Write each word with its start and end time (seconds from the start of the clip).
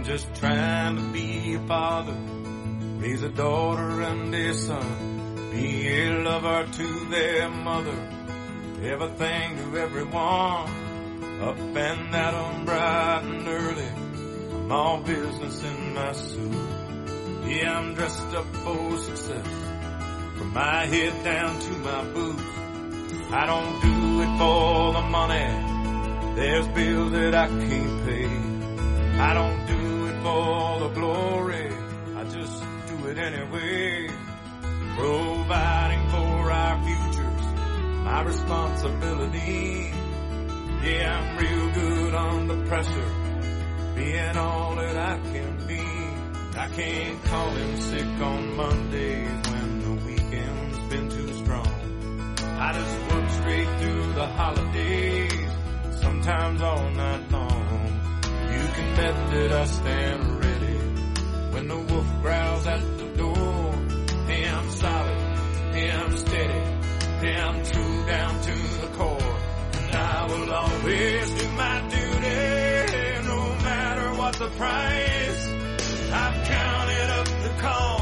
I'm 0.00 0.06
just 0.06 0.34
trying 0.36 0.96
to 0.96 1.02
be 1.12 1.56
a 1.56 1.58
father, 1.66 2.16
raise 2.96 3.22
a 3.22 3.28
daughter 3.28 4.00
and 4.00 4.34
a 4.34 4.54
son, 4.54 5.50
be 5.50 5.88
a 5.88 6.22
lover 6.22 6.66
to 6.72 7.04
their 7.10 7.50
mother, 7.50 7.98
everything 8.82 9.58
to 9.58 9.76
everyone. 9.76 10.70
Up 11.42 11.58
and 11.58 12.14
at 12.14 12.32
'em 12.32 12.64
bright 12.64 13.24
and 13.24 13.46
early, 13.46 13.90
I'm 14.54 14.72
all 14.72 15.02
business 15.02 15.62
in 15.64 15.92
my 15.92 16.12
suit. 16.12 16.68
Yeah, 17.44 17.78
I'm 17.78 17.94
dressed 17.94 18.34
up 18.34 18.46
for 18.64 18.96
success, 18.96 19.48
from 20.38 20.54
my 20.54 20.86
head 20.86 21.12
down 21.24 21.60
to 21.60 21.72
my 21.90 22.04
boots. 22.14 22.50
I 23.30 23.44
don't 23.44 23.76
do 23.82 24.22
it 24.22 24.32
for 24.38 24.94
the 24.94 25.02
money, 25.18 25.48
there's 26.36 26.68
bills 26.68 27.12
that 27.12 27.34
I 27.34 27.48
can't 27.48 28.06
pay. 28.06 28.50
I 29.28 29.34
don't 29.34 29.66
do 29.66 29.79
for 30.22 30.80
the 30.80 30.88
glory, 30.88 31.72
I 32.16 32.24
just 32.24 32.62
do 32.88 33.06
it 33.08 33.18
anyway. 33.18 34.08
Providing 34.96 36.08
for 36.10 36.50
our 36.50 36.76
futures, 36.84 37.46
my 38.04 38.22
responsibility. 38.22 39.92
Yeah, 40.82 41.18
I'm 41.18 41.38
real 41.38 41.72
good 41.72 42.14
on 42.14 42.48
the 42.48 42.64
pressure, 42.66 43.12
being 43.94 44.36
all 44.36 44.76
that 44.76 44.96
I 44.96 45.18
can 45.32 45.66
be. 45.66 45.80
I 46.58 46.68
can't 46.68 47.24
call 47.24 47.56
in 47.56 47.76
sick 47.78 48.20
on 48.20 48.56
Mondays 48.56 49.48
when 49.50 49.80
the 49.80 50.06
weekend's 50.06 50.78
been 50.90 51.08
too 51.08 51.32
strong. 51.44 52.36
I 52.58 52.72
just 52.72 53.14
work 53.14 53.30
straight 53.30 53.68
through 53.80 54.12
the 54.12 54.26
holidays, 54.26 55.50
sometimes 56.00 56.60
all 56.60 56.90
night 56.90 57.30
long. 57.30 57.59
Can 58.74 58.96
bet 58.96 59.30
that 59.30 59.52
I 59.52 59.64
stand 59.64 60.44
ready 60.44 60.78
when 61.52 61.68
the 61.68 61.76
wolf 61.76 62.22
growls 62.22 62.66
at 62.66 62.98
the 62.98 63.06
door. 63.16 63.72
Hey, 64.26 64.48
I'm 64.48 64.70
solid, 64.70 65.18
hey, 65.74 65.90
I'm 65.90 66.16
steady, 66.16 66.60
hey, 67.20 67.36
I'm 67.36 67.64
true 67.64 68.06
down 68.06 68.40
to 68.40 68.54
the 68.82 68.88
core. 68.96 69.36
And 69.72 69.94
I 69.94 70.26
will 70.26 70.52
always 70.52 71.34
do 71.34 71.48
my 71.52 71.80
duty, 71.88 73.26
no 73.26 73.40
matter 73.64 74.14
what 74.14 74.34
the 74.34 74.50
price. 74.50 75.48
I've 76.12 76.46
counted 76.46 77.10
up 77.18 77.26
the 77.26 77.62
cost. 77.62 77.99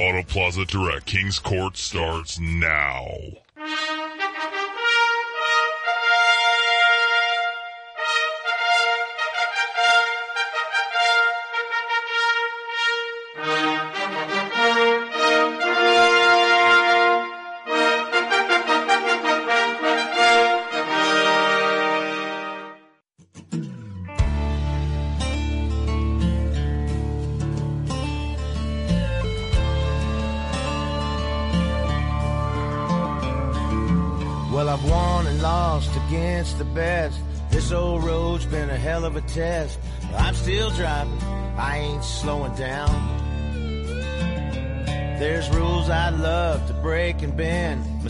Auto 0.00 0.22
Plaza 0.22 0.64
Direct 0.64 1.04
Kings 1.04 1.38
Court 1.38 1.76
starts 1.76 2.40
now. 2.40 3.04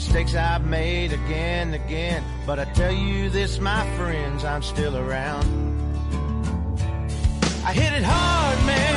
Mistakes 0.00 0.34
I've 0.34 0.64
made 0.64 1.12
again 1.12 1.74
and 1.74 1.74
again. 1.74 2.24
But 2.46 2.58
I 2.58 2.64
tell 2.72 2.90
you 2.90 3.28
this, 3.28 3.60
my 3.60 3.84
friends, 3.98 4.44
I'm 4.44 4.62
still 4.62 4.96
around. 4.96 5.44
I 7.66 7.74
hit 7.74 7.92
it 7.92 8.02
hard, 8.02 8.64
man. 8.64 8.89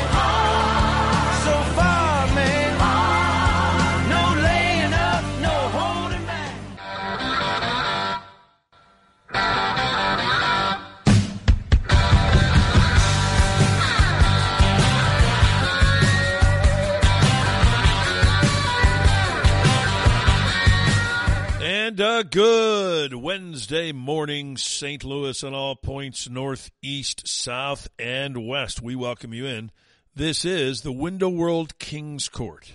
Wednesday 23.63 23.93
morning, 23.93 24.57
St. 24.57 25.05
Louis 25.05 25.41
and 25.41 25.55
all 25.55 25.77
points 25.77 26.29
northeast, 26.29 27.25
south, 27.25 27.87
and 27.97 28.45
west. 28.45 28.81
We 28.81 28.93
welcome 28.93 29.33
you 29.33 29.45
in. 29.45 29.71
This 30.13 30.43
is 30.43 30.81
the 30.81 30.91
Window 30.91 31.29
World 31.29 31.79
Kings 31.79 32.27
Court. 32.27 32.73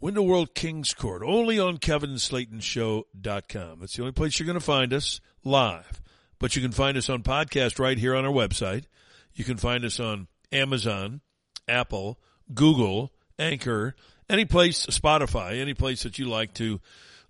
Window 0.00 0.20
World 0.20 0.54
Kings 0.54 0.92
Court, 0.92 1.22
only 1.24 1.58
on 1.58 1.78
KevinSlatenShow.com. 1.78 3.80
That's 3.80 3.96
the 3.96 4.02
only 4.02 4.12
place 4.12 4.38
you're 4.38 4.44
going 4.44 4.58
to 4.58 4.60
find 4.60 4.92
us 4.92 5.22
live. 5.42 6.02
But 6.38 6.54
you 6.54 6.60
can 6.60 6.72
find 6.72 6.98
us 6.98 7.08
on 7.08 7.22
podcast 7.22 7.78
right 7.78 7.96
here 7.96 8.14
on 8.14 8.26
our 8.26 8.30
website. 8.30 8.84
You 9.32 9.44
can 9.44 9.56
find 9.56 9.86
us 9.86 9.98
on 9.98 10.28
Amazon, 10.52 11.22
Apple, 11.66 12.18
Google, 12.52 13.10
Anchor, 13.38 13.96
any 14.28 14.44
place, 14.44 14.84
Spotify, 14.84 15.62
any 15.62 15.72
place 15.72 16.02
that 16.02 16.18
you 16.18 16.26
like 16.26 16.52
to 16.54 16.82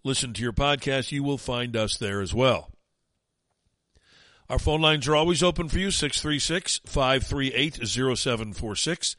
listen 0.05 0.35
to 0.35 0.43
your 0.43 0.53
podcast, 0.53 1.11
you 1.11 1.23
will 1.23 1.39
find 1.39 1.75
us 1.77 1.97
there 1.97 2.21
as 2.21 2.35
well. 2.35 2.71
Our 4.49 4.59
phone 4.59 4.83
lines 4.83 5.09
are 5.09 5.17
always 5.17 5.43
open 5.43 5.69
for 5.69 5.79
you, 5.79 5.91
636 5.91 6.83
538 6.85 7.87
0746, 7.87 9.17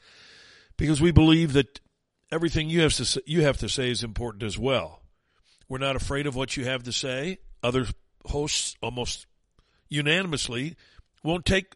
because 0.76 1.00
we 1.00 1.10
believe 1.10 1.52
that 1.54 1.80
everything 2.30 2.70
you 2.70 2.82
have, 2.82 2.94
to 2.94 3.04
say, 3.04 3.20
you 3.26 3.42
have 3.42 3.58
to 3.58 3.68
say 3.68 3.90
is 3.90 4.04
important 4.04 4.44
as 4.44 4.56
well. 4.56 5.02
We're 5.68 5.78
not 5.78 5.96
afraid 5.96 6.28
of 6.28 6.36
what 6.36 6.56
you 6.56 6.64
have 6.64 6.84
to 6.84 6.92
say. 6.92 7.38
Other 7.60 7.86
hosts 8.24 8.76
almost 8.80 9.26
unanimously 9.88 10.76
won't 11.24 11.44
take 11.44 11.74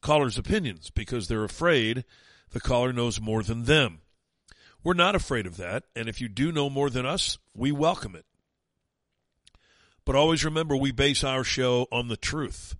callers' 0.00 0.38
opinions 0.38 0.90
because 0.90 1.28
they're 1.28 1.44
afraid 1.44 2.04
the 2.50 2.60
caller 2.60 2.92
knows 2.92 3.20
more 3.20 3.44
than 3.44 3.64
them. 3.64 4.00
We're 4.82 4.94
not 4.94 5.14
afraid 5.14 5.46
of 5.46 5.56
that, 5.58 5.84
and 5.94 6.08
if 6.08 6.20
you 6.20 6.28
do 6.28 6.50
know 6.50 6.68
more 6.68 6.90
than 6.90 7.06
us, 7.06 7.38
we 7.54 7.70
welcome 7.70 8.16
it. 8.16 8.24
But 10.04 10.16
always 10.16 10.44
remember, 10.44 10.76
we 10.76 10.92
base 10.92 11.22
our 11.22 11.44
show 11.44 11.86
on 11.92 12.08
the 12.08 12.16
truth, 12.16 12.76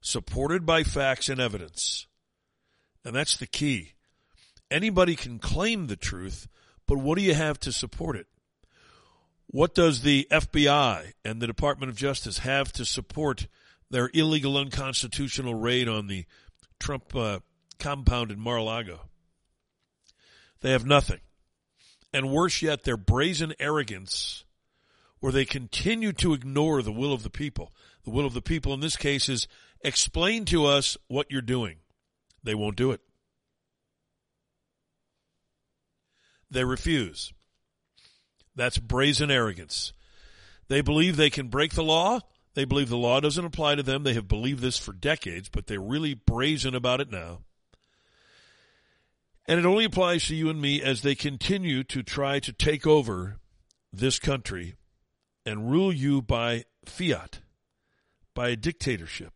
supported 0.00 0.66
by 0.66 0.82
facts 0.82 1.28
and 1.28 1.40
evidence. 1.40 2.06
And 3.04 3.14
that's 3.16 3.36
the 3.36 3.46
key. 3.46 3.92
Anybody 4.70 5.16
can 5.16 5.38
claim 5.38 5.86
the 5.86 5.96
truth, 5.96 6.46
but 6.86 6.98
what 6.98 7.16
do 7.16 7.24
you 7.24 7.34
have 7.34 7.58
to 7.60 7.72
support 7.72 8.16
it? 8.16 8.26
What 9.46 9.74
does 9.74 10.02
the 10.02 10.26
FBI 10.30 11.12
and 11.24 11.40
the 11.40 11.46
Department 11.46 11.90
of 11.90 11.96
Justice 11.96 12.38
have 12.38 12.70
to 12.72 12.84
support 12.84 13.46
their 13.90 14.10
illegal, 14.12 14.58
unconstitutional 14.58 15.54
raid 15.54 15.88
on 15.88 16.06
the 16.06 16.26
Trump 16.78 17.16
uh, 17.16 17.38
compound 17.78 18.30
in 18.30 18.38
Mar-a-Lago? 18.38 19.00
They 20.60 20.72
have 20.72 20.84
nothing. 20.84 21.20
And 22.12 22.30
worse 22.30 22.60
yet, 22.60 22.84
their 22.84 22.98
brazen 22.98 23.54
arrogance 23.58 24.44
where 25.20 25.32
they 25.32 25.44
continue 25.44 26.12
to 26.12 26.32
ignore 26.32 26.82
the 26.82 26.92
will 26.92 27.12
of 27.12 27.22
the 27.22 27.30
people. 27.30 27.72
The 28.04 28.10
will 28.10 28.26
of 28.26 28.34
the 28.34 28.42
people 28.42 28.72
in 28.72 28.80
this 28.80 28.96
case 28.96 29.28
is 29.28 29.48
explain 29.82 30.44
to 30.46 30.66
us 30.66 30.96
what 31.08 31.30
you're 31.30 31.42
doing. 31.42 31.76
They 32.42 32.54
won't 32.54 32.76
do 32.76 32.92
it. 32.92 33.00
They 36.50 36.64
refuse. 36.64 37.32
That's 38.54 38.78
brazen 38.78 39.30
arrogance. 39.30 39.92
They 40.68 40.80
believe 40.80 41.16
they 41.16 41.30
can 41.30 41.48
break 41.48 41.74
the 41.74 41.84
law. 41.84 42.20
They 42.54 42.64
believe 42.64 42.88
the 42.88 42.96
law 42.96 43.20
doesn't 43.20 43.44
apply 43.44 43.76
to 43.76 43.82
them. 43.82 44.02
They 44.02 44.14
have 44.14 44.28
believed 44.28 44.62
this 44.62 44.78
for 44.78 44.92
decades, 44.92 45.48
but 45.48 45.66
they're 45.66 45.80
really 45.80 46.14
brazen 46.14 46.74
about 46.74 47.00
it 47.00 47.10
now. 47.10 47.40
And 49.46 49.58
it 49.58 49.66
only 49.66 49.84
applies 49.84 50.26
to 50.26 50.34
you 50.34 50.50
and 50.50 50.60
me 50.60 50.82
as 50.82 51.02
they 51.02 51.14
continue 51.14 51.82
to 51.84 52.02
try 52.02 52.38
to 52.40 52.52
take 52.52 52.86
over 52.86 53.38
this 53.92 54.18
country 54.18 54.76
and 55.48 55.70
rule 55.70 55.92
you 55.92 56.20
by 56.20 56.64
fiat, 56.84 57.40
by 58.34 58.50
a 58.50 58.56
dictatorship. 58.56 59.32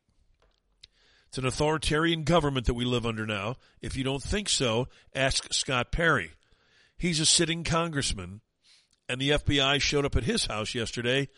It's 1.28 1.38
an 1.38 1.46
authoritarian 1.46 2.24
government 2.24 2.66
that 2.66 2.74
we 2.74 2.84
live 2.84 3.06
under 3.06 3.24
now. 3.24 3.56
If 3.80 3.96
you 3.96 4.04
don't 4.04 4.22
think 4.22 4.50
so, 4.50 4.88
ask 5.14 5.50
Scott 5.52 5.90
Perry. 5.90 6.32
He's 6.98 7.18
a 7.18 7.26
sitting 7.26 7.64
congressman, 7.64 8.42
and 9.08 9.18
the 9.20 9.30
FBI 9.30 9.80
showed 9.80 10.04
up 10.04 10.14
at 10.14 10.24
his 10.24 10.46
house 10.46 10.74
yesterday 10.74 11.28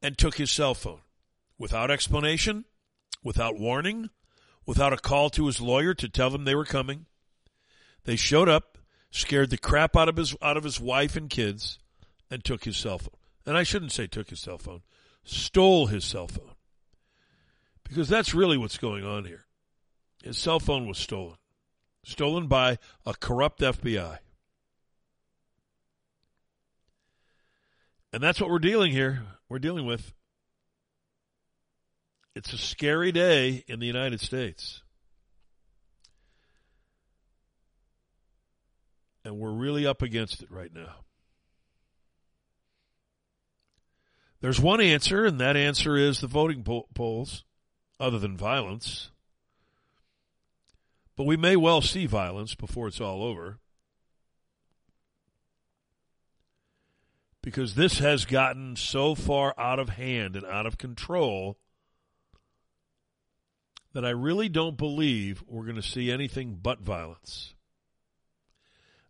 and 0.00 0.16
took 0.16 0.36
his 0.36 0.50
cell 0.50 0.74
phone 0.74 1.02
without 1.58 1.90
explanation, 1.90 2.64
without 3.22 3.58
warning, 3.58 4.08
without 4.64 4.94
a 4.94 4.96
call 4.96 5.28
to 5.30 5.46
his 5.46 5.60
lawyer 5.60 5.92
to 5.92 6.08
tell 6.08 6.30
them 6.30 6.44
they 6.44 6.54
were 6.54 6.64
coming. 6.64 7.04
They 8.04 8.16
showed 8.16 8.48
up, 8.48 8.78
scared 9.10 9.50
the 9.50 9.58
crap 9.58 9.94
out 9.94 10.08
of 10.08 10.16
his 10.16 10.34
out 10.40 10.56
of 10.56 10.64
his 10.64 10.80
wife 10.80 11.14
and 11.14 11.28
kids, 11.28 11.78
and 12.30 12.42
took 12.42 12.64
his 12.64 12.78
cell 12.78 12.98
phone 12.98 13.17
and 13.48 13.56
I 13.56 13.62
shouldn't 13.62 13.92
say 13.92 14.06
took 14.06 14.28
his 14.28 14.40
cell 14.40 14.58
phone, 14.58 14.82
stole 15.24 15.86
his 15.86 16.04
cell 16.04 16.28
phone. 16.28 16.52
Because 17.82 18.06
that's 18.06 18.34
really 18.34 18.58
what's 18.58 18.76
going 18.76 19.06
on 19.06 19.24
here. 19.24 19.46
His 20.22 20.36
cell 20.36 20.60
phone 20.60 20.86
was 20.86 20.98
stolen. 20.98 21.38
Stolen 22.04 22.46
by 22.46 22.76
a 23.06 23.14
corrupt 23.14 23.60
FBI. 23.60 24.18
And 28.12 28.22
that's 28.22 28.38
what 28.38 28.50
we're 28.50 28.58
dealing 28.58 28.92
here. 28.92 29.22
We're 29.48 29.58
dealing 29.58 29.86
with. 29.86 30.12
It's 32.36 32.52
a 32.52 32.58
scary 32.58 33.12
day 33.12 33.64
in 33.66 33.80
the 33.80 33.86
United 33.86 34.20
States. 34.20 34.82
And 39.24 39.38
we're 39.38 39.52
really 39.52 39.86
up 39.86 40.02
against 40.02 40.42
it 40.42 40.50
right 40.50 40.72
now. 40.72 40.96
There's 44.40 44.60
one 44.60 44.80
answer, 44.80 45.24
and 45.24 45.40
that 45.40 45.56
answer 45.56 45.96
is 45.96 46.20
the 46.20 46.26
voting 46.26 46.62
polls, 46.94 47.44
other 47.98 48.18
than 48.18 48.36
violence. 48.36 49.10
But 51.16 51.26
we 51.26 51.36
may 51.36 51.56
well 51.56 51.80
see 51.80 52.06
violence 52.06 52.54
before 52.54 52.86
it's 52.86 53.00
all 53.00 53.24
over. 53.24 53.58
Because 57.42 57.74
this 57.74 57.98
has 57.98 58.24
gotten 58.24 58.76
so 58.76 59.16
far 59.16 59.54
out 59.58 59.80
of 59.80 59.88
hand 59.90 60.36
and 60.36 60.46
out 60.46 60.66
of 60.66 60.78
control 60.78 61.58
that 63.92 64.04
I 64.04 64.10
really 64.10 64.48
don't 64.48 64.76
believe 64.76 65.42
we're 65.48 65.64
going 65.64 65.74
to 65.74 65.82
see 65.82 66.12
anything 66.12 66.58
but 66.62 66.80
violence. 66.80 67.54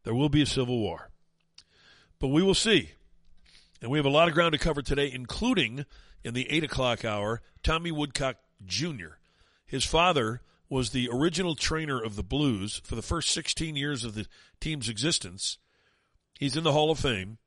There 0.05 0.15
will 0.15 0.31
be 0.31 0.41
a 0.41 0.47
civil 0.47 0.79
war. 0.79 1.11
But 2.19 2.29
we 2.29 2.43
will 2.43 2.55
see. 2.55 2.93
And 3.81 3.91
we 3.91 3.99
have 3.99 4.07
a 4.07 4.11
lot 4.11 4.29
of 4.29 4.35
ground 4.35 4.53
to 4.53 4.59
cover 4.59 4.83
today, 4.83 5.11
including 5.13 5.87
in 6.25 6.35
the 6.35 6.51
8 6.51 6.65
o'clock 6.65 7.05
hour, 7.05 7.43
Tommy 7.63 7.93
Woodcock 7.93 8.37
Jr. 8.65 9.19
His 9.67 9.85
father 9.85 10.43
was 10.69 10.91
the 10.91 11.09
original 11.11 11.55
trainer 11.55 12.03
of 12.03 12.17
the 12.17 12.23
Blues 12.23 12.81
for 12.85 12.95
the 12.95 13.03
first 13.03 13.31
16 13.31 13.77
years 13.77 14.05
of 14.05 14.15
the 14.15 14.27
team's 14.61 14.89
existence. 14.89 15.59
He's 16.39 16.57
in 16.57 16.65
the 16.65 16.73
Hall 16.73 16.91
of 16.91 16.99
Fame. 16.99 17.39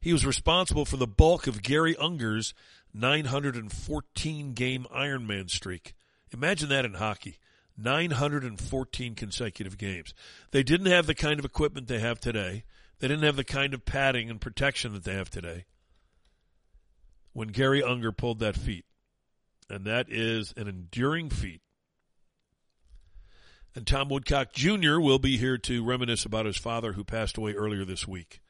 He 0.00 0.12
was 0.12 0.26
responsible 0.26 0.84
for 0.84 0.96
the 0.96 1.06
bulk 1.06 1.46
of 1.46 1.62
Garry 1.62 1.96
Unger's 1.96 2.54
914 2.92 4.52
game 4.54 4.86
Ironman 4.94 5.50
streak. 5.50 5.94
Imagine 6.32 6.68
that 6.70 6.84
in 6.84 6.94
hockey. 6.94 7.38
914 7.76 9.14
consecutive 9.14 9.78
games. 9.78 10.14
They 10.50 10.62
didn't 10.62 10.86
have 10.86 11.06
the 11.06 11.14
kind 11.14 11.38
of 11.38 11.44
equipment 11.44 11.86
they 11.86 12.00
have 12.00 12.20
today. 12.20 12.64
They 13.00 13.08
didn't 13.08 13.24
have 13.24 13.36
the 13.36 13.44
kind 13.44 13.74
of 13.74 13.84
padding 13.84 14.30
and 14.30 14.40
protection 14.40 14.92
that 14.92 15.04
they 15.04 15.14
have 15.14 15.30
today 15.30 15.64
when 17.32 17.48
Garry 17.48 17.82
Unger 17.82 18.12
pulled 18.12 18.38
that 18.40 18.56
feat. 18.56 18.84
And 19.68 19.84
that 19.84 20.06
is 20.08 20.52
an 20.56 20.68
enduring 20.68 21.30
feat. 21.30 21.62
And 23.74 23.86
Tom 23.86 24.08
Woodcock 24.08 24.52
Jr. 24.52 24.98
will 24.98 25.20
be 25.20 25.36
here 25.36 25.56
to 25.58 25.84
reminisce 25.84 26.24
about 26.24 26.46
his 26.46 26.56
father 26.56 26.92
who 26.92 27.04
passed 27.04 27.36
away 27.36 27.54
earlier 27.54 27.84
this 27.84 28.06
week. 28.06 28.40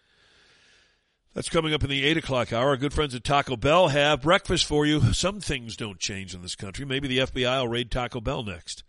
That's 1.35 1.51
coming 1.51 1.73
up 1.73 1.85
in 1.85 1.91
the 1.91 2.05
8 2.05 2.17
o'clock 2.17 2.53
hour. 2.53 2.71
Our 2.71 2.77
good 2.77 2.95
friends 2.95 3.15
at 3.15 3.23
Taco 3.23 3.57
Bell 3.57 3.89
have 3.89 4.23
breakfast 4.23 4.65
for 4.65 4.85
you. 4.85 5.13
Some 5.13 5.41
things 5.41 5.77
don't 5.77 6.01
change 6.01 6.35
in 6.35 6.43
this 6.43 6.57
country. 6.57 6.85
Maybe 6.85 7.07
the 7.07 7.19
FBI 7.19 7.61
will 7.61 7.69
raid 7.69 7.91
Taco 7.91 8.21
Bell 8.21 8.43
next. 8.43 8.83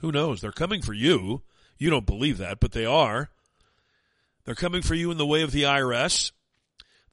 Who 0.00 0.10
knows? 0.12 0.40
They're 0.40 0.52
coming 0.52 0.80
for 0.80 0.94
you. 0.94 1.42
You 1.76 1.90
don't 1.90 2.06
believe 2.06 2.38
that, 2.38 2.60
but 2.60 2.72
they 2.72 2.86
are. 2.86 3.30
They're 4.44 4.54
coming 4.54 4.82
for 4.82 4.94
you 4.94 5.10
in 5.10 5.18
the 5.18 5.26
way 5.26 5.42
of 5.42 5.52
the 5.52 5.62
IRS. 5.62 6.32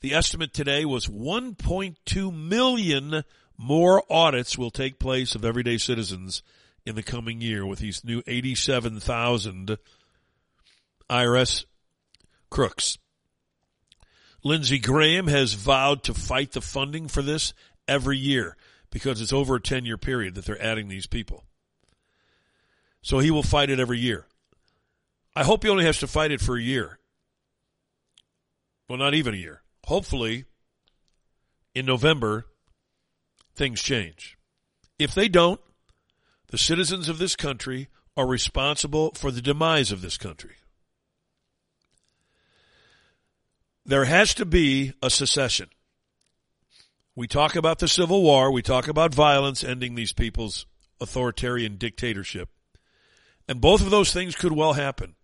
The 0.01 0.13
estimate 0.13 0.53
today 0.53 0.85
was 0.85 1.07
1.2 1.07 2.33
million 2.33 3.23
more 3.57 4.03
audits 4.09 4.57
will 4.57 4.71
take 4.71 4.99
place 4.99 5.35
of 5.35 5.43
everyday 5.43 5.77
citizens 5.77 6.41
in 6.85 6.95
the 6.95 7.03
coming 7.03 7.41
year 7.41 7.65
with 7.65 7.79
these 7.79 8.05
new 8.05 8.23
87,000 8.25 9.77
IRS 11.09 11.65
crooks. 12.49 12.97
Lindsey 14.43 14.79
Graham 14.79 15.27
has 15.27 15.53
vowed 15.53 16.03
to 16.03 16.13
fight 16.13 16.53
the 16.53 16.61
funding 16.61 17.09
for 17.09 17.21
this 17.21 17.53
every 17.87 18.17
year 18.17 18.55
because 18.89 19.19
it's 19.19 19.33
over 19.33 19.55
a 19.55 19.61
10 19.61 19.85
year 19.85 19.97
period 19.97 20.35
that 20.35 20.45
they're 20.45 20.63
adding 20.63 20.87
these 20.87 21.05
people. 21.05 21.43
So 23.01 23.19
he 23.19 23.29
will 23.29 23.43
fight 23.43 23.69
it 23.69 23.79
every 23.79 23.99
year. 23.99 24.25
I 25.35 25.43
hope 25.43 25.63
he 25.63 25.69
only 25.69 25.85
has 25.85 25.99
to 25.99 26.07
fight 26.07 26.31
it 26.31 26.41
for 26.41 26.57
a 26.57 26.61
year 26.61 26.98
well, 28.89 28.97
not 28.97 29.13
even 29.13 29.35
a 29.35 29.37
year. 29.37 29.61
Hopefully, 29.85 30.45
in 31.75 31.85
November, 31.85 32.47
things 33.55 33.81
change. 33.81 34.37
If 34.97 35.13
they 35.13 35.29
don't, 35.29 35.61
the 36.47 36.57
citizens 36.57 37.07
of 37.07 37.19
this 37.19 37.35
country 37.35 37.87
are 38.17 38.27
responsible 38.27 39.11
for 39.13 39.31
the 39.31 39.41
demise 39.41 39.91
of 39.91 40.01
this 40.01 40.17
country. 40.17 40.55
There 43.85 44.05
has 44.05 44.33
to 44.35 44.45
be 44.45 44.93
a 45.01 45.09
secession. 45.09 45.69
We 47.15 47.27
talk 47.27 47.55
about 47.55 47.79
the 47.79 47.87
Civil 47.87 48.23
War, 48.23 48.51
we 48.51 48.61
talk 48.61 48.87
about 48.87 49.13
violence 49.13 49.63
ending 49.63 49.95
these 49.95 50.13
people's 50.13 50.65
authoritarian 50.99 51.77
dictatorship. 51.77 52.49
And 53.47 53.61
both 53.61 53.81
of 53.81 53.89
those 53.89 54.13
things 54.13 54.35
could 54.35 54.51
well 54.51 54.73
happen. 54.73 55.15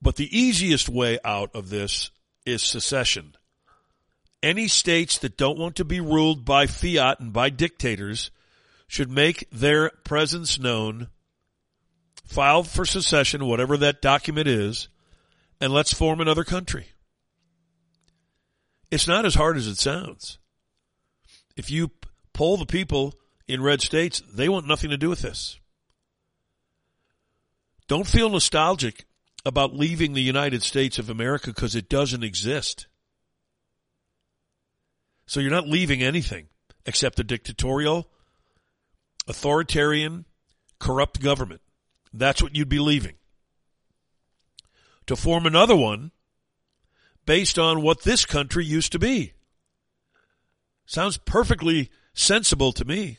But 0.00 0.16
the 0.16 0.36
easiest 0.36 0.88
way 0.88 1.18
out 1.24 1.54
of 1.54 1.70
this 1.70 2.10
is 2.46 2.62
secession. 2.62 3.34
Any 4.42 4.68
states 4.68 5.18
that 5.18 5.36
don't 5.36 5.58
want 5.58 5.76
to 5.76 5.84
be 5.84 6.00
ruled 6.00 6.44
by 6.44 6.66
fiat 6.66 7.18
and 7.20 7.32
by 7.32 7.50
dictators 7.50 8.30
should 8.86 9.10
make 9.10 9.48
their 9.50 9.90
presence 10.04 10.58
known, 10.58 11.08
file 12.24 12.62
for 12.62 12.84
secession, 12.84 13.46
whatever 13.46 13.76
that 13.76 14.00
document 14.00 14.46
is, 14.46 14.88
and 15.60 15.72
let's 15.72 15.92
form 15.92 16.20
another 16.20 16.44
country. 16.44 16.86
It's 18.90 19.08
not 19.08 19.26
as 19.26 19.34
hard 19.34 19.56
as 19.56 19.66
it 19.66 19.76
sounds. 19.76 20.38
If 21.56 21.70
you 21.70 21.90
poll 22.32 22.56
the 22.56 22.66
people 22.66 23.14
in 23.48 23.62
red 23.62 23.82
states, 23.82 24.22
they 24.32 24.48
want 24.48 24.66
nothing 24.66 24.90
to 24.90 24.96
do 24.96 25.08
with 25.08 25.20
this. 25.20 25.58
Don't 27.88 28.06
feel 28.06 28.30
nostalgic 28.30 29.04
about 29.48 29.74
leaving 29.74 30.12
the 30.12 30.20
United 30.20 30.62
States 30.62 30.98
of 30.98 31.10
America 31.10 31.48
because 31.48 31.74
it 31.74 31.88
doesn't 31.88 32.22
exist. 32.22 32.86
So 35.26 35.40
you're 35.40 35.50
not 35.50 35.66
leaving 35.66 36.02
anything 36.02 36.48
except 36.86 37.18
a 37.18 37.24
dictatorial, 37.24 38.08
authoritarian, 39.26 40.26
corrupt 40.78 41.20
government. 41.20 41.60
That's 42.12 42.42
what 42.42 42.54
you'd 42.54 42.68
be 42.68 42.78
leaving. 42.78 43.14
To 45.06 45.16
form 45.16 45.46
another 45.46 45.76
one 45.76 46.12
based 47.26 47.58
on 47.58 47.82
what 47.82 48.02
this 48.02 48.24
country 48.24 48.64
used 48.64 48.92
to 48.92 48.98
be. 48.98 49.32
Sounds 50.86 51.18
perfectly 51.18 51.90
sensible 52.14 52.72
to 52.72 52.84
me. 52.84 53.18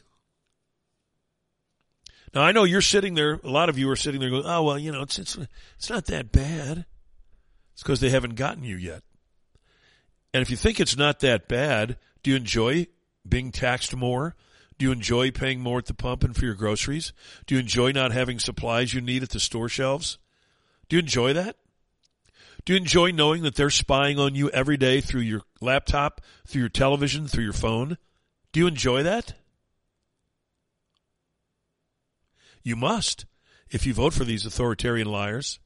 Now 2.34 2.42
I 2.42 2.52
know 2.52 2.64
you're 2.64 2.82
sitting 2.82 3.16
there. 3.16 3.40
A 3.44 3.50
lot 3.50 3.70
of 3.70 3.78
you 3.78 3.90
are 3.90 3.96
sitting 3.96 4.20
there 4.20 4.30
going, 4.30 4.46
"Oh 4.46 4.64
well, 4.64 4.80
you 4.80 4.92
know, 4.92 5.02
it's 5.02 5.18
it's 5.18 5.38
it's 5.78 5.90
not 5.90 6.06
that 6.06 6.32
bad." 6.32 6.86
It's 7.74 7.84
because 7.84 8.02
they 8.02 8.10
haven't 8.10 8.36
gotten 8.36 8.64
you 8.64 8.76
yet. 8.76 9.04
And 10.34 10.42
if 10.42 10.50
you 10.50 10.58
think 10.58 10.80
it's 10.80 10.98
not 10.98 11.22
that 11.22 11.48
bad, 11.48 11.98
do 12.24 12.32
you 12.32 12.38
enjoy 12.38 12.88
being 13.28 13.52
taxed 13.52 13.96
more? 13.96 14.36
Do 14.78 14.86
you 14.86 14.92
enjoy 14.92 15.32
paying 15.32 15.60
more 15.60 15.80
at 15.80 15.86
the 15.86 15.94
pump 15.94 16.24
and 16.24 16.36
for 16.36 16.46
your 16.46 16.56
groceries? 16.56 17.14
Do 17.48 17.56
you 17.56 17.60
enjoy 17.60 17.92
not 17.92 18.12
having 18.12 18.40
supplies 18.40 18.94
you 18.94 19.02
need 19.02 19.24
at 19.24 19.30
the 19.30 19.40
store 19.40 19.70
shelves? 19.70 20.18
Do 20.88 20.96
you 20.96 21.02
enjoy 21.02 21.34
that? 21.34 21.58
Do 22.66 22.74
you 22.74 22.80
enjoy 22.80 23.12
knowing 23.12 23.44
that 23.44 23.56
they're 23.56 23.70
spying 23.70 24.20
on 24.20 24.36
you 24.36 24.50
every 24.52 24.78
day 24.78 25.02
through 25.02 25.22
your 25.22 25.42
laptop, 25.62 26.22
through 26.48 26.62
your 26.62 26.70
television, 26.70 27.28
through 27.28 27.44
your 27.44 27.54
phone? 27.54 27.98
Do 28.52 28.60
you 28.60 28.68
enjoy 28.68 29.04
that? 29.04 29.34
You 32.70 32.76
must 32.76 33.26
if 33.72 33.88
you 33.88 33.96
vote 33.96 34.14
for 34.14 34.24
these 34.24 34.46
authoritarian 34.46 35.08
liars. 35.08 35.60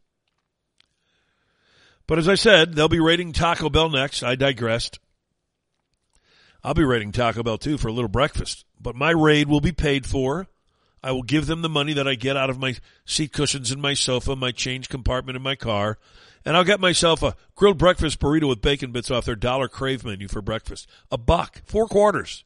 But 2.07 2.17
as 2.17 2.29
I 2.29 2.35
said, 2.35 2.75
they'll 2.75 2.87
be 2.87 3.01
raiding 3.01 3.33
Taco 3.33 3.69
Bell 3.69 3.89
next. 3.89 4.23
I 4.23 4.35
digressed. 4.35 4.99
I'll 6.63 6.73
be 6.73 6.85
raiding 6.85 7.11
Taco 7.11 7.43
Bell 7.43 7.57
too 7.57 7.77
for 7.77 7.89
a 7.89 7.91
little 7.91 8.07
breakfast. 8.07 8.63
But 8.79 8.95
my 8.95 9.09
raid 9.09 9.49
will 9.49 9.59
be 9.59 9.73
paid 9.73 10.05
for. 10.05 10.47
I 11.03 11.11
will 11.11 11.23
give 11.23 11.45
them 11.45 11.61
the 11.61 11.67
money 11.67 11.91
that 11.91 12.07
I 12.07 12.15
get 12.15 12.37
out 12.37 12.49
of 12.49 12.57
my 12.57 12.77
seat 13.03 13.33
cushions 13.33 13.69
in 13.69 13.81
my 13.81 13.95
sofa, 13.95 14.37
my 14.37 14.53
change 14.53 14.87
compartment 14.87 15.35
in 15.35 15.41
my 15.41 15.55
car, 15.55 15.97
and 16.45 16.55
I'll 16.55 16.63
get 16.63 16.79
myself 16.79 17.21
a 17.21 17.35
grilled 17.55 17.77
breakfast 17.77 18.21
burrito 18.21 18.47
with 18.47 18.61
bacon 18.61 18.93
bits 18.93 19.11
off 19.11 19.25
their 19.25 19.35
dollar 19.35 19.67
crave 19.67 20.05
menu 20.05 20.29
for 20.29 20.41
breakfast. 20.41 20.87
A 21.11 21.17
buck, 21.17 21.63
four 21.65 21.85
quarters. 21.85 22.45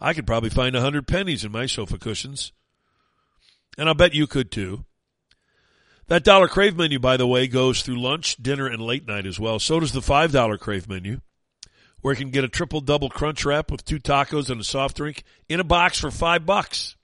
I 0.00 0.14
could 0.14 0.28
probably 0.28 0.50
find 0.50 0.76
a 0.76 0.80
hundred 0.80 1.08
pennies 1.08 1.44
in 1.44 1.50
my 1.50 1.66
sofa 1.66 1.98
cushions. 1.98 2.52
And 3.78 3.88
I'll 3.88 3.94
bet 3.94 4.14
you 4.14 4.26
could 4.26 4.50
too. 4.50 4.84
That 6.08 6.24
dollar 6.24 6.48
crave 6.48 6.76
menu, 6.76 6.98
by 6.98 7.16
the 7.16 7.26
way, 7.26 7.46
goes 7.46 7.82
through 7.82 8.00
lunch, 8.00 8.36
dinner, 8.36 8.66
and 8.66 8.82
late 8.82 9.06
night 9.06 9.26
as 9.26 9.40
well. 9.40 9.58
So 9.58 9.80
does 9.80 9.92
the 9.92 10.02
five 10.02 10.32
dollar 10.32 10.58
crave 10.58 10.88
menu, 10.88 11.20
where 12.00 12.12
you 12.12 12.20
can 12.20 12.30
get 12.30 12.44
a 12.44 12.48
triple 12.48 12.80
double 12.80 13.08
crunch 13.08 13.44
wrap 13.44 13.70
with 13.70 13.84
two 13.84 13.98
tacos 13.98 14.50
and 14.50 14.60
a 14.60 14.64
soft 14.64 14.96
drink 14.96 15.24
in 15.48 15.60
a 15.60 15.64
box 15.64 16.00
for 16.00 16.10
five 16.10 16.44
bucks. 16.44 16.96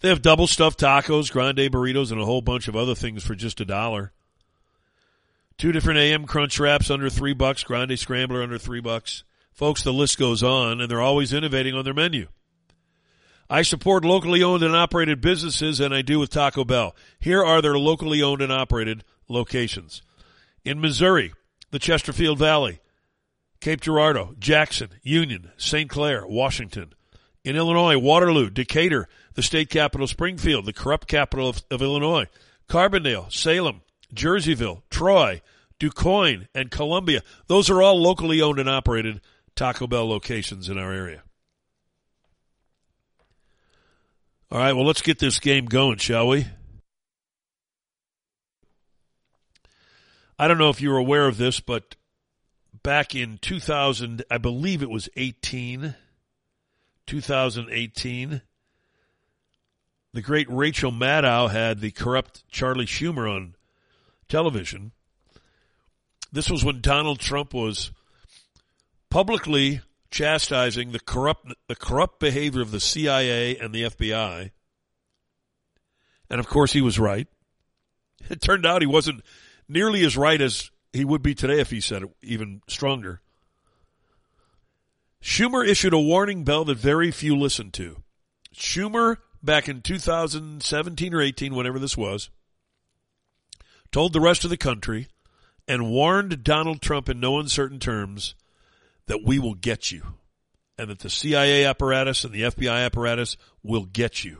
They 0.00 0.10
have 0.10 0.20
double 0.20 0.46
stuffed 0.46 0.80
tacos, 0.80 1.32
grande 1.32 1.56
burritos, 1.56 2.12
and 2.12 2.20
a 2.20 2.26
whole 2.26 2.42
bunch 2.42 2.68
of 2.68 2.76
other 2.76 2.94
things 2.94 3.24
for 3.24 3.34
just 3.34 3.60
a 3.60 3.64
dollar. 3.64 4.12
Two 5.56 5.72
different 5.72 6.00
AM 6.00 6.26
crunch 6.26 6.58
wraps 6.58 6.90
under 6.90 7.08
three 7.08 7.32
bucks, 7.32 7.62
grande 7.62 7.98
scrambler 7.98 8.42
under 8.42 8.58
three 8.58 8.80
bucks. 8.80 9.24
Folks, 9.52 9.82
the 9.82 9.92
list 9.92 10.18
goes 10.18 10.42
on, 10.42 10.80
and 10.80 10.90
they're 10.90 11.00
always 11.00 11.32
innovating 11.32 11.74
on 11.74 11.84
their 11.84 11.94
menu. 11.94 12.26
I 13.54 13.62
support 13.62 14.04
locally 14.04 14.42
owned 14.42 14.64
and 14.64 14.74
operated 14.74 15.20
businesses, 15.20 15.78
and 15.78 15.94
I 15.94 16.02
do 16.02 16.18
with 16.18 16.30
Taco 16.30 16.64
Bell. 16.64 16.96
Here 17.20 17.44
are 17.44 17.62
their 17.62 17.78
locally 17.78 18.20
owned 18.20 18.42
and 18.42 18.50
operated 18.50 19.04
locations. 19.28 20.02
In 20.64 20.80
Missouri, 20.80 21.32
the 21.70 21.78
Chesterfield 21.78 22.36
Valley, 22.36 22.80
Cape 23.60 23.80
Girardeau, 23.80 24.34
Jackson, 24.40 24.88
Union, 25.04 25.52
St. 25.56 25.88
Clair, 25.88 26.26
Washington. 26.26 26.94
In 27.44 27.54
Illinois, 27.54 27.96
Waterloo, 27.96 28.50
Decatur, 28.50 29.06
the 29.34 29.42
state 29.42 29.70
capital 29.70 30.08
Springfield, 30.08 30.66
the 30.66 30.72
corrupt 30.72 31.06
capital 31.06 31.48
of, 31.48 31.62
of 31.70 31.80
Illinois, 31.80 32.26
Carbondale, 32.68 33.32
Salem, 33.32 33.82
Jerseyville, 34.12 34.82
Troy, 34.90 35.42
DuQuoin, 35.78 36.48
and 36.56 36.72
Columbia. 36.72 37.22
Those 37.46 37.70
are 37.70 37.80
all 37.80 38.02
locally 38.02 38.42
owned 38.42 38.58
and 38.58 38.68
operated 38.68 39.20
Taco 39.54 39.86
Bell 39.86 40.08
locations 40.08 40.68
in 40.68 40.76
our 40.76 40.92
area. 40.92 41.22
All 44.54 44.60
right, 44.60 44.72
well, 44.72 44.86
let's 44.86 45.02
get 45.02 45.18
this 45.18 45.40
game 45.40 45.64
going, 45.64 45.96
shall 45.96 46.28
we? 46.28 46.46
I 50.38 50.46
don't 50.46 50.58
know 50.58 50.70
if 50.70 50.80
you're 50.80 50.96
aware 50.96 51.26
of 51.26 51.38
this, 51.38 51.58
but 51.58 51.96
back 52.84 53.16
in 53.16 53.38
2000, 53.38 54.22
I 54.30 54.38
believe 54.38 54.80
it 54.80 54.90
was 54.90 55.08
18, 55.16 55.96
2018, 57.04 58.42
the 60.12 60.22
great 60.22 60.48
Rachel 60.48 60.92
Maddow 60.92 61.50
had 61.50 61.80
the 61.80 61.90
corrupt 61.90 62.48
Charlie 62.48 62.86
Schumer 62.86 63.28
on 63.28 63.56
television. 64.28 64.92
This 66.30 66.48
was 66.48 66.64
when 66.64 66.80
Donald 66.80 67.18
Trump 67.18 67.52
was 67.52 67.90
publicly 69.10 69.80
chastising 70.14 70.92
the 70.92 71.00
corrupt 71.00 71.52
the 71.66 71.74
corrupt 71.74 72.20
behavior 72.20 72.62
of 72.62 72.70
the 72.70 72.78
CIA 72.78 73.58
and 73.58 73.74
the 73.74 73.82
FBI. 73.82 74.52
And 76.30 76.38
of 76.38 76.46
course 76.46 76.72
he 76.72 76.80
was 76.80 76.98
right. 76.98 77.26
It 78.30 78.40
turned 78.40 78.64
out 78.64 78.80
he 78.80 78.86
wasn't 78.86 79.22
nearly 79.68 80.02
as 80.02 80.16
right 80.16 80.40
as 80.40 80.70
he 80.94 81.04
would 81.04 81.20
be 81.20 81.34
today 81.34 81.60
if 81.60 81.70
he 81.70 81.80
said 81.80 82.04
it 82.04 82.10
even 82.22 82.62
stronger. 82.66 83.20
Schumer 85.20 85.66
issued 85.66 85.92
a 85.92 85.98
warning 85.98 86.42
bell 86.42 86.64
that 86.64 86.78
very 86.78 87.10
few 87.10 87.36
listened 87.36 87.74
to. 87.74 88.02
Schumer 88.54 89.16
back 89.42 89.68
in 89.68 89.82
2017 89.82 91.12
or 91.12 91.20
18 91.20 91.54
whenever 91.54 91.78
this 91.78 91.98
was 91.98 92.30
told 93.92 94.14
the 94.14 94.20
rest 94.20 94.44
of 94.44 94.50
the 94.50 94.56
country 94.56 95.08
and 95.68 95.90
warned 95.90 96.42
Donald 96.42 96.80
Trump 96.80 97.10
in 97.10 97.20
no 97.20 97.38
uncertain 97.38 97.78
terms 97.78 98.34
that 99.06 99.22
we 99.24 99.38
will 99.38 99.54
get 99.54 99.90
you 99.90 100.02
and 100.78 100.90
that 100.90 100.98
the 100.98 101.10
CIA 101.10 101.66
apparatus 101.66 102.24
and 102.24 102.32
the 102.32 102.42
FBI 102.42 102.84
apparatus 102.84 103.36
will 103.62 103.84
get 103.84 104.24
you. 104.24 104.38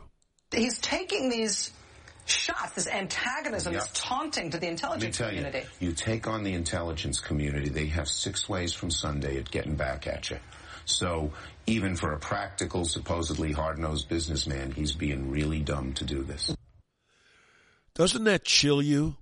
He's 0.52 0.78
taking 0.78 1.28
these 1.28 1.70
shots, 2.26 2.72
this 2.72 2.88
antagonism, 2.88 3.72
yep. 3.72 3.82
this 3.82 3.90
taunting 3.94 4.50
to 4.50 4.58
the 4.58 4.68
intelligence 4.68 5.18
community. 5.18 5.62
You, 5.80 5.88
you 5.88 5.94
take 5.94 6.26
on 6.26 6.42
the 6.44 6.54
intelligence 6.54 7.20
community, 7.20 7.68
they 7.68 7.86
have 7.86 8.08
six 8.08 8.48
ways 8.48 8.72
from 8.72 8.90
Sunday 8.90 9.38
at 9.38 9.50
getting 9.50 9.74
back 9.74 10.06
at 10.06 10.30
you. 10.30 10.38
So 10.86 11.32
even 11.66 11.96
for 11.96 12.12
a 12.12 12.18
practical, 12.18 12.84
supposedly 12.84 13.52
hard-nosed 13.52 14.08
businessman, 14.08 14.70
he's 14.72 14.92
being 14.92 15.30
really 15.30 15.60
dumb 15.60 15.92
to 15.94 16.04
do 16.04 16.22
this. 16.22 16.54
Doesn't 17.94 18.24
that 18.24 18.44
chill 18.44 18.82
you? 18.82 19.16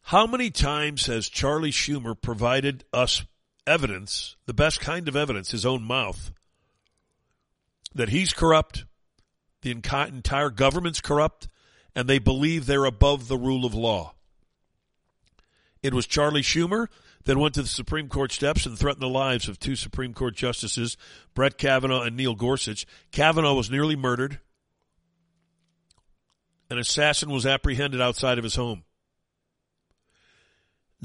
How 0.00 0.26
many 0.26 0.50
times 0.50 1.06
has 1.06 1.28
Charlie 1.28 1.72
Schumer 1.72 2.20
provided 2.20 2.84
us 2.92 3.24
evidence, 3.66 4.36
the 4.46 4.54
best 4.54 4.80
kind 4.80 5.08
of 5.08 5.16
evidence, 5.16 5.50
his 5.50 5.66
own 5.66 5.82
mouth, 5.82 6.32
that 7.94 8.10
he's 8.10 8.32
corrupt, 8.32 8.84
the 9.62 9.70
entire 9.70 10.50
government's 10.50 11.00
corrupt, 11.00 11.48
and 11.94 12.08
they 12.08 12.18
believe 12.18 12.66
they're 12.66 12.84
above 12.84 13.28
the 13.28 13.38
rule 13.38 13.64
of 13.64 13.74
law. 13.74 14.14
It 15.82 15.94
was 15.94 16.06
Charlie 16.06 16.42
Schumer 16.42 16.88
that 17.24 17.36
went 17.36 17.54
to 17.54 17.62
the 17.62 17.68
Supreme 17.68 18.08
Court 18.08 18.32
steps 18.32 18.66
and 18.66 18.78
threatened 18.78 19.02
the 19.02 19.08
lives 19.08 19.48
of 19.48 19.58
two 19.58 19.76
Supreme 19.76 20.14
Court 20.14 20.34
justices, 20.34 20.96
Brett 21.34 21.58
Kavanaugh 21.58 22.02
and 22.02 22.16
Neil 22.16 22.34
Gorsuch. 22.34 22.86
Kavanaugh 23.12 23.54
was 23.54 23.70
nearly 23.70 23.96
murdered. 23.96 24.40
An 26.70 26.78
assassin 26.78 27.30
was 27.30 27.46
apprehended 27.46 28.00
outside 28.00 28.38
of 28.38 28.44
his 28.44 28.56
home. 28.56 28.84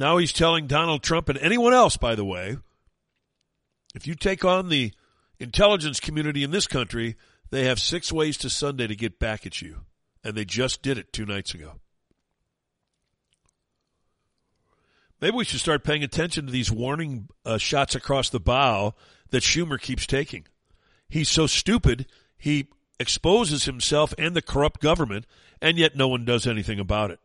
Now 0.02 0.18
he's 0.18 0.34
telling 0.34 0.66
Donald 0.66 1.04
Trump 1.04 1.30
and 1.30 1.38
anyone 1.38 1.74
else, 1.74 1.96
by 1.96 2.16
the 2.16 2.26
way, 2.26 2.58
if 3.94 4.08
you 4.08 4.16
take 4.16 4.44
on 4.44 4.68
the 4.68 4.94
intelligence 5.38 6.00
community 6.00 6.44
in 6.44 6.50
this 6.50 6.66
country, 6.66 7.18
they 7.52 7.66
have 7.66 7.80
six 7.80 8.12
ways 8.12 8.36
to 8.38 8.50
Sunday 8.50 8.88
to 8.88 8.96
get 8.96 9.20
back 9.20 9.46
at 9.46 9.62
you. 9.62 9.82
And 10.24 10.34
they 10.34 10.44
just 10.44 10.82
did 10.82 10.98
it 10.98 11.14
two 11.14 11.28
nights 11.28 11.54
ago. 11.54 11.74
Maybe 15.22 15.38
we 15.38 15.46
should 15.46 15.60
start 15.60 15.84
paying 15.84 16.04
attention 16.04 16.48
to 16.48 16.52
these 16.52 16.72
warning 16.72 17.28
uh, 17.46 17.60
shots 17.60 17.94
across 17.94 18.32
the 18.32 18.40
bow 18.40 18.96
that 19.30 19.44
Schumer 19.44 19.80
keeps 19.80 20.08
taking. 20.08 20.48
He's 21.10 21.30
so 21.30 21.46
stupid, 21.46 22.08
he 22.40 22.70
exposes 23.00 23.66
himself 23.66 24.16
and 24.18 24.36
the 24.36 24.42
corrupt 24.42 24.82
government, 24.82 25.28
and 25.62 25.78
yet 25.78 25.96
no 25.96 26.08
one 26.08 26.26
does 26.26 26.48
anything 26.48 26.80
about 26.80 27.12
it. 27.12 27.20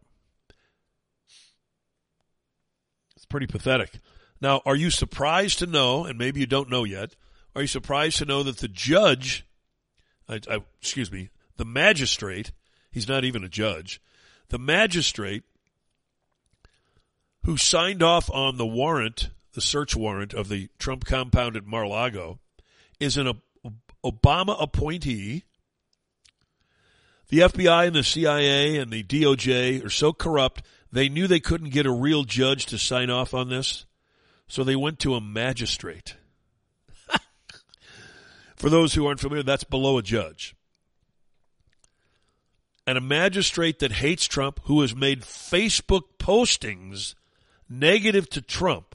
It's 3.27 3.31
pretty 3.33 3.49
pathetic. 3.49 3.99
Now, 4.41 4.63
are 4.65 4.77
you 4.77 4.89
surprised 4.89 5.59
to 5.59 5.67
know, 5.67 6.05
and 6.05 6.17
maybe 6.17 6.39
you 6.39 6.47
don't 6.47 6.71
know 6.71 6.85
yet, 6.85 7.17
are 7.57 7.63
you 7.63 7.67
surprised 7.67 8.19
to 8.19 8.25
know 8.25 8.45
that 8.45 8.59
the 8.59 8.69
judge, 8.69 9.45
I, 10.29 10.41
I, 10.49 10.61
excuse 10.81 11.11
me, 11.11 11.31
the 11.57 11.65
magistrate, 11.65 12.53
he's 12.89 13.09
not 13.09 13.25
even 13.25 13.43
a 13.43 13.49
judge, 13.49 14.01
the 14.51 14.61
magistrate 14.61 15.43
who 17.45 17.57
signed 17.57 18.01
off 18.01 18.31
on 18.31 18.59
the 18.59 18.67
warrant, 18.67 19.31
the 19.55 19.61
search 19.61 19.97
warrant 19.97 20.33
of 20.33 20.49
the 20.49 20.69
Trump 20.79 21.05
compound 21.05 21.57
at 21.57 21.67
Mar-a-Lago, 21.67 22.39
is 23.01 23.17
an 23.17 23.41
Obama 24.05 24.57
appointee. 24.63 25.43
The 27.29 27.41
FBI 27.41 27.89
and 27.89 27.97
the 27.97 28.05
CIA 28.05 28.77
and 28.77 28.93
the 28.93 29.03
DOJ 29.03 29.85
are 29.85 29.91
so 29.91 30.13
corrupt, 30.13 30.63
they 30.97 31.09
knew 31.09 31.27
they 31.27 31.41
couldn't 31.41 31.71
get 31.71 31.87
a 31.87 31.93
real 31.93 32.25
judge 32.25 32.67
to 32.67 32.79
sign 32.79 33.11
off 33.11 33.35
on 33.35 33.49
this, 33.49 33.85
so 34.49 34.65
they 34.65 34.77
went 34.77 34.99
to 35.01 35.15
a 35.15 35.21
magistrate. 35.21 36.17
For 38.57 38.71
those 38.71 38.95
who 38.95 39.07
aren't 39.07 39.21
familiar, 39.21 39.43
that's 39.43 39.65
below 39.65 39.99
a 39.99 40.03
judge. 40.03 40.57
And 42.87 42.97
a 42.97 43.03
magistrate 43.03 43.81
that 43.81 43.93
hates 43.93 44.27
Trump, 44.27 44.61
who 44.65 44.81
has 44.81 44.95
made 44.95 45.23
Facebook 45.23 46.19
postings 46.19 47.15
negative 47.69 48.31
to 48.31 48.41
Trump 48.41 48.95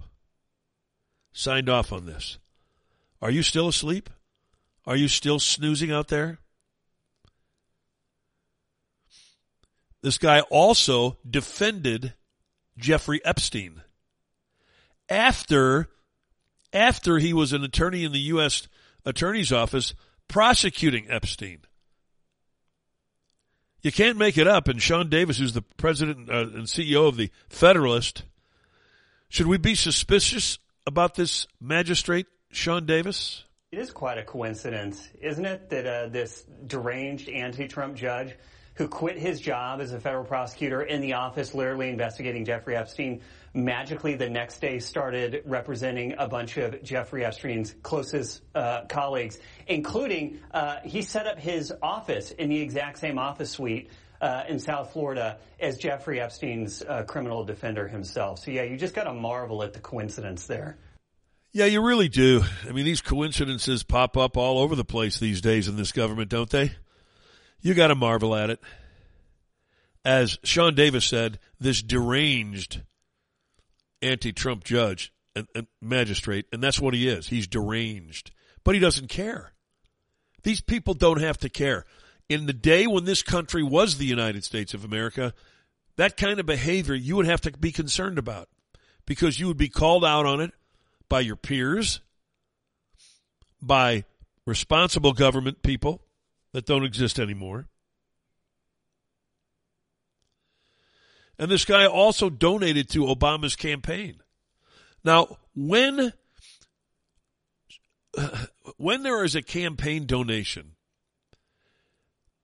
signed 1.34 1.70
off 1.70 1.92
on 1.92 2.06
this. 2.06 2.38
Are 3.22 3.32
you 3.32 3.44
still 3.44 3.68
asleep? 3.68 4.10
Are 4.88 4.96
you 4.96 5.08
still 5.08 5.40
snoozing 5.40 5.92
out 5.92 6.08
there? 6.08 6.40
This 10.02 10.18
guy 10.18 10.42
also 10.42 11.18
defended 11.30 12.14
Jeffrey 12.78 13.24
Epstein 13.24 13.82
after 15.10 15.90
after 16.74 17.18
he 17.18 17.34
was 17.34 17.54
an 17.54 17.64
attorney 17.64 18.04
in 18.04 18.12
the 18.12 18.20
US 18.20 18.68
attorney's 19.06 19.52
office 19.52 19.94
prosecuting 20.28 21.10
Epstein. 21.10 21.60
You 23.82 23.92
can't 23.92 24.18
make 24.18 24.38
it 24.38 24.48
up 24.48 24.68
and 24.68 24.82
Sean 24.82 25.10
Davis 25.10 25.38
who's 25.38 25.54
the 25.54 25.64
president 25.78 26.30
uh, 26.30 26.42
and 26.42 26.66
CEO 26.66 27.08
of 27.08 27.18
the 27.18 27.30
Federalist 27.50 28.24
should 29.32 29.48
we 29.48 29.58
be 29.58 29.76
suspicious 29.76 30.60
about 30.86 31.16
this 31.16 31.48
magistrate, 31.62 32.28
Sean 32.52 32.86
Davis? 32.86 33.46
It 33.72 33.80
is 33.80 33.90
quite 33.90 34.18
a 34.18 34.24
coincidence, 34.24 35.08
isn't 35.22 35.46
it, 35.46 35.70
that 35.70 35.88
uh, 35.88 36.08
this 36.10 36.44
deranged 36.68 37.30
anti-Trump 37.30 37.96
judge 37.96 38.36
who 38.82 38.88
quit 38.88 39.16
his 39.16 39.40
job 39.40 39.80
as 39.80 39.94
a 39.94 40.00
federal 40.00 40.24
prosecutor 40.24 40.82
in 40.82 41.02
the 41.02 41.14
office 41.14 41.54
literally 41.54 41.88
investigating 41.88 42.44
Jeffrey 42.44 42.76
Epstein 42.76 43.22
magically 43.54 44.16
the 44.16 44.28
next 44.28 44.60
day 44.60 44.80
started 44.80 45.44
representing 45.46 46.16
a 46.18 46.28
bunch 46.28 46.58
of 46.58 46.82
Jeffrey 46.82 47.24
Epstein's 47.24 47.76
closest 47.84 48.42
uh, 48.56 48.86
colleagues, 48.90 49.38
including 49.68 50.40
uh, 50.52 50.78
he 50.84 51.04
set 51.04 51.28
up 51.28 51.38
his 51.38 51.72
office 51.84 52.32
in 52.32 52.50
the 52.50 52.60
exact 52.60 52.98
same 52.98 53.20
office 53.20 53.52
suite 53.52 53.92
uh, 54.20 54.46
in 54.50 54.58
South 54.58 54.92
Florida 54.94 55.38
as 55.60 55.78
Jeffrey 55.78 56.20
Epstein's 56.20 56.82
uh, 56.82 57.04
criminal 57.04 57.44
defender 57.44 57.88
himself. 57.88 58.40
So 58.40 58.50
yeah, 58.50 58.64
you 58.64 58.78
just 58.78 58.96
got 58.96 59.04
to 59.04 59.14
marvel 59.14 59.62
at 59.62 59.74
the 59.74 59.80
coincidence 59.80 60.48
there. 60.48 60.80
Yeah, 61.54 61.66
you 61.66 61.86
really 61.86 62.10
do. 62.10 62.44
I 62.68 62.72
mean, 62.72 62.86
these 62.86 63.02
coincidences 63.02 63.84
pop 63.84 64.18
up 64.18 64.38
all 64.38 64.58
over 64.58 64.76
the 64.76 64.86
place 64.86 65.20
these 65.20 65.40
days 65.40 65.68
in 65.68 65.76
this 65.76 65.92
government, 65.92 66.30
don't 66.30 66.50
they? 66.50 66.72
You 67.62 67.74
got 67.74 67.88
to 67.88 67.96
marvel 67.96 68.36
at 68.36 68.50
it. 68.50 68.60
As 70.04 70.40
Sean 70.44 70.74
Davis 70.74 71.06
said, 71.06 71.40
this 71.60 71.82
deranged 71.82 72.82
anti-Trump 74.02 74.64
judge 74.64 75.14
and, 75.36 75.48
and 75.54 75.68
magistrate, 75.80 76.48
and 76.52 76.64
that's 76.64 76.80
what 76.80 76.96
he 76.96 77.08
is. 77.08 77.28
He's 77.28 77.48
deranged, 77.48 78.32
but 78.64 78.74
he 78.74 78.82
doesn't 78.82 79.10
care. 79.10 79.54
These 80.44 80.62
people 80.62 80.96
don't 80.96 81.22
have 81.22 81.38
to 81.40 81.50
care 81.50 81.86
in 82.32 82.46
the 82.46 82.54
day 82.54 82.88
when 82.88 83.04
this 83.04 83.22
country 83.24 83.62
was 83.62 83.98
the 83.98 84.06
United 84.06 84.46
States 84.46 84.74
of 84.74 84.86
America, 84.86 85.34
that 85.98 86.16
kind 86.16 86.40
of 86.40 86.46
behavior 86.46 86.96
you 86.96 87.18
would 87.18 87.26
have 87.26 87.42
to 87.42 87.52
be 87.52 87.74
concerned 87.74 88.18
about 88.18 88.48
because 89.06 89.38
you 89.38 89.48
would 89.48 89.58
be 89.58 89.68
called 89.68 90.06
out 90.06 90.26
on 90.26 90.40
it 90.40 90.52
by 91.10 91.20
your 91.20 91.36
peers, 91.36 92.00
by 93.62 94.06
responsible 94.46 95.12
government 95.12 95.62
people 95.62 96.02
that 96.54 96.66
don't 96.66 96.84
exist 96.84 97.20
anymore. 97.20 97.68
And 101.40 101.50
this 101.50 101.66
guy 101.66 101.86
also 101.86 102.30
donated 102.30 102.90
to 102.90 103.06
Obama's 103.06 103.56
campaign. 103.56 104.22
Now, 105.04 105.38
when 105.56 106.14
when 108.78 109.04
there 109.04 109.24
is 109.24 109.36
a 109.36 109.42
campaign 109.42 110.06
donation, 110.06 110.76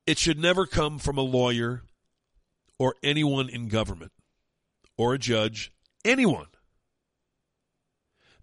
it 0.06 0.17
should 0.17 0.39
never 0.39 0.65
come 0.65 1.00
from 1.00 1.17
a 1.17 1.22
lawyer 1.22 1.84
or 2.80 2.96
anyone 3.04 3.50
in 3.50 3.67
government 3.67 4.12
or 4.98 5.13
a 5.13 5.20
judge, 5.20 5.72
anyone. 6.06 6.48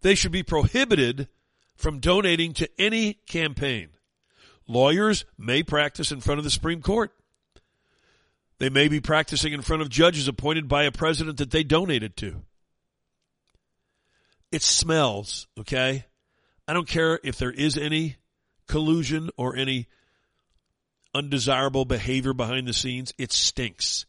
They 0.02 0.14
should 0.14 0.32
be 0.32 0.42
prohibited 0.42 1.28
from 1.76 1.98
donating 1.98 2.52
to 2.54 2.68
any 2.78 3.14
campaign. 3.26 3.93
Lawyers 4.66 5.24
may 5.36 5.62
practice 5.62 6.10
in 6.10 6.20
front 6.20 6.38
of 6.38 6.44
the 6.44 6.50
Supreme 6.50 6.82
Court. 6.82 7.12
They 8.58 8.70
may 8.70 8.88
be 8.88 9.00
practicing 9.00 9.52
in 9.52 9.62
front 9.62 9.82
of 9.82 9.88
judges 9.88 10.28
appointed 10.28 10.68
by 10.68 10.84
a 10.84 10.92
president 10.92 11.38
that 11.38 11.50
they 11.50 11.64
donated 11.64 12.16
to. 12.18 12.42
It 14.52 14.62
smells, 14.62 15.48
okay? 15.58 16.06
I 16.66 16.72
don't 16.72 16.88
care 16.88 17.18
if 17.24 17.36
there 17.36 17.50
is 17.50 17.76
any 17.76 18.16
collusion 18.66 19.30
or 19.36 19.56
any 19.56 19.88
undesirable 21.14 21.84
behavior 21.84 22.32
behind 22.32 22.66
the 22.66 22.72
scenes, 22.72 23.12
it 23.18 23.32
stinks. 23.32 24.06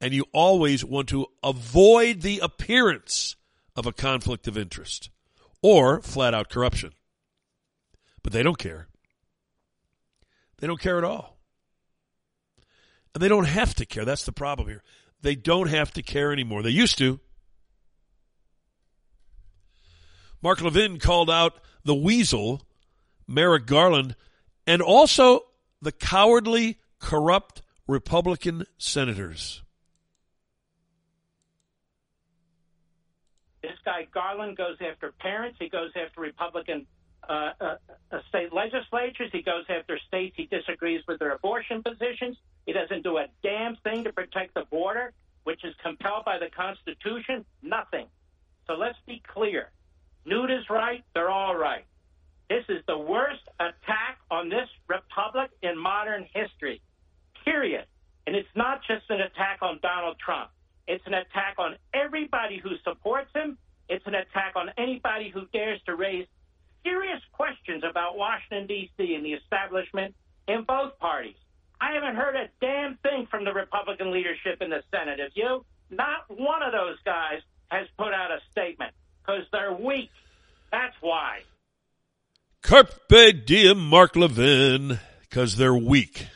And 0.00 0.12
you 0.12 0.24
always 0.32 0.84
want 0.84 1.08
to 1.08 1.26
avoid 1.42 2.22
the 2.22 2.38
appearance 2.38 3.36
of 3.74 3.86
a 3.86 3.92
conflict 3.92 4.46
of 4.46 4.56
interest 4.56 5.10
or 5.62 6.00
flat 6.02 6.34
out 6.34 6.48
corruption. 6.50 6.92
But 8.22 8.32
they 8.32 8.42
don't 8.42 8.58
care. 8.58 8.87
They 10.58 10.66
don't 10.66 10.80
care 10.80 10.98
at 10.98 11.04
all. 11.04 11.38
And 13.14 13.22
they 13.22 13.28
don't 13.28 13.46
have 13.46 13.74
to 13.76 13.86
care. 13.86 14.04
That's 14.04 14.24
the 14.24 14.32
problem 14.32 14.68
here. 14.68 14.82
They 15.22 15.34
don't 15.34 15.68
have 15.68 15.92
to 15.92 16.02
care 16.02 16.32
anymore. 16.32 16.62
They 16.62 16.70
used 16.70 16.98
to. 16.98 17.20
Mark 20.40 20.60
Levin 20.60 20.98
called 20.98 21.30
out 21.30 21.54
the 21.84 21.94
weasel, 21.94 22.62
Merrick 23.26 23.66
Garland, 23.66 24.14
and 24.66 24.82
also 24.82 25.40
the 25.82 25.92
cowardly, 25.92 26.78
corrupt 27.00 27.62
Republican 27.86 28.64
senators. 28.76 29.62
This 33.62 33.72
guy 33.84 34.06
Garland 34.12 34.56
goes 34.56 34.76
after 34.80 35.12
parents. 35.12 35.56
He 35.60 35.68
goes 35.68 35.90
after 35.96 36.20
Republican 36.20 36.86
uh, 37.28 37.52
uh, 37.60 37.76
state 38.28 38.52
legislatures. 38.52 39.30
He 39.32 39.42
goes 39.42 39.64
after 39.68 39.98
states 40.06 40.34
he 40.36 40.46
disagrees 40.46 41.02
with 41.06 41.18
their 41.18 41.32
abortion 41.32 41.82
positions. 41.82 42.36
He 42.66 42.72
doesn't 42.72 43.02
do 43.02 43.18
a 43.18 43.26
damn 43.42 43.76
thing 43.76 44.04
to 44.04 44.12
protect 44.12 44.54
the 44.54 44.64
border, 44.70 45.12
which 45.44 45.64
is 45.64 45.74
compelled 45.82 46.24
by 46.24 46.38
the 46.38 46.48
Constitution. 46.50 47.44
Nothing. 47.62 48.06
So 48.66 48.74
let's 48.74 48.98
be 49.06 49.22
clear. 49.26 49.70
Newt 50.24 50.50
is 50.50 50.68
right. 50.68 51.04
They're 51.14 51.30
all 51.30 51.56
right. 51.56 51.84
This 52.50 52.64
is 52.68 52.82
the 52.86 52.98
worst 52.98 53.42
attack 53.60 54.18
on 54.30 54.48
this 54.48 54.68
republic 54.86 55.50
in 55.62 55.76
modern 55.78 56.26
history, 56.34 56.80
period. 57.44 57.84
And 58.26 58.36
it's 58.36 58.48
not 58.54 58.80
just 58.86 59.04
an 59.10 59.20
attack 59.20 59.58
on 59.62 59.78
Donald 59.82 60.16
Trump. 60.18 60.50
It's 60.86 61.04
an 61.06 61.14
attack 61.14 61.56
on 61.58 61.76
everybody 61.92 62.58
who 62.58 62.70
supports 62.84 63.30
him. 63.34 63.58
It's 63.88 64.06
an 64.06 64.14
attack 64.14 64.54
on 64.56 64.70
anybody 64.78 65.30
who 65.30 65.46
dares 65.52 65.80
to 65.86 65.94
raise 65.94 66.26
serious 66.82 67.20
questions 67.32 67.82
about 67.88 68.16
Washington, 68.16 68.66
D.C. 68.66 69.14
and 69.14 69.24
the 69.24 69.32
establishment 69.32 70.14
in 70.46 70.64
both 70.66 70.98
parties. 70.98 71.36
I 71.80 71.92
haven't 71.92 72.16
heard 72.16 72.34
a 72.34 72.48
damn 72.60 72.96
thing 72.98 73.26
from 73.30 73.44
the 73.44 73.52
Republican 73.52 74.10
leadership 74.12 74.60
in 74.60 74.70
the 74.70 74.82
Senate. 74.90 75.20
Have 75.20 75.30
you? 75.34 75.64
Not 75.90 76.24
one 76.28 76.62
of 76.62 76.72
those 76.72 76.96
guys 77.04 77.40
has 77.68 77.86
put 77.96 78.12
out 78.12 78.30
a 78.30 78.38
statement 78.50 78.92
because 79.20 79.42
they're 79.52 79.72
weak. 79.72 80.10
That's 80.72 80.96
why. 81.00 81.40
Carpe 82.62 83.46
diem, 83.46 83.78
Mark 83.78 84.16
Levin, 84.16 84.98
because 85.20 85.56
they're 85.56 85.74
weak. 85.74 86.26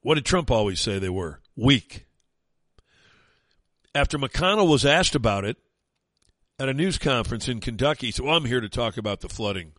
What 0.00 0.14
did 0.14 0.24
Trump 0.24 0.50
always 0.50 0.80
say 0.80 0.98
they 0.98 1.08
were? 1.08 1.40
Weak. 1.56 2.06
After 3.94 4.18
McConnell 4.18 4.68
was 4.68 4.86
asked 4.86 5.14
about 5.14 5.44
it 5.44 5.58
at 6.58 6.68
a 6.68 6.74
news 6.74 6.98
conference 6.98 7.48
in 7.48 7.60
Kentucky, 7.60 8.12
Well, 8.20 8.36
I'm 8.36 8.44
here 8.44 8.60
to 8.60 8.68
talk 8.68 8.96
about 8.96 9.20
the 9.20 9.28
flooding. 9.28 9.72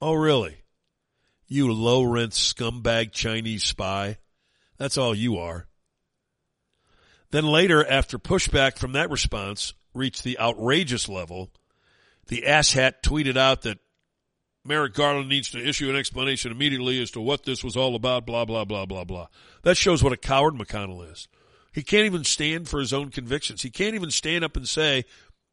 Oh, 0.00 0.14
really? 0.14 0.58
You 1.46 1.72
low 1.72 2.02
rent 2.02 2.32
scumbag 2.32 3.12
Chinese 3.12 3.64
spy. 3.64 4.18
That's 4.78 4.98
all 4.98 5.14
you 5.14 5.38
are. 5.38 5.68
Then 7.30 7.46
later, 7.46 7.86
after 7.86 8.18
pushback 8.18 8.78
from 8.78 8.92
that 8.92 9.10
response 9.10 9.74
reached 9.94 10.24
the 10.24 10.38
outrageous 10.38 11.08
level, 11.08 11.50
the 12.28 12.44
asshat 12.46 13.02
tweeted 13.02 13.36
out 13.36 13.62
that 13.62 13.78
Merrick 14.64 14.94
Garland 14.94 15.28
needs 15.28 15.50
to 15.50 15.64
issue 15.64 15.88
an 15.88 15.96
explanation 15.96 16.50
immediately 16.50 17.00
as 17.00 17.10
to 17.12 17.20
what 17.20 17.44
this 17.44 17.62
was 17.62 17.76
all 17.76 17.94
about, 17.94 18.26
blah, 18.26 18.44
blah, 18.44 18.64
blah, 18.64 18.84
blah, 18.84 19.04
blah. 19.04 19.28
That 19.62 19.76
shows 19.76 20.02
what 20.02 20.12
a 20.12 20.16
coward 20.16 20.54
McConnell 20.54 21.10
is. 21.10 21.28
He 21.72 21.82
can't 21.82 22.06
even 22.06 22.24
stand 22.24 22.68
for 22.68 22.80
his 22.80 22.92
own 22.92 23.10
convictions. 23.10 23.62
He 23.62 23.70
can't 23.70 23.94
even 23.94 24.10
stand 24.10 24.44
up 24.44 24.56
and 24.56 24.66
say, 24.66 25.04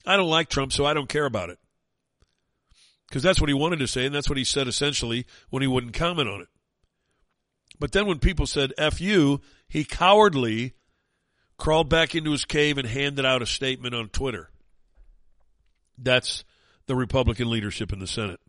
I 0.06 0.18
don't 0.18 0.30
like 0.30 0.50
Trump, 0.50 0.74
so 0.74 0.86
I 0.86 0.94
don't 0.94 1.10
care 1.10 1.26
about 1.26 1.50
it. 1.50 1.60
Because 3.08 3.24
that's 3.24 3.40
what 3.40 3.50
he 3.50 3.54
wanted 3.54 3.80
to 3.80 3.88
say, 3.88 4.06
and 4.06 4.16
that's 4.16 4.30
what 4.30 4.38
he 4.38 4.44
said 4.44 4.68
essentially 4.68 5.26
when 5.50 5.62
he 5.62 5.68
wouldn't 5.68 5.94
comment 5.94 6.30
on 6.30 6.42
it. 6.42 6.48
But 7.80 7.92
then 7.92 8.06
when 8.06 8.20
people 8.20 8.48
said 8.48 8.74
F 8.78 9.00
you, 9.02 9.42
he 9.68 9.84
cowardly 9.84 10.74
crawled 11.58 11.90
back 11.90 12.16
into 12.16 12.32
his 12.32 12.46
cave 12.46 12.78
and 12.78 12.88
handed 12.88 13.26
out 13.26 13.42
a 13.42 13.46
statement 13.46 13.96
on 13.96 14.10
Twitter. 14.10 14.50
That's 15.98 16.44
the 16.88 16.96
Republican 16.96 17.50
leadership 17.50 17.94
in 17.94 18.00
the 18.00 18.08
Senate. 18.08 18.40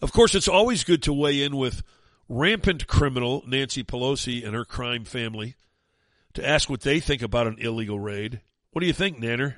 Of 0.00 0.12
course, 0.12 0.34
it's 0.34 0.48
always 0.48 0.84
good 0.84 1.02
to 1.04 1.12
weigh 1.12 1.42
in 1.42 1.56
with 1.56 1.82
rampant 2.28 2.86
criminal 2.86 3.42
Nancy 3.46 3.84
Pelosi 3.84 4.44
and 4.44 4.54
her 4.54 4.64
crime 4.64 5.04
family 5.04 5.54
to 6.34 6.46
ask 6.46 6.70
what 6.70 6.80
they 6.80 6.98
think 6.98 7.22
about 7.22 7.46
an 7.46 7.56
illegal 7.58 8.00
raid. 8.00 8.40
What 8.72 8.80
do 8.80 8.86
you 8.86 8.92
think, 8.92 9.18
Nanner? 9.18 9.56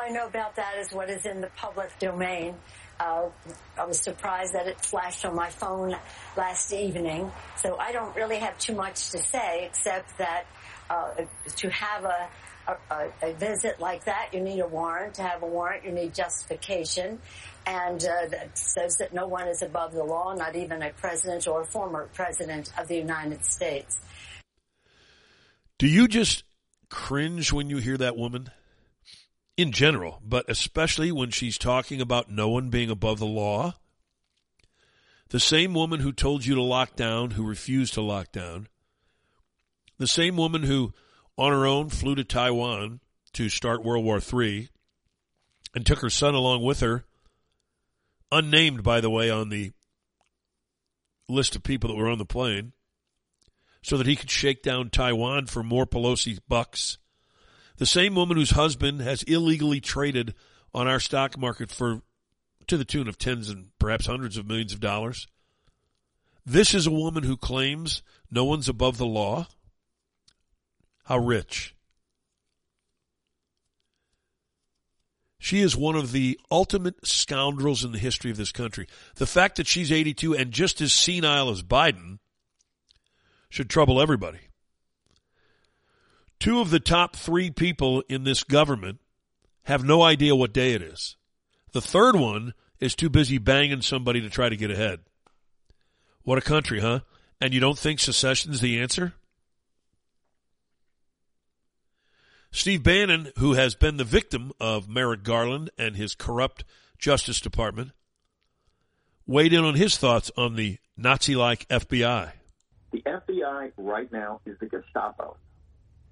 I 0.00 0.08
know 0.08 0.26
about 0.26 0.56
that 0.56 0.78
is 0.78 0.92
what 0.92 1.10
is 1.10 1.26
in 1.26 1.40
the 1.40 1.50
public 1.56 1.90
domain. 1.98 2.54
Uh, 2.98 3.28
I 3.78 3.84
was 3.84 3.98
surprised 3.98 4.54
that 4.54 4.66
it 4.66 4.80
flashed 4.80 5.24
on 5.24 5.34
my 5.34 5.50
phone 5.50 5.94
last 6.36 6.72
evening, 6.72 7.30
so 7.56 7.76
I 7.76 7.92
don't 7.92 8.14
really 8.16 8.36
have 8.36 8.58
too 8.58 8.74
much 8.74 9.10
to 9.10 9.18
say 9.18 9.66
except 9.66 10.18
that 10.18 10.44
uh, 10.88 11.10
to 11.56 11.70
have 11.70 12.04
a, 12.04 12.28
a, 12.90 13.08
a, 13.22 13.32
visit 13.34 13.78
like 13.80 14.04
that, 14.04 14.30
you 14.32 14.40
need 14.40 14.60
a 14.60 14.66
warrant. 14.66 15.14
To 15.14 15.22
have 15.22 15.42
a 15.42 15.46
warrant, 15.46 15.84
you 15.84 15.92
need 15.92 16.14
justification. 16.14 17.20
And 17.66 18.02
uh, 18.02 18.26
that 18.30 18.58
says 18.58 18.96
that 18.96 19.14
no 19.14 19.26
one 19.26 19.48
is 19.48 19.62
above 19.62 19.92
the 19.92 20.04
law, 20.04 20.34
not 20.34 20.56
even 20.56 20.82
a 20.82 20.90
president 20.90 21.46
or 21.46 21.62
a 21.62 21.66
former 21.66 22.08
president 22.12 22.72
of 22.78 22.88
the 22.88 22.96
United 22.96 23.44
States. 23.44 23.98
Do 25.78 25.86
you 25.86 26.08
just 26.08 26.44
cringe 26.88 27.52
when 27.52 27.70
you 27.70 27.78
hear 27.78 27.96
that 27.98 28.16
woman? 28.16 28.50
In 29.56 29.72
general, 29.72 30.20
but 30.24 30.46
especially 30.48 31.12
when 31.12 31.30
she's 31.30 31.58
talking 31.58 32.00
about 32.00 32.30
no 32.30 32.48
one 32.48 32.70
being 32.70 32.90
above 32.90 33.18
the 33.18 33.26
law? 33.26 33.74
The 35.28 35.40
same 35.40 35.74
woman 35.74 36.00
who 36.00 36.12
told 36.12 36.44
you 36.44 36.54
to 36.54 36.62
lock 36.62 36.96
down, 36.96 37.32
who 37.32 37.46
refused 37.46 37.94
to 37.94 38.00
lock 38.00 38.32
down, 38.32 38.68
the 39.98 40.06
same 40.06 40.36
woman 40.36 40.62
who, 40.62 40.94
on 41.36 41.52
her 41.52 41.66
own, 41.66 41.90
flew 41.90 42.14
to 42.14 42.24
Taiwan 42.24 43.00
to 43.34 43.48
start 43.48 43.84
World 43.84 44.04
War 44.04 44.18
III 44.18 44.70
and 45.74 45.86
took 45.86 46.00
her 46.00 46.10
son 46.10 46.34
along 46.34 46.64
with 46.64 46.80
her, 46.80 47.04
unnamed, 48.32 48.82
by 48.82 49.00
the 49.00 49.10
way, 49.10 49.30
on 49.30 49.50
the 49.50 49.72
list 51.28 51.54
of 51.54 51.62
people 51.62 51.90
that 51.90 51.96
were 51.96 52.08
on 52.08 52.18
the 52.18 52.24
plane, 52.24 52.72
so 53.82 53.96
that 53.96 54.06
he 54.06 54.16
could 54.16 54.30
shake 54.30 54.62
down 54.62 54.90
Taiwan 54.90 55.46
for 55.46 55.62
more 55.62 55.86
Pelosi 55.86 56.38
bucks. 56.48 56.98
The 57.80 57.86
same 57.86 58.14
woman 58.14 58.36
whose 58.36 58.50
husband 58.50 59.00
has 59.00 59.22
illegally 59.22 59.80
traded 59.80 60.34
on 60.74 60.86
our 60.86 61.00
stock 61.00 61.38
market 61.38 61.70
for 61.70 62.02
to 62.66 62.76
the 62.76 62.84
tune 62.84 63.08
of 63.08 63.16
tens 63.16 63.48
and 63.48 63.70
perhaps 63.78 64.04
hundreds 64.04 64.36
of 64.36 64.46
millions 64.46 64.74
of 64.74 64.80
dollars. 64.80 65.26
This 66.44 66.74
is 66.74 66.86
a 66.86 66.90
woman 66.90 67.22
who 67.22 67.38
claims 67.38 68.02
no 68.30 68.44
one's 68.44 68.68
above 68.68 68.98
the 68.98 69.06
law. 69.06 69.48
How 71.04 71.16
rich. 71.16 71.74
She 75.38 75.60
is 75.60 75.74
one 75.74 75.96
of 75.96 76.12
the 76.12 76.38
ultimate 76.50 77.06
scoundrels 77.06 77.82
in 77.82 77.92
the 77.92 77.98
history 77.98 78.30
of 78.30 78.36
this 78.36 78.52
country. 78.52 78.88
The 79.14 79.26
fact 79.26 79.56
that 79.56 79.66
she's 79.66 79.90
82 79.90 80.36
and 80.36 80.52
just 80.52 80.82
as 80.82 80.92
senile 80.92 81.48
as 81.48 81.62
Biden 81.62 82.18
should 83.48 83.70
trouble 83.70 84.02
everybody. 84.02 84.49
Two 86.40 86.60
of 86.60 86.70
the 86.70 86.80
top 86.80 87.14
three 87.14 87.50
people 87.50 88.02
in 88.08 88.24
this 88.24 88.42
government 88.44 88.98
have 89.64 89.84
no 89.84 90.02
idea 90.02 90.34
what 90.34 90.54
day 90.54 90.72
it 90.72 90.80
is. 90.80 91.16
The 91.72 91.82
third 91.82 92.16
one 92.16 92.54
is 92.80 92.94
too 92.94 93.10
busy 93.10 93.36
banging 93.36 93.82
somebody 93.82 94.22
to 94.22 94.30
try 94.30 94.48
to 94.48 94.56
get 94.56 94.70
ahead. 94.70 95.00
What 96.22 96.38
a 96.38 96.40
country, 96.42 96.80
huh? 96.80 97.00
And 97.42 97.52
you 97.52 97.60
don't 97.60 97.78
think 97.78 98.00
secession's 98.00 98.60
the 98.60 98.80
answer? 98.80 99.12
Steve 102.50 102.82
Bannon, 102.82 103.32
who 103.38 103.52
has 103.52 103.74
been 103.74 103.98
the 103.98 104.04
victim 104.04 104.50
of 104.58 104.88
Merrick 104.88 105.22
Garland 105.22 105.70
and 105.78 105.94
his 105.94 106.14
corrupt 106.14 106.64
Justice 106.98 107.40
Department, 107.40 107.92
weighed 109.26 109.52
in 109.52 109.62
on 109.62 109.74
his 109.74 109.98
thoughts 109.98 110.30
on 110.36 110.56
the 110.56 110.78
Nazi 110.96 111.36
like 111.36 111.68
FBI. 111.68 112.32
The 112.92 113.02
FBI 113.02 113.72
right 113.76 114.10
now 114.10 114.40
is 114.46 114.58
the 114.58 114.66
Gestapo. 114.66 115.36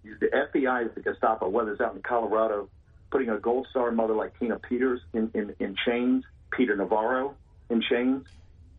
The 0.04 0.26
FBI 0.26 0.86
is 0.86 0.94
the 0.94 1.00
Gestapo, 1.00 1.48
whether 1.48 1.72
it's 1.72 1.80
out 1.80 1.94
in 1.94 2.02
Colorado, 2.02 2.68
putting 3.10 3.28
a 3.30 3.38
gold 3.38 3.66
star 3.70 3.90
mother 3.90 4.14
like 4.14 4.38
Tina 4.38 4.58
Peters 4.58 5.00
in, 5.12 5.30
in, 5.34 5.54
in 5.58 5.76
chains, 5.86 6.24
Peter 6.50 6.76
Navarro 6.76 7.34
in 7.70 7.82
chains. 7.82 8.26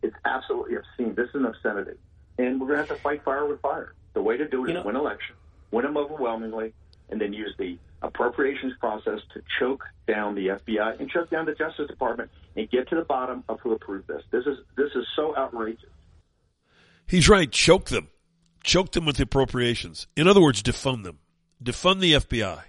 It's 0.02 0.16
absolutely 0.26 0.76
obscene. 0.76 1.16
This 1.16 1.30
is 1.30 1.36
an 1.36 1.46
obscenity. 1.46 1.98
And 2.38 2.60
we're 2.60 2.68
going 2.68 2.84
to 2.84 2.88
have 2.88 2.98
to 2.98 3.04
fight 3.04 3.24
fire 3.24 3.46
with 3.46 3.62
fire. 3.62 3.94
The 4.14 4.22
way 4.22 4.38
to 4.38 4.48
do 4.48 4.66
it 4.66 4.70
you 4.70 4.78
is 4.78 4.80
know, 4.82 4.88
win 4.88 4.96
election, 4.96 5.36
win 5.72 5.86
them 5.86 5.98
overwhelmingly, 5.98 6.74
and 7.10 7.20
then 7.20 7.34
use 7.34 7.54
the 7.58 7.78
appropriations 8.02 8.74
process 8.80 9.20
to 9.34 9.42
choke 9.60 9.84
down 10.08 10.36
the 10.36 10.48
FBI 10.48 11.00
and 11.00 11.10
choke 11.10 11.30
down 11.30 11.46
the 11.46 11.54
Justice 11.54 11.88
Department 11.88 12.32
and 12.56 12.70
get 12.70 12.90
to 12.90 12.96
the 12.96 13.04
bottom 13.04 13.44
of 13.50 13.60
who 13.60 13.74
approved 13.74 14.08
this. 14.08 14.24
This 14.32 14.46
is 14.46 14.58
this 14.78 14.92
is 14.96 15.06
so 15.16 15.36
outrageous. 15.36 15.90
He's 17.06 17.28
right. 17.28 17.52
Choke 17.52 17.86
them. 17.86 18.08
Choke 18.64 18.92
them 18.92 19.06
with 19.06 19.20
appropriations. 19.20 20.08
In 20.16 20.28
other 20.28 20.42
words, 20.42 20.62
defund 20.62 21.04
them. 21.04 21.20
Defund 21.64 22.00
the 22.00 22.14
FBI. 22.14 22.62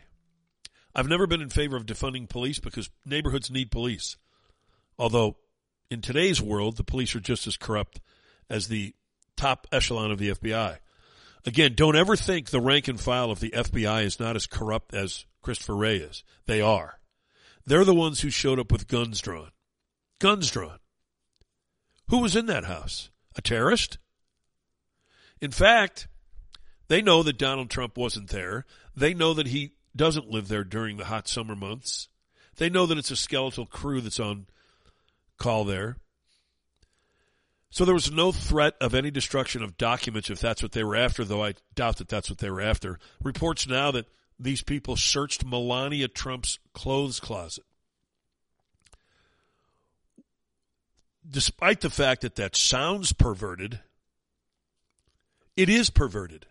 I've 0.95 1.09
never 1.09 1.27
been 1.27 1.41
in 1.41 1.51
favor 1.51 1.77
of 1.77 1.87
defunding 1.87 2.29
police 2.29 2.59
because 2.59 2.91
neighborhoods 3.05 3.51
need 3.51 3.71
police. 3.71 4.17
Although 4.99 5.37
in 5.91 6.01
today's 6.01 6.43
world, 6.43 6.77
the 6.77 6.85
police 6.85 7.15
are 7.15 7.21
just 7.21 7.47
as 7.47 7.57
corrupt 7.57 8.01
as 8.49 8.69
the 8.69 8.95
top 9.37 9.67
echelon 9.73 10.11
of 10.11 10.19
the 10.19 10.31
FBI. 10.31 10.79
Again, 11.47 11.75
don't 11.75 11.97
ever 11.97 12.17
think 12.17 12.51
the 12.51 12.61
rank 12.61 12.89
and 12.89 13.01
file 13.01 13.31
of 13.31 13.41
the 13.41 13.51
FBI 13.51 14.05
is 14.05 14.21
not 14.21 14.37
as 14.37 14.47
corrupt 14.47 14.95
as 14.95 15.25
Christopher 15.43 15.77
Wray 15.77 15.97
is. 15.97 16.23
They 16.47 16.61
are. 16.61 17.01
They're 17.65 17.85
the 17.85 17.95
ones 17.95 18.21
who 18.21 18.31
showed 18.31 18.59
up 18.59 18.71
with 18.71 18.89
guns 18.89 19.21
drawn. 19.21 19.51
Guns 20.19 20.51
drawn. 20.51 20.79
Who 22.09 22.19
was 22.19 22.37
in 22.37 22.47
that 22.47 22.65
house? 22.65 23.11
A 23.37 23.43
terrorist? 23.43 23.99
In 25.41 25.51
fact, 25.51 26.09
they 26.89 27.03
know 27.03 27.23
that 27.23 27.39
Donald 27.39 27.71
Trump 27.71 27.97
wasn't 27.97 28.31
there. 28.31 28.67
They 28.97 29.15
know 29.15 29.35
that 29.35 29.49
he 29.49 29.73
doesn't 29.97 30.31
live 30.31 30.49
there 30.49 30.65
during 30.65 30.97
the 30.97 31.07
hot 31.07 31.29
summer 31.29 31.57
months. 31.57 32.09
They 32.57 32.69
know 32.69 32.87
that 32.87 32.99
it's 32.99 33.11
a 33.11 33.17
skeletal 33.17 33.67
crew 33.67 34.01
that's 34.01 34.21
on 34.21 34.47
call 35.39 35.65
there. 35.65 35.97
So 37.71 37.85
there 37.85 37.95
was 37.95 38.11
no 38.11 38.33
threat 38.33 38.75
of 38.81 38.95
any 38.95 39.11
destruction 39.11 39.63
of 39.63 39.79
documents 39.79 40.29
if 40.29 40.41
that's 40.41 40.63
what 40.63 40.73
they 40.73 40.83
were 40.83 40.97
after, 40.97 41.25
though 41.25 41.45
I 41.45 41.55
doubt 41.75 41.99
that 41.99 42.09
that's 42.09 42.29
what 42.29 42.39
they 42.39 42.51
were 42.51 42.61
after. 42.61 42.99
Reports 43.23 43.69
now 43.69 43.93
that 43.93 44.07
these 44.39 44.63
people 44.63 44.97
searched 44.97 45.45
Melania 45.45 46.09
Trump's 46.09 46.59
clothes 46.73 47.21
closet. 47.21 47.65
Despite 51.29 51.81
the 51.81 51.91
fact 51.91 52.23
that 52.23 52.35
that 52.37 52.57
sounds 52.57 53.13
perverted, 53.13 53.81
it 55.61 55.69
is 55.69 55.91
perverted. 55.91 56.47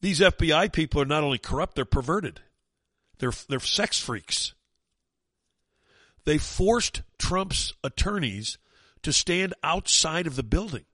These 0.00 0.20
FBI 0.20 0.72
people 0.72 1.02
are 1.02 1.04
not 1.04 1.22
only 1.22 1.36
corrupt, 1.36 1.74
they're 1.74 1.84
perverted. 1.84 2.40
They're, 3.18 3.34
they're 3.46 3.60
sex 3.60 4.00
freaks. 4.00 4.54
they 6.24 6.38
forced 6.38 7.02
Trump's 7.18 7.74
attorneys 7.84 8.56
to 9.02 9.12
stand 9.12 9.52
outside 9.62 10.26
of 10.26 10.36
the 10.36 10.42
building. 10.42 10.86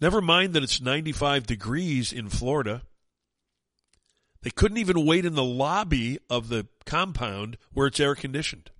Never 0.00 0.20
mind 0.20 0.52
that 0.52 0.62
it's 0.62 0.80
95 0.80 1.48
degrees 1.48 2.12
in 2.12 2.28
Florida. 2.28 2.82
They 4.42 4.50
couldn't 4.50 4.78
even 4.78 5.04
wait 5.04 5.24
in 5.24 5.34
the 5.34 5.42
lobby 5.42 6.20
of 6.30 6.48
the 6.48 6.68
compound 6.86 7.58
where 7.72 7.88
it's 7.88 7.98
air 7.98 8.14
conditioned. 8.14 8.70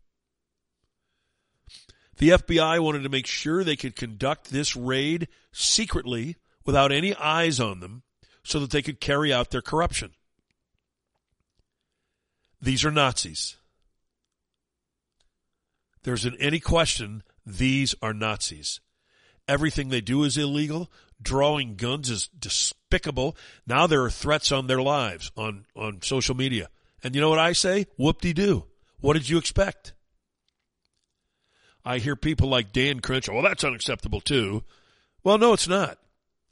The 2.18 2.30
FBI 2.30 2.78
wanted 2.78 3.02
to 3.02 3.08
make 3.08 3.26
sure 3.26 3.64
they 3.64 3.74
could 3.74 3.96
conduct 3.96 4.52
this 4.52 4.76
raid 4.76 5.26
secretly 5.50 6.36
without 6.64 6.92
any 6.92 7.14
eyes 7.14 7.60
on 7.60 7.80
them 7.80 8.02
so 8.42 8.58
that 8.60 8.70
they 8.70 8.82
could 8.82 9.00
carry 9.00 9.32
out 9.32 9.50
their 9.50 9.62
corruption. 9.62 10.12
These 12.60 12.84
are 12.84 12.90
Nazis. 12.90 13.56
There 16.02 16.14
isn't 16.14 16.36
any 16.38 16.60
question 16.60 17.22
these 17.44 17.94
are 18.02 18.12
Nazis. 18.12 18.80
Everything 19.48 19.88
they 19.88 20.00
do 20.00 20.24
is 20.24 20.36
illegal. 20.36 20.90
Drawing 21.20 21.74
guns 21.74 22.08
is 22.10 22.28
despicable. 22.28 23.36
Now 23.66 23.86
there 23.86 24.02
are 24.02 24.10
threats 24.10 24.52
on 24.52 24.66
their 24.66 24.80
lives 24.80 25.32
on, 25.36 25.66
on 25.74 26.02
social 26.02 26.34
media. 26.34 26.68
And 27.02 27.14
you 27.14 27.20
know 27.20 27.30
what 27.30 27.38
I 27.38 27.52
say? 27.52 27.86
Whoop-de-doo. 27.96 28.64
What 29.00 29.14
did 29.14 29.28
you 29.28 29.38
expect? 29.38 29.94
I 31.84 31.98
hear 31.98 32.16
people 32.16 32.48
like 32.48 32.72
Dan 32.72 33.00
Crenshaw, 33.00 33.32
well, 33.32 33.42
that's 33.42 33.64
unacceptable 33.64 34.20
too. 34.20 34.64
Well, 35.24 35.38
no, 35.38 35.52
it's 35.52 35.68
not. 35.68 35.98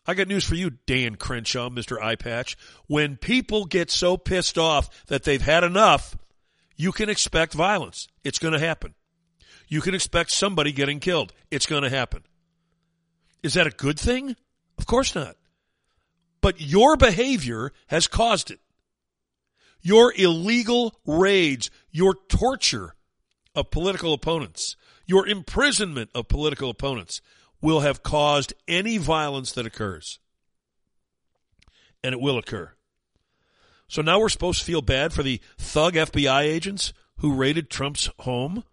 I 0.08 0.14
got 0.14 0.26
news 0.26 0.44
for 0.44 0.54
you, 0.54 0.70
Dan 0.86 1.16
Crenshaw, 1.16 1.68
Mr. 1.68 2.00
Eye 2.00 2.16
Patch. 2.16 2.56
When 2.86 3.18
people 3.18 3.66
get 3.66 3.90
so 3.90 4.16
pissed 4.16 4.56
off 4.56 5.04
that 5.08 5.24
they've 5.24 5.42
had 5.42 5.64
enough, 5.64 6.16
you 6.76 6.92
can 6.92 7.10
expect 7.10 7.52
violence. 7.52 8.08
It's 8.24 8.38
going 8.38 8.54
to 8.54 8.58
happen. 8.58 8.94
You 9.68 9.82
can 9.82 9.94
expect 9.94 10.30
somebody 10.30 10.72
getting 10.72 10.98
killed. 10.98 11.34
It's 11.50 11.66
going 11.66 11.82
to 11.82 11.90
happen. 11.90 12.22
Is 13.42 13.52
that 13.52 13.66
a 13.66 13.70
good 13.70 14.00
thing? 14.00 14.34
Of 14.78 14.86
course 14.86 15.14
not. 15.14 15.36
But 16.40 16.58
your 16.58 16.96
behavior 16.96 17.72
has 17.88 18.06
caused 18.06 18.50
it. 18.50 18.60
Your 19.82 20.14
illegal 20.16 20.98
raids, 21.04 21.70
your 21.90 22.14
torture 22.14 22.94
of 23.54 23.70
political 23.70 24.14
opponents, 24.14 24.74
your 25.04 25.26
imprisonment 25.26 26.08
of 26.14 26.28
political 26.28 26.70
opponents 26.70 27.20
will 27.60 27.80
have 27.80 28.02
caused 28.02 28.52
any 28.66 28.98
violence 28.98 29.52
that 29.52 29.66
occurs. 29.66 30.18
And 32.02 32.12
it 32.12 32.20
will 32.20 32.38
occur. 32.38 32.72
So 33.88 34.02
now 34.02 34.20
we're 34.20 34.28
supposed 34.28 34.60
to 34.60 34.64
feel 34.64 34.82
bad 34.82 35.12
for 35.12 35.22
the 35.22 35.40
thug 35.56 35.94
FBI 35.94 36.42
agents 36.42 36.92
who 37.18 37.34
raided 37.34 37.70
Trump's 37.70 38.10
home? 38.20 38.64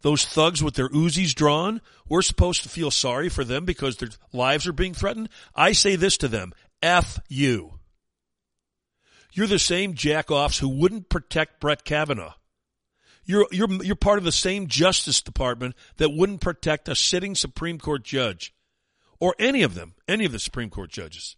Those 0.00 0.24
thugs 0.24 0.62
with 0.62 0.74
their 0.74 0.88
Uzis 0.88 1.34
drawn? 1.34 1.80
We're 2.08 2.22
supposed 2.22 2.62
to 2.62 2.68
feel 2.68 2.90
sorry 2.90 3.28
for 3.28 3.44
them 3.44 3.64
because 3.64 3.96
their 3.96 4.10
lives 4.32 4.66
are 4.66 4.72
being 4.72 4.94
threatened? 4.94 5.28
I 5.54 5.72
say 5.72 5.96
this 5.96 6.16
to 6.18 6.28
them. 6.28 6.52
F 6.82 7.18
you. 7.28 7.74
You're 9.32 9.46
the 9.46 9.58
same 9.58 9.94
jackoffs 9.94 10.58
who 10.58 10.68
wouldn't 10.68 11.08
protect 11.08 11.60
Brett 11.60 11.84
Kavanaugh. 11.84 12.34
You're, 13.28 13.46
you're, 13.52 13.70
you're 13.84 13.94
part 13.94 14.18
of 14.18 14.24
the 14.24 14.32
same 14.32 14.66
Justice 14.68 15.20
Department 15.20 15.76
that 15.98 16.14
wouldn't 16.14 16.40
protect 16.40 16.88
a 16.88 16.94
sitting 16.94 17.34
Supreme 17.34 17.78
Court 17.78 18.02
judge 18.02 18.54
or 19.20 19.34
any 19.38 19.62
of 19.62 19.74
them, 19.74 19.94
any 20.08 20.24
of 20.24 20.32
the 20.32 20.38
Supreme 20.38 20.70
Court 20.70 20.90
judges 20.90 21.36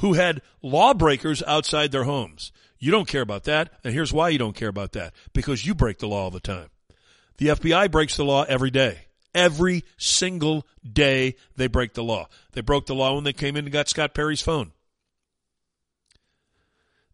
who 0.00 0.14
had 0.14 0.42
lawbreakers 0.60 1.42
outside 1.46 1.92
their 1.92 2.04
homes. 2.04 2.52
You 2.78 2.90
don't 2.90 3.08
care 3.08 3.22
about 3.22 3.44
that, 3.44 3.72
and 3.84 3.92
here's 3.92 4.12
why 4.12 4.28
you 4.28 4.38
don't 4.38 4.56
care 4.56 4.68
about 4.68 4.92
that. 4.92 5.14
Because 5.32 5.64
you 5.64 5.74
break 5.74 5.98
the 5.98 6.08
law 6.08 6.24
all 6.24 6.30
the 6.30 6.40
time. 6.40 6.70
The 7.38 7.48
FBI 7.48 7.90
breaks 7.90 8.16
the 8.16 8.24
law 8.24 8.44
every 8.48 8.70
day. 8.70 9.06
Every 9.34 9.84
single 9.96 10.66
day 10.90 11.36
they 11.56 11.68
break 11.68 11.94
the 11.94 12.02
law. 12.02 12.28
They 12.52 12.60
broke 12.60 12.86
the 12.86 12.94
law 12.94 13.14
when 13.14 13.24
they 13.24 13.32
came 13.32 13.56
in 13.56 13.66
and 13.66 13.72
got 13.72 13.88
Scott 13.88 14.14
Perry's 14.14 14.42
phone. 14.42 14.72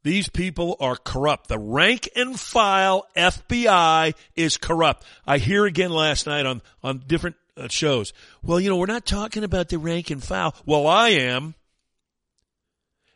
These 0.05 0.29
people 0.29 0.77
are 0.81 0.97
corrupt. 0.97 1.49
The 1.49 1.59
rank 1.59 2.11
and 2.15 2.39
file 2.39 3.07
FBI 3.17 4.15
is 4.37 4.59
corrupt. 4.59 5.03
I 5.27 5.39
hear 5.39 5.65
again 5.65 5.91
last 5.91 6.27
night 6.27 6.45
on, 6.45 6.61
on 6.83 7.03
different 7.07 7.37
uh, 7.57 7.69
shows. 7.69 8.13
Well, 8.43 8.61
you 8.61 8.69
know, 8.69 8.77
we're 8.77 8.85
not 8.85 9.07
talking 9.07 9.45
about 9.45 9.71
the 9.71 9.79
rank 9.79 10.11
and 10.11 10.23
file. 10.23 10.55
Well, 10.67 10.87
I 10.87 11.09
am. 11.09 11.55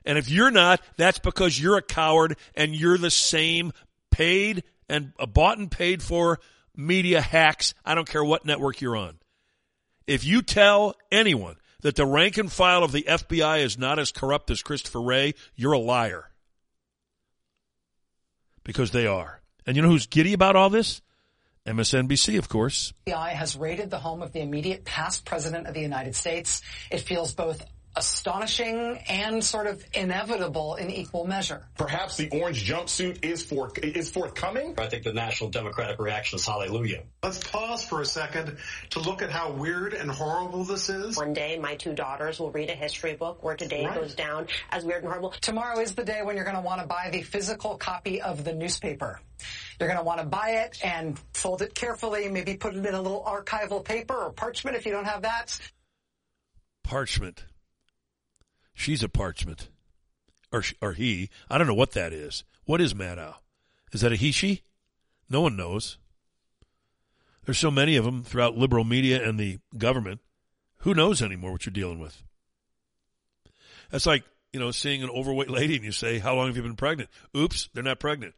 And 0.06 0.16
if 0.16 0.30
you're 0.30 0.50
not, 0.50 0.80
that's 0.96 1.18
because 1.18 1.60
you're 1.60 1.76
a 1.76 1.82
coward 1.82 2.38
and 2.54 2.74
you're 2.74 2.96
the 2.96 3.10
same 3.10 3.72
paid 4.10 4.64
and 4.88 5.12
uh, 5.18 5.26
bought 5.26 5.58
and 5.58 5.70
paid 5.70 6.02
for 6.02 6.40
media 6.74 7.20
hacks. 7.20 7.74
I 7.84 7.94
don't 7.94 8.08
care 8.08 8.24
what 8.24 8.46
network 8.46 8.80
you're 8.80 8.96
on. 8.96 9.18
If 10.06 10.24
you 10.24 10.40
tell 10.40 10.94
anyone 11.12 11.56
that 11.82 11.96
the 11.96 12.06
rank 12.06 12.38
and 12.38 12.50
file 12.50 12.82
of 12.82 12.92
the 12.92 13.02
FBI 13.02 13.62
is 13.62 13.76
not 13.76 13.98
as 13.98 14.10
corrupt 14.10 14.50
as 14.50 14.62
Christopher 14.62 15.02
Wray, 15.02 15.34
you're 15.54 15.74
a 15.74 15.78
liar 15.78 16.27
because 18.68 18.90
they 18.90 19.06
are. 19.06 19.40
And 19.64 19.76
you 19.76 19.82
know 19.82 19.88
who's 19.88 20.06
giddy 20.06 20.34
about 20.34 20.54
all 20.54 20.68
this? 20.68 21.00
MSNBC, 21.66 22.36
of 22.36 22.50
course. 22.50 22.92
The 23.06 23.12
FBI 23.12 23.30
has 23.30 23.56
raided 23.56 23.90
the 23.90 23.98
home 23.98 24.20
of 24.20 24.32
the 24.32 24.40
immediate 24.40 24.84
past 24.84 25.24
president 25.24 25.66
of 25.66 25.72
the 25.72 25.80
United 25.80 26.14
States. 26.14 26.60
It 26.90 26.98
feels 26.98 27.32
both 27.32 27.64
astonishing 27.98 28.98
and 29.08 29.42
sort 29.42 29.66
of 29.66 29.84
inevitable 29.92 30.76
in 30.76 30.90
equal 30.90 31.26
measure. 31.26 31.66
Perhaps 31.76 32.16
the 32.16 32.30
orange 32.30 32.68
jumpsuit 32.68 33.24
is 33.24 33.42
for 33.42 33.72
is 33.82 34.10
forthcoming. 34.10 34.74
I 34.78 34.86
think 34.86 35.02
the 35.02 35.12
national 35.12 35.50
democratic 35.50 35.98
reaction 35.98 36.36
is 36.36 36.46
hallelujah. 36.46 37.02
Let's 37.22 37.42
pause 37.42 37.84
for 37.84 38.00
a 38.00 38.06
second 38.06 38.56
to 38.90 39.00
look 39.00 39.20
at 39.20 39.30
how 39.30 39.50
weird 39.50 39.94
and 39.94 40.10
horrible 40.10 40.64
this 40.64 40.88
is. 40.88 41.16
One 41.16 41.32
day, 41.32 41.58
my 41.58 41.74
two 41.74 41.92
daughters 41.92 42.38
will 42.38 42.52
read 42.52 42.70
a 42.70 42.74
history 42.74 43.14
book 43.14 43.42
where 43.42 43.56
today 43.56 43.84
right. 43.84 43.94
goes 43.94 44.14
down 44.14 44.46
as 44.70 44.84
weird 44.84 45.02
and 45.02 45.08
horrible. 45.08 45.30
Tomorrow 45.30 45.80
is 45.80 45.94
the 45.94 46.04
day 46.04 46.22
when 46.22 46.36
you're 46.36 46.44
going 46.44 46.56
to 46.56 46.62
want 46.62 46.80
to 46.80 46.86
buy 46.86 47.10
the 47.10 47.22
physical 47.22 47.76
copy 47.76 48.22
of 48.22 48.44
the 48.44 48.52
newspaper. 48.52 49.20
You're 49.80 49.88
going 49.88 49.98
to 49.98 50.04
want 50.04 50.20
to 50.20 50.26
buy 50.26 50.50
it 50.50 50.78
and 50.84 51.18
fold 51.34 51.62
it 51.62 51.74
carefully, 51.74 52.28
maybe 52.28 52.56
put 52.56 52.74
it 52.76 52.86
in 52.86 52.94
a 52.94 53.02
little 53.02 53.22
archival 53.22 53.84
paper 53.84 54.14
or 54.14 54.30
parchment 54.30 54.76
if 54.76 54.86
you 54.86 54.92
don't 54.92 55.04
have 55.04 55.22
that. 55.22 55.58
Parchment. 56.84 57.44
She's 58.78 59.02
a 59.02 59.08
parchment. 59.08 59.68
Or, 60.52 60.62
or 60.80 60.92
he. 60.92 61.30
I 61.50 61.58
don't 61.58 61.66
know 61.66 61.74
what 61.74 61.92
that 61.92 62.12
is. 62.12 62.44
What 62.64 62.80
is 62.80 62.94
Maddow? 62.94 63.34
Is 63.92 64.02
that 64.02 64.12
a 64.12 64.16
he, 64.16 64.30
she? 64.30 64.62
No 65.28 65.40
one 65.40 65.56
knows. 65.56 65.98
There's 67.44 67.58
so 67.58 67.72
many 67.72 67.96
of 67.96 68.04
them 68.04 68.22
throughout 68.22 68.56
liberal 68.56 68.84
media 68.84 69.26
and 69.26 69.38
the 69.38 69.58
government. 69.76 70.20
Who 70.78 70.94
knows 70.94 71.20
anymore 71.20 71.50
what 71.50 71.66
you're 71.66 71.72
dealing 71.72 71.98
with? 71.98 72.22
That's 73.90 74.06
like, 74.06 74.22
you 74.52 74.60
know, 74.60 74.70
seeing 74.70 75.02
an 75.02 75.10
overweight 75.10 75.50
lady 75.50 75.74
and 75.74 75.84
you 75.84 75.90
say, 75.90 76.20
how 76.20 76.36
long 76.36 76.46
have 76.46 76.56
you 76.56 76.62
been 76.62 76.76
pregnant? 76.76 77.10
Oops, 77.36 77.68
they're 77.74 77.82
not 77.82 77.98
pregnant. 77.98 78.34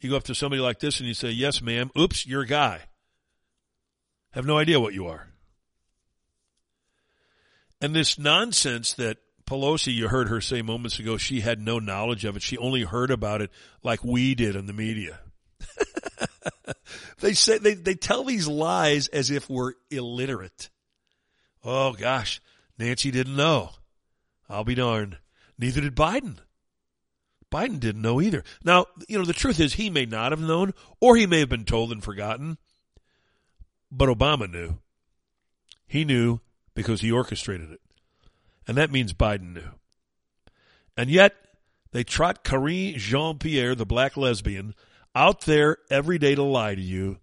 You 0.00 0.08
go 0.08 0.16
up 0.16 0.24
to 0.24 0.34
somebody 0.34 0.62
like 0.62 0.80
this 0.80 1.00
and 1.00 1.06
you 1.06 1.14
say, 1.14 1.30
yes, 1.30 1.60
ma'am. 1.60 1.90
Oops, 1.98 2.26
you're 2.26 2.42
a 2.42 2.46
guy. 2.46 2.80
Have 4.30 4.46
no 4.46 4.56
idea 4.56 4.80
what 4.80 4.94
you 4.94 5.06
are. 5.06 5.28
And 7.78 7.94
this 7.94 8.18
nonsense 8.18 8.94
that 8.94 9.18
Pelosi, 9.46 9.92
you 9.92 10.08
heard 10.08 10.28
her 10.28 10.40
say 10.40 10.62
moments 10.62 10.98
ago, 10.98 11.16
she 11.16 11.40
had 11.40 11.60
no 11.60 11.78
knowledge 11.78 12.24
of 12.24 12.36
it. 12.36 12.42
She 12.42 12.56
only 12.58 12.82
heard 12.82 13.10
about 13.10 13.42
it 13.42 13.50
like 13.82 14.04
we 14.04 14.34
did 14.34 14.56
in 14.56 14.66
the 14.66 14.72
media. 14.72 15.20
they 17.20 17.34
say 17.34 17.58
they, 17.58 17.74
they 17.74 17.94
tell 17.94 18.24
these 18.24 18.46
lies 18.46 19.08
as 19.08 19.30
if 19.30 19.48
we're 19.48 19.74
illiterate. 19.90 20.70
Oh 21.64 21.92
gosh, 21.92 22.40
Nancy 22.78 23.10
didn't 23.10 23.36
know. 23.36 23.70
I'll 24.48 24.64
be 24.64 24.74
darned. 24.74 25.18
Neither 25.58 25.80
did 25.80 25.94
Biden. 25.94 26.38
Biden 27.50 27.78
didn't 27.78 28.02
know 28.02 28.20
either. 28.20 28.42
Now, 28.64 28.86
you 29.08 29.18
know, 29.18 29.24
the 29.24 29.32
truth 29.32 29.60
is 29.60 29.74
he 29.74 29.90
may 29.90 30.06
not 30.06 30.32
have 30.32 30.40
known, 30.40 30.72
or 31.00 31.16
he 31.16 31.26
may 31.26 31.40
have 31.40 31.50
been 31.50 31.64
told 31.64 31.92
and 31.92 32.02
forgotten. 32.02 32.56
But 33.90 34.08
Obama 34.08 34.50
knew. 34.50 34.78
He 35.86 36.04
knew 36.04 36.40
because 36.74 37.02
he 37.02 37.12
orchestrated 37.12 37.70
it. 37.70 37.80
And 38.66 38.76
that 38.76 38.92
means 38.92 39.12
Biden 39.12 39.54
knew. 39.54 39.70
And 40.96 41.10
yet, 41.10 41.34
they 41.92 42.04
trot 42.04 42.44
Karine 42.44 42.96
Jean 42.96 43.38
Pierre, 43.38 43.74
the 43.74 43.86
black 43.86 44.16
lesbian, 44.16 44.74
out 45.14 45.42
there 45.42 45.78
every 45.90 46.18
day 46.18 46.34
to 46.34 46.42
lie 46.42 46.74
to 46.74 46.80
you. 46.80 47.18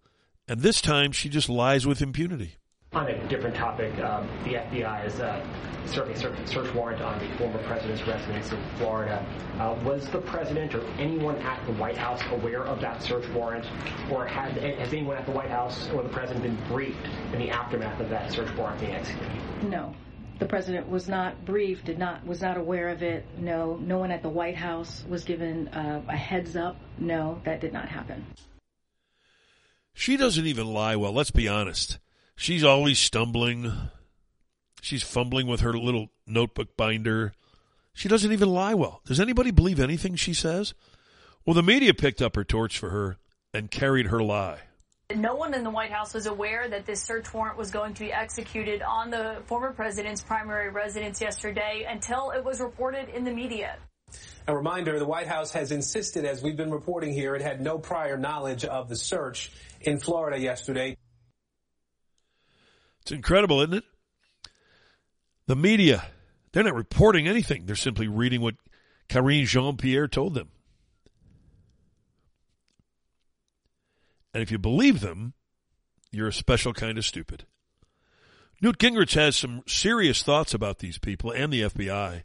And 0.48 0.62
this 0.62 0.82
time, 0.82 1.12
she 1.12 1.30
just 1.30 1.50
lies 1.50 1.86
with 1.86 2.02
impunity. 2.02 2.56
On 2.94 3.08
a 3.08 3.28
different 3.28 3.56
topic, 3.56 3.94
um, 4.00 4.28
the 4.44 4.56
FBI 4.56 5.06
is 5.06 5.20
uh, 5.20 5.46
serving 5.86 6.16
a 6.16 6.48
search 6.48 6.74
warrant 6.74 7.02
on 7.02 7.20
the 7.20 7.38
former 7.38 7.62
president's 7.64 8.06
residence 8.08 8.52
in 8.52 8.60
Florida. 8.78 9.24
Uh, 9.60 9.76
was 9.84 10.08
the 10.08 10.18
president 10.22 10.74
or 10.74 10.84
anyone 10.98 11.36
at 11.38 11.64
the 11.68 11.74
White 11.74 11.98
House 11.98 12.22
aware 12.32 12.66
of 12.66 12.82
that 12.82 13.04
search 13.04 13.28
warrant, 13.30 13.66
or 14.12 14.26
had, 14.26 14.54
has 14.54 14.92
anyone 14.92 15.18
at 15.18 15.28
the 15.28 15.32
White 15.32 15.52
House 15.52 15.88
or 15.92 16.02
the 16.02 16.10
president 16.10 16.42
been 16.42 16.58
briefed 16.68 17.08
in 17.32 17.38
the 17.38 17.52
aftermath 17.52 18.00
of 18.00 18.10
that 18.10 18.32
search 18.32 18.52
warrant 18.56 18.80
being 18.80 18.96
executed? 18.96 19.40
No 19.64 19.94
the 20.40 20.46
president 20.46 20.90
was 20.90 21.08
not 21.08 21.46
briefed, 21.46 21.86
did 21.86 22.00
not 22.00 22.26
was 22.26 22.42
not 22.42 22.58
aware 22.58 22.90
of 22.90 23.04
it. 23.04 23.26
No, 23.38 23.76
no 23.76 23.98
one 23.98 24.12
at 24.12 24.24
the 24.24 24.30
White 24.30 24.56
House 24.56 25.04
was 25.08 25.24
given 25.24 25.68
uh, 25.70 26.02
a 26.08 26.16
heads 26.16 26.56
up. 26.56 26.78
No, 26.98 27.42
that 27.44 27.60
did 27.60 27.74
not 27.74 27.90
happen. 27.90 28.26
She 29.94 30.16
doesn't 30.16 30.46
even 30.46 30.68
lie 30.68 30.96
well. 30.96 31.12
Let's 31.12 31.32
be 31.32 31.48
honest. 31.48 32.00
She's 32.38 32.64
always 32.64 33.00
stumbling. 33.00 33.72
She's 34.82 35.04
fumbling 35.04 35.46
with 35.46 35.60
her 35.60 35.74
little 35.74 36.08
notebook 36.26 36.78
binder. 36.78 37.34
She 37.94 38.08
doesn't 38.08 38.32
even 38.32 38.50
lie 38.50 38.76
well. 38.76 39.02
Does 39.06 39.20
anybody 39.20 39.52
believe 39.52 39.80
anything 39.80 40.16
she 40.16 40.34
says? 40.34 40.74
Well, 41.46 41.54
the 41.54 41.64
media 41.64 41.94
picked 41.94 42.22
up 42.22 42.38
her 42.38 42.46
torch 42.46 42.78
for 42.80 42.92
her 42.92 43.18
and 43.54 43.70
carried 43.70 44.08
her 44.08 44.24
lie. 44.24 44.60
No 45.16 45.34
one 45.34 45.56
in 45.56 45.64
the 45.64 45.72
White 45.72 45.92
House 45.92 46.14
was 46.14 46.28
aware 46.28 46.70
that 46.70 46.86
this 46.86 47.02
search 47.02 47.34
warrant 47.34 47.58
was 47.58 47.72
going 47.72 47.96
to 47.96 48.00
be 48.00 48.14
executed 48.14 48.84
on 48.84 49.10
the 49.10 49.42
former 49.48 49.74
president's 49.74 50.22
primary 50.22 50.70
residence 50.70 51.20
yesterday 51.20 51.88
until 51.90 52.30
it 52.30 52.46
was 52.46 52.60
reported 52.60 53.10
in 53.10 53.24
the 53.24 53.32
media. 53.32 53.78
A 54.48 54.56
reminder, 54.56 55.00
the 55.00 55.08
White 55.08 55.26
House 55.26 55.52
has 55.54 55.72
insisted, 55.72 56.26
as 56.26 56.44
we've 56.44 56.56
been 56.56 56.70
reporting 56.70 57.12
here, 57.12 57.36
it 57.36 57.42
had 57.42 57.60
no 57.60 57.80
prior 57.80 58.18
knowledge 58.18 58.66
of 58.66 58.88
the 58.88 58.96
search 58.96 59.52
in 59.82 60.00
Florida 60.00 60.40
yesterday. 60.40 60.96
It's 63.02 63.12
incredible, 63.12 63.62
isn't 63.62 63.74
it? 63.74 63.84
The 65.48 65.56
media, 65.56 66.06
they're 66.52 66.64
not 66.64 66.76
reporting 66.76 67.28
anything. 67.28 67.66
They're 67.66 67.76
simply 67.76 68.08
reading 68.08 68.42
what 68.42 68.56
Karine 69.08 69.48
Jean-Pierre 69.48 70.08
told 70.08 70.36
them. 70.36 70.50
And 74.34 74.44
if 74.44 74.52
you 74.52 74.58
believe 74.58 75.02
them, 75.02 75.34
you're 76.12 76.28
a 76.28 76.34
special 76.34 76.74
kind 76.74 76.98
of 76.98 77.06
stupid. 77.06 77.46
Newt 78.62 78.78
Gingrich 78.78 79.16
has 79.16 79.38
some 79.38 79.64
serious 79.68 80.22
thoughts 80.22 80.54
about 80.54 80.80
these 80.80 80.98
people 80.98 81.32
and 81.32 81.52
the 81.52 81.62
FBI 81.62 82.24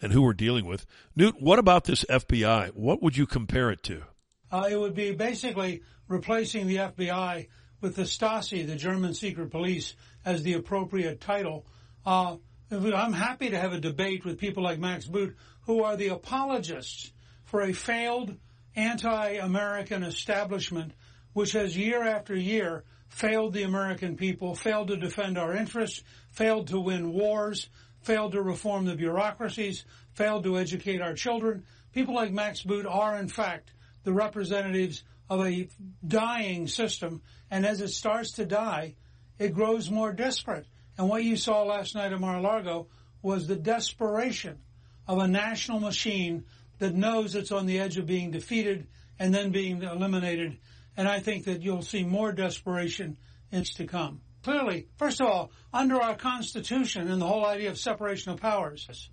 and 0.00 0.12
who 0.12 0.22
we're 0.22 0.32
dealing 0.32 0.64
with. 0.64 0.86
Newt, 1.16 1.40
what 1.40 1.58
about 1.58 1.84
this 1.84 2.04
FBI? 2.04 2.70
What 2.74 3.02
would 3.02 3.16
you 3.16 3.26
compare 3.26 3.70
it 3.70 3.82
to? 3.84 4.02
Uh, 4.50 4.68
it 4.70 4.78
would 4.78 4.94
be 4.94 5.12
basically 5.12 5.82
replacing 6.08 6.66
the 6.66 6.76
FBI 6.76 7.48
with 7.80 7.96
the 7.96 8.02
Stasi, 8.02 8.66
the 8.66 8.76
German 8.76 9.14
secret 9.14 9.50
police, 9.50 9.94
as 10.24 10.42
the 10.42 10.54
appropriate 10.54 11.20
title. 11.20 11.66
Uh, 12.06 12.36
I'm 12.70 13.12
happy 13.12 13.50
to 13.50 13.58
have 13.58 13.72
a 13.72 13.80
debate 13.80 14.24
with 14.24 14.38
people 14.38 14.62
like 14.62 14.78
Max 14.78 15.06
Boot, 15.06 15.36
who 15.62 15.82
are 15.82 15.96
the 15.96 16.08
apologists 16.08 17.12
for 17.44 17.62
a 17.62 17.72
failed 17.72 18.36
anti-American 18.74 20.02
establishment 20.02 20.92
which 21.32 21.52
has 21.52 21.76
year 21.76 22.02
after 22.02 22.34
year 22.34 22.84
failed 23.08 23.52
the 23.52 23.62
American 23.62 24.16
people, 24.16 24.54
failed 24.54 24.88
to 24.88 24.96
defend 24.96 25.36
our 25.36 25.54
interests, 25.54 26.02
failed 26.30 26.68
to 26.68 26.80
win 26.80 27.12
wars, 27.12 27.68
failed 28.00 28.32
to 28.32 28.42
reform 28.42 28.84
the 28.84 28.94
bureaucracies, 28.94 29.84
failed 30.14 30.44
to 30.44 30.58
educate 30.58 31.00
our 31.00 31.14
children. 31.14 31.64
People 31.92 32.14
like 32.14 32.32
Max 32.32 32.62
Boot 32.62 32.86
are, 32.86 33.18
in 33.18 33.28
fact, 33.28 33.70
the 34.04 34.12
representatives 34.12 35.04
of 35.28 35.46
a 35.46 35.68
dying 36.06 36.66
system. 36.66 37.22
And 37.50 37.64
as 37.64 37.80
it 37.80 37.88
starts 37.88 38.32
to 38.32 38.46
die, 38.46 38.96
it 39.38 39.54
grows 39.54 39.90
more 39.90 40.12
desperate. 40.12 40.66
And 40.98 41.08
what 41.08 41.24
you 41.24 41.36
saw 41.36 41.62
last 41.62 41.94
night 41.94 42.12
at 42.12 42.20
Mar-a-Lago 42.20 42.88
was 43.22 43.46
the 43.46 43.56
desperation 43.56 44.58
of 45.06 45.18
a 45.18 45.28
national 45.28 45.80
machine 45.80 46.44
that 46.78 46.94
knows 46.94 47.34
it's 47.34 47.52
on 47.52 47.66
the 47.66 47.78
edge 47.78 47.96
of 47.98 48.06
being 48.06 48.30
defeated 48.30 48.86
and 49.18 49.34
then 49.34 49.50
being 49.50 49.82
eliminated 49.82 50.58
and 50.96 51.08
I 51.08 51.20
think 51.20 51.44
that 51.44 51.62
you'll 51.62 51.82
see 51.82 52.04
more 52.04 52.32
desperation 52.32 53.16
is 53.50 53.70
to 53.74 53.86
come. 53.86 54.20
Clearly, 54.42 54.88
first 54.96 55.20
of 55.20 55.28
all, 55.28 55.52
under 55.72 56.00
our 56.00 56.16
Constitution 56.16 57.08
and 57.08 57.20
the 57.20 57.26
whole 57.26 57.46
idea 57.46 57.70
of 57.70 57.78
separation 57.78 58.32
of 58.32 58.40
powers, 58.40 59.08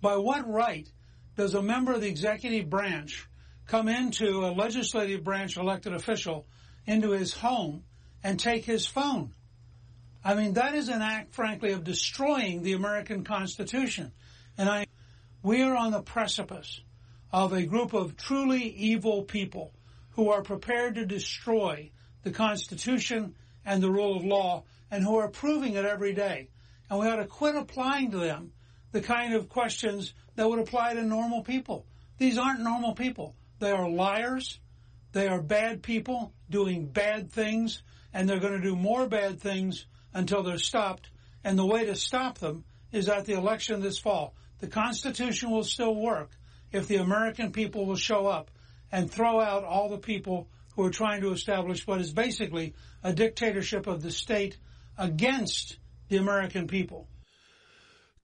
by 0.00 0.16
what 0.16 0.48
right 0.48 0.90
does 1.36 1.54
a 1.54 1.62
member 1.62 1.92
of 1.92 2.00
the 2.00 2.08
executive 2.08 2.68
branch 2.68 3.28
come 3.66 3.88
into 3.88 4.44
a 4.44 4.52
legislative 4.52 5.22
branch 5.22 5.56
elected 5.56 5.94
official 5.94 6.46
into 6.86 7.12
his 7.12 7.32
home 7.32 7.84
and 8.24 8.38
take 8.38 8.64
his 8.64 8.86
phone? 8.86 9.32
I 10.24 10.34
mean, 10.34 10.54
that 10.54 10.74
is 10.74 10.88
an 10.88 11.02
act, 11.02 11.32
frankly, 11.32 11.72
of 11.72 11.84
destroying 11.84 12.62
the 12.62 12.74
American 12.74 13.24
Constitution. 13.24 14.12
And 14.58 14.68
I, 14.68 14.86
we 15.42 15.62
are 15.62 15.76
on 15.76 15.92
the 15.92 16.02
precipice 16.02 16.80
of 17.32 17.52
a 17.52 17.64
group 17.64 17.92
of 17.92 18.16
truly 18.16 18.64
evil 18.64 19.22
people 19.22 19.72
who 20.12 20.30
are 20.30 20.42
prepared 20.42 20.94
to 20.94 21.06
destroy 21.06 21.90
the 22.22 22.30
Constitution 22.30 23.34
and 23.64 23.82
the 23.82 23.90
rule 23.90 24.16
of 24.16 24.24
law 24.24 24.64
and 24.90 25.02
who 25.02 25.16
are 25.16 25.28
proving 25.28 25.74
it 25.74 25.84
every 25.84 26.12
day. 26.12 26.48
And 26.88 26.98
we 26.98 27.06
ought 27.06 27.16
to 27.16 27.26
quit 27.26 27.56
applying 27.56 28.10
to 28.10 28.18
them 28.18 28.52
the 28.92 29.00
kind 29.00 29.34
of 29.34 29.48
questions 29.48 30.14
that 30.36 30.48
would 30.48 30.58
apply 30.58 30.94
to 30.94 31.02
normal 31.02 31.42
people. 31.42 31.86
These 32.18 32.38
aren't 32.38 32.60
normal 32.60 32.94
people. 32.94 33.34
They 33.58 33.70
are 33.70 33.88
liars. 33.88 34.60
They 35.12 35.28
are 35.28 35.40
bad 35.40 35.82
people 35.82 36.32
doing 36.48 36.86
bad 36.86 37.30
things, 37.32 37.82
and 38.12 38.28
they're 38.28 38.40
going 38.40 38.60
to 38.60 38.60
do 38.60 38.76
more 38.76 39.06
bad 39.08 39.40
things 39.40 39.86
until 40.14 40.42
they're 40.42 40.58
stopped. 40.58 41.10
And 41.44 41.58
the 41.58 41.66
way 41.66 41.86
to 41.86 41.96
stop 41.96 42.38
them 42.38 42.64
is 42.92 43.08
at 43.08 43.24
the 43.24 43.32
election 43.32 43.80
this 43.80 43.98
fall. 43.98 44.34
The 44.60 44.68
Constitution 44.68 45.50
will 45.50 45.64
still 45.64 45.94
work 45.94 46.30
if 46.70 46.86
the 46.86 46.96
American 46.96 47.52
people 47.52 47.86
will 47.86 47.96
show 47.96 48.26
up 48.26 48.50
and 48.92 49.10
throw 49.10 49.40
out 49.40 49.64
all 49.64 49.88
the 49.88 49.98
people 49.98 50.48
who 50.76 50.84
are 50.84 50.90
trying 50.90 51.22
to 51.22 51.32
establish 51.32 51.86
what 51.86 52.00
is 52.00 52.12
basically 52.12 52.74
a 53.02 53.12
dictatorship 53.12 53.86
of 53.86 54.02
the 54.02 54.10
state 54.12 54.58
against 54.96 55.78
the 56.08 56.18
American 56.18 56.68
people. 56.68 57.08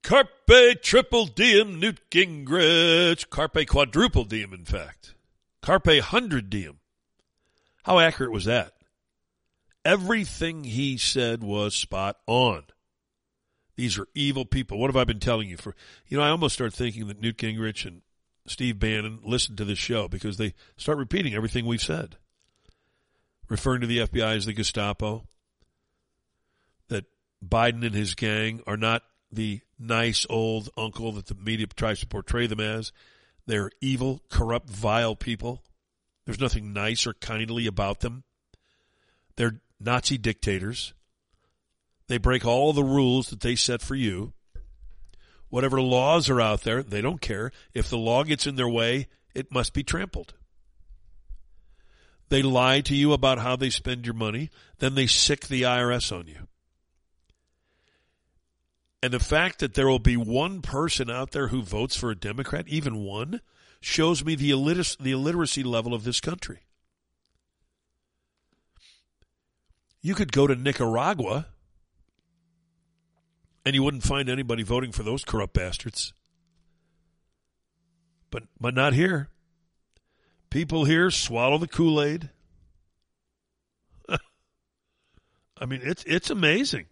Carpe 0.03 0.81
triple 0.83 1.27
diem, 1.27 1.81
Newt 1.81 2.11
Gingrich. 2.11 3.29
Carpe 3.31 3.67
quadruple 3.67 4.25
diem, 4.25 4.53
in 4.53 4.65
fact. 4.65 5.15
Carpe 5.63 6.01
hundred 6.01 6.51
diem. 6.51 6.79
How 7.83 7.99
accurate 7.99 8.33
was 8.33 8.45
that? 8.45 8.75
Everything 9.85 10.65
he 10.65 10.99
said 10.99 11.43
was 11.43 11.75
spot 11.75 12.19
on. 12.27 12.65
These 13.77 13.99
are 13.99 14.09
evil 14.15 14.45
people. 14.45 14.79
What 14.79 14.89
have 14.89 14.97
I 14.97 15.05
been 15.05 15.21
telling 15.21 15.49
you 15.49 15.57
for? 15.57 15.75
You 16.09 16.19
know, 16.19 16.25
I 16.25 16.31
almost 16.31 16.55
start 16.55 16.75
thinking 16.75 17.07
that 17.09 17.21
Newt 17.21 17.39
Gingrich 17.39 17.87
and 17.87 18.03
Steve 18.49 18.79
Bannon 18.79 19.21
listen 19.23 19.57
to 19.57 19.65
this 19.65 19.79
show 19.79 20.09
because 20.09 20.37
they 20.37 20.55
start 20.77 20.99
repeating 20.99 21.35
everything 21.35 21.67
we've 21.67 21.83
said, 21.83 22.17
referring 23.49 23.81
to 23.81 23.87
the 23.87 23.99
FBI 23.99 24.37
as 24.37 24.47
the 24.47 24.53
Gestapo, 24.53 25.25
that 26.89 27.05
Biden 27.47 27.85
and 27.85 27.95
his 27.95 28.15
gang 28.15 28.63
are 28.67 28.77
not 28.77 29.03
the 29.31 29.61
nice 29.79 30.27
old 30.31 30.71
uncle 30.77 31.13
that 31.13 31.27
the 31.27 31.35
media 31.35 31.67
tries 31.67 32.01
to 32.01 32.07
portray 32.07 32.47
them 32.47 32.61
as. 32.61 32.93
They're 33.47 33.71
evil, 33.81 34.23
corrupt, 34.29 34.69
vile 34.69 35.17
people. 35.17 35.63
There's 36.25 36.41
nothing 36.41 36.73
nice 36.73 37.07
or 37.07 37.15
kindly 37.15 37.67
about 37.67 38.01
them. 38.01 38.25
They're 39.37 39.61
Nazi 39.81 40.19
dictators. 40.19 40.93
They 42.09 42.19
break 42.19 42.45
all 42.45 42.73
the 42.73 42.85
rules 42.85 43.29
that 43.31 43.41
they 43.41 43.55
set 43.55 43.81
for 43.83 43.95
you 43.95 44.33
whatever 45.51 45.81
laws 45.81 46.29
are 46.29 46.41
out 46.41 46.63
there, 46.63 46.83
they 46.83 47.01
don't 47.01 47.21
care. 47.21 47.53
If 47.75 47.89
the 47.89 47.99
law 47.99 48.25
gets 48.25 48.47
in 48.47 48.57
their 48.57 48.69
way, 48.69 49.09
it 49.35 49.53
must 49.53 49.73
be 49.73 49.83
trampled. 49.83 50.35
They 52.29 52.43
lie 52.43 52.81
to 52.83 52.95
you 52.95 53.13
about 53.13 53.39
how 53.39 53.57
they 53.57 53.71
spend 53.71 54.05
your 54.05 54.15
money, 54.15 54.51
then 54.79 54.95
they 54.95 55.07
sic 55.07 55.47
the 55.47 55.63
IRS 55.63 56.17
on 56.17 56.27
you. 56.27 56.47
And 59.03 59.13
the 59.13 59.21
fact 59.21 59.61
that 59.61 59.75
there 59.75 59.89
will 59.89 60.01
be 60.01 60.17
one 60.17 60.61
person 60.61 61.09
out 61.09 61.31
there 61.31 61.49
who 61.49 61.63
votes 61.63 61.97
for 61.97 62.11
a 62.11 62.17
Democrat, 62.17 62.67
even 62.69 63.05
one, 63.05 63.41
shows 63.81 64.25
me 64.25 64.35
the, 64.35 64.51
illiter- 64.51 64.99
the 64.99 65.13
illiteracy 65.13 65.63
level 65.63 65.95
of 65.95 66.05
this 66.05 66.21
country. 66.21 66.61
You 70.01 70.15
could 70.15 70.33
go 70.33 70.47
to 70.47 70.57
Nicaragua 70.57 71.47
and 73.65 73.75
you 73.75 73.83
wouldn't 73.83 74.03
find 74.03 74.29
anybody 74.29 74.63
voting 74.63 74.93
for 74.93 75.03
those 75.03 75.25
corrupt 75.25 75.55
bastards. 75.55 76.13
But 78.31 78.45
but 78.61 78.75
not 78.75 78.93
here. 78.93 79.29
People 80.51 80.85
here 80.85 81.11
swallow 81.11 81.59
the 81.59 81.69
Kool-Aid. 81.69 82.31
I 84.09 85.67
mean, 85.67 85.81
it's 85.83 86.05
it's 86.05 86.31
amazing. 86.31 86.87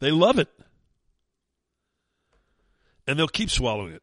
They 0.00 0.10
love 0.10 0.38
it. 0.38 0.48
And 3.06 3.18
they'll 3.18 3.28
keep 3.28 3.50
swallowing 3.50 3.94
it. 3.94 4.02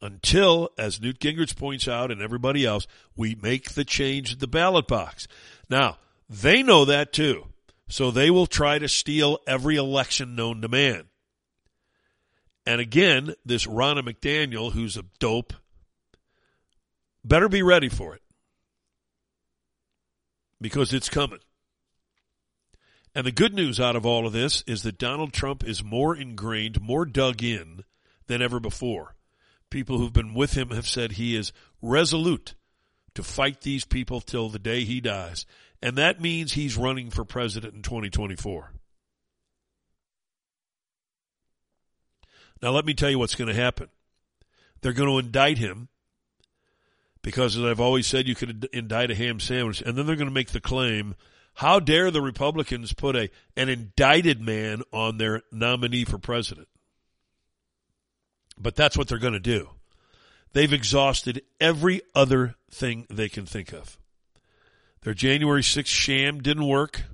Until, 0.00 0.70
as 0.76 1.00
Newt 1.00 1.20
Gingrich 1.20 1.56
points 1.56 1.88
out 1.88 2.10
and 2.10 2.20
everybody 2.20 2.66
else, 2.66 2.86
we 3.16 3.34
make 3.40 3.74
the 3.74 3.84
change 3.84 4.32
at 4.32 4.40
the 4.40 4.46
ballot 4.46 4.86
box. 4.86 5.26
Now, 5.70 5.98
they 6.28 6.62
know 6.62 6.84
that 6.84 7.12
too. 7.12 7.46
So 7.88 8.10
they 8.10 8.30
will 8.30 8.46
try 8.46 8.78
to 8.78 8.88
steal 8.88 9.38
every 9.46 9.76
election 9.76 10.34
known 10.34 10.60
to 10.62 10.68
man. 10.68 11.04
And 12.66 12.80
again, 12.80 13.34
this 13.44 13.66
Ronna 13.66 14.02
McDaniel, 14.02 14.72
who's 14.72 14.96
a 14.96 15.04
dope, 15.20 15.52
better 17.24 17.48
be 17.48 17.62
ready 17.62 17.88
for 17.88 18.14
it. 18.14 18.22
Because 20.60 20.92
it's 20.92 21.08
coming. 21.08 21.38
And 23.14 23.26
the 23.26 23.32
good 23.32 23.54
news 23.54 23.80
out 23.80 23.96
of 23.96 24.04
all 24.04 24.26
of 24.26 24.32
this 24.32 24.62
is 24.66 24.82
that 24.82 24.98
Donald 24.98 25.32
Trump 25.32 25.64
is 25.64 25.84
more 25.84 26.14
ingrained, 26.14 26.80
more 26.80 27.06
dug 27.06 27.42
in 27.42 27.84
than 28.26 28.42
ever 28.42 28.58
before. 28.58 29.14
People 29.70 29.98
who've 29.98 30.12
been 30.12 30.34
with 30.34 30.52
him 30.52 30.70
have 30.70 30.88
said 30.88 31.12
he 31.12 31.36
is 31.36 31.52
resolute 31.80 32.54
to 33.14 33.22
fight 33.22 33.62
these 33.62 33.84
people 33.84 34.20
till 34.20 34.48
the 34.48 34.58
day 34.58 34.84
he 34.84 35.00
dies. 35.00 35.46
And 35.82 35.96
that 35.96 36.20
means 36.20 36.52
he's 36.52 36.76
running 36.76 37.10
for 37.10 37.24
president 37.24 37.74
in 37.74 37.82
2024. 37.82 38.72
Now, 42.62 42.70
let 42.70 42.86
me 42.86 42.94
tell 42.94 43.10
you 43.10 43.18
what's 43.18 43.34
going 43.34 43.48
to 43.48 43.54
happen. 43.54 43.88
They're 44.80 44.92
going 44.92 45.10
to 45.10 45.18
indict 45.18 45.58
him 45.58 45.88
because, 47.22 47.56
as 47.56 47.64
I've 47.64 47.80
always 47.80 48.06
said, 48.06 48.26
you 48.26 48.34
could 48.34 48.68
indict 48.72 49.10
a 49.10 49.14
ham 49.14 49.40
sandwich, 49.40 49.82
and 49.82 49.96
then 49.96 50.06
they're 50.06 50.16
going 50.16 50.28
to 50.28 50.34
make 50.34 50.50
the 50.50 50.60
claim 50.60 51.14
how 51.54 51.80
dare 51.80 52.10
the 52.10 52.20
Republicans 52.20 52.92
put 52.92 53.16
a 53.16 53.30
an 53.56 53.68
indicted 53.68 54.40
man 54.40 54.82
on 54.92 55.18
their 55.18 55.42
nominee 55.50 56.04
for 56.04 56.18
president? 56.18 56.68
But 58.58 58.76
that's 58.76 58.96
what 58.96 59.08
they're 59.08 59.18
going 59.18 59.32
to 59.32 59.40
do. 59.40 59.70
They've 60.52 60.72
exhausted 60.72 61.42
every 61.60 62.00
other 62.14 62.54
thing 62.70 63.06
they 63.10 63.28
can 63.28 63.44
think 63.44 63.72
of. 63.72 63.98
Their 65.06 65.14
January 65.14 65.62
6th 65.62 65.86
sham 65.86 66.42
didn't 66.42 66.66
work. 66.66 67.04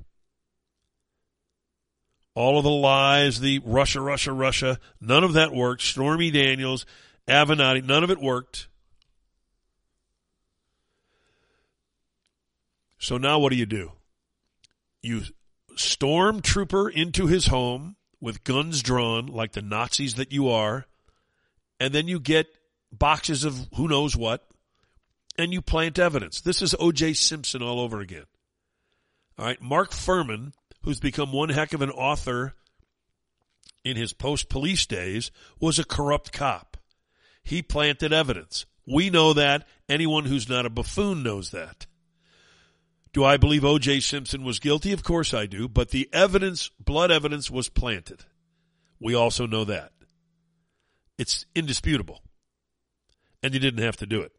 All 2.34 2.56
of 2.56 2.64
the 2.64 2.70
lies, 2.70 3.38
the 3.38 3.58
Russia, 3.58 4.00
Russia, 4.00 4.32
Russia, 4.32 4.80
none 4.98 5.24
of 5.24 5.34
that 5.34 5.52
worked. 5.52 5.82
Stormy 5.82 6.30
Daniels, 6.30 6.86
Avenatti, 7.28 7.84
none 7.84 8.02
of 8.02 8.10
it 8.10 8.18
worked. 8.18 8.68
So 12.98 13.18
now 13.18 13.38
what 13.38 13.50
do 13.50 13.56
you 13.56 13.66
do? 13.66 13.92
You 15.02 15.24
stormtrooper 15.76 16.90
into 16.90 17.26
his 17.26 17.48
home 17.48 17.96
with 18.22 18.42
guns 18.42 18.82
drawn 18.82 19.26
like 19.26 19.52
the 19.52 19.60
Nazis 19.60 20.14
that 20.14 20.32
you 20.32 20.48
are, 20.48 20.86
and 21.78 21.92
then 21.92 22.08
you 22.08 22.20
get 22.20 22.46
boxes 22.90 23.44
of 23.44 23.68
who 23.74 23.86
knows 23.86 24.16
what, 24.16 24.48
and 25.36 25.52
you 25.52 25.62
plant 25.62 25.98
evidence. 25.98 26.40
This 26.40 26.62
is 26.62 26.74
O.J. 26.78 27.14
Simpson 27.14 27.62
all 27.62 27.80
over 27.80 28.00
again. 28.00 28.24
All 29.38 29.46
right, 29.46 29.60
Mark 29.60 29.92
Fuhrman, 29.92 30.52
who's 30.82 31.00
become 31.00 31.32
one 31.32 31.48
heck 31.48 31.72
of 31.72 31.82
an 31.82 31.90
author 31.90 32.54
in 33.84 33.96
his 33.96 34.12
post 34.12 34.48
police 34.48 34.86
days, 34.86 35.30
was 35.58 35.78
a 35.78 35.84
corrupt 35.84 36.32
cop. 36.32 36.76
He 37.42 37.62
planted 37.62 38.12
evidence. 38.12 38.66
We 38.86 39.10
know 39.10 39.32
that. 39.32 39.66
Anyone 39.88 40.24
who's 40.24 40.48
not 40.48 40.66
a 40.66 40.70
buffoon 40.70 41.22
knows 41.22 41.50
that. 41.50 41.86
Do 43.12 43.24
I 43.24 43.36
believe 43.36 43.64
O.J. 43.64 44.00
Simpson 44.00 44.42
was 44.42 44.58
guilty? 44.58 44.92
Of 44.92 45.02
course 45.02 45.34
I 45.34 45.46
do, 45.46 45.68
but 45.68 45.90
the 45.90 46.08
evidence, 46.12 46.70
blood 46.78 47.10
evidence, 47.10 47.50
was 47.50 47.68
planted. 47.68 48.24
We 48.98 49.14
also 49.14 49.46
know 49.46 49.64
that. 49.64 49.92
It's 51.18 51.44
indisputable. 51.54 52.22
And 53.42 53.52
you 53.52 53.60
didn't 53.60 53.84
have 53.84 53.96
to 53.98 54.06
do 54.06 54.20
it. 54.20 54.32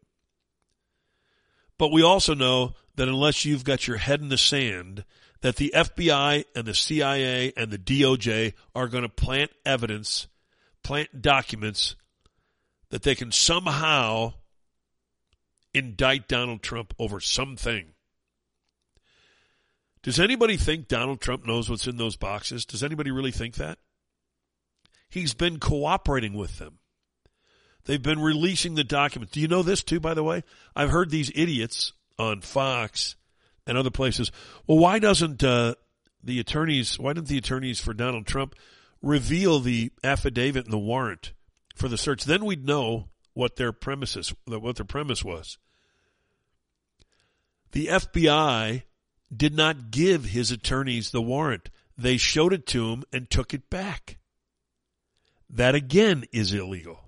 But 1.78 1.92
we 1.92 2.02
also 2.02 2.34
know 2.34 2.74
that 2.96 3.08
unless 3.08 3.44
you've 3.44 3.64
got 3.64 3.86
your 3.86 3.96
head 3.96 4.20
in 4.20 4.28
the 4.28 4.38
sand, 4.38 5.04
that 5.40 5.56
the 5.56 5.72
FBI 5.74 6.44
and 6.54 6.66
the 6.66 6.74
CIA 6.74 7.52
and 7.56 7.70
the 7.70 7.78
DOJ 7.78 8.54
are 8.74 8.88
going 8.88 9.02
to 9.02 9.08
plant 9.08 9.50
evidence, 9.66 10.28
plant 10.82 11.20
documents 11.20 11.96
that 12.90 13.02
they 13.02 13.14
can 13.14 13.32
somehow 13.32 14.34
indict 15.74 16.28
Donald 16.28 16.62
Trump 16.62 16.94
over 16.98 17.20
something. 17.20 17.94
Does 20.02 20.20
anybody 20.20 20.56
think 20.56 20.86
Donald 20.86 21.20
Trump 21.20 21.46
knows 21.46 21.68
what's 21.68 21.86
in 21.86 21.96
those 21.96 22.16
boxes? 22.16 22.64
Does 22.64 22.84
anybody 22.84 23.10
really 23.10 23.32
think 23.32 23.54
that? 23.56 23.78
He's 25.08 25.34
been 25.34 25.58
cooperating 25.58 26.34
with 26.34 26.58
them. 26.58 26.78
They've 27.84 28.02
been 28.02 28.20
releasing 28.20 28.74
the 28.74 28.84
documents. 28.84 29.32
Do 29.32 29.40
you 29.40 29.48
know 29.48 29.62
this 29.62 29.82
too, 29.82 30.00
by 30.00 30.14
the 30.14 30.24
way? 30.24 30.42
I've 30.74 30.90
heard 30.90 31.10
these 31.10 31.30
idiots 31.34 31.92
on 32.18 32.40
Fox 32.40 33.16
and 33.66 33.76
other 33.76 33.90
places. 33.90 34.30
Well, 34.66 34.78
why 34.78 34.98
doesn't 34.98 35.44
uh, 35.44 35.74
the 36.22 36.40
attorneys, 36.40 36.98
why 36.98 37.12
didn't 37.12 37.28
the 37.28 37.38
attorneys 37.38 37.80
for 37.80 37.92
Donald 37.92 38.26
Trump 38.26 38.54
reveal 39.02 39.60
the 39.60 39.92
affidavit 40.02 40.64
and 40.64 40.72
the 40.72 40.78
warrant 40.78 41.32
for 41.74 41.88
the 41.88 41.98
search? 41.98 42.24
Then 42.24 42.44
we'd 42.44 42.64
know 42.64 43.08
what 43.34 43.56
their 43.56 43.72
premises, 43.72 44.34
what 44.46 44.76
their 44.76 44.86
premise 44.86 45.24
was. 45.24 45.58
The 47.72 47.88
FBI 47.88 48.82
did 49.36 49.54
not 49.54 49.90
give 49.90 50.26
his 50.26 50.50
attorneys 50.50 51.10
the 51.10 51.22
warrant. 51.22 51.70
They 51.98 52.16
showed 52.16 52.52
it 52.52 52.66
to 52.68 52.92
him 52.92 53.04
and 53.12 53.28
took 53.28 53.52
it 53.52 53.68
back. 53.68 54.18
That 55.50 55.74
again 55.74 56.24
is 56.32 56.52
illegal. 56.52 57.03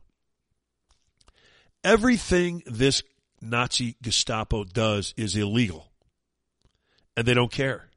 Everything 1.84 2.62
this 2.66 3.02
Nazi 3.40 3.96
Gestapo 4.02 4.64
does 4.64 5.14
is 5.16 5.36
illegal. 5.36 5.92
And 7.16 7.26
they 7.26 7.34
don't 7.34 7.52
care. 7.52 7.88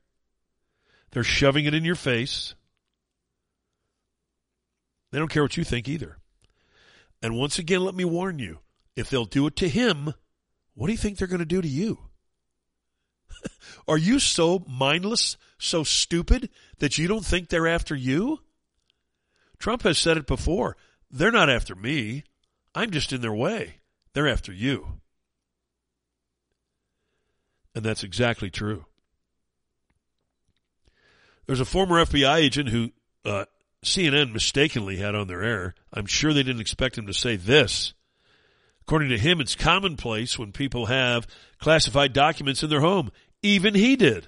They're 1.11 1.23
shoving 1.23 1.65
it 1.65 1.73
in 1.73 1.83
your 1.83 1.95
face. 1.95 2.53
They 5.11 5.19
don't 5.19 5.31
care 5.31 5.43
what 5.43 5.57
you 5.57 5.63
think 5.63 5.87
either. 5.87 6.17
And 7.21 7.35
once 7.35 7.59
again, 7.59 7.81
let 7.81 7.95
me 7.95 8.05
warn 8.05 8.39
you 8.39 8.59
if 8.95 9.09
they'll 9.09 9.25
do 9.25 9.47
it 9.47 9.55
to 9.57 9.69
him, 9.69 10.13
what 10.73 10.87
do 10.87 10.93
you 10.93 10.97
think 10.97 11.17
they're 11.17 11.27
going 11.27 11.39
to 11.39 11.45
do 11.45 11.61
to 11.61 11.67
you? 11.67 11.97
Are 13.87 13.97
you 13.97 14.19
so 14.19 14.63
mindless, 14.67 15.37
so 15.57 15.83
stupid 15.83 16.49
that 16.77 16.97
you 16.97 17.07
don't 17.07 17.25
think 17.25 17.49
they're 17.49 17.67
after 17.67 17.95
you? 17.95 18.39
Trump 19.57 19.83
has 19.83 19.97
said 19.97 20.17
it 20.17 20.27
before. 20.27 20.77
They're 21.11 21.31
not 21.31 21.49
after 21.49 21.75
me. 21.75 22.23
I'm 22.75 22.91
just 22.91 23.13
in 23.13 23.21
their 23.21 23.33
way. 23.33 23.75
They're 24.13 24.27
after 24.27 24.51
you. 24.51 24.99
And 27.75 27.83
that's 27.83 28.03
exactly 28.03 28.49
true. 28.49 28.85
There's 31.45 31.59
a 31.59 31.65
former 31.65 32.03
FBI 32.03 32.37
agent 32.37 32.69
who 32.69 32.91
uh, 33.25 33.45
CNN 33.83 34.33
mistakenly 34.33 34.97
had 34.97 35.15
on 35.15 35.27
their 35.27 35.43
air. 35.43 35.75
I'm 35.93 36.05
sure 36.05 36.33
they 36.33 36.43
didn't 36.43 36.61
expect 36.61 36.97
him 36.97 37.07
to 37.07 37.13
say 37.13 37.35
this. 37.37 37.93
According 38.81 39.09
to 39.09 39.17
him, 39.17 39.39
it's 39.39 39.55
commonplace 39.55 40.37
when 40.37 40.51
people 40.51 40.87
have 40.87 41.27
classified 41.59 42.13
documents 42.13 42.63
in 42.63 42.69
their 42.69 42.81
home. 42.81 43.11
Even 43.41 43.73
he 43.73 43.95
did. 43.95 44.27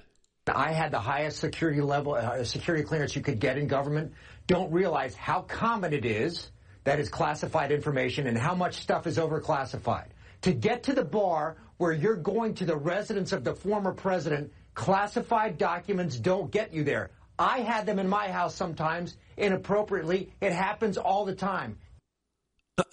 I 0.52 0.72
had 0.72 0.90
the 0.90 1.00
highest 1.00 1.38
security 1.38 1.80
level, 1.80 2.14
uh, 2.14 2.42
security 2.44 2.84
clearance 2.84 3.14
you 3.14 3.22
could 3.22 3.38
get 3.38 3.58
in 3.58 3.68
government. 3.68 4.12
Don't 4.46 4.72
realize 4.72 5.14
how 5.14 5.42
common 5.42 5.92
it 5.92 6.04
is 6.04 6.50
that 6.84 7.00
is 7.00 7.08
classified 7.08 7.72
information 7.72 8.26
and 8.26 8.36
how 8.36 8.54
much 8.54 8.76
stuff 8.76 9.06
is 9.06 9.18
overclassified. 9.18 10.06
To 10.42 10.52
get 10.52 10.82
to 10.84 10.92
the 10.92 11.04
bar 11.04 11.56
where 11.76 11.92
you're 11.92 12.16
going 12.16 12.54
to 12.56 12.64
the 12.64 12.76
residence 12.76 13.32
of 13.32 13.44
the 13.44 13.54
former 13.54 13.92
president, 13.92 14.52
classified 14.74 15.58
documents 15.58 16.16
don't 16.16 16.50
get 16.50 16.72
you 16.72 16.84
there. 16.84 17.10
I 17.38 17.60
had 17.60 17.86
them 17.86 17.98
in 17.98 18.08
my 18.08 18.28
house 18.28 18.54
sometimes 18.54 19.16
inappropriately. 19.36 20.32
It 20.40 20.52
happens 20.52 20.98
all 20.98 21.24
the 21.24 21.34
time. 21.34 21.78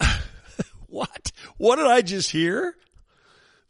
what? 0.86 1.32
What 1.56 1.76
did 1.76 1.86
I 1.86 2.02
just 2.02 2.30
hear? 2.30 2.74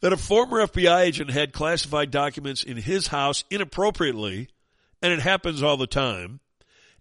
that 0.01 0.13
a 0.13 0.17
former 0.17 0.67
FBI 0.67 1.03
agent 1.03 1.31
had 1.31 1.53
classified 1.53 2.11
documents 2.11 2.63
in 2.63 2.77
his 2.77 3.07
house 3.09 3.45
inappropriately, 3.51 4.49
and 5.03 5.13
it 5.13 5.21
happens 5.21 5.63
all 5.63 5.77
the 5.77 5.87
time, 5.87 6.41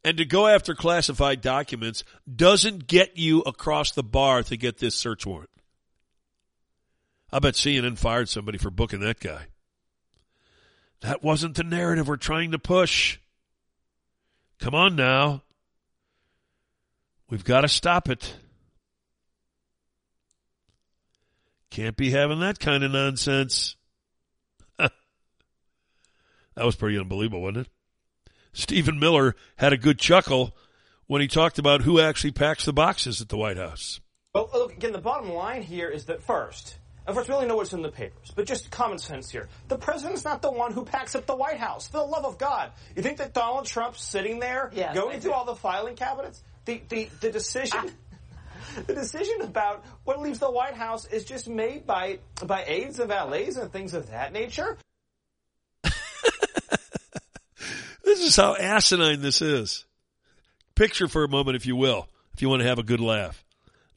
and 0.03 0.17
to 0.17 0.25
go 0.25 0.47
after 0.47 0.73
classified 0.73 1.41
documents 1.41 2.03
doesn't 2.33 2.87
get 2.87 3.17
you 3.17 3.41
across 3.41 3.91
the 3.91 4.03
bar 4.03 4.43
to 4.43 4.57
get 4.57 4.77
this 4.77 4.95
search 4.95 5.25
warrant. 5.25 5.49
I 7.31 7.39
bet 7.39 7.53
CNN 7.53 7.97
fired 7.97 8.29
somebody 8.29 8.57
for 8.57 8.71
booking 8.71 9.01
that 9.01 9.19
guy. 9.19 9.47
That 11.01 11.23
wasn't 11.23 11.55
the 11.55 11.63
narrative 11.63 12.07
we're 12.07 12.17
trying 12.17 12.51
to 12.51 12.59
push. 12.59 13.19
Come 14.59 14.75
on 14.75 14.95
now. 14.95 15.43
We've 17.29 17.43
got 17.43 17.61
to 17.61 17.67
stop 17.67 18.09
it. 18.09 18.35
Can't 21.69 21.95
be 21.95 22.09
having 22.09 22.39
that 22.39 22.59
kind 22.59 22.83
of 22.83 22.91
nonsense. 22.91 23.75
that 24.77 24.91
was 26.57 26.75
pretty 26.75 26.97
unbelievable, 26.97 27.41
wasn't 27.41 27.67
it? 27.67 27.69
Stephen 28.53 28.99
Miller 28.99 29.35
had 29.57 29.73
a 29.73 29.77
good 29.77 29.99
chuckle 29.99 30.55
when 31.07 31.21
he 31.21 31.27
talked 31.27 31.59
about 31.59 31.81
who 31.81 31.99
actually 31.99 32.31
packs 32.31 32.65
the 32.65 32.73
boxes 32.73 33.21
at 33.21 33.29
the 33.29 33.37
White 33.37 33.57
House. 33.57 33.99
Well, 34.33 34.49
look, 34.53 34.73
again, 34.73 34.91
the 34.91 34.99
bottom 34.99 35.31
line 35.31 35.63
here 35.63 35.89
is 35.89 36.05
that 36.05 36.21
first, 36.21 36.77
of 37.07 37.15
course, 37.15 37.27
we 37.27 37.33
only 37.33 37.47
know 37.47 37.55
what's 37.55 37.73
in 37.73 37.81
the 37.81 37.91
papers, 37.91 38.31
but 38.35 38.45
just 38.45 38.69
common 38.69 38.99
sense 38.99 39.29
here. 39.29 39.49
The 39.67 39.77
president's 39.77 40.23
not 40.23 40.41
the 40.41 40.51
one 40.51 40.71
who 40.71 40.85
packs 40.85 41.15
up 41.15 41.25
the 41.25 41.35
White 41.35 41.57
House. 41.57 41.87
For 41.87 41.97
the 41.97 42.03
love 42.03 42.25
of 42.25 42.37
God. 42.37 42.71
You 42.95 43.01
think 43.01 43.17
that 43.17 43.33
Donald 43.33 43.65
Trump's 43.65 44.03
sitting 44.03 44.39
there 44.39 44.69
yes, 44.73 44.93
going 44.95 45.19
through 45.19 45.33
all 45.33 45.45
the 45.45 45.55
filing 45.55 45.95
cabinets? 45.95 46.43
The, 46.65 46.81
the, 46.89 47.09
the 47.21 47.31
decision. 47.31 47.79
Ah 47.83 47.89
the 48.87 48.93
decision 48.93 49.41
about 49.41 49.83
what 50.03 50.19
leaves 50.21 50.39
the 50.39 50.51
White 50.51 50.75
House 50.75 51.05
is 51.07 51.25
just 51.25 51.47
made 51.47 51.85
by 51.85 52.19
by 52.45 52.63
aides 52.67 52.99
and 52.99 53.09
valets 53.09 53.57
and 53.57 53.71
things 53.71 53.93
of 53.93 54.11
that 54.11 54.33
nature. 54.33 54.77
this 58.09 58.21
is 58.21 58.35
how 58.35 58.55
asinine 58.55 59.21
this 59.21 59.41
is. 59.41 59.85
Picture 60.75 61.07
for 61.07 61.23
a 61.23 61.29
moment, 61.29 61.55
if 61.55 61.65
you 61.67 61.75
will, 61.75 62.07
if 62.33 62.41
you 62.41 62.49
want 62.49 62.61
to 62.61 62.67
have 62.67 62.79
a 62.79 62.83
good 62.83 62.99
laugh. 62.99 63.45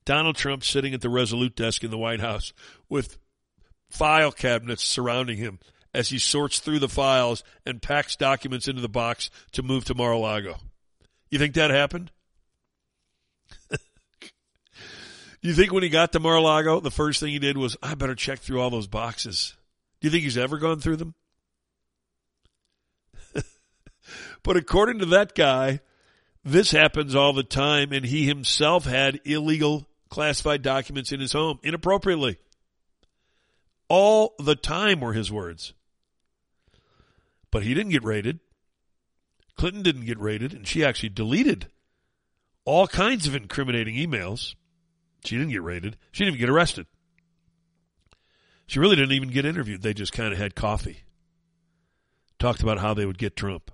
Donald 0.04 0.36
Trump 0.36 0.64
sitting 0.64 0.92
at 0.92 1.00
the 1.00 1.08
Resolute 1.08 1.56
desk 1.56 1.82
in 1.82 1.90
the 1.90 1.98
White 1.98 2.20
House 2.20 2.52
with 2.88 3.16
file 3.88 4.32
cabinets 4.32 4.84
surrounding 4.84 5.38
him 5.38 5.60
as 5.94 6.10
he 6.10 6.18
sorts 6.18 6.58
through 6.58 6.78
the 6.78 6.88
files 6.88 7.42
and 7.64 7.80
packs 7.80 8.16
documents 8.16 8.68
into 8.68 8.82
the 8.82 8.88
box 8.88 9.30
to 9.52 9.62
move 9.62 9.84
to 9.86 9.94
Mar-a-Lago. 9.94 10.56
You 11.30 11.38
think 11.38 11.54
that 11.54 11.70
happened? 11.70 12.10
you 15.40 15.54
think 15.54 15.72
when 15.72 15.82
he 15.82 15.88
got 15.88 16.12
to 16.12 16.20
Mar-a-Lago, 16.20 16.80
the 16.80 16.90
first 16.90 17.20
thing 17.20 17.30
he 17.30 17.38
did 17.38 17.56
was, 17.56 17.76
I 17.82 17.94
better 17.94 18.14
check 18.14 18.40
through 18.40 18.60
all 18.60 18.70
those 18.70 18.88
boxes. 18.88 19.56
Do 20.00 20.08
you 20.08 20.10
think 20.10 20.24
he's 20.24 20.36
ever 20.36 20.58
gone 20.58 20.80
through 20.80 20.96
them? 20.96 21.14
But 24.42 24.56
according 24.56 24.98
to 25.00 25.06
that 25.06 25.34
guy, 25.34 25.80
this 26.44 26.72
happens 26.72 27.14
all 27.14 27.32
the 27.32 27.42
time, 27.42 27.92
and 27.92 28.04
he 28.04 28.26
himself 28.26 28.84
had 28.84 29.20
illegal 29.24 29.88
classified 30.08 30.62
documents 30.62 31.12
in 31.12 31.20
his 31.20 31.32
home 31.32 31.58
inappropriately. 31.62 32.38
All 33.88 34.34
the 34.38 34.56
time 34.56 35.00
were 35.00 35.12
his 35.12 35.30
words. 35.30 35.72
But 37.50 37.62
he 37.62 37.74
didn't 37.74 37.92
get 37.92 38.04
raided. 38.04 38.40
Clinton 39.56 39.82
didn't 39.82 40.06
get 40.06 40.18
raided, 40.18 40.52
and 40.52 40.66
she 40.66 40.84
actually 40.84 41.10
deleted 41.10 41.68
all 42.64 42.86
kinds 42.86 43.26
of 43.26 43.34
incriminating 43.34 43.94
emails. 43.94 44.54
She 45.24 45.36
didn't 45.36 45.52
get 45.52 45.62
raided. 45.62 45.96
She 46.10 46.24
didn't 46.24 46.36
even 46.36 46.46
get 46.46 46.52
arrested. 46.52 46.86
She 48.66 48.80
really 48.80 48.96
didn't 48.96 49.12
even 49.12 49.30
get 49.30 49.44
interviewed. 49.44 49.82
They 49.82 49.94
just 49.94 50.12
kind 50.12 50.32
of 50.32 50.38
had 50.38 50.54
coffee. 50.54 51.04
Talked 52.38 52.62
about 52.62 52.78
how 52.78 52.94
they 52.94 53.06
would 53.06 53.18
get 53.18 53.36
Trump. 53.36 53.70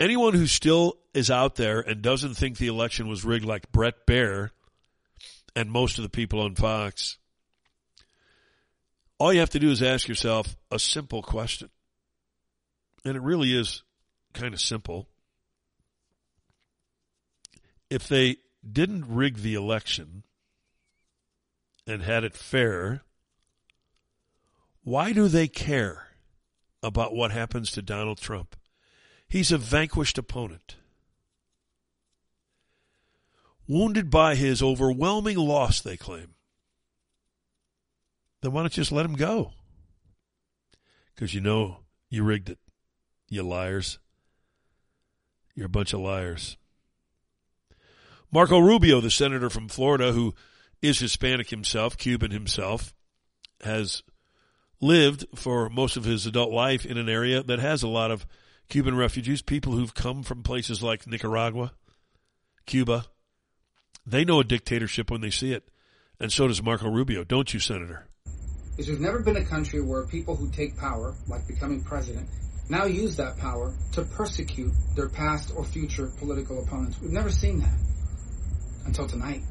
Anyone 0.00 0.34
who 0.34 0.46
still 0.46 0.98
is 1.12 1.30
out 1.30 1.54
there 1.54 1.80
and 1.80 2.02
doesn't 2.02 2.34
think 2.34 2.58
the 2.58 2.66
election 2.66 3.08
was 3.08 3.24
rigged 3.24 3.44
like 3.44 3.70
Bret 3.70 4.06
Baier 4.06 4.50
and 5.54 5.70
most 5.70 5.98
of 5.98 6.02
the 6.02 6.08
people 6.08 6.40
on 6.40 6.56
Fox, 6.56 7.18
all 9.18 9.32
you 9.32 9.40
have 9.40 9.50
to 9.50 9.60
do 9.60 9.70
is 9.70 9.82
ask 9.82 10.08
yourself 10.08 10.56
a 10.70 10.78
simple 10.78 11.22
question. 11.22 11.70
And 13.04 13.16
it 13.16 13.22
really 13.22 13.56
is 13.56 13.82
kind 14.32 14.52
of 14.52 14.60
simple. 14.60 15.08
If 17.88 18.08
they 18.08 18.38
didn't 18.68 19.04
rig 19.06 19.38
the 19.38 19.54
election 19.54 20.24
and 21.86 22.02
had 22.02 22.24
it 22.24 22.34
fair, 22.34 23.02
why 24.82 25.12
do 25.12 25.28
they 25.28 25.46
care 25.46 26.08
about 26.82 27.14
what 27.14 27.30
happens 27.30 27.70
to 27.72 27.82
Donald 27.82 28.18
Trump? 28.18 28.56
He's 29.34 29.50
a 29.50 29.58
vanquished 29.58 30.16
opponent. 30.16 30.76
Wounded 33.66 34.08
by 34.08 34.36
his 34.36 34.62
overwhelming 34.62 35.36
loss, 35.36 35.80
they 35.80 35.96
claim. 35.96 36.36
Then 38.42 38.52
why 38.52 38.62
don't 38.62 38.76
you 38.76 38.82
just 38.82 38.92
let 38.92 39.04
him 39.04 39.16
go? 39.16 39.50
Because 41.12 41.34
you 41.34 41.40
know 41.40 41.78
you 42.08 42.22
rigged 42.22 42.48
it. 42.48 42.60
You 43.28 43.42
liars. 43.42 43.98
You're 45.56 45.66
a 45.66 45.68
bunch 45.68 45.92
of 45.92 45.98
liars. 45.98 46.56
Marco 48.30 48.60
Rubio, 48.60 49.00
the 49.00 49.10
senator 49.10 49.50
from 49.50 49.66
Florida, 49.66 50.12
who 50.12 50.32
is 50.80 51.00
Hispanic 51.00 51.50
himself, 51.50 51.96
Cuban 51.96 52.30
himself, 52.30 52.94
has 53.64 54.04
lived 54.80 55.26
for 55.34 55.68
most 55.68 55.96
of 55.96 56.04
his 56.04 56.24
adult 56.24 56.52
life 56.52 56.86
in 56.86 56.96
an 56.96 57.08
area 57.08 57.42
that 57.42 57.58
has 57.58 57.82
a 57.82 57.88
lot 57.88 58.12
of 58.12 58.24
Cuban 58.68 58.96
refugees, 58.96 59.42
people 59.42 59.72
who've 59.72 59.94
come 59.94 60.22
from 60.22 60.42
places 60.42 60.82
like 60.82 61.06
Nicaragua, 61.06 61.72
Cuba. 62.66 63.06
They 64.06 64.24
know 64.24 64.40
a 64.40 64.44
dictatorship 64.44 65.10
when 65.10 65.20
they 65.20 65.30
see 65.30 65.52
it. 65.52 65.68
And 66.20 66.32
so 66.32 66.48
does 66.48 66.62
Marco 66.62 66.88
Rubio, 66.88 67.24
don't 67.24 67.52
you, 67.52 67.60
Senator? 67.60 68.06
Is 68.76 68.86
there's 68.86 69.00
never 69.00 69.20
been 69.20 69.36
a 69.36 69.44
country 69.44 69.80
where 69.80 70.04
people 70.06 70.36
who 70.36 70.50
take 70.50 70.76
power, 70.76 71.14
like 71.28 71.46
becoming 71.46 71.82
president, 71.82 72.28
now 72.68 72.84
use 72.84 73.16
that 73.16 73.38
power 73.38 73.72
to 73.92 74.02
persecute 74.02 74.72
their 74.96 75.08
past 75.08 75.52
or 75.54 75.64
future 75.64 76.10
political 76.18 76.62
opponents. 76.62 77.00
We've 77.00 77.12
never 77.12 77.30
seen 77.30 77.60
that 77.60 77.78
until 78.86 79.06
tonight 79.06 79.42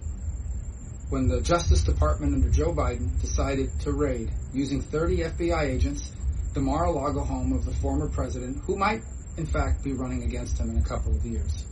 when 1.10 1.28
the 1.28 1.42
Justice 1.42 1.84
Department 1.84 2.34
under 2.34 2.50
Joe 2.50 2.74
Biden 2.74 3.22
decided 3.22 3.70
to 3.82 3.92
raid 3.92 4.32
using 4.52 4.82
30 4.82 5.18
FBI 5.18 5.62
agents 5.64 6.12
the 6.54 6.62
Mar-a-Lago 6.62 7.22
home 7.22 7.54
of 7.54 7.66
the 7.66 7.74
former 7.74 8.08
president, 8.10 8.58
who 8.66 8.76
might, 8.76 9.02
in 9.38 9.46
fact, 9.46 9.84
be 9.84 9.94
running 9.94 10.24
against 10.24 10.60
him 10.60 10.70
in 10.70 10.78
a 10.78 10.84
couple 10.84 11.16
of 11.16 11.26
years. 11.26 11.66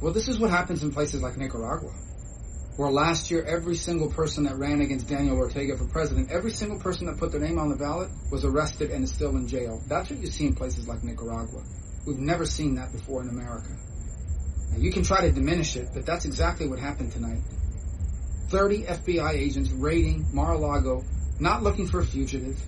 Well, 0.00 0.12
this 0.12 0.28
is 0.28 0.38
what 0.38 0.50
happens 0.50 0.82
in 0.82 0.92
places 0.92 1.22
like 1.22 1.36
Nicaragua, 1.36 1.92
where 2.76 2.90
last 2.90 3.30
year 3.30 3.44
every 3.44 3.76
single 3.76 4.10
person 4.10 4.44
that 4.44 4.56
ran 4.56 4.80
against 4.80 5.08
Daniel 5.08 5.36
Ortega 5.36 5.76
for 5.76 5.84
president, 5.84 6.30
every 6.30 6.50
single 6.50 6.78
person 6.78 7.06
that 7.06 7.18
put 7.18 7.30
their 7.30 7.40
name 7.40 7.58
on 7.58 7.68
the 7.68 7.76
ballot 7.76 8.10
was 8.30 8.44
arrested 8.44 8.90
and 8.90 9.04
is 9.04 9.12
still 9.12 9.36
in 9.36 9.46
jail. 9.46 9.80
That's 9.86 10.10
what 10.10 10.18
you 10.18 10.26
see 10.26 10.46
in 10.46 10.54
places 10.54 10.88
like 10.88 11.04
Nicaragua. 11.04 11.62
We've 12.06 12.18
never 12.18 12.46
seen 12.46 12.76
that 12.76 12.92
before 12.92 13.22
in 13.22 13.28
America. 13.28 13.76
Now, 14.72 14.78
you 14.78 14.90
can 14.90 15.02
try 15.02 15.20
to 15.26 15.32
diminish 15.32 15.76
it, 15.76 15.88
but 15.92 16.06
that's 16.06 16.24
exactly 16.24 16.66
what 16.66 16.78
happened 16.78 17.12
tonight. 17.12 17.40
30 18.48 18.84
FBI 18.84 19.32
agents 19.32 19.70
raiding 19.70 20.26
Mar-a-Lago, 20.32 21.04
not 21.38 21.62
looking 21.62 21.86
for 21.86 22.00
a 22.00 22.06
fugitive, 22.06 22.58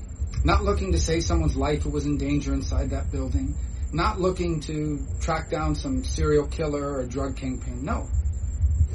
not 0.45 0.65
looking 0.65 0.93
to 0.93 0.99
save 0.99 1.25
someone's 1.25 1.57
life 1.57 1.83
who 1.83 1.91
was 1.91 2.07
in 2.07 2.19
danger 2.19 2.53
inside 2.53 2.91
that 2.91 3.11
building, 3.13 3.55
not 3.93 4.21
looking 4.21 4.61
to 4.61 4.99
track 5.21 5.51
down 5.51 5.75
some 5.75 6.05
serial 6.05 6.47
killer 6.47 6.99
or 6.99 7.07
drug 7.07 7.37
kingpin. 7.37 7.85
No. 7.85 8.09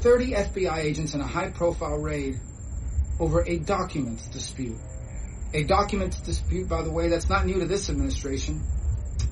30 0.00 0.32
FBI 0.32 0.78
agents 0.78 1.14
in 1.14 1.20
a 1.20 1.26
high 1.26 1.50
profile 1.50 1.98
raid 1.98 2.38
over 3.18 3.44
a 3.46 3.58
documents 3.58 4.28
dispute. 4.28 4.76
A 5.54 5.64
documents 5.64 6.20
dispute, 6.20 6.68
by 6.68 6.82
the 6.82 6.90
way, 6.90 7.08
that's 7.08 7.28
not 7.28 7.46
new 7.46 7.58
to 7.60 7.66
this 7.66 7.88
administration. 7.88 8.60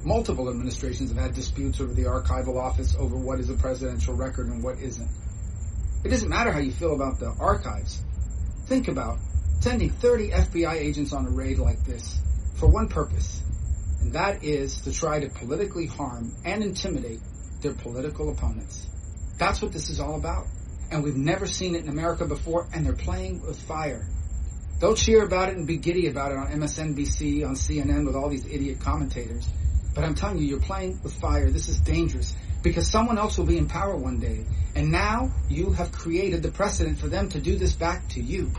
Multiple 0.05 0.49
administrations 0.49 1.13
have 1.13 1.23
had 1.23 1.35
disputes 1.35 1.81
over 1.81 1.93
the 1.93 2.05
archival 2.05 2.57
office 2.57 2.97
over 2.99 3.17
what 3.17 3.39
is 3.39 3.51
a 3.51 3.55
presidential 3.55 4.15
record 4.15 4.47
and 4.47 4.63
what 4.63 4.79
isn't. 4.79 5.09
It 6.05 6.09
doesn't 6.09 6.29
matter 6.29 6.53
how 6.53 6.61
you 6.61 6.73
feel 6.73 6.95
about 6.95 7.19
the 7.19 7.35
archives. 7.39 8.03
Think 8.67 8.89
about 8.89 9.19
sending 9.61 9.91
30 9.91 10.31
FBI 10.31 10.75
agents 10.75 11.13
on 11.13 11.27
a 11.27 11.31
raid 11.31 11.59
like 11.59 11.85
this 11.85 12.19
for 12.55 12.69
one 12.69 12.89
purpose, 12.89 13.43
and 14.01 14.13
that 14.13 14.45
is 14.45 14.81
to 14.83 14.93
try 14.93 15.21
to 15.21 15.29
politically 15.29 15.87
harm 15.87 16.33
and 16.45 16.63
intimidate 16.63 17.21
their 17.61 17.75
political 17.75 18.31
opponents. 18.31 18.87
That's 19.39 19.61
what 19.61 19.73
this 19.73 19.91
is 19.91 20.01
all 20.01 20.17
about. 20.17 20.47
And 20.91 21.03
we've 21.03 21.17
never 21.17 21.47
seen 21.47 21.75
it 21.75 21.83
in 21.83 21.89
America 21.89 22.25
before, 22.25 22.69
and 22.73 22.87
they're 22.87 22.93
playing 22.93 23.43
with 23.45 23.61
fire. 23.61 24.07
They'll 24.79 24.95
cheer 24.95 25.25
about 25.25 25.49
it 25.49 25.57
and 25.57 25.67
be 25.67 25.79
giddy 25.79 26.07
about 26.07 26.33
it 26.33 26.39
on 26.39 26.49
MSNBC, 26.49 27.45
on 27.47 27.55
CNN 27.55 28.07
with 28.07 28.15
all 28.15 28.29
these 28.29 28.47
idiot 28.47 28.79
commentators. 28.79 29.49
But 29.95 30.05
I'm 30.05 30.15
telling 30.15 30.39
you, 30.39 30.45
you're 30.45 30.61
playing 30.61 31.01
with 31.03 31.15
fire. 31.15 31.51
This 31.51 31.69
is 31.69 31.81
dangerous 31.81 32.37
because 32.63 32.91
someone 32.91 33.19
else 33.19 33.39
will 33.39 33.47
be 33.47 33.57
in 33.57 33.67
power 33.67 33.97
one 33.97 34.21
day. 34.21 34.45
And 34.75 34.93
now 34.93 35.31
you 35.49 35.73
have 35.73 35.91
created 35.93 36.43
the 36.43 36.51
precedent 36.51 36.99
for 36.99 37.09
them 37.09 37.31
to 37.31 37.41
do 37.41 37.57
this 37.57 37.73
back 37.73 38.07
to 38.11 38.21
you. 38.21 38.51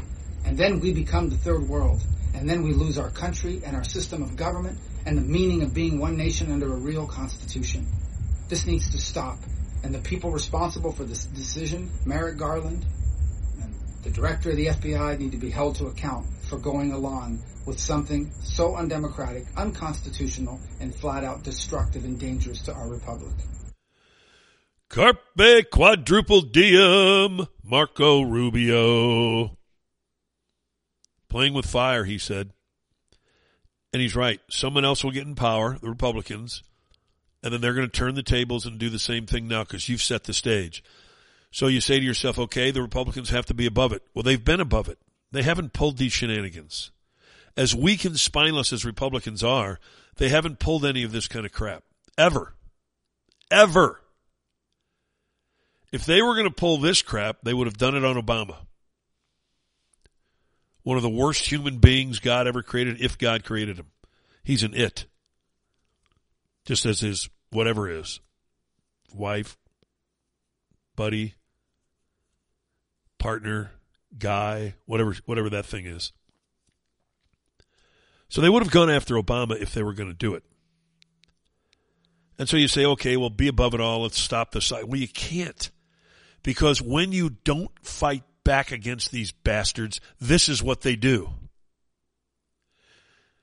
And 0.47 0.57
then 0.57 0.79
we 0.79 0.93
become 0.93 1.29
the 1.29 1.35
third 1.35 1.67
world. 1.67 2.01
And 2.33 2.49
then 2.49 2.63
we 2.63 2.71
lose 2.71 2.97
our 2.97 3.09
country 3.09 3.61
and 3.65 3.75
our 3.75 3.83
system 3.83 4.23
of 4.23 4.37
government 4.37 4.79
and 5.05 5.17
the 5.17 5.21
meaning 5.21 5.61
of 5.61 5.73
being 5.73 5.99
one 5.99 6.15
nation 6.15 6.53
under 6.53 6.71
a 6.71 6.77
real 6.77 7.05
constitution. 7.05 7.85
This 8.47 8.65
needs 8.65 8.89
to 8.91 8.97
stop. 8.97 9.39
And 9.83 9.93
the 9.93 9.99
people 9.99 10.31
responsible 10.31 10.93
for 10.93 11.03
this 11.03 11.25
decision, 11.25 11.89
Merrick 12.05 12.37
Garland, 12.37 12.85
and 13.61 13.75
the 14.03 14.09
director 14.09 14.51
of 14.51 14.55
the 14.55 14.67
FBI 14.67 15.19
need 15.19 15.33
to 15.33 15.37
be 15.37 15.49
held 15.49 15.75
to 15.75 15.87
account 15.87 16.25
for 16.49 16.57
going 16.57 16.93
along 16.93 17.43
with 17.65 17.77
something 17.77 18.31
so 18.41 18.77
undemocratic, 18.77 19.45
unconstitutional, 19.57 20.61
and 20.79 20.95
flat 20.95 21.25
out 21.25 21.43
destructive 21.43 22.05
and 22.05 22.17
dangerous 22.17 22.61
to 22.61 22.73
our 22.73 22.87
republic. 22.87 23.33
Carpe 24.89 25.69
quadruple 25.69 26.41
diem, 26.41 27.47
Marco 27.65 28.21
Rubio. 28.21 29.56
Playing 31.29 31.53
with 31.53 31.65
fire, 31.65 32.05
he 32.05 32.17
said. 32.17 32.51
And 33.93 34.01
he's 34.01 34.15
right. 34.15 34.39
Someone 34.49 34.85
else 34.85 35.03
will 35.03 35.11
get 35.11 35.25
in 35.25 35.35
power, 35.35 35.77
the 35.79 35.89
Republicans, 35.89 36.63
and 37.43 37.53
then 37.53 37.61
they're 37.61 37.73
going 37.73 37.89
to 37.89 37.91
turn 37.91 38.15
the 38.15 38.23
tables 38.23 38.65
and 38.65 38.77
do 38.77 38.89
the 38.89 38.99
same 38.99 39.25
thing 39.25 39.47
now 39.47 39.63
because 39.63 39.89
you've 39.89 40.01
set 40.01 40.25
the 40.25 40.33
stage. 40.33 40.83
So 41.51 41.67
you 41.67 41.81
say 41.81 41.99
to 41.99 42.05
yourself, 42.05 42.37
okay, 42.37 42.71
the 42.71 42.81
Republicans 42.81 43.29
have 43.29 43.45
to 43.47 43.53
be 43.53 43.65
above 43.65 43.93
it. 43.93 44.03
Well, 44.13 44.23
they've 44.23 44.43
been 44.43 44.59
above 44.59 44.89
it. 44.89 44.99
They 45.31 45.43
haven't 45.43 45.73
pulled 45.73 45.97
these 45.97 46.13
shenanigans. 46.13 46.91
As 47.55 47.75
weak 47.75 48.05
and 48.05 48.19
spineless 48.19 48.71
as 48.71 48.85
Republicans 48.85 49.43
are, 49.43 49.79
they 50.17 50.29
haven't 50.29 50.59
pulled 50.59 50.85
any 50.85 51.03
of 51.03 51.11
this 51.11 51.27
kind 51.27 51.45
of 51.45 51.51
crap. 51.51 51.83
Ever. 52.17 52.53
Ever. 53.49 54.01
If 55.91 56.05
they 56.05 56.21
were 56.21 56.33
going 56.33 56.47
to 56.47 56.53
pull 56.53 56.77
this 56.77 57.01
crap, 57.01 57.37
they 57.43 57.53
would 57.53 57.67
have 57.67 57.77
done 57.77 57.95
it 57.95 58.03
on 58.03 58.21
Obama 58.21 58.57
one 60.87 60.95
of 60.95 61.03
the 61.03 61.09
worst 61.09 61.51
human 61.51 61.79
beings 61.79 62.19
God 62.19 62.47
ever 62.47 62.63
created, 62.63 63.01
if 63.01 63.17
God 63.17 63.43
created 63.43 63.77
him. 63.77 63.87
He's 64.41 64.63
an 64.63 64.73
it. 64.73 65.05
Just 66.63 66.85
as 66.85 67.01
his 67.01 67.27
whatever 67.49 67.89
is. 67.89 68.21
Wife, 69.13 69.57
buddy, 70.95 71.35
partner, 73.19 73.71
guy, 74.17 74.75
whatever 74.85 75.13
whatever 75.25 75.49
that 75.49 75.65
thing 75.65 75.85
is. 75.85 76.13
So 78.29 78.39
they 78.39 78.47
would 78.47 78.63
have 78.63 78.71
gone 78.71 78.89
after 78.89 79.15
Obama 79.15 79.61
if 79.61 79.73
they 79.73 79.83
were 79.83 79.93
going 79.93 80.09
to 80.09 80.15
do 80.15 80.35
it. 80.35 80.43
And 82.39 82.47
so 82.47 82.55
you 82.55 82.69
say, 82.69 82.85
okay, 82.85 83.17
well, 83.17 83.29
be 83.29 83.49
above 83.49 83.73
it 83.73 83.81
all. 83.81 84.03
Let's 84.03 84.21
stop 84.21 84.51
the 84.51 84.61
side. 84.61 84.85
Well, 84.85 85.01
you 85.01 85.09
can't. 85.09 85.69
Because 86.43 86.81
when 86.81 87.11
you 87.11 87.31
don't 87.43 87.71
fight 87.85 88.23
back 88.47 88.71
against 88.71 89.11
these 89.11 89.33
bastards, 89.33 89.99
this 90.21 90.47
is 90.47 90.63
what 90.63 90.79
they 90.79 90.95
do. 90.95 91.31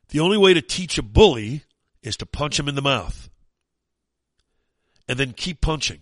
The 0.08 0.20
only 0.20 0.38
way 0.38 0.54
to 0.54 0.62
teach 0.62 0.96
a 0.96 1.02
bully 1.02 1.64
is 2.02 2.16
to 2.16 2.26
punch 2.26 2.58
him 2.58 2.68
in 2.68 2.74
the 2.74 2.80
mouth. 2.80 3.28
And 5.06 5.18
then 5.18 5.34
keep 5.34 5.60
punching 5.60 6.00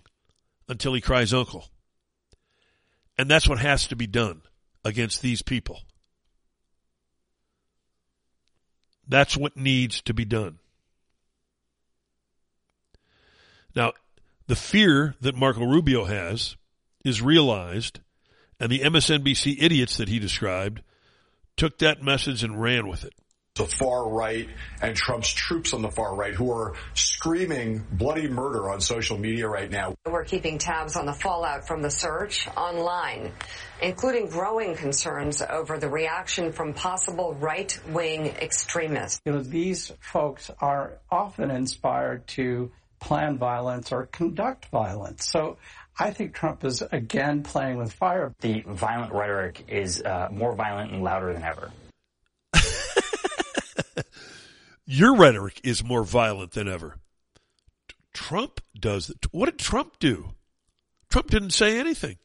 until 0.69 0.95
he 0.95 1.01
cries 1.01 1.35
uncle. 1.35 1.67
And 3.19 3.29
that's 3.29 3.49
what 3.49 3.59
has 3.59 3.89
to 3.89 3.97
be 3.97 4.07
done 4.07 4.43
against 4.85 5.21
these 5.21 5.43
people. 5.43 5.81
That's 9.09 9.37
what 9.37 9.57
needs 9.57 10.01
to 10.03 10.15
be 10.15 10.25
done. 10.25 10.61
Now, 13.75 13.95
the 14.47 14.55
fear 14.55 15.17
that 15.21 15.35
Marco 15.35 15.65
Rubio 15.65 16.05
has 16.05 16.57
is 17.05 17.21
realized, 17.21 17.99
and 18.63 18.71
the 18.71 18.79
MSNBC 18.79 19.57
idiots 19.61 19.97
that 19.97 20.09
he 20.09 20.21
described 20.21 20.83
took 21.57 21.79
that 21.79 22.01
message 22.01 22.45
and 22.45 22.63
ran 22.63 22.87
with 22.87 23.05
it 23.05 23.13
the 23.55 23.67
far 23.67 24.09
right 24.09 24.49
and 24.81 24.97
Trump's 24.97 25.31
troops 25.31 25.75
on 25.75 25.83
the 25.83 25.91
far 25.91 26.15
right 26.15 26.33
who 26.33 26.51
are 26.53 26.75
screaming 26.95 27.85
bloody 27.93 28.27
murder 28.27 28.71
on 28.71 28.81
social 28.81 29.19
media 29.19 29.47
right 29.47 29.71
now. 29.71 29.95
We're 30.07 30.25
keeping 30.25 30.57
tabs 30.57 30.97
on 30.97 31.05
the 31.05 31.13
fallout 31.13 31.67
from 31.67 31.83
the 31.83 31.91
search 31.91 32.49
online, 32.57 33.33
including 33.83 34.31
growing 34.31 34.75
concerns 34.75 35.43
over 35.43 35.79
the 35.79 35.91
reaction 35.91 36.53
from 36.53 36.73
possible 36.73 37.35
right-wing 37.35 38.29
extremists. 38.29 39.21
You 39.27 39.33
know, 39.33 39.43
these 39.43 39.93
folks 40.01 40.51
are 40.59 40.95
often 41.11 41.51
inspired 41.51 42.27
to 42.29 42.73
plan 43.01 43.37
violence 43.37 43.93
or 43.93 44.07
conduct 44.07 44.67
violence. 44.67 45.29
So 45.29 45.59
I 45.99 46.11
think 46.11 46.35
Trump 46.35 46.65
is 46.65 46.83
again 46.91 47.43
playing 47.43 47.77
with 47.77 47.93
fire. 47.93 48.35
The 48.41 48.63
violent 48.67 49.13
rhetoric 49.13 49.65
is 49.69 50.03
uh, 50.03 50.29
more 50.33 50.55
violent 50.55 50.93
and 50.93 51.03
louder 51.03 51.33
than 51.33 51.43
ever. 51.43 51.71
Your 54.87 55.17
rhetoric 55.17 55.61
is 55.65 55.85
more 55.85 56.05
violent 56.05 56.53
than 56.53 56.69
ever. 56.69 56.97
Trump 58.15 58.61
does 58.79 59.09
that. 59.09 59.33
What 59.33 59.47
did 59.47 59.59
Trump 59.59 59.99
do? 59.99 60.31
Trump 61.11 61.31
didn't 61.31 61.51
say 61.51 61.79
anything. 61.79 62.17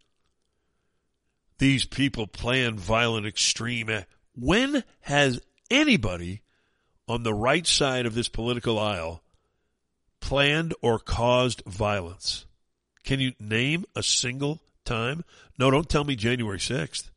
These 1.59 1.85
people 1.85 2.27
plan 2.27 2.77
violent 2.77 3.25
extreme. 3.25 3.89
When 4.35 4.83
has 5.01 5.41
anybody 5.69 6.41
on 7.07 7.23
the 7.23 7.33
right 7.33 7.65
side 7.65 8.05
of 8.05 8.13
this 8.13 8.29
political 8.29 8.79
aisle 8.79 9.23
planned 10.19 10.73
or 10.81 10.99
caused 10.99 11.63
violence? 11.65 12.45
Can 13.07 13.21
you 13.21 13.31
name 13.39 13.85
a 13.95 14.03
single 14.03 14.59
time? 14.83 15.23
No, 15.57 15.71
don't 15.71 15.87
tell 15.87 16.03
me 16.03 16.17
January 16.17 16.57
6th. 16.57 17.09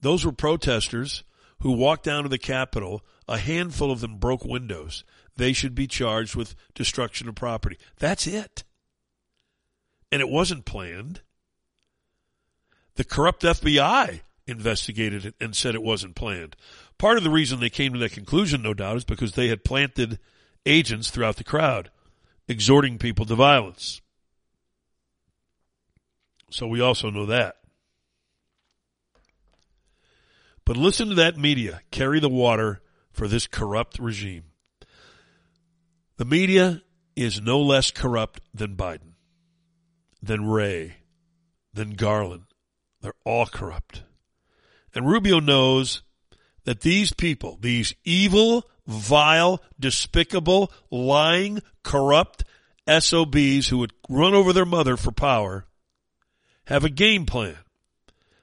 Those 0.00 0.24
were 0.24 0.30
protesters 0.30 1.24
who 1.58 1.72
walked 1.72 2.04
down 2.04 2.22
to 2.22 2.28
the 2.28 2.38
Capitol. 2.38 3.04
A 3.26 3.38
handful 3.38 3.90
of 3.90 4.00
them 4.00 4.18
broke 4.18 4.44
windows. 4.44 5.02
They 5.36 5.52
should 5.52 5.74
be 5.74 5.88
charged 5.88 6.36
with 6.36 6.54
destruction 6.72 7.28
of 7.28 7.34
property. 7.34 7.78
That's 7.98 8.28
it. 8.28 8.62
And 10.12 10.22
it 10.22 10.28
wasn't 10.28 10.64
planned. 10.64 11.22
The 12.94 13.02
corrupt 13.02 13.42
FBI 13.42 14.20
investigated 14.46 15.26
it 15.26 15.34
and 15.40 15.56
said 15.56 15.74
it 15.74 15.82
wasn't 15.82 16.14
planned. 16.14 16.54
Part 16.96 17.18
of 17.18 17.24
the 17.24 17.30
reason 17.30 17.58
they 17.58 17.70
came 17.70 17.92
to 17.92 17.98
that 17.98 18.12
conclusion, 18.12 18.62
no 18.62 18.72
doubt, 18.72 18.98
is 18.98 19.04
because 19.04 19.32
they 19.32 19.48
had 19.48 19.64
planted 19.64 20.20
agents 20.64 21.10
throughout 21.10 21.38
the 21.38 21.42
crowd, 21.42 21.90
exhorting 22.46 22.98
people 22.98 23.26
to 23.26 23.34
violence. 23.34 24.00
So 26.50 26.66
we 26.66 26.80
also 26.80 27.10
know 27.10 27.26
that. 27.26 27.56
But 30.64 30.76
listen 30.76 31.08
to 31.08 31.14
that 31.14 31.38
media 31.38 31.80
carry 31.90 32.20
the 32.20 32.28
water 32.28 32.82
for 33.10 33.28
this 33.28 33.46
corrupt 33.46 33.98
regime. 33.98 34.44
The 36.18 36.24
media 36.24 36.82
is 37.16 37.40
no 37.40 37.60
less 37.60 37.90
corrupt 37.90 38.40
than 38.52 38.76
Biden, 38.76 39.14
than 40.22 40.46
Wray, 40.46 40.96
than 41.72 41.92
Garland. 41.92 42.44
They're 43.00 43.14
all 43.24 43.46
corrupt. 43.46 44.02
And 44.94 45.06
Rubio 45.08 45.40
knows 45.40 46.02
that 46.64 46.80
these 46.80 47.12
people, 47.12 47.56
these 47.60 47.94
evil, 48.04 48.68
vile, 48.86 49.62
despicable, 49.78 50.72
lying, 50.90 51.62
corrupt 51.82 52.44
SOBs 52.88 53.68
who 53.68 53.78
would 53.78 53.92
run 54.08 54.34
over 54.34 54.52
their 54.52 54.64
mother 54.64 54.96
for 54.96 55.12
power, 55.12 55.67
have 56.68 56.84
a 56.84 56.90
game 56.90 57.24
plan. 57.24 57.56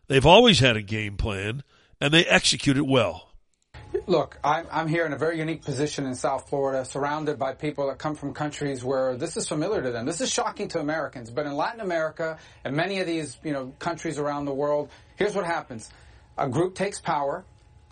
They've 0.08 0.26
always 0.26 0.60
had 0.60 0.76
a 0.76 0.82
game 0.82 1.16
plan 1.16 1.64
and 2.02 2.12
they 2.12 2.26
execute 2.26 2.76
it 2.76 2.86
well. 2.86 3.30
Look, 4.08 4.40
I'm, 4.44 4.66
I'm 4.72 4.88
here 4.88 5.06
in 5.06 5.14
a 5.14 5.18
very 5.18 5.38
unique 5.38 5.64
position 5.64 6.06
in 6.06 6.16
South 6.16 6.50
Florida, 6.50 6.86
surrounded 6.86 7.38
by 7.38 7.54
people 7.54 7.88
that 7.88 8.00
come 8.00 8.16
from 8.16 8.34
countries 8.34 8.84
where 8.84 9.16
this 9.16 9.38
is 9.38 9.48
familiar 9.48 9.82
to 9.82 9.92
them. 9.92 10.08
This 10.08 10.22
is 10.22 10.32
shocking 10.32 10.68
to 10.70 10.80
Americans, 10.80 11.30
but 11.30 11.46
in 11.46 11.54
Latin 11.54 11.82
America 11.82 12.38
and 12.64 12.76
many 12.76 13.00
of 13.00 13.06
these, 13.06 13.38
you 13.44 13.54
know, 13.54 13.74
countries 13.78 14.18
around 14.18 14.46
the 14.46 14.54
world, 14.54 14.90
here's 15.16 15.36
what 15.36 15.46
happens: 15.46 15.90
a 16.38 16.50
group 16.50 16.76
takes 16.76 17.00
power. 17.00 17.46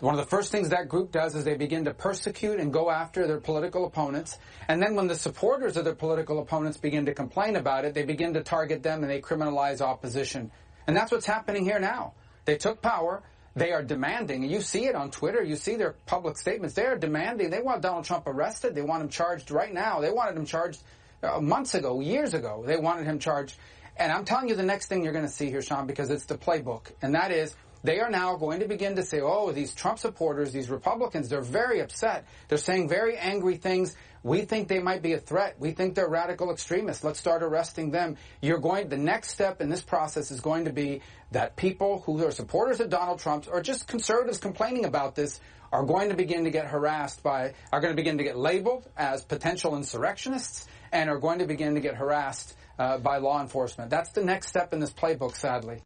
One 0.04 0.12
of 0.12 0.20
the 0.20 0.28
first 0.28 0.52
things 0.52 0.68
that 0.68 0.90
group 0.90 1.12
does 1.12 1.34
is 1.34 1.44
they 1.44 1.56
begin 1.56 1.86
to 1.86 1.94
persecute 1.94 2.60
and 2.60 2.70
go 2.70 2.90
after 2.90 3.26
their 3.26 3.40
political 3.40 3.86
opponents. 3.86 4.36
And 4.68 4.82
then 4.82 4.96
when 4.96 5.06
the 5.06 5.14
supporters 5.14 5.78
of 5.78 5.86
their 5.86 5.94
political 5.94 6.40
opponents 6.40 6.76
begin 6.76 7.06
to 7.06 7.14
complain 7.14 7.56
about 7.56 7.86
it, 7.86 7.94
they 7.94 8.02
begin 8.02 8.34
to 8.34 8.42
target 8.42 8.82
them 8.82 9.02
and 9.02 9.10
they 9.10 9.22
criminalize 9.22 9.80
opposition. 9.80 10.50
And 10.86 10.94
that's 10.94 11.10
what's 11.10 11.24
happening 11.24 11.64
here 11.64 11.78
now. 11.78 12.12
They 12.44 12.58
took 12.58 12.82
power. 12.82 13.22
They 13.56 13.72
are 13.72 13.82
demanding, 13.82 14.42
and 14.42 14.52
you 14.52 14.60
see 14.60 14.84
it 14.86 14.94
on 14.94 15.10
Twitter, 15.10 15.42
you 15.42 15.56
see 15.56 15.76
their 15.76 15.94
public 16.04 16.36
statements. 16.36 16.74
They 16.74 16.84
are 16.84 16.98
demanding, 16.98 17.48
they 17.48 17.62
want 17.62 17.80
Donald 17.80 18.04
Trump 18.04 18.26
arrested. 18.26 18.74
They 18.74 18.82
want 18.82 19.00
him 19.02 19.08
charged 19.08 19.50
right 19.52 19.72
now. 19.72 20.00
They 20.00 20.10
wanted 20.10 20.36
him 20.36 20.44
charged 20.44 20.82
uh, 21.22 21.40
months 21.40 21.74
ago, 21.74 22.00
years 22.00 22.34
ago. 22.34 22.62
They 22.66 22.76
wanted 22.76 23.06
him 23.06 23.20
charged. 23.20 23.54
And 23.96 24.12
I'm 24.12 24.24
telling 24.24 24.48
you 24.48 24.56
the 24.56 24.64
next 24.64 24.88
thing 24.88 25.02
you're 25.02 25.12
going 25.12 25.24
to 25.24 25.30
see 25.30 25.48
here, 25.48 25.62
Sean, 25.62 25.86
because 25.86 26.10
it's 26.10 26.26
the 26.26 26.36
playbook. 26.36 26.90
And 27.00 27.14
that 27.14 27.30
is, 27.30 27.54
they 27.84 28.00
are 28.00 28.10
now 28.10 28.36
going 28.36 28.60
to 28.60 28.66
begin 28.66 28.96
to 28.96 29.02
say, 29.02 29.20
oh, 29.20 29.52
these 29.52 29.74
Trump 29.74 29.98
supporters, 29.98 30.52
these 30.52 30.70
Republicans, 30.70 31.28
they're 31.28 31.42
very 31.42 31.80
upset. 31.80 32.26
They're 32.48 32.56
saying 32.58 32.88
very 32.88 33.16
angry 33.18 33.56
things. 33.56 33.94
We 34.22 34.40
think 34.40 34.68
they 34.68 34.78
might 34.78 35.02
be 35.02 35.12
a 35.12 35.18
threat. 35.18 35.56
We 35.58 35.72
think 35.72 35.94
they're 35.94 36.08
radical 36.08 36.50
extremists. 36.50 37.04
Let's 37.04 37.20
start 37.20 37.42
arresting 37.42 37.90
them. 37.90 38.16
You're 38.40 38.58
going, 38.58 38.88
the 38.88 38.96
next 38.96 39.32
step 39.32 39.60
in 39.60 39.68
this 39.68 39.82
process 39.82 40.30
is 40.30 40.40
going 40.40 40.64
to 40.64 40.72
be 40.72 41.02
that 41.32 41.56
people 41.56 42.02
who 42.06 42.24
are 42.26 42.30
supporters 42.30 42.80
of 42.80 42.88
Donald 42.88 43.18
Trump 43.18 43.46
or 43.52 43.60
just 43.60 43.86
conservatives 43.86 44.38
complaining 44.38 44.86
about 44.86 45.14
this 45.14 45.38
are 45.70 45.84
going 45.84 46.08
to 46.08 46.16
begin 46.16 46.44
to 46.44 46.50
get 46.50 46.66
harassed 46.66 47.22
by, 47.22 47.52
are 47.70 47.80
going 47.80 47.92
to 47.92 47.96
begin 47.96 48.16
to 48.16 48.24
get 48.24 48.38
labeled 48.38 48.88
as 48.96 49.24
potential 49.24 49.76
insurrectionists 49.76 50.66
and 50.90 51.10
are 51.10 51.18
going 51.18 51.40
to 51.40 51.46
begin 51.46 51.74
to 51.74 51.80
get 51.80 51.96
harassed 51.96 52.56
uh, 52.78 52.96
by 52.96 53.18
law 53.18 53.42
enforcement. 53.42 53.90
That's 53.90 54.10
the 54.12 54.24
next 54.24 54.48
step 54.48 54.72
in 54.72 54.80
this 54.80 54.92
playbook, 54.92 55.36
sadly. 55.36 55.82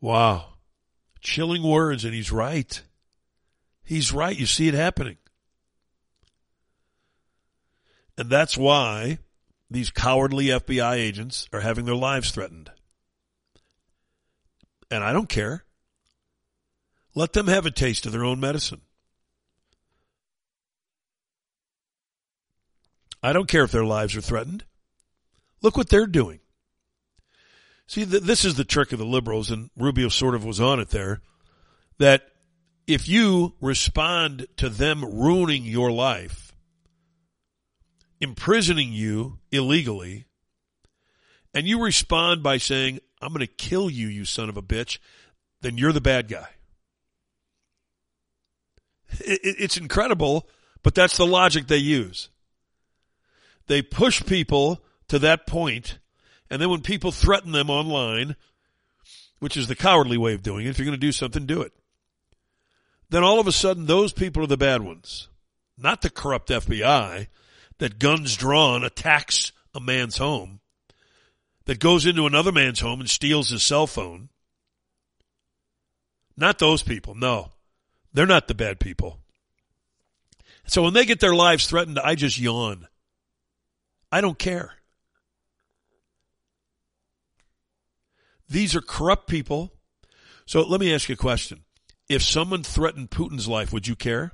Wow. 0.00 0.55
Chilling 1.26 1.64
words, 1.64 2.04
and 2.04 2.14
he's 2.14 2.30
right. 2.30 2.80
He's 3.82 4.12
right. 4.12 4.38
You 4.38 4.46
see 4.46 4.68
it 4.68 4.74
happening. 4.74 5.16
And 8.16 8.30
that's 8.30 8.56
why 8.56 9.18
these 9.68 9.90
cowardly 9.90 10.46
FBI 10.46 10.94
agents 10.94 11.48
are 11.52 11.62
having 11.62 11.84
their 11.84 11.96
lives 11.96 12.30
threatened. 12.30 12.70
And 14.88 15.02
I 15.02 15.12
don't 15.12 15.28
care. 15.28 15.64
Let 17.16 17.32
them 17.32 17.48
have 17.48 17.66
a 17.66 17.72
taste 17.72 18.06
of 18.06 18.12
their 18.12 18.24
own 18.24 18.38
medicine. 18.38 18.82
I 23.20 23.32
don't 23.32 23.48
care 23.48 23.64
if 23.64 23.72
their 23.72 23.84
lives 23.84 24.14
are 24.14 24.20
threatened. 24.20 24.64
Look 25.60 25.76
what 25.76 25.88
they're 25.88 26.06
doing. 26.06 26.38
See, 27.88 28.04
this 28.04 28.44
is 28.44 28.56
the 28.56 28.64
trick 28.64 28.92
of 28.92 28.98
the 28.98 29.04
liberals, 29.04 29.50
and 29.50 29.70
Rubio 29.76 30.08
sort 30.08 30.34
of 30.34 30.44
was 30.44 30.60
on 30.60 30.80
it 30.80 30.90
there, 30.90 31.20
that 31.98 32.28
if 32.86 33.08
you 33.08 33.54
respond 33.60 34.46
to 34.56 34.68
them 34.68 35.04
ruining 35.04 35.64
your 35.64 35.92
life, 35.92 36.54
imprisoning 38.20 38.92
you 38.92 39.38
illegally, 39.52 40.26
and 41.54 41.66
you 41.66 41.80
respond 41.82 42.42
by 42.42 42.58
saying, 42.58 43.00
I'm 43.22 43.32
going 43.32 43.40
to 43.40 43.46
kill 43.46 43.88
you, 43.88 44.08
you 44.08 44.24
son 44.24 44.48
of 44.48 44.56
a 44.56 44.62
bitch, 44.62 44.98
then 45.62 45.78
you're 45.78 45.92
the 45.92 46.00
bad 46.00 46.28
guy. 46.28 46.48
It's 49.20 49.76
incredible, 49.76 50.48
but 50.82 50.94
that's 50.94 51.16
the 51.16 51.26
logic 51.26 51.68
they 51.68 51.76
use. 51.76 52.28
They 53.68 53.80
push 53.80 54.24
people 54.24 54.82
to 55.08 55.18
that 55.20 55.46
point, 55.46 55.98
and 56.50 56.60
then 56.60 56.70
when 56.70 56.82
people 56.82 57.12
threaten 57.12 57.52
them 57.52 57.70
online, 57.70 58.36
which 59.38 59.56
is 59.56 59.68
the 59.68 59.76
cowardly 59.76 60.16
way 60.16 60.34
of 60.34 60.42
doing 60.42 60.66
it. 60.66 60.70
If 60.70 60.78
you're 60.78 60.86
going 60.86 60.98
to 60.98 61.06
do 61.06 61.12
something, 61.12 61.46
do 61.46 61.62
it. 61.62 61.72
Then 63.10 63.22
all 63.22 63.38
of 63.38 63.46
a 63.46 63.52
sudden, 63.52 63.86
those 63.86 64.12
people 64.12 64.42
are 64.42 64.48
the 64.48 64.56
bad 64.56 64.82
ones, 64.82 65.28
not 65.78 66.02
the 66.02 66.10
corrupt 66.10 66.48
FBI 66.48 67.28
that 67.78 67.98
guns 67.98 68.36
drawn 68.36 68.82
attacks 68.82 69.52
a 69.74 69.80
man's 69.80 70.16
home, 70.16 70.60
that 71.66 71.78
goes 71.78 72.06
into 72.06 72.26
another 72.26 72.52
man's 72.52 72.80
home 72.80 73.00
and 73.00 73.10
steals 73.10 73.50
his 73.50 73.62
cell 73.62 73.86
phone. 73.86 74.28
Not 76.36 76.58
those 76.58 76.82
people. 76.82 77.14
No, 77.14 77.50
they're 78.12 78.26
not 78.26 78.48
the 78.48 78.54
bad 78.54 78.80
people. 78.80 79.18
So 80.66 80.82
when 80.82 80.94
they 80.94 81.04
get 81.04 81.20
their 81.20 81.34
lives 81.34 81.66
threatened, 81.66 81.98
I 81.98 82.14
just 82.14 82.38
yawn. 82.38 82.88
I 84.10 84.20
don't 84.20 84.38
care. 84.38 84.75
These 88.48 88.74
are 88.76 88.80
corrupt 88.80 89.28
people. 89.28 89.72
So 90.46 90.62
let 90.62 90.80
me 90.80 90.94
ask 90.94 91.08
you 91.08 91.14
a 91.14 91.16
question. 91.16 91.64
If 92.08 92.22
someone 92.22 92.62
threatened 92.62 93.10
Putin's 93.10 93.48
life, 93.48 93.72
would 93.72 93.88
you 93.88 93.96
care? 93.96 94.32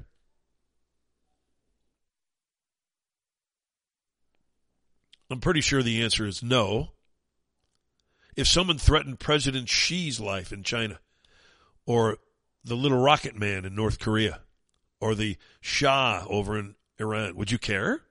I'm 5.30 5.40
pretty 5.40 5.62
sure 5.62 5.82
the 5.82 6.02
answer 6.02 6.26
is 6.26 6.42
no. 6.42 6.90
If 8.36 8.46
someone 8.46 8.76
threatened 8.76 9.18
President 9.18 9.70
Xi's 9.70 10.20
life 10.20 10.52
in 10.52 10.62
China, 10.62 11.00
or 11.86 12.18
the 12.62 12.74
little 12.74 13.00
rocket 13.00 13.34
man 13.34 13.64
in 13.64 13.74
North 13.74 13.98
Korea, 13.98 14.40
or 15.00 15.14
the 15.14 15.38
Shah 15.62 16.26
over 16.28 16.58
in 16.58 16.74
Iran, 16.98 17.34
would 17.36 17.50
you 17.50 17.58
care? 17.58 18.02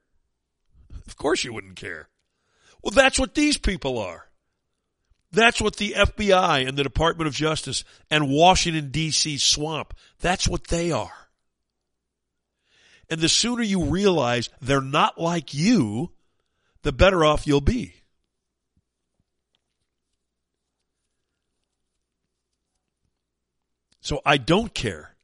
Of 1.05 1.15
course 1.15 1.43
you 1.43 1.53
wouldn't 1.53 1.75
care. 1.75 2.09
Well, 2.81 2.91
that's 2.91 3.19
what 3.19 3.35
these 3.35 3.57
people 3.57 3.99
are. 3.99 4.30
That's 5.31 5.61
what 5.61 5.77
the 5.77 5.93
FBI 5.97 6.67
and 6.67 6.77
the 6.77 6.83
Department 6.83 7.27
of 7.27 7.33
Justice 7.33 7.83
and 8.09 8.29
Washington 8.29 8.89
DC 8.91 9.39
swamp, 9.39 9.93
that's 10.19 10.47
what 10.47 10.67
they 10.67 10.91
are. 10.91 11.13
And 13.09 13.19
the 13.19 13.29
sooner 13.29 13.63
you 13.63 13.83
realize 13.83 14.49
they're 14.61 14.81
not 14.81 15.19
like 15.19 15.53
you, 15.53 16.11
the 16.81 16.91
better 16.91 17.23
off 17.25 17.47
you'll 17.47 17.61
be. 17.61 17.95
So 24.01 24.21
I 24.25 24.37
don't 24.37 24.73
care. 24.73 25.15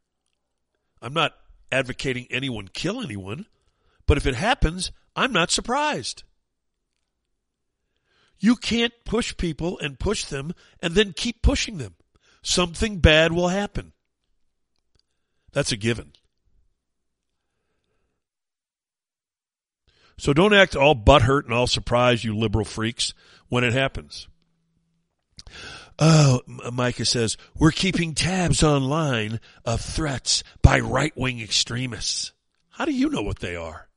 I'm 1.02 1.14
not 1.14 1.36
advocating 1.72 2.28
anyone 2.30 2.68
kill 2.68 3.02
anyone, 3.02 3.46
but 4.06 4.18
if 4.18 4.26
it 4.26 4.36
happens, 4.36 4.92
I'm 5.16 5.34
not 5.34 5.52
surprised. 5.52 6.24
You 8.40 8.56
can't 8.56 8.94
push 9.06 9.36
people 9.38 9.80
and 9.80 10.00
push 10.00 10.26
them 10.26 10.54
and 10.82 10.94
then 10.94 11.14
keep 11.14 11.42
pushing 11.42 11.78
them. 11.78 11.96
Something 12.42 13.00
bad 13.00 13.32
will 13.32 13.50
happen. 13.50 13.94
That's 15.54 15.72
a 15.72 15.78
given. 15.78 16.14
So 20.20 20.34
don't 20.34 20.54
act 20.54 20.76
all 20.76 20.96
butthurt 20.96 21.46
and 21.46 21.54
all 21.54 21.68
surprised, 21.68 22.24
you 22.24 22.36
liberal 22.36 22.66
freaks, 22.66 23.14
when 23.50 23.64
it 23.64 23.74
happens. 23.74 24.28
Oh, 26.00 26.42
Micah 26.72 27.06
says, 27.06 27.38
we're 27.56 27.72
keeping 27.72 28.14
tabs 28.14 28.64
online 28.64 29.40
of 29.66 29.82
threats 29.82 30.44
by 30.62 30.80
right 30.80 31.16
wing 31.18 31.40
extremists. 31.40 32.34
How 32.70 32.86
do 32.86 32.92
you 32.92 33.10
know 33.10 33.24
what 33.24 33.40
they 33.40 33.56
are? 33.56 33.88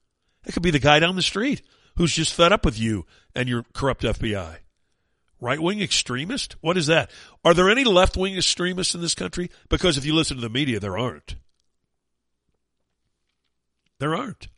It 0.46 0.52
could 0.52 0.62
be 0.62 0.70
the 0.70 0.78
guy 0.78 0.98
down 0.98 1.16
the 1.16 1.22
street 1.22 1.62
who's 2.00 2.14
just 2.14 2.32
fed 2.32 2.50
up 2.50 2.64
with 2.64 2.78
you 2.78 3.04
and 3.34 3.46
your 3.46 3.62
corrupt 3.74 4.04
FBI. 4.04 4.56
Right 5.38 5.60
wing 5.60 5.82
extremist? 5.82 6.56
What 6.62 6.78
is 6.78 6.86
that? 6.86 7.10
Are 7.44 7.52
there 7.52 7.68
any 7.68 7.84
left 7.84 8.16
wing 8.16 8.38
extremists 8.38 8.94
in 8.94 9.02
this 9.02 9.14
country? 9.14 9.50
Because 9.68 9.98
if 9.98 10.06
you 10.06 10.14
listen 10.14 10.38
to 10.38 10.40
the 10.40 10.48
media, 10.48 10.80
there 10.80 10.96
aren't. 10.96 11.36
There 13.98 14.14
aren't. 14.14 14.48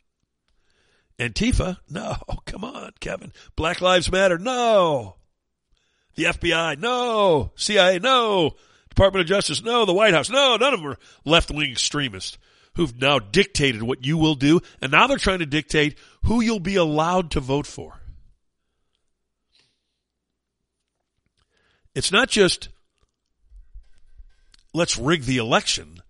Antifa? 1.19 1.79
No. 1.89 2.15
Come 2.45 2.63
on, 2.63 2.93
Kevin. 3.01 3.33
Black 3.57 3.81
Lives 3.81 4.09
Matter? 4.09 4.37
No. 4.37 5.17
The 6.15 6.23
FBI? 6.23 6.79
No. 6.79 7.51
CIA? 7.55 7.99
No. 7.99 8.51
Department 8.87 9.19
of 9.19 9.27
Justice? 9.27 9.61
No. 9.61 9.83
The 9.83 9.93
White 9.93 10.13
House? 10.13 10.29
No. 10.29 10.55
None 10.55 10.73
of 10.73 10.79
them 10.79 10.91
are 10.91 10.97
left 11.25 11.51
wing 11.51 11.71
extremists 11.71 12.37
who've 12.75 12.99
now 12.99 13.19
dictated 13.19 13.83
what 13.83 14.05
you 14.05 14.17
will 14.17 14.35
do, 14.35 14.59
and 14.81 14.91
now 14.91 15.07
they're 15.07 15.17
trying 15.17 15.39
to 15.39 15.45
dictate 15.45 15.97
who 16.23 16.41
you'll 16.41 16.59
be 16.59 16.75
allowed 16.75 17.31
to 17.31 17.39
vote 17.39 17.67
for. 17.67 17.99
It's 21.95 22.11
not 22.11 22.29
just 22.29 22.69
let's 24.73 24.97
rig 24.97 25.23
the 25.23 25.37
election. 25.37 26.01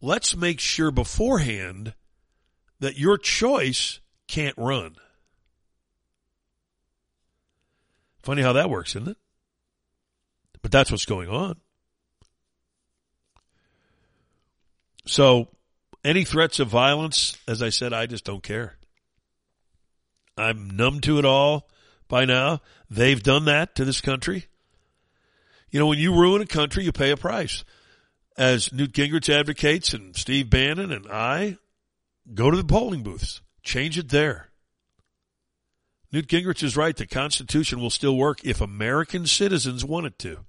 Let's 0.00 0.36
make 0.36 0.60
sure 0.60 0.90
beforehand 0.90 1.94
that 2.78 2.98
your 2.98 3.18
choice 3.18 4.00
can't 4.28 4.56
run. 4.56 4.96
Funny 8.22 8.42
how 8.42 8.52
that 8.52 8.70
works, 8.70 8.94
isn't 8.96 9.08
it? 9.08 9.16
But 10.62 10.70
that's 10.70 10.90
what's 10.90 11.04
going 11.04 11.28
on. 11.28 11.56
So, 15.06 15.48
any 16.04 16.24
threats 16.24 16.60
of 16.60 16.68
violence, 16.68 17.38
as 17.48 17.62
I 17.62 17.70
said, 17.70 17.92
I 17.92 18.06
just 18.06 18.24
don't 18.24 18.42
care. 18.42 18.76
I'm 20.36 20.70
numb 20.70 21.00
to 21.02 21.18
it 21.18 21.24
all 21.24 21.68
by 22.08 22.24
now. 22.24 22.60
They've 22.90 23.22
done 23.22 23.46
that 23.46 23.74
to 23.76 23.84
this 23.84 24.00
country. 24.00 24.46
You 25.70 25.80
know, 25.80 25.86
when 25.86 25.98
you 25.98 26.14
ruin 26.14 26.42
a 26.42 26.46
country, 26.46 26.84
you 26.84 26.92
pay 26.92 27.10
a 27.10 27.16
price. 27.16 27.64
As 28.36 28.72
Newt 28.72 28.92
Gingrich 28.92 29.32
advocates 29.32 29.94
and 29.94 30.14
Steve 30.16 30.50
Bannon 30.50 30.92
and 30.92 31.06
I, 31.10 31.56
go 32.32 32.50
to 32.50 32.56
the 32.56 32.64
polling 32.64 33.02
booths. 33.02 33.40
Change 33.62 33.98
it 33.98 34.10
there. 34.10 34.50
Newt 36.12 36.28
Gingrich 36.28 36.62
is 36.62 36.76
right. 36.76 36.96
The 36.96 37.06
Constitution 37.06 37.80
will 37.80 37.90
still 37.90 38.16
work 38.16 38.44
if 38.44 38.60
American 38.60 39.26
citizens 39.26 39.84
want 39.84 40.06
it 40.06 40.18
to. 40.20 40.40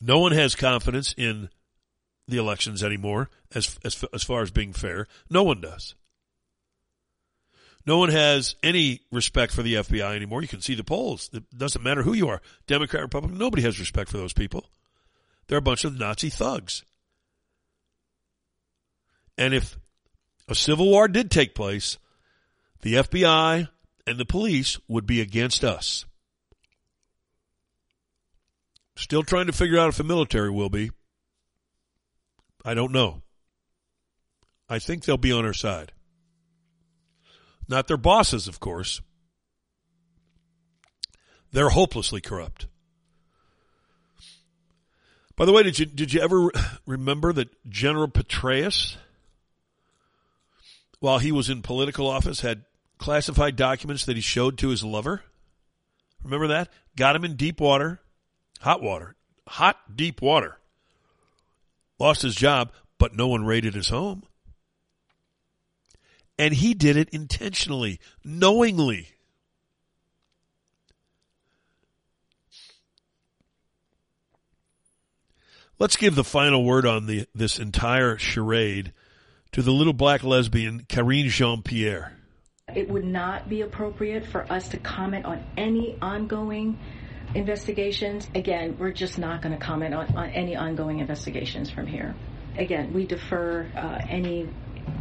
No 0.00 0.18
one 0.18 0.32
has 0.32 0.54
confidence 0.54 1.14
in 1.18 1.50
the 2.28 2.38
elections 2.38 2.82
anymore 2.82 3.28
as, 3.54 3.78
as, 3.84 4.04
as 4.12 4.22
far 4.22 4.42
as 4.42 4.50
being 4.50 4.72
fair. 4.72 5.06
No 5.28 5.42
one 5.42 5.60
does. 5.60 5.94
No 7.86 7.98
one 7.98 8.10
has 8.10 8.56
any 8.62 9.00
respect 9.10 9.52
for 9.52 9.62
the 9.62 9.74
FBI 9.74 10.14
anymore. 10.14 10.42
You 10.42 10.48
can 10.48 10.60
see 10.60 10.74
the 10.74 10.84
polls. 10.84 11.30
It 11.32 11.44
doesn't 11.56 11.82
matter 11.82 12.02
who 12.02 12.12
you 12.12 12.28
are, 12.28 12.42
Democrat, 12.66 13.02
Republican. 13.02 13.38
Nobody 13.38 13.62
has 13.62 13.80
respect 13.80 14.10
for 14.10 14.18
those 14.18 14.32
people. 14.32 14.66
They're 15.46 15.58
a 15.58 15.62
bunch 15.62 15.84
of 15.84 15.98
Nazi 15.98 16.30
thugs. 16.30 16.84
And 19.36 19.54
if 19.54 19.78
a 20.46 20.54
civil 20.54 20.86
war 20.86 21.08
did 21.08 21.30
take 21.30 21.54
place, 21.54 21.96
the 22.82 22.94
FBI 22.94 23.68
and 24.06 24.18
the 24.18 24.26
police 24.26 24.78
would 24.86 25.06
be 25.06 25.20
against 25.20 25.64
us. 25.64 26.04
Still 28.96 29.22
trying 29.22 29.46
to 29.46 29.52
figure 29.52 29.78
out 29.78 29.88
if 29.88 29.96
the 29.96 30.04
military 30.04 30.50
will 30.50 30.68
be. 30.68 30.90
I 32.64 32.74
don't 32.74 32.92
know. 32.92 33.22
I 34.68 34.78
think 34.78 35.04
they'll 35.04 35.16
be 35.16 35.32
on 35.32 35.44
our 35.44 35.54
side. 35.54 35.92
Not 37.68 37.88
their 37.88 37.96
bosses, 37.96 38.48
of 38.48 38.60
course. 38.60 39.00
They're 41.52 41.70
hopelessly 41.70 42.20
corrupt. 42.20 42.66
By 45.36 45.46
the 45.46 45.52
way, 45.52 45.62
did 45.62 45.78
you 45.78 45.86
did 45.86 46.12
you 46.12 46.20
ever 46.20 46.50
remember 46.86 47.32
that 47.32 47.48
General 47.68 48.08
Petraeus, 48.08 48.96
while 50.98 51.18
he 51.18 51.32
was 51.32 51.48
in 51.48 51.62
political 51.62 52.06
office, 52.06 52.42
had 52.42 52.64
classified 52.98 53.56
documents 53.56 54.04
that 54.04 54.16
he 54.16 54.22
showed 54.22 54.58
to 54.58 54.68
his 54.68 54.84
lover? 54.84 55.22
Remember 56.22 56.48
that? 56.48 56.68
Got 56.94 57.16
him 57.16 57.24
in 57.24 57.36
deep 57.36 57.58
water, 57.58 58.00
hot 58.60 58.82
water, 58.82 59.16
hot 59.48 59.96
deep 59.96 60.20
water. 60.20 60.59
Lost 62.00 62.22
his 62.22 62.34
job, 62.34 62.72
but 62.98 63.14
no 63.14 63.28
one 63.28 63.44
raided 63.44 63.74
his 63.74 63.90
home. 63.90 64.22
And 66.38 66.54
he 66.54 66.72
did 66.72 66.96
it 66.96 67.10
intentionally, 67.10 68.00
knowingly. 68.24 69.08
Let's 75.78 75.96
give 75.96 76.14
the 76.14 76.24
final 76.24 76.64
word 76.64 76.86
on 76.86 77.06
the, 77.06 77.26
this 77.34 77.58
entire 77.58 78.16
charade 78.16 78.94
to 79.52 79.60
the 79.60 79.70
little 79.70 79.92
black 79.92 80.22
lesbian 80.22 80.86
Karine 80.88 81.28
Jean 81.28 81.62
Pierre. 81.62 82.16
It 82.74 82.88
would 82.88 83.04
not 83.04 83.48
be 83.48 83.60
appropriate 83.60 84.24
for 84.24 84.50
us 84.50 84.68
to 84.68 84.78
comment 84.78 85.26
on 85.26 85.44
any 85.58 85.98
ongoing 86.00 86.78
investigations. 87.34 88.28
Again, 88.34 88.76
we're 88.78 88.92
just 88.92 89.18
not 89.18 89.42
going 89.42 89.56
to 89.56 89.64
comment 89.64 89.94
on, 89.94 90.16
on, 90.16 90.30
any 90.30 90.56
ongoing 90.56 90.98
investigations 90.98 91.70
from 91.70 91.86
here. 91.86 92.14
Again, 92.56 92.92
we 92.92 93.06
defer 93.06 93.70
uh, 93.76 93.98
any 94.08 94.48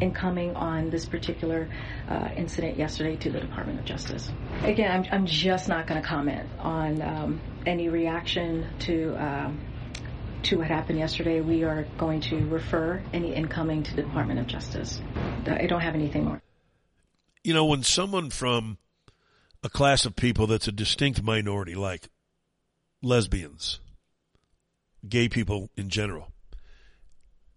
incoming 0.01 0.55
on 0.55 0.89
this 0.89 1.05
particular 1.05 1.69
uh, 2.07 2.29
incident 2.35 2.77
yesterday 2.77 3.15
to 3.17 3.31
the 3.31 3.39
Department 3.39 3.79
of 3.79 3.85
Justice. 3.85 4.31
Again, 4.63 4.91
I'm, 4.91 5.05
I'm 5.11 5.25
just 5.25 5.67
not 5.67 5.87
going 5.87 6.01
to 6.01 6.07
comment 6.07 6.47
on 6.59 7.01
um, 7.01 7.41
any 7.65 7.89
reaction 7.89 8.67
to. 8.79 9.15
Um, 9.15 9.59
to 10.41 10.57
what 10.57 10.67
happened 10.67 10.97
yesterday, 10.97 11.41
we 11.41 11.65
are 11.65 11.85
going 11.97 12.21
to 12.21 12.37
refer 12.47 13.03
any 13.11 13.35
incoming 13.35 13.83
to 13.83 13.93
the 13.93 14.03
Department 14.03 14.39
of 14.39 14.47
Justice. 14.47 15.01
I 15.45 15.65
don't 15.65 15.81
have 15.81 15.95
anything 15.95 16.23
more. 16.23 16.41
You 17.43 17.53
know, 17.53 17.65
when 17.65 17.83
someone 17.83 18.29
from 18.29 18.77
a 19.63 19.69
class 19.69 20.05
of 20.05 20.15
people 20.15 20.47
that's 20.47 20.67
a 20.69 20.71
distinct 20.71 21.21
minority, 21.21 21.75
like 21.75 22.07
lesbians, 23.01 23.79
gay 25.07 25.29
people 25.29 25.69
in 25.75 25.89
general, 25.89 26.31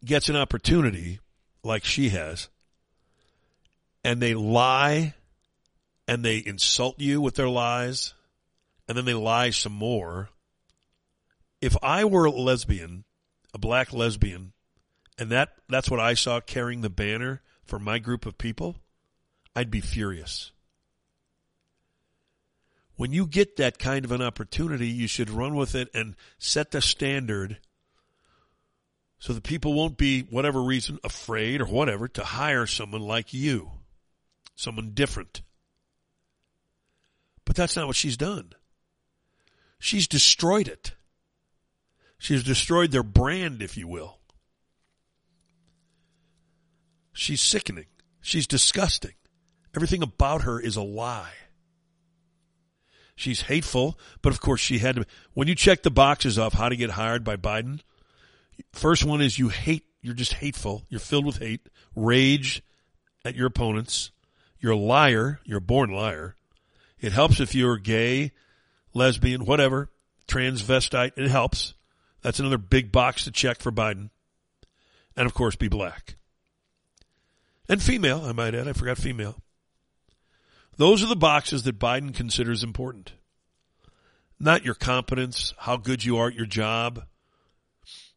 gets 0.05 0.28
an 0.28 0.36
opportunity 0.36 1.20
like 1.62 1.84
she 1.84 2.11
has, 2.11 2.49
and 4.05 4.20
they 4.20 4.34
lie 4.34 5.14
and 6.09 6.24
they 6.24 6.38
insult 6.38 6.99
you 6.99 7.20
with 7.20 7.36
their 7.36 7.49
lies, 7.49 8.14
and 8.88 8.97
then 8.97 9.05
they 9.05 9.14
lie 9.14 9.51
some 9.51 9.72
more. 9.72 10.30
If 11.61 11.76
I 11.82 12.05
were 12.05 12.24
a 12.24 12.30
lesbian, 12.30 13.05
a 13.55 13.59
black 13.59 13.93
lesbian, 13.93 14.53
and 15.18 15.30
that, 15.30 15.51
that's 15.68 15.90
what 15.90 16.01
I 16.01 16.14
saw 16.14 16.40
carrying 16.40 16.80
the 16.80 16.90
banner 16.90 17.40
for 17.64 17.78
my 17.78 17.99
group 17.99 18.26
of 18.26 18.38
people, 18.38 18.76
I'd 19.55 19.70
be 19.70 19.80
furious. 19.80 20.51
When 22.97 23.12
you 23.12 23.26
get 23.26 23.57
that 23.57 23.78
kind 23.78 24.05
of 24.05 24.12
an 24.12 24.22
opportunity, 24.22 24.88
you 24.88 25.07
should 25.07 25.30
run 25.30 25.55
with 25.55 25.74
it 25.74 25.88
and 25.95 26.14
set 26.38 26.70
the 26.70 26.80
standard 26.80 27.59
so 29.18 29.32
that 29.32 29.45
people 29.45 29.72
won't 29.72 29.97
be, 29.97 30.22
whatever 30.22 30.61
reason, 30.61 30.99
afraid 31.05 31.61
or 31.61 31.66
whatever 31.66 32.09
to 32.09 32.24
hire 32.24 32.66
someone 32.66 33.03
like 33.03 33.32
you, 33.32 33.70
someone 34.55 34.90
different. 34.95 35.43
But 37.45 37.57
that's 37.57 37.76
not 37.76 37.86
what 37.86 37.97
she's 37.97 38.16
done. 38.16 38.53
She's 39.78 40.07
destroyed 40.07 40.68
it. 40.68 40.95
She's 42.18 42.45
destroyed 42.45 42.93
their 42.93 43.03
brand, 43.03 43.62
if 43.62 43.76
you 43.76 43.88
will. 43.88 44.18
She's 47.12 47.40
sickening. 47.40 47.86
She's 48.20 48.47
disgusting. 48.47 49.14
Everything 49.74 50.03
about 50.03 50.43
her 50.43 50.61
is 50.61 50.76
a 50.76 50.82
lie. 50.82 51.32
She's 53.23 53.43
hateful, 53.43 53.97
but 54.20 54.33
of 54.33 54.41
course 54.41 54.61
she 54.61 54.79
had 54.79 54.97
to. 54.97 55.07
When 55.33 55.47
you 55.47 55.55
check 55.55 55.85
the 55.85 55.93
boxes 55.93 56.41
off 56.41 56.55
how 56.55 56.68
to 56.68 56.75
get 56.75 56.91
hired 56.91 57.23
by 57.23 57.37
Biden, 57.37 57.79
first 58.73 59.05
one 59.05 59.20
is 59.20 59.39
you 59.39 59.49
hate, 59.49 59.85
you're 60.01 60.12
just 60.12 60.35
hateful. 60.35 60.83
You're 60.89 60.99
filled 60.99 61.25
with 61.27 61.39
hate, 61.39 61.68
rage 61.95 62.64
at 63.25 63.37
your 63.37 63.47
opponents. 63.47 64.11
You're 64.59 64.73
a 64.73 64.77
liar. 64.77 65.39
You're 65.45 65.59
a 65.59 65.61
born 65.61 65.91
liar. 65.91 66.35
It 67.01 67.12
helps 67.12 67.39
if 67.39 67.55
you're 67.55 67.79
gay, 67.79 68.33
lesbian, 68.93 69.45
whatever, 69.45 69.89
transvestite. 70.27 71.12
It 71.16 71.29
helps. 71.29 71.75
That's 72.23 72.41
another 72.41 72.59
big 72.59 72.91
box 72.91 73.23
to 73.25 73.31
check 73.31 73.61
for 73.61 73.70
Biden. 73.70 74.11
And 75.16 75.27
of 75.27 75.35
course, 75.35 75.55
be 75.55 75.68
black. 75.68 76.16
And 77.68 77.81
female, 77.81 78.25
I 78.25 78.33
might 78.33 78.57
add. 78.57 78.66
I 78.66 78.73
forgot 78.73 78.99
female. 78.99 79.37
Those 80.77 81.03
are 81.03 81.09
the 81.09 81.16
boxes 81.16 81.64
that 81.64 81.79
Biden 81.79 82.14
considers 82.14 82.64
important. 82.64 83.12
Not 84.41 84.64
your 84.64 84.75
competence, 84.75 85.55
how 85.59 85.77
good 85.77 86.05
you 86.05 86.16
are 86.16 86.29
at 86.29 86.35
your 86.35 86.47
job, 86.47 87.05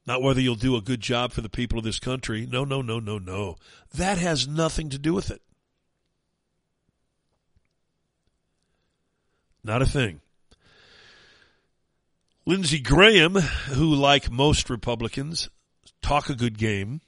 not 0.07 0.21
whether 0.21 0.39
you'll 0.41 0.55
do 0.55 0.75
a 0.75 0.81
good 0.81 1.01
job 1.01 1.31
for 1.31 1.41
the 1.41 1.49
people 1.49 1.79
of 1.79 1.85
this 1.85 1.99
country. 1.99 2.47
No, 2.49 2.63
no, 2.63 2.81
no, 2.81 2.99
no, 2.99 3.17
no. 3.17 3.57
That 3.93 4.17
has 4.17 4.47
nothing 4.47 4.89
to 4.89 4.99
do 4.99 5.13
with 5.13 5.31
it. 5.31 5.41
Not 9.63 9.81
a 9.81 9.85
thing. 9.85 10.21
Lindsey 12.45 12.79
Graham, 12.79 13.33
who, 13.33 13.95
like 13.95 14.29
most 14.29 14.69
Republicans, 14.69 15.49
talk 16.03 16.29
a 16.29 16.35
good 16.35 16.59
game, 16.59 17.01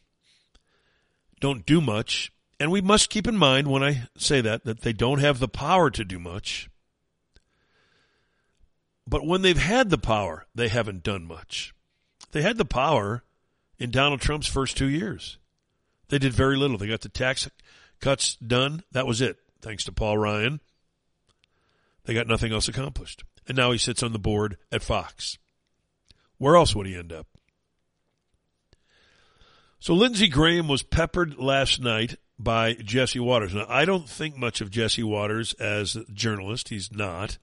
don't 1.40 1.64
do 1.68 1.80
much, 1.80 2.32
and 2.60 2.72
we 2.72 2.82
must 2.82 3.10
keep 3.10 3.28
in 3.28 3.38
mind 3.38 3.68
when 3.68 3.84
I 3.84 4.08
say 4.18 4.42
that, 4.42 4.66
that 4.66 4.82
they 4.82 4.94
don't 4.94 5.20
have 5.20 5.40
the 5.40 5.48
power 5.48 5.90
to 5.92 6.04
do 6.04 6.20
much. 6.20 6.70
But 9.06 9.26
when 9.26 9.42
they've 9.42 9.58
had 9.58 9.90
the 9.90 9.98
power, 9.98 10.46
they 10.54 10.68
haven't 10.68 11.04
done 11.04 11.26
much. 11.26 11.74
They 12.32 12.42
had 12.42 12.58
the 12.58 12.66
power 12.66 13.24
in 13.80 13.92
Donald 13.92 14.22
Trump's 14.22 14.48
first 14.48 14.76
two 14.76 14.90
years. 14.90 15.38
They 16.10 16.20
did 16.20 16.34
very 16.34 16.58
little. 16.58 16.78
They 16.78 16.88
got 16.88 17.02
the 17.02 17.10
tax 17.10 17.50
cuts 18.02 18.36
done. 18.36 18.84
That 18.92 19.08
was 19.08 19.22
it. 19.22 19.38
Thanks 19.62 19.84
to 19.86 19.92
Paul 19.92 20.18
Ryan. 20.18 20.60
They 22.06 22.14
got 22.14 22.28
nothing 22.28 22.52
else 22.52 22.68
accomplished. 22.68 23.24
And 23.48 23.58
now 23.58 23.72
he 23.72 23.78
sits 23.78 24.04
on 24.04 24.14
the 24.14 24.20
board 24.20 24.58
at 24.72 24.84
Fox. 24.84 25.38
Where 26.38 26.56
else 26.56 26.76
would 26.76 26.88
he 26.88 26.96
end 26.96 27.14
up? 27.14 27.28
So 29.80 29.94
Lindsey 29.94 30.28
Graham 30.28 30.68
was 30.68 30.84
peppered 30.84 31.38
last 31.38 31.80
night 31.80 32.16
by 32.40 32.74
Jesse 32.74 33.20
Watters. 33.20 33.54
Now, 33.54 33.66
I 33.68 33.86
don't 33.86 34.08
think 34.08 34.38
much 34.38 34.62
of 34.62 34.70
Jesse 34.70 35.04
Watters 35.04 35.54
as 35.54 35.96
a 35.96 36.06
journalist. 36.06 36.70
He's 36.70 36.92
not. 36.92 37.38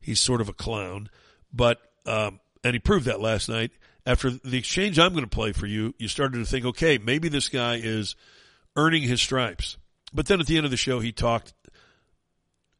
He's 0.00 0.20
sort 0.20 0.40
of 0.40 0.48
a 0.48 0.52
clown. 0.52 1.08
But, 1.52 1.80
um, 2.06 2.40
and 2.62 2.74
he 2.74 2.78
proved 2.78 3.06
that 3.06 3.20
last 3.20 3.48
night. 3.48 3.70
After 4.06 4.30
the 4.30 4.58
exchange 4.58 4.98
I'm 4.98 5.12
going 5.12 5.24
to 5.24 5.30
play 5.30 5.52
for 5.52 5.66
you, 5.66 5.94
you 5.98 6.08
started 6.08 6.38
to 6.38 6.44
think, 6.44 6.66
okay, 6.66 6.98
maybe 6.98 7.28
this 7.28 7.48
guy 7.48 7.80
is 7.82 8.16
earning 8.76 9.02
his 9.02 9.22
stripes. 9.22 9.78
But 10.12 10.26
then 10.26 10.40
at 10.40 10.46
the 10.46 10.58
end 10.58 10.66
of 10.66 10.70
the 10.70 10.76
show, 10.76 11.00
he 11.00 11.10
talked 11.10 11.54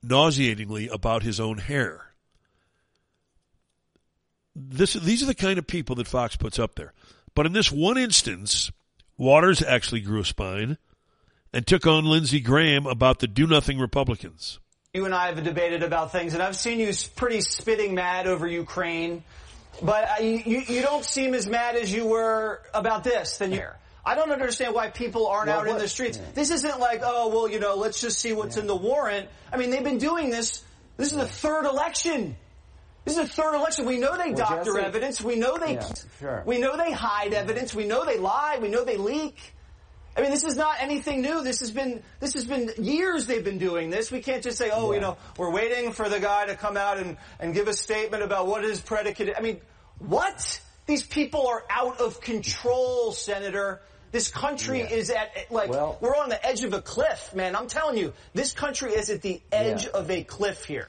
nauseatingly 0.03 0.89
about 0.89 1.23
his 1.23 1.41
own 1.41 1.59
hair. 1.59 2.13
This, 4.55 4.93
these 4.93 5.23
are 5.23 5.27
the 5.27 5.35
kind 5.35 5.59
of 5.59 5.67
people 5.67 5.97
that 5.97 6.07
Fox 6.07 6.37
puts 6.37 6.59
up 6.59 6.75
there. 6.75 6.93
But 7.35 7.47
in 7.47 7.53
this 7.53 7.73
one 7.73 7.97
instance, 7.97 8.71
Watters 9.17 9.63
actually 9.63 10.03
grew 10.03 10.21
a 10.21 10.25
spine 10.25 10.77
and 11.55 11.65
took 11.67 11.87
on 11.87 12.05
Lindsey 12.05 12.41
Graham 12.41 12.87
about 12.87 13.21
the 13.21 13.29
do 13.29 13.47
nothing 13.47 13.79
Republicans. 13.79 14.59
You 14.93 15.05
and 15.05 15.15
I 15.15 15.29
have 15.29 15.43
debated 15.43 15.83
about 15.83 16.13
things, 16.13 16.35
and 16.35 16.43
I've 16.43 16.57
seen 16.57 16.81
you 16.81 16.93
pretty 17.17 17.41
spitting 17.41 17.95
mad 17.95 18.27
over 18.27 18.47
Ukraine, 18.47 19.23
but 19.81 20.09
uh, 20.21 20.23
you, 20.23 20.63
you 20.67 20.83
don't 20.83 21.05
seem 21.05 21.33
as 21.33 21.47
mad 21.47 21.77
as 21.77 21.93
you 21.93 22.07
were 22.07 22.61
about 22.75 23.05
this 23.05 23.39
than 23.39 23.53
you. 23.53 23.67
I 24.05 24.17
don't 24.17 24.31
understand 24.31 24.75
why 24.75 24.91
people 24.91 25.29
aren't 25.29 25.47
well, 25.47 25.61
out 25.61 25.67
what, 25.67 25.77
in 25.77 25.79
the 25.79 25.89
streets. 25.89 26.19
Yeah. 26.19 26.25
This 26.35 26.51
isn't 26.51 26.79
like, 26.79 27.01
oh, 27.03 27.29
well, 27.29 27.49
you 27.49 27.59
know, 27.59 27.77
let's 27.77 28.01
just 28.01 28.19
see 28.19 28.33
what's 28.33 28.57
yeah. 28.57 28.63
in 28.63 28.67
the 28.67 28.77
warrant. 28.77 29.29
I 29.53 29.57
mean, 29.57 29.71
they've 29.71 29.83
been 29.83 29.99
doing 29.99 30.31
this. 30.31 30.63
This 30.97 31.13
is 31.13 31.19
the 31.19 31.27
third 31.27 31.65
election. 31.65 32.37
This 33.05 33.17
is 33.17 33.29
the 33.29 33.33
third 33.33 33.55
election. 33.55 33.87
We 33.87 33.99
know 33.99 34.17
they 34.17 34.33
well, 34.33 34.37
doctor 34.37 34.75
Jesse, 34.75 34.87
evidence. 34.87 35.23
We 35.23 35.37
know 35.37 35.57
they, 35.57 35.75
yeah, 35.75 35.95
sure. 36.21 36.43
we 36.47 36.59
know 36.59 36.77
they 36.77 36.93
hide 36.93 37.33
evidence. 37.33 37.75
We 37.75 37.87
know 37.87 38.05
they 38.05 38.19
lie. 38.19 38.59
We 38.61 38.69
know 38.69 38.85
they 38.85 38.97
leak. 38.97 39.55
I 40.17 40.21
mean, 40.21 40.31
this 40.31 40.45
is 40.45 40.57
not 40.57 40.77
anything 40.81 41.23
new. 41.23 41.43
This 41.43 41.61
has 41.61 41.73
been 41.73 42.03
this 42.21 42.35
has 42.35 42.45
been 42.45 42.71
years 42.79 43.27
they've 43.27 43.45
been 43.45 43.59
doing 43.59 43.91
this. 43.91 44.13
We 44.13 44.21
can't 44.21 44.43
just 44.43 44.59
say, 44.59 44.71
oh, 44.73 44.91
yeah. 44.91 44.95
you 44.95 45.01
know, 45.01 45.17
we're 45.37 45.51
waiting 45.51 45.93
for 45.93 46.09
the 46.09 46.21
guy 46.21 46.47
to 46.47 46.55
come 46.55 46.77
out 46.77 46.99
and, 46.99 47.17
and 47.41 47.53
give 47.53 47.67
a 47.67 47.73
statement 47.73 48.23
about 48.23 48.47
what 48.47 48.65
is 48.65 48.81
predicated. 48.81 49.35
I 49.37 49.41
mean, 49.41 49.61
what? 49.99 50.61
These 50.87 51.05
people 51.05 51.49
are 51.49 51.65
out 51.69 52.01
of 52.01 52.21
control, 52.21 53.13
Senator. 53.13 53.81
This 54.13 54.29
country 54.29 54.81
yeah. 54.81 54.91
is 54.91 55.11
at 55.11 55.47
like 55.51 55.71
well, 55.71 55.99
we're 56.01 56.15
on 56.15 56.29
the 56.29 56.47
edge 56.47 56.63
of 56.63 56.73
a 56.75 56.83
cliff, 56.83 57.35
man. 57.35 57.57
I'm 57.57 57.67
telling 57.67 57.99
you, 57.99 58.13
this 58.35 58.53
country 58.53 58.93
is 58.93 59.11
at 59.11 59.23
the 59.23 59.43
edge 59.51 59.87
yeah. 59.87 59.99
of 59.99 60.11
a 60.11 60.23
cliff 60.23 60.65
here. 60.65 60.89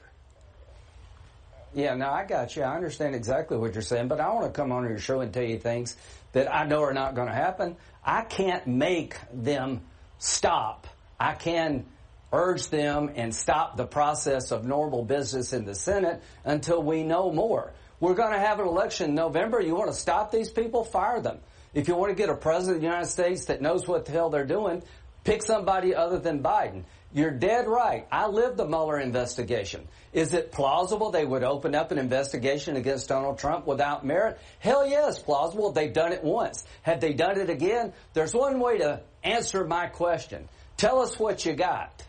Yeah, 1.74 1.94
no, 1.94 2.08
I 2.08 2.24
got 2.24 2.56
you. 2.56 2.62
I 2.62 2.74
understand 2.74 3.14
exactly 3.14 3.58
what 3.58 3.74
you're 3.74 3.82
saying, 3.82 4.08
but 4.08 4.20
I 4.20 4.32
want 4.32 4.46
to 4.46 4.52
come 4.52 4.72
on 4.72 4.84
your 4.84 4.98
show 4.98 5.20
and 5.20 5.34
tell 5.34 5.42
you 5.42 5.58
things 5.58 5.96
that 6.32 6.54
I 6.54 6.64
know 6.64 6.82
are 6.82 6.94
not 6.94 7.14
going 7.14 7.28
to 7.28 7.34
happen. 7.34 7.76
I 8.06 8.22
can't 8.22 8.66
make 8.68 9.16
them 9.32 9.82
stop. 10.18 10.86
I 11.18 11.34
can 11.34 11.86
urge 12.32 12.68
them 12.68 13.10
and 13.16 13.34
stop 13.34 13.76
the 13.76 13.86
process 13.86 14.52
of 14.52 14.64
normal 14.64 15.04
business 15.04 15.52
in 15.52 15.64
the 15.64 15.74
Senate 15.74 16.22
until 16.44 16.82
we 16.82 17.02
know 17.02 17.32
more. 17.32 17.72
We're 17.98 18.14
going 18.14 18.32
to 18.32 18.38
have 18.38 18.60
an 18.60 18.66
election 18.66 19.10
in 19.10 19.14
November. 19.16 19.60
You 19.60 19.74
want 19.74 19.90
to 19.90 19.96
stop 19.96 20.30
these 20.30 20.50
people? 20.50 20.84
Fire 20.84 21.20
them. 21.20 21.40
If 21.74 21.88
you 21.88 21.96
want 21.96 22.10
to 22.10 22.14
get 22.14 22.28
a 22.28 22.36
president 22.36 22.76
of 22.76 22.82
the 22.82 22.86
United 22.86 23.08
States 23.08 23.46
that 23.46 23.60
knows 23.60 23.88
what 23.88 24.06
the 24.06 24.12
hell 24.12 24.30
they're 24.30 24.46
doing, 24.46 24.82
pick 25.24 25.42
somebody 25.42 25.94
other 25.94 26.18
than 26.18 26.42
Biden. 26.42 26.84
You're 27.16 27.30
dead 27.30 27.66
right. 27.66 28.06
I 28.12 28.26
lived 28.26 28.58
the 28.58 28.66
Mueller 28.66 29.00
investigation. 29.00 29.88
Is 30.12 30.34
it 30.34 30.52
plausible 30.52 31.10
they 31.10 31.24
would 31.24 31.44
open 31.44 31.74
up 31.74 31.90
an 31.90 31.96
investigation 31.96 32.76
against 32.76 33.08
Donald 33.08 33.38
Trump 33.38 33.66
without 33.66 34.04
merit? 34.04 34.38
Hell 34.58 34.86
yes, 34.86 35.18
plausible. 35.18 35.72
They've 35.72 35.94
done 35.94 36.12
it 36.12 36.22
once. 36.22 36.62
Had 36.82 37.00
they 37.00 37.14
done 37.14 37.40
it 37.40 37.48
again? 37.48 37.94
There's 38.12 38.34
one 38.34 38.60
way 38.60 38.76
to 38.78 39.00
answer 39.24 39.64
my 39.64 39.86
question. 39.86 40.46
Tell 40.76 41.00
us 41.00 41.18
what 41.18 41.46
you 41.46 41.54
got. 41.54 42.04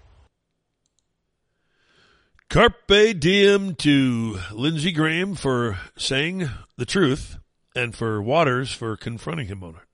Carpe 2.49 3.18
diem 3.18 3.76
to 3.76 4.39
Lindsey 4.51 4.91
Graham 4.91 5.36
for 5.36 5.80
saying 5.97 6.49
the 6.76 6.86
truth 6.86 7.38
and 7.74 7.95
for 7.95 8.22
Watters 8.22 8.74
for 8.74 8.97
confronting 8.97 9.47
him 9.47 9.64
on 9.64 9.76
it. 9.76 9.88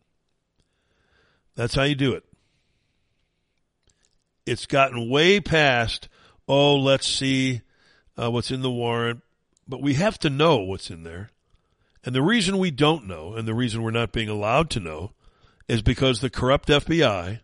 That's 1.53 1.75
how 1.75 1.83
you 1.83 1.93
do 1.93 2.13
it. 2.13 2.23
It's 4.45 4.65
gotten 4.65 5.09
way 5.09 5.39
past, 5.39 6.09
oh, 6.47 6.75
let's 6.75 7.07
see 7.07 7.61
uh, 8.21 8.29
what's 8.29 8.51
in 8.51 8.61
the 8.61 8.71
warrant, 8.71 9.21
but 9.67 9.81
we 9.81 9.95
have 9.95 10.19
to 10.19 10.29
know 10.29 10.57
what's 10.57 10.89
in 10.89 11.03
there. 11.03 11.31
And 12.03 12.13
the 12.13 12.21
reason 12.21 12.57
we 12.57 12.71
don't 12.71 13.07
know, 13.07 13.33
and 13.33 13.47
the 13.47 13.53
reason 13.53 13.81
we're 13.81 13.91
not 13.91 14.11
being 14.11 14.29
allowed 14.29 14.69
to 14.71 14.79
know, 14.79 15.11
is 15.67 15.81
because 15.81 16.19
the 16.19 16.29
corrupt 16.29 16.67
FBI 16.67 17.39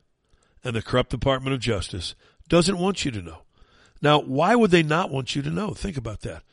and 0.63 0.75
the 0.75 0.81
corrupt 0.81 1.11
Department 1.11 1.53
of 1.53 1.61
Justice 1.61 2.15
doesn't 2.49 2.77
want 2.77 3.05
you 3.05 3.11
to 3.11 3.21
know. 3.21 3.39
Now, 4.01 4.19
why 4.19 4.55
would 4.55 4.71
they 4.71 4.83
not 4.83 5.09
want 5.09 5.35
you 5.35 5.41
to 5.41 5.49
know? 5.49 5.73
Think 5.73 5.97
about 5.97 6.21
that. 6.21 6.43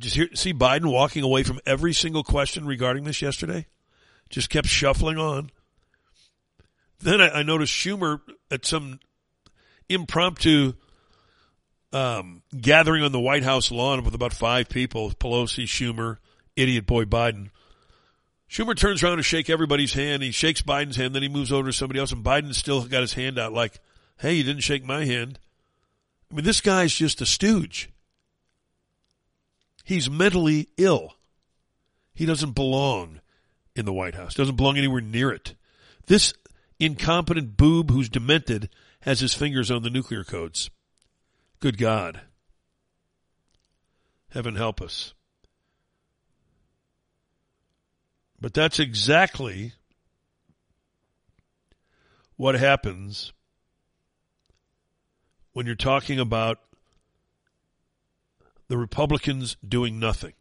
Just 0.00 0.16
hear, 0.16 0.28
see 0.34 0.54
Biden 0.54 0.90
walking 0.90 1.22
away 1.22 1.42
from 1.42 1.60
every 1.66 1.92
single 1.92 2.24
question 2.24 2.66
regarding 2.66 3.04
this 3.04 3.20
yesterday? 3.20 3.66
Just 4.30 4.48
kept 4.48 4.68
shuffling 4.68 5.18
on. 5.18 5.50
Then 7.02 7.20
I, 7.20 7.40
I 7.40 7.42
noticed 7.42 7.72
Schumer 7.72 8.20
at 8.50 8.64
some 8.64 9.00
impromptu 9.88 10.74
um, 11.92 12.42
gathering 12.58 13.02
on 13.02 13.12
the 13.12 13.20
White 13.20 13.42
House 13.42 13.70
lawn 13.70 14.04
with 14.04 14.14
about 14.14 14.32
five 14.32 14.68
people 14.68 15.10
Pelosi, 15.10 15.64
Schumer, 15.64 16.18
idiot 16.56 16.86
boy 16.86 17.04
Biden. 17.04 17.50
Schumer 18.48 18.76
turns 18.76 19.02
around 19.02 19.16
to 19.16 19.22
shake 19.22 19.48
everybody's 19.48 19.94
hand. 19.94 20.22
He 20.22 20.30
shakes 20.30 20.62
Biden's 20.62 20.96
hand, 20.96 21.14
then 21.14 21.22
he 21.22 21.28
moves 21.28 21.52
over 21.52 21.68
to 21.68 21.72
somebody 21.72 22.00
else, 22.00 22.12
and 22.12 22.24
Biden 22.24 22.54
still 22.54 22.84
got 22.84 23.00
his 23.00 23.14
hand 23.14 23.38
out 23.38 23.52
like, 23.52 23.80
hey, 24.18 24.34
you 24.34 24.44
didn't 24.44 24.62
shake 24.62 24.84
my 24.84 25.04
hand. 25.04 25.38
I 26.30 26.34
mean, 26.34 26.44
this 26.44 26.60
guy's 26.60 26.94
just 26.94 27.20
a 27.20 27.26
stooge. 27.26 27.90
He's 29.84 30.08
mentally 30.08 30.68
ill. 30.76 31.14
He 32.14 32.26
doesn't 32.26 32.52
belong 32.52 33.20
in 33.74 33.86
the 33.86 33.92
White 33.92 34.14
House, 34.14 34.34
doesn't 34.34 34.56
belong 34.56 34.76
anywhere 34.76 35.00
near 35.00 35.30
it. 35.30 35.54
This 36.06 36.34
incompetent 36.82 37.56
boob 37.56 37.90
who's 37.90 38.08
demented 38.08 38.68
has 39.02 39.20
his 39.20 39.34
fingers 39.34 39.70
on 39.70 39.84
the 39.84 39.90
nuclear 39.90 40.24
codes. 40.24 40.68
Good 41.60 41.78
God. 41.78 42.22
Heaven 44.30 44.56
help 44.56 44.82
us. 44.82 45.14
But 48.40 48.52
that's 48.52 48.80
exactly 48.80 49.74
what 52.36 52.56
happens 52.56 53.32
when 55.52 55.66
you're 55.66 55.76
talking 55.76 56.18
about 56.18 56.58
the 58.66 58.76
Republicans 58.76 59.56
doing 59.66 60.00
nothing. 60.00 60.32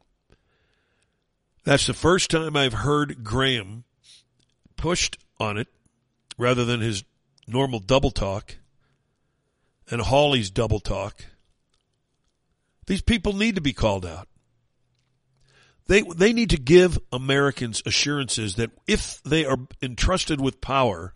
That's 1.63 1.85
the 1.85 1.93
first 1.93 2.31
time 2.31 2.57
I've 2.57 2.73
heard 2.73 3.23
Graham 3.23 3.83
pushed 4.75 5.19
on 5.39 5.57
it 5.57 5.67
rather 6.37 6.65
than 6.65 6.81
his 6.81 7.03
normal 7.47 7.79
double 7.79 8.11
talk 8.11 8.55
and 9.89 10.01
Hawley's 10.01 10.49
double 10.49 10.79
talk. 10.79 11.25
These 12.87 13.01
people 13.01 13.33
need 13.33 13.55
to 13.55 13.61
be 13.61 13.73
called 13.73 14.05
out. 14.05 14.27
They, 15.87 16.01
they 16.01 16.31
need 16.31 16.51
to 16.51 16.57
give 16.57 16.97
Americans 17.11 17.83
assurances 17.85 18.55
that 18.55 18.71
if 18.87 19.21
they 19.23 19.45
are 19.45 19.57
entrusted 19.81 20.39
with 20.39 20.61
power, 20.61 21.13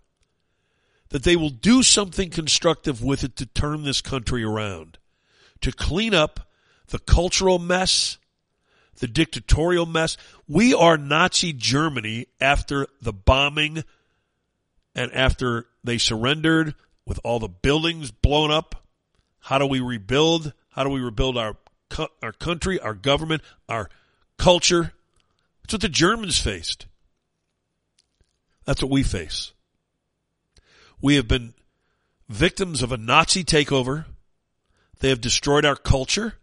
that 1.08 1.22
they 1.22 1.36
will 1.36 1.50
do 1.50 1.82
something 1.82 2.30
constructive 2.30 3.02
with 3.02 3.24
it 3.24 3.36
to 3.36 3.46
turn 3.46 3.84
this 3.84 4.00
country 4.00 4.44
around, 4.44 4.98
to 5.62 5.72
clean 5.72 6.14
up 6.14 6.50
the 6.88 6.98
cultural 6.98 7.58
mess, 7.58 8.18
the 8.98 9.06
dictatorial 9.06 9.86
mess. 9.86 10.16
We 10.48 10.74
are 10.74 10.98
Nazi 10.98 11.52
Germany 11.52 12.26
after 12.40 12.86
the 13.00 13.12
bombing 13.12 13.84
and 14.96 15.12
after 15.12 15.66
they 15.84 15.98
surrendered 15.98 16.74
with 17.06 17.20
all 17.22 17.38
the 17.38 17.48
buildings 17.48 18.10
blown 18.10 18.50
up. 18.50 18.86
How 19.38 19.58
do 19.58 19.66
we 19.66 19.78
rebuild? 19.78 20.52
How 20.70 20.82
do 20.82 20.90
we 20.90 21.00
rebuild 21.00 21.38
our 21.38 21.56
our 22.20 22.32
country, 22.32 22.80
our 22.80 22.94
government, 22.94 23.42
our 23.68 23.88
culture? 24.38 24.94
That's 25.62 25.74
what 25.74 25.82
the 25.82 25.88
Germans 25.88 26.40
faced. 26.40 26.86
That's 28.64 28.82
what 28.82 28.90
we 28.90 29.04
face. 29.04 29.52
We 31.00 31.14
have 31.16 31.28
been 31.28 31.54
victims 32.28 32.82
of 32.82 32.90
a 32.90 32.96
Nazi 32.96 33.44
takeover. 33.44 34.06
They 34.98 35.10
have 35.10 35.20
destroyed 35.20 35.64
our 35.64 35.76
culture. 35.76 36.34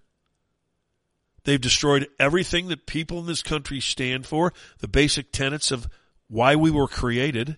They've 1.44 1.60
destroyed 1.60 2.08
everything 2.20 2.70
that 2.70 2.86
people 2.86 3.20
in 3.20 3.26
this 3.26 3.42
country 3.42 3.82
stand 3.82 4.26
for, 4.26 4.54
the 4.80 4.88
basic 4.88 5.34
tenets 5.34 5.72
of 5.72 5.90
why 6.28 6.56
we 6.56 6.72
were 6.72 6.88
created. 6.88 7.58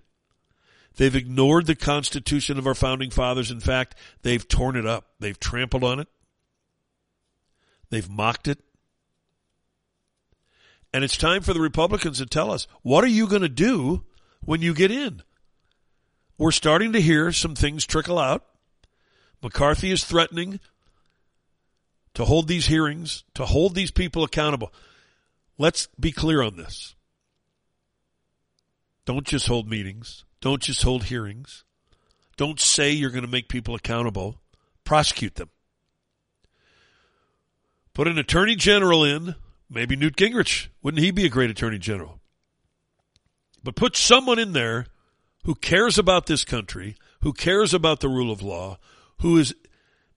They've 0.98 1.16
ignored 1.16 1.66
the 1.66 1.76
Constitution 1.76 2.58
of 2.58 2.68
our 2.68 2.76
founding 2.76 3.10
fathers. 3.10 3.52
In 3.52 3.60
fact, 3.60 3.96
they've 4.22 4.48
torn 4.48 4.76
it 4.76 4.86
up. 4.86 5.06
They've 5.20 5.40
trampled 5.40 5.84
on 5.84 6.00
it. 6.00 6.08
They've 7.90 8.10
mocked 8.10 8.48
it. 8.48 8.60
And 10.94 11.04
it's 11.04 11.18
time 11.18 11.42
for 11.42 11.54
the 11.54 11.60
Republicans 11.60 12.20
to 12.20 12.26
tell 12.26 12.52
us, 12.52 12.68
what 12.82 13.04
are 13.04 13.08
you 13.08 13.28
going 13.28 13.42
to 13.42 13.50
do 13.50 14.04
when 14.42 14.62
you 14.62 14.74
get 14.74 14.92
in? 14.92 15.22
We're 16.38 16.52
starting 16.52 16.94
to 16.94 17.02
hear 17.02 17.32
some 17.32 17.56
things 17.56 17.86
trickle 17.86 18.18
out. 18.18 18.46
McCarthy 19.44 19.92
is 19.92 20.06
threatening 20.06 20.60
to 22.14 22.26
hold 22.26 22.48
these 22.48 22.68
hearings, 22.68 23.26
to 23.34 23.46
hold 23.46 23.76
these 23.76 23.92
people 23.92 24.24
accountable. 24.24 24.72
Let's 25.58 25.88
be 26.00 26.12
clear 26.12 26.42
on 26.42 26.56
this. 26.56 26.96
Don't 29.06 29.28
just 29.28 29.48
hold 29.48 29.70
meetings. 29.70 30.24
Don't 30.46 30.62
just 30.62 30.84
hold 30.84 31.06
hearings. 31.06 31.64
Don't 32.38 32.60
say 32.60 32.92
you're 32.92 33.10
going 33.10 33.26
to 33.26 33.28
make 33.28 33.50
people 33.50 33.74
accountable. 33.74 34.42
Prosecute 34.84 35.34
them. 35.34 35.50
Put 37.96 38.08
an 38.08 38.20
attorney 38.20 38.56
general 38.56 39.04
in, 39.04 39.34
maybe 39.72 39.96
Newt 39.96 40.16
Gingrich. 40.16 40.68
Wouldn't 40.84 41.04
he 41.04 41.10
be 41.10 41.26
a 41.26 41.30
great 41.30 41.50
attorney 41.50 41.80
general? 41.80 42.20
But 43.64 43.76
put 43.76 43.98
someone 43.98 44.38
in 44.38 44.52
there 44.52 44.86
who 45.46 45.56
cares 45.56 45.98
about 45.98 46.28
this 46.28 46.46
country, 46.46 46.96
who 47.24 47.34
cares 47.34 47.74
about 47.74 48.02
the 48.02 48.10
rule 48.10 48.32
of 48.32 48.44
law, 48.44 48.78
who 49.22 49.40
is 49.40 49.56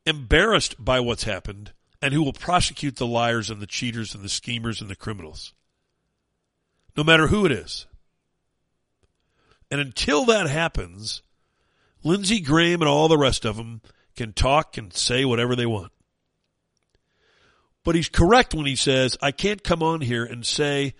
embarrassed 0.04 0.76
by 0.78 1.00
what's 1.00 1.24
happened, 1.24 1.72
and 2.02 2.12
who 2.12 2.22
will 2.22 2.34
prosecute 2.34 2.96
the 2.96 3.06
liars 3.06 3.48
and 3.48 3.62
the 3.62 3.66
cheaters 3.66 4.14
and 4.14 4.22
the 4.22 4.28
schemers 4.28 4.82
and 4.82 4.90
the 4.90 4.94
criminals. 4.94 5.54
No 6.98 7.02
matter 7.02 7.28
who 7.28 7.46
it 7.46 7.52
is. 7.52 7.86
And 9.70 9.80
until 9.80 10.24
that 10.26 10.48
happens, 10.48 11.22
Lindsey 12.02 12.40
Graham 12.40 12.80
and 12.80 12.88
all 12.88 13.08
the 13.08 13.18
rest 13.18 13.44
of 13.44 13.56
them 13.56 13.82
can 14.16 14.32
talk 14.32 14.76
and 14.78 14.92
say 14.92 15.24
whatever 15.24 15.54
they 15.54 15.66
want. 15.66 15.92
But 17.84 17.94
he's 17.94 18.08
correct 18.08 18.54
when 18.54 18.66
he 18.66 18.76
says, 18.76 19.16
I 19.22 19.30
can't 19.32 19.62
come 19.62 19.82
on 19.82 20.00
here 20.00 20.24
and 20.24 20.44
say 20.44 20.94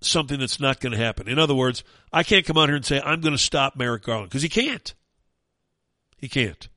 something 0.00 0.38
that's 0.38 0.60
not 0.60 0.80
going 0.80 0.92
to 0.92 0.98
happen. 0.98 1.28
In 1.28 1.38
other 1.38 1.54
words, 1.54 1.82
I 2.12 2.22
can't 2.22 2.46
come 2.46 2.56
on 2.56 2.68
here 2.68 2.76
and 2.76 2.84
say, 2.84 3.00
I'm 3.00 3.20
going 3.20 3.34
to 3.34 3.42
stop 3.42 3.76
Merrick 3.76 4.04
Garland, 4.04 4.30
because 4.30 4.42
he 4.42 4.48
can't. 4.48 4.94
He 6.18 6.28
can't. 6.28 6.68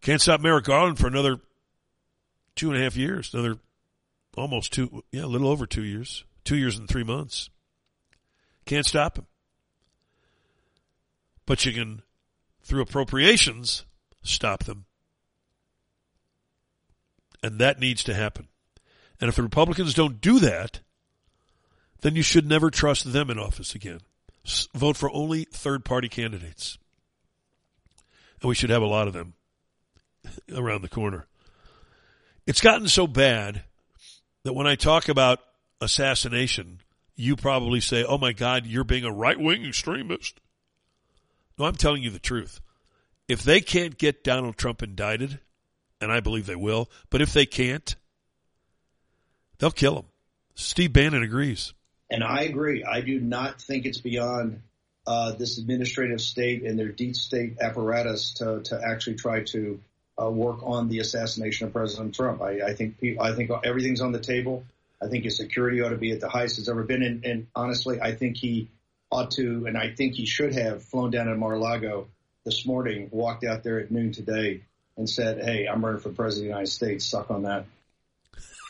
Can't 0.00 0.20
stop 0.20 0.40
Merrick 0.40 0.64
Garland 0.64 0.98
for 0.98 1.06
another 1.08 1.40
two 2.56 2.70
and 2.70 2.80
a 2.80 2.82
half 2.82 2.96
years, 2.96 3.34
another 3.34 3.58
almost 4.36 4.72
two, 4.72 5.04
yeah, 5.12 5.24
a 5.24 5.26
little 5.26 5.48
over 5.48 5.66
two 5.66 5.84
years, 5.84 6.24
two 6.50 6.56
years 6.56 6.76
and 6.76 6.88
three 6.88 7.04
months. 7.04 7.48
Can't 8.66 8.84
stop 8.84 9.16
him. 9.16 9.26
But 11.46 11.64
you 11.64 11.72
can, 11.72 12.02
through 12.64 12.82
appropriations, 12.82 13.84
stop 14.24 14.64
them. 14.64 14.86
And 17.40 17.60
that 17.60 17.78
needs 17.78 18.02
to 18.02 18.14
happen. 18.14 18.48
And 19.20 19.28
if 19.28 19.36
the 19.36 19.44
Republicans 19.44 19.94
don't 19.94 20.20
do 20.20 20.40
that, 20.40 20.80
then 22.00 22.16
you 22.16 22.22
should 22.22 22.48
never 22.48 22.68
trust 22.68 23.12
them 23.12 23.30
in 23.30 23.38
office 23.38 23.76
again. 23.76 24.00
vote 24.74 24.96
for 24.96 25.08
only 25.12 25.44
third 25.44 25.84
party 25.84 26.08
candidates. 26.08 26.78
And 28.42 28.48
we 28.48 28.56
should 28.56 28.70
have 28.70 28.82
a 28.82 28.86
lot 28.86 29.06
of 29.06 29.12
them 29.12 29.34
around 30.52 30.82
the 30.82 30.88
corner. 30.88 31.28
It's 32.44 32.60
gotten 32.60 32.88
so 32.88 33.06
bad 33.06 33.62
that 34.42 34.54
when 34.54 34.66
I 34.66 34.74
talk 34.74 35.08
about 35.08 35.38
assassination, 35.80 36.80
you 37.16 37.36
probably 37.36 37.80
say, 37.80 38.04
oh 38.04 38.18
my 38.18 38.32
God, 38.32 38.66
you're 38.66 38.84
being 38.84 39.04
a 39.04 39.12
right 39.12 39.38
wing 39.38 39.66
extremist. 39.66 40.40
No, 41.58 41.66
I'm 41.66 41.74
telling 41.74 42.02
you 42.02 42.10
the 42.10 42.18
truth. 42.18 42.60
If 43.28 43.42
they 43.42 43.60
can't 43.60 43.98
get 43.98 44.24
Donald 44.24 44.56
Trump 44.56 44.82
indicted, 44.82 45.38
and 46.00 46.10
I 46.10 46.20
believe 46.20 46.46
they 46.46 46.56
will, 46.56 46.90
but 47.10 47.20
if 47.20 47.32
they 47.32 47.46
can't, 47.46 47.94
they'll 49.58 49.70
kill 49.70 49.98
him. 49.98 50.06
Steve 50.54 50.92
Bannon 50.92 51.22
agrees. 51.22 51.74
And 52.10 52.24
I 52.24 52.42
agree. 52.42 52.82
I 52.84 53.02
do 53.02 53.20
not 53.20 53.60
think 53.60 53.86
it's 53.86 54.00
beyond 54.00 54.62
uh, 55.06 55.32
this 55.32 55.58
administrative 55.58 56.20
state 56.20 56.64
and 56.64 56.78
their 56.78 56.88
deep 56.88 57.16
state 57.16 57.58
apparatus 57.60 58.34
to, 58.34 58.62
to 58.64 58.80
actually 58.84 59.16
try 59.16 59.42
to 59.44 59.80
uh, 60.20 60.30
work 60.30 60.58
on 60.62 60.88
the 60.88 60.98
assassination 60.98 61.66
of 61.66 61.72
President 61.72 62.14
Trump. 62.14 62.42
I, 62.42 62.60
I 62.62 62.74
think 62.74 62.96
I 63.20 63.32
think 63.32 63.50
everything's 63.64 64.00
on 64.00 64.12
the 64.12 64.20
table. 64.20 64.64
I 65.02 65.08
think 65.08 65.24
his 65.24 65.36
security 65.36 65.80
ought 65.80 65.90
to 65.90 65.96
be 65.96 66.12
at 66.12 66.20
the 66.20 66.28
highest 66.28 66.58
it's 66.58 66.68
ever 66.68 66.82
been, 66.82 67.02
and, 67.02 67.24
and 67.24 67.46
honestly, 67.54 68.00
I 68.00 68.14
think 68.14 68.36
he 68.36 68.70
ought 69.10 69.30
to, 69.32 69.66
and 69.66 69.76
I 69.76 69.90
think 69.94 70.14
he 70.14 70.26
should 70.26 70.54
have 70.54 70.82
flown 70.82 71.10
down 71.10 71.26
to 71.26 71.34
Mar-a-Lago 71.36 72.08
this 72.44 72.66
morning, 72.66 73.08
walked 73.10 73.44
out 73.44 73.62
there 73.62 73.80
at 73.80 73.90
noon 73.90 74.12
today, 74.12 74.62
and 74.96 75.08
said, 75.08 75.42
"Hey, 75.42 75.66
I'm 75.66 75.84
running 75.84 76.00
for 76.00 76.10
president 76.10 76.44
of 76.44 76.44
the 76.44 76.48
United 76.48 76.70
States. 76.70 77.04
Suck 77.06 77.30
on 77.30 77.42
that." 77.42 77.66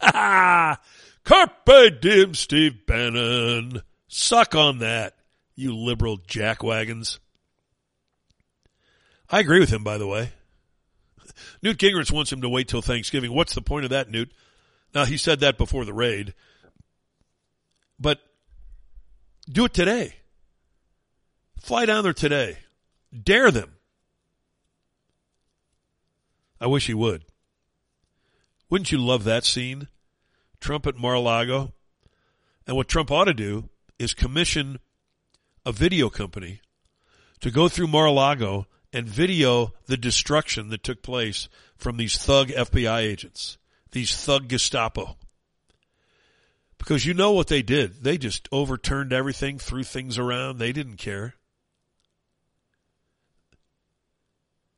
Carpe 1.25 2.01
diem, 2.01 2.35
Steve 2.35 2.87
Bannon. 2.87 3.83
Suck 4.09 4.55
on 4.55 4.79
that, 4.79 5.15
you 5.55 5.77
liberal 5.77 6.19
jackwagons. 6.19 7.19
I 9.29 9.41
agree 9.41 9.61
with 9.61 9.71
him, 9.71 9.85
by 9.85 9.99
the 9.99 10.07
way. 10.07 10.33
Newt 11.63 11.79
Gingrich 11.79 12.11
wants 12.11 12.33
him 12.33 12.41
to 12.43 12.49
wait 12.49 12.69
till 12.69 12.83
Thanksgiving. 12.83 13.33
What's 13.33 13.55
the 13.55 13.63
point 13.63 13.85
of 13.85 13.91
that, 13.91 14.11
Newt? 14.11 14.33
Now, 14.95 15.05
he 15.05 15.17
said 15.17 15.41
that 15.41 15.59
before 15.59 15.85
the 15.85 15.93
raid. 15.93 16.35
But 17.99 18.21
do 19.49 19.65
it 19.67 19.75
today. 19.75 20.17
Fly 21.61 21.87
down 21.87 22.03
there 22.03 22.13
today. 22.13 22.59
Dare 23.23 23.51
them. 23.51 23.75
I 26.61 26.67
wish 26.67 26.87
he 26.87 26.95
would. 26.95 27.25
Wouldn't 28.69 28.93
you 28.93 28.99
love 28.99 29.25
that 29.25 29.45
scene? 29.45 29.89
Trump 30.61 30.87
at 30.87 30.97
Mar-a-Lago. 30.97 31.73
And 32.67 32.77
what 32.77 32.89
Trump 32.89 33.11
ought 33.11 33.25
to 33.25 33.35
do 33.35 33.69
is 33.99 34.15
commission 34.15 34.79
a 35.67 35.73
video 35.73 36.09
company 36.09 36.61
to 37.41 37.51
go 37.51 37.69
through 37.69 37.89
Mar-a-Lago 37.89 38.67
and 38.93 39.09
video 39.09 39.73
the 39.87 39.97
destruction 39.97 40.69
that 40.69 40.83
took 40.83 41.03
place 41.03 41.49
from 41.77 41.97
these 41.97 42.17
thug 42.17 42.49
FBI 42.49 43.01
agents, 43.01 43.59
these 43.93 44.15
thug 44.15 44.49
Gestapo. 44.49 45.17
Because 46.79 47.05
you 47.05 47.13
know 47.13 47.33
what 47.33 47.49
they 47.49 47.63
did. 47.63 48.03
They 48.03 48.17
just 48.17 48.49
overturned 48.51 49.13
everything, 49.13 49.59
threw 49.59 49.83
things 49.83 50.19
around. 50.19 50.59
They 50.59 50.73
didn't 50.73 50.97
care. 50.97 51.35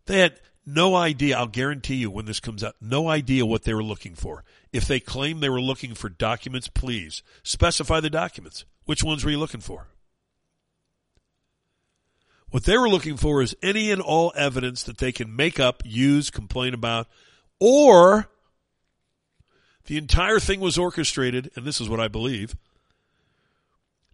They 0.07 0.19
had 0.19 0.41
no 0.67 0.95
idea, 0.95 1.37
I'll 1.39 1.47
guarantee 1.47 1.97
you 1.97 2.11
when 2.11 2.25
this 2.25 2.41
comes 2.41 2.63
out, 2.63 2.75
no 2.81 3.09
idea 3.09 3.47
what 3.47 3.63
they 3.63 3.75
were 3.75 3.83
looking 3.83 4.15
for. 4.15 4.45
If 4.73 4.87
they 4.87 5.01
claim 5.01 5.41
they 5.41 5.49
were 5.49 5.61
looking 5.61 5.95
for 5.95 6.09
documents, 6.09 6.69
please 6.69 7.23
specify 7.43 8.01
the 8.01 8.11
documents. 8.11 8.65
Which 8.85 9.05
ones 9.05 9.25
were 9.25 9.31
you 9.31 9.39
looking 9.39 9.61
for? 9.61 9.89
What 12.51 12.65
they 12.65 12.77
were 12.77 12.89
looking 12.89 13.17
for 13.17 13.43
is 13.43 13.57
any 13.63 13.91
and 13.91 14.03
all 14.03 14.33
evidence 14.37 14.83
that 14.83 14.99
they 14.99 15.13
can 15.13 15.35
make 15.35 15.59
up, 15.59 15.83
use, 15.85 16.31
complain 16.31 16.75
about, 16.75 17.07
or 17.59 18.29
the 19.87 19.99
entire 19.99 20.39
thing 20.39 20.61
was 20.61 20.79
orchestrated, 20.79 21.51
and 21.55 21.65
this 21.65 21.81
is 21.81 21.89
what 21.89 22.01
I 22.01 22.09
believe, 22.09 22.57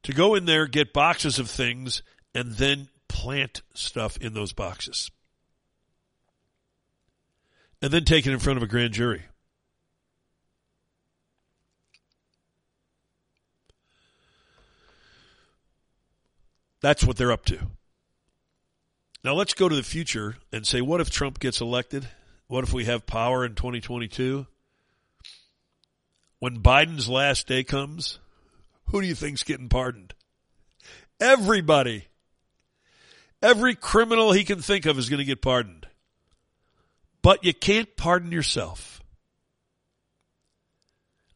to 0.03 0.13
go 0.13 0.35
in 0.35 0.45
there, 0.45 0.67
get 0.67 0.93
boxes 0.93 1.39
of 1.39 1.51
things, 1.51 2.03
and 2.35 2.53
then 2.53 2.89
plant 3.09 3.63
stuff 3.75 4.17
in 4.19 4.35
those 4.35 4.53
boxes. 4.53 5.11
And 7.81 7.93
then 7.93 8.05
take 8.05 8.27
it 8.27 8.33
in 8.33 8.39
front 8.39 8.57
of 8.57 8.63
a 8.63 8.67
grand 8.67 8.95
jury. 8.95 9.23
That's 16.81 17.05
what 17.05 17.17
they're 17.17 17.33
up 17.33 17.45
to. 17.47 17.59
Now 19.25 19.35
let's 19.35 19.55
go 19.55 19.69
to 19.69 19.75
the 19.75 19.83
future 19.83 20.37
and 20.53 20.67
say, 20.67 20.81
what 20.81 21.01
if 21.01 21.11
Trump 21.11 21.41
gets 21.41 21.61
elected? 21.61 22.09
What 22.47 22.65
if 22.65 22.73
we 22.73 22.85
have 22.85 23.07
power 23.07 23.45
in 23.45 23.55
2022? 23.55 24.47
When 26.41 26.61
Biden's 26.61 27.09
last 27.09 27.47
day 27.47 27.65
comes, 27.65 28.19
who 28.87 29.01
do 29.01 29.07
you 29.07 29.15
think's 29.15 29.43
getting 29.43 29.69
pardoned? 29.69 30.15
Everybody. 31.21 32.07
Every 33.43 33.75
criminal 33.75 34.33
he 34.33 34.45
can 34.45 34.61
think 34.61 34.87
of 34.87 34.99
is 34.99 35.09
going 35.09 35.19
to 35.19 35.25
get 35.25 35.43
pardoned. 35.43 35.87
But 37.23 37.45
you 37.45 37.53
can't 37.53 37.97
pardon 37.97 38.33
yourself. 38.33 39.03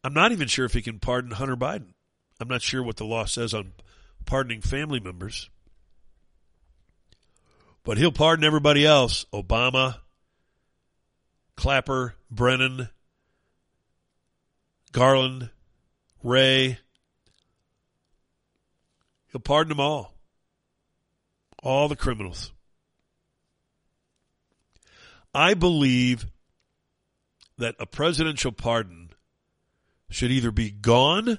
I'm 0.05 0.15
not 0.15 0.33
even 0.33 0.49
sure 0.49 0.65
if 0.65 0.73
he 0.73 0.83
can 0.83 0.99
pardon 0.99 1.33
Hunter 1.33 1.57
Biden. 1.57 1.95
I'm 2.41 2.49
not 2.49 2.63
sure 2.63 2.83
what 2.83 2.97
the 2.97 3.05
law 3.05 3.25
says 3.25 3.55
on 3.55 3.73
pardoning 4.25 4.61
family 4.61 5.01
members. 5.01 5.49
But 7.85 7.99
he'll 7.99 8.13
pardon 8.13 8.45
everybody 8.45 8.87
else. 8.87 9.27
Obama, 9.33 9.99
Clapper, 11.57 12.15
Brennan, 12.31 12.89
Garland, 14.93 15.51
Wray. 16.23 16.79
He'll 19.33 19.41
pardon 19.41 19.71
them 19.71 19.81
all. 19.81 20.15
All 21.63 21.89
the 21.89 21.97
criminals. 21.97 22.53
I 25.35 25.55
believe 25.55 26.27
that 27.57 27.75
a 27.79 27.87
presidential 27.87 28.53
pardon 28.53 29.11
should 30.11 30.31
either 30.31 30.51
be 30.51 30.71
gone 30.71 31.39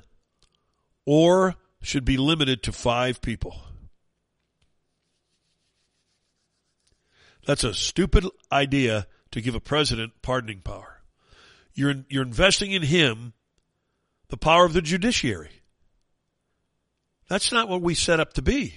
or 1.05 1.55
should 1.81 2.05
be 2.05 2.17
limited 2.17 2.63
to 2.63 2.71
five 2.71 3.21
people. 3.21 3.61
That's 7.45 7.63
a 7.63 7.73
stupid 7.73 8.25
idea 8.51 9.05
to 9.31 9.41
give 9.41 9.53
a 9.53 9.59
president 9.59 10.13
pardoning 10.21 10.61
power. 10.61 11.01
You're, 11.73 12.05
you're 12.09 12.23
investing 12.23 12.71
in 12.71 12.83
him 12.83 13.33
the 14.33 14.37
power 14.37 14.65
of 14.65 14.73
the 14.73 14.81
judiciary. 14.81 15.61
That's 17.29 17.51
not 17.51 17.69
what 17.69 17.83
we 17.83 17.93
set 17.93 18.19
up 18.19 18.33
to 18.33 18.41
be. 18.41 18.73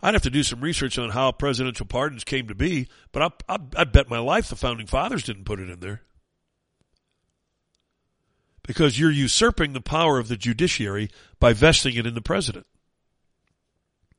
I'd 0.00 0.14
have 0.14 0.22
to 0.22 0.30
do 0.30 0.44
some 0.44 0.60
research 0.60 0.96
on 0.96 1.10
how 1.10 1.32
presidential 1.32 1.86
pardons 1.86 2.22
came 2.22 2.46
to 2.46 2.54
be, 2.54 2.86
but 3.10 3.42
I, 3.48 3.54
I, 3.56 3.58
I 3.78 3.82
bet 3.82 4.08
my 4.08 4.20
life 4.20 4.48
the 4.48 4.54
founding 4.54 4.86
fathers 4.86 5.24
didn't 5.24 5.42
put 5.42 5.58
it 5.58 5.68
in 5.68 5.80
there. 5.80 6.02
Because 8.62 8.96
you're 8.96 9.10
usurping 9.10 9.72
the 9.72 9.80
power 9.80 10.20
of 10.20 10.28
the 10.28 10.36
judiciary 10.36 11.10
by 11.40 11.52
vesting 11.52 11.96
it 11.96 12.06
in 12.06 12.14
the 12.14 12.22
president. 12.22 12.68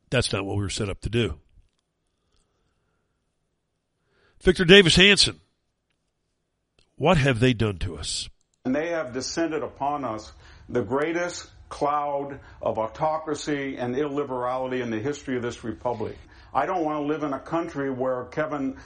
That's 0.10 0.34
not 0.34 0.44
what 0.44 0.58
we 0.58 0.64
were 0.64 0.70
set 0.70 0.90
up 0.90 1.00
to 1.04 1.10
do. 1.10 1.40
Victor 4.42 4.66
Davis 4.66 4.98
Hanson, 4.98 5.40
what 6.98 7.16
have 7.16 7.40
they 7.40 7.54
done 7.54 7.78
to 7.78 7.96
us? 7.96 8.28
And 8.64 8.76
they 8.76 8.90
have 8.90 9.12
descended 9.12 9.64
upon 9.64 10.06
us 10.06 10.32
the 10.70 10.84
greatest 10.84 11.50
cloud 11.68 12.40
of 12.62 12.78
autocracy 12.78 13.78
and 13.78 13.96
illiberality 13.96 14.84
in 14.84 14.92
the 14.92 15.00
history 15.00 15.36
of 15.36 15.42
this 15.42 15.64
republic. 15.64 16.16
I 16.54 16.68
don't 16.68 16.84
want 16.84 17.00
to 17.00 17.08
live 17.08 17.24
in 17.24 17.34
a 17.34 17.40
country 17.40 17.90
where 17.90 18.26
Kevin 18.26 18.78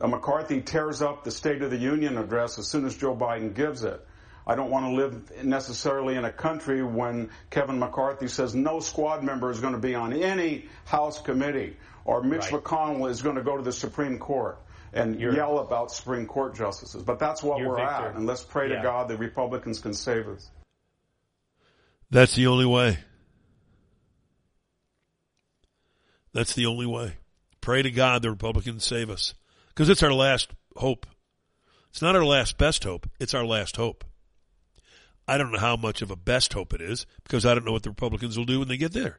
McCarthy 0.00 0.62
tears 0.62 1.00
up 1.00 1.22
the 1.22 1.30
State 1.30 1.62
of 1.62 1.70
the 1.70 1.76
Union 1.76 2.18
address 2.18 2.58
as 2.58 2.66
soon 2.66 2.84
as 2.84 2.96
Joe 2.96 3.14
Biden 3.14 3.54
gives 3.54 3.84
it. 3.84 4.04
I 4.48 4.56
don't 4.56 4.70
want 4.70 4.86
to 4.86 4.92
live 4.96 5.44
necessarily 5.44 6.16
in 6.16 6.24
a 6.24 6.32
country 6.32 6.82
when 6.82 7.30
Kevin 7.50 7.78
McCarthy 7.78 8.26
says 8.26 8.56
no 8.56 8.80
squad 8.80 9.22
member 9.22 9.52
is 9.52 9.60
going 9.60 9.74
to 9.74 9.78
be 9.78 9.94
on 9.94 10.12
any 10.12 10.64
House 10.86 11.22
committee 11.22 11.76
or 12.04 12.20
Mitch 12.24 12.50
right. 12.50 12.64
McConnell 12.64 13.08
is 13.08 13.22
going 13.22 13.36
to 13.36 13.44
go 13.44 13.56
to 13.56 13.62
the 13.62 13.70
Supreme 13.70 14.18
Court 14.18 14.58
and 14.92 15.20
you're, 15.20 15.34
yell 15.34 15.58
about 15.58 15.92
Supreme 15.92 16.26
Court 16.26 16.54
justices. 16.54 17.02
But 17.02 17.18
that's 17.18 17.42
what 17.42 17.60
we're 17.60 17.76
Victor. 17.76 18.08
at, 18.08 18.16
and 18.16 18.26
let's 18.26 18.42
pray 18.42 18.68
yeah. 18.68 18.76
to 18.76 18.82
God 18.82 19.08
that 19.08 19.18
Republicans 19.18 19.80
can 19.80 19.94
save 19.94 20.28
us. 20.28 20.50
That's 22.10 22.34
the 22.34 22.48
only 22.48 22.66
way. 22.66 22.98
That's 26.32 26.54
the 26.54 26.66
only 26.66 26.86
way. 26.86 27.14
Pray 27.60 27.82
to 27.82 27.90
God 27.90 28.22
the 28.22 28.30
Republicans 28.30 28.84
save 28.84 29.10
us. 29.10 29.34
Because 29.68 29.88
it's 29.88 30.02
our 30.02 30.12
last 30.12 30.50
hope. 30.76 31.06
It's 31.90 32.02
not 32.02 32.16
our 32.16 32.24
last 32.24 32.58
best 32.58 32.84
hope. 32.84 33.08
It's 33.18 33.34
our 33.34 33.44
last 33.44 33.76
hope. 33.76 34.04
I 35.26 35.38
don't 35.38 35.52
know 35.52 35.58
how 35.58 35.76
much 35.76 36.02
of 36.02 36.10
a 36.10 36.16
best 36.16 36.52
hope 36.52 36.74
it 36.74 36.80
is 36.80 37.06
because 37.22 37.46
I 37.46 37.54
don't 37.54 37.64
know 37.64 37.72
what 37.72 37.84
the 37.84 37.90
Republicans 37.90 38.36
will 38.36 38.44
do 38.44 38.58
when 38.58 38.68
they 38.68 38.76
get 38.76 38.92
there. 38.92 39.16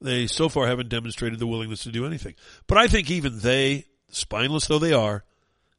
They 0.00 0.26
so 0.26 0.48
far 0.48 0.66
haven't 0.66 0.88
demonstrated 0.88 1.38
the 1.38 1.46
willingness 1.46 1.84
to 1.84 1.92
do 1.92 2.06
anything. 2.06 2.34
But 2.66 2.78
I 2.78 2.88
think 2.88 3.10
even 3.10 3.38
they, 3.38 3.86
spineless 4.12 4.66
though 4.66 4.78
they 4.78 4.92
are, 4.92 5.24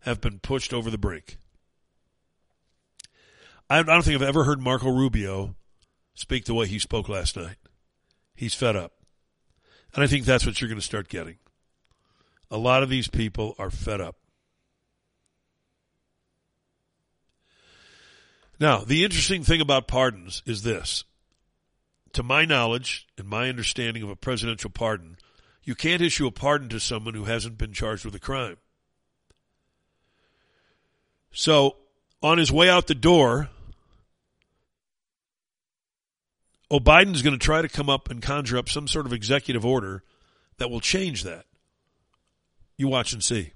have 0.02 0.20
been 0.20 0.40
pushed 0.40 0.74
over 0.74 0.90
the 0.90 0.98
brink. 0.98 1.38
I 3.70 3.82
don't 3.82 4.04
think 4.04 4.16
I've 4.16 4.28
ever 4.28 4.44
heard 4.44 4.60
Marco 4.60 4.92
Rubio 4.92 5.56
speak 6.14 6.46
the 6.46 6.54
way 6.54 6.68
he 6.68 6.80
spoke 6.80 7.08
last 7.08 7.38
night. 7.38 7.56
He's 8.36 8.54
fed 8.54 8.76
up. 8.76 8.92
And 9.96 10.04
I 10.04 10.08
think 10.08 10.26
that's 10.26 10.46
what 10.46 10.60
you're 10.60 10.68
going 10.68 10.80
to 10.80 10.86
start 10.86 11.08
getting. 11.08 11.38
A 12.52 12.58
lot 12.58 12.84
of 12.84 12.90
these 12.90 13.08
people 13.08 13.56
are 13.58 13.72
fed 13.72 14.02
up. 14.02 14.18
Now, 18.60 18.80
the 18.80 19.04
interesting 19.04 19.44
thing 19.44 19.62
about 19.62 19.88
pardons 19.88 20.44
is 20.46 20.64
this. 20.64 21.04
To 22.14 22.24
my 22.24 22.46
knowledge 22.46 23.08
and 23.18 23.28
my 23.28 23.50
understanding 23.50 24.04
of 24.04 24.10
a 24.10 24.16
presidential 24.16 24.70
pardon, 24.70 25.18
you 25.64 25.76
can't 25.76 26.02
issue 26.02 26.28
a 26.28 26.32
pardon 26.32 26.70
to 26.70 26.80
someone 26.80 27.14
who 27.14 27.26
hasn't 27.26 27.58
been 27.58 27.74
charged 27.74 28.06
with 28.06 28.16
a 28.16 28.20
crime. 28.20 28.58
So, 31.32 31.78
on 32.22 32.38
his 32.38 32.52
way 32.52 32.70
out 32.70 32.88
the 32.88 32.96
door, 32.96 33.50
Oh, 36.74 36.80
Biden's 36.80 37.22
going 37.22 37.38
to 37.38 37.46
try 37.46 37.62
to 37.62 37.70
come 37.70 37.88
up 37.88 38.10
and 38.10 38.20
conjure 38.20 38.58
up 38.58 38.68
some 38.68 38.88
sort 38.88 39.06
of 39.06 39.14
executive 39.14 39.64
order 39.64 40.02
that 40.58 40.72
will 40.72 40.80
change 40.80 41.22
that. 41.22 41.46
You 42.78 42.88
watch 42.88 43.14
and 43.14 43.24
see. 43.24 43.54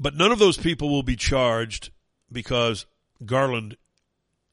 But 0.00 0.16
none 0.16 0.32
of 0.32 0.38
those 0.38 0.56
people 0.56 0.88
will 0.88 1.02
be 1.02 1.14
charged 1.14 1.90
because 2.32 2.86
Garland 3.22 3.76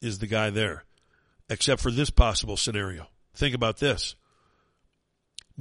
is 0.01 0.19
the 0.19 0.27
guy 0.27 0.49
there, 0.49 0.83
except 1.49 1.81
for 1.81 1.89
this 1.89 2.09
possible 2.09 2.57
scenario. 2.57 3.07
Think 3.33 3.55
about 3.55 3.77
this. 3.77 4.15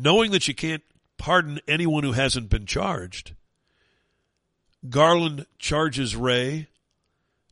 Knowing 0.03 0.31
that 0.31 0.49
you 0.49 0.55
can't 0.55 0.83
pardon 1.19 1.61
anyone 1.69 2.05
who 2.05 2.13
hasn't 2.13 2.49
been 2.49 2.65
charged, 2.65 3.35
Garland 4.89 5.45
charges 5.59 6.17
Wray, 6.17 6.69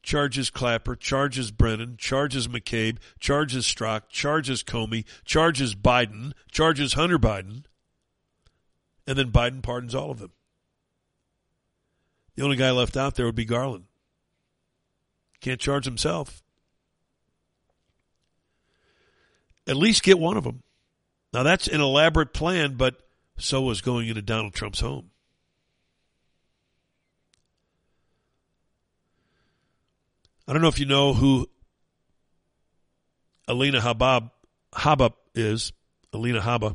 charges 0.03 0.49
Clapper, 0.49 0.97
charges 0.97 1.51
Brennan, 1.51 1.99
charges 1.99 2.49
McCabe, 2.49 2.97
charges 3.21 3.67
Strzok, 3.67 4.05
charges 4.09 4.63
Comey, 4.63 5.05
charges 5.27 5.75
Biden, 5.75 6.33
charges 6.51 6.95
Hunter 6.95 7.19
Biden, 7.19 7.65
and 9.07 9.19
then 9.19 9.31
Biden 9.31 9.63
pardons 9.63 9.95
all 9.95 10.11
of 10.11 10.19
them. 10.19 10.33
The 12.35 12.45
only 12.45 12.57
guy 12.57 12.71
left 12.71 12.97
out 12.97 13.17
there 13.17 13.27
would 13.27 13.35
be 13.35 13.45
Garland. 13.45 13.85
Can't 15.43 15.61
charge 15.61 15.85
himself. 15.85 16.43
At 19.67 19.77
least 19.77 20.03
get 20.03 20.19
one 20.19 20.39
of 20.39 20.45
them. 20.45 20.63
Now 21.33 21.43
that's 21.43 21.69
an 21.69 21.81
elaborate 21.81 22.33
plan, 22.33 22.77
but 22.77 22.97
so 23.39 23.63
was 23.63 23.81
going 23.81 24.09
into 24.09 24.23
Donald 24.23 24.55
Trump's 24.55 24.81
home. 24.81 25.11
I 30.47 30.53
don't 30.55 30.63
know 30.63 30.69
if 30.69 30.81
you 30.81 30.87
know 30.87 31.13
who 31.13 31.49
Alina 33.47 33.81
Habab 33.81 34.31
Habba 34.73 35.13
is. 35.35 35.73
Alina 36.13 36.41
Habba. 36.41 36.75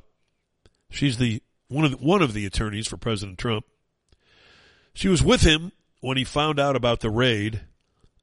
She's 0.92 1.18
the 1.18 1.42
one 1.70 1.86
of 1.86 1.92
the, 1.92 1.98
one 1.98 2.22
of 2.22 2.34
the 2.34 2.46
attorneys 2.46 2.86
for 2.86 2.98
President 2.98 3.40
Trump. 3.40 3.66
She 4.94 5.08
was 5.08 5.24
with 5.24 5.42
him 5.42 5.72
when 6.02 6.18
he 6.18 6.24
found 6.24 6.60
out 6.60 6.76
about 6.76 7.00
the 7.00 7.10
raid, 7.10 7.62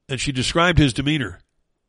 and 0.09 0.21
she 0.21 0.31
described 0.31 0.79
his 0.79 0.93
demeanor. 0.93 1.41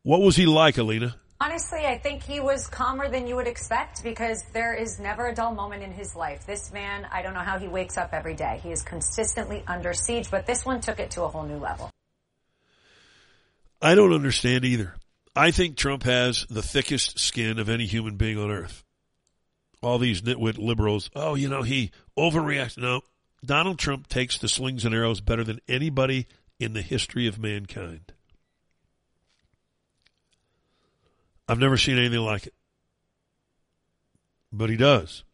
What 0.02 0.22
was 0.22 0.38
he 0.38 0.48
like, 0.48 0.80
Alina? 0.80 1.21
Honestly, 1.44 1.88
I 1.88 1.98
think 1.98 2.22
he 2.22 2.40
was 2.40 2.68
calmer 2.68 3.10
than 3.10 3.26
you 3.26 3.36
would 3.36 3.48
expect 3.48 4.04
because 4.04 4.44
there 4.54 4.76
is 4.76 5.00
never 5.00 5.26
a 5.26 5.34
dull 5.34 5.56
moment 5.56 5.82
in 5.82 5.92
his 5.92 6.16
life. 6.16 6.46
This 6.46 6.72
man, 6.72 7.08
I 7.12 7.24
don't 7.24 7.34
know 7.34 7.40
how 7.40 7.58
he 7.58 7.68
wakes 7.68 7.98
up 7.98 8.14
every 8.14 8.36
day. 8.36 8.60
He 8.62 8.70
is 8.70 8.84
consistently 8.84 9.64
under 9.68 9.92
siege, 9.96 10.30
but 10.30 10.46
this 10.46 10.64
one 10.64 10.82
took 10.82 11.00
it 11.00 11.10
to 11.12 11.24
a 11.24 11.28
whole 11.28 11.42
new 11.42 11.58
level. 11.58 11.90
I 13.82 13.96
don't 13.96 14.14
understand 14.14 14.66
either. 14.66 14.94
I 15.36 15.50
think 15.50 15.78
Trump 15.78 16.04
has 16.04 16.46
the 16.48 16.62
thickest 16.62 17.18
skin 17.18 17.58
of 17.58 17.70
any 17.70 17.88
human 17.88 18.18
being 18.18 18.38
on 18.38 18.52
earth. 18.52 18.84
All 19.82 19.98
these 19.98 20.22
nitwit 20.22 20.60
liberals, 20.60 21.10
oh, 21.16 21.34
you 21.34 21.50
know, 21.50 21.64
he 21.64 21.90
overreacts. 22.16 22.78
No, 22.78 23.02
Donald 23.44 23.80
Trump 23.80 24.08
takes 24.08 24.38
the 24.38 24.48
slings 24.48 24.86
and 24.86 24.94
arrows 24.94 25.22
better 25.22 25.44
than 25.44 25.60
anybody 25.68 26.28
in 26.60 26.74
the 26.74 26.84
history 26.84 27.26
of 27.26 27.40
mankind. 27.40 28.14
I've 31.52 31.60
never 31.60 31.76
seen 31.76 31.98
anything 31.98 32.22
like 32.22 32.48
it. 32.48 32.54
But 34.54 34.70
he 34.70 34.78
does. 34.78 35.26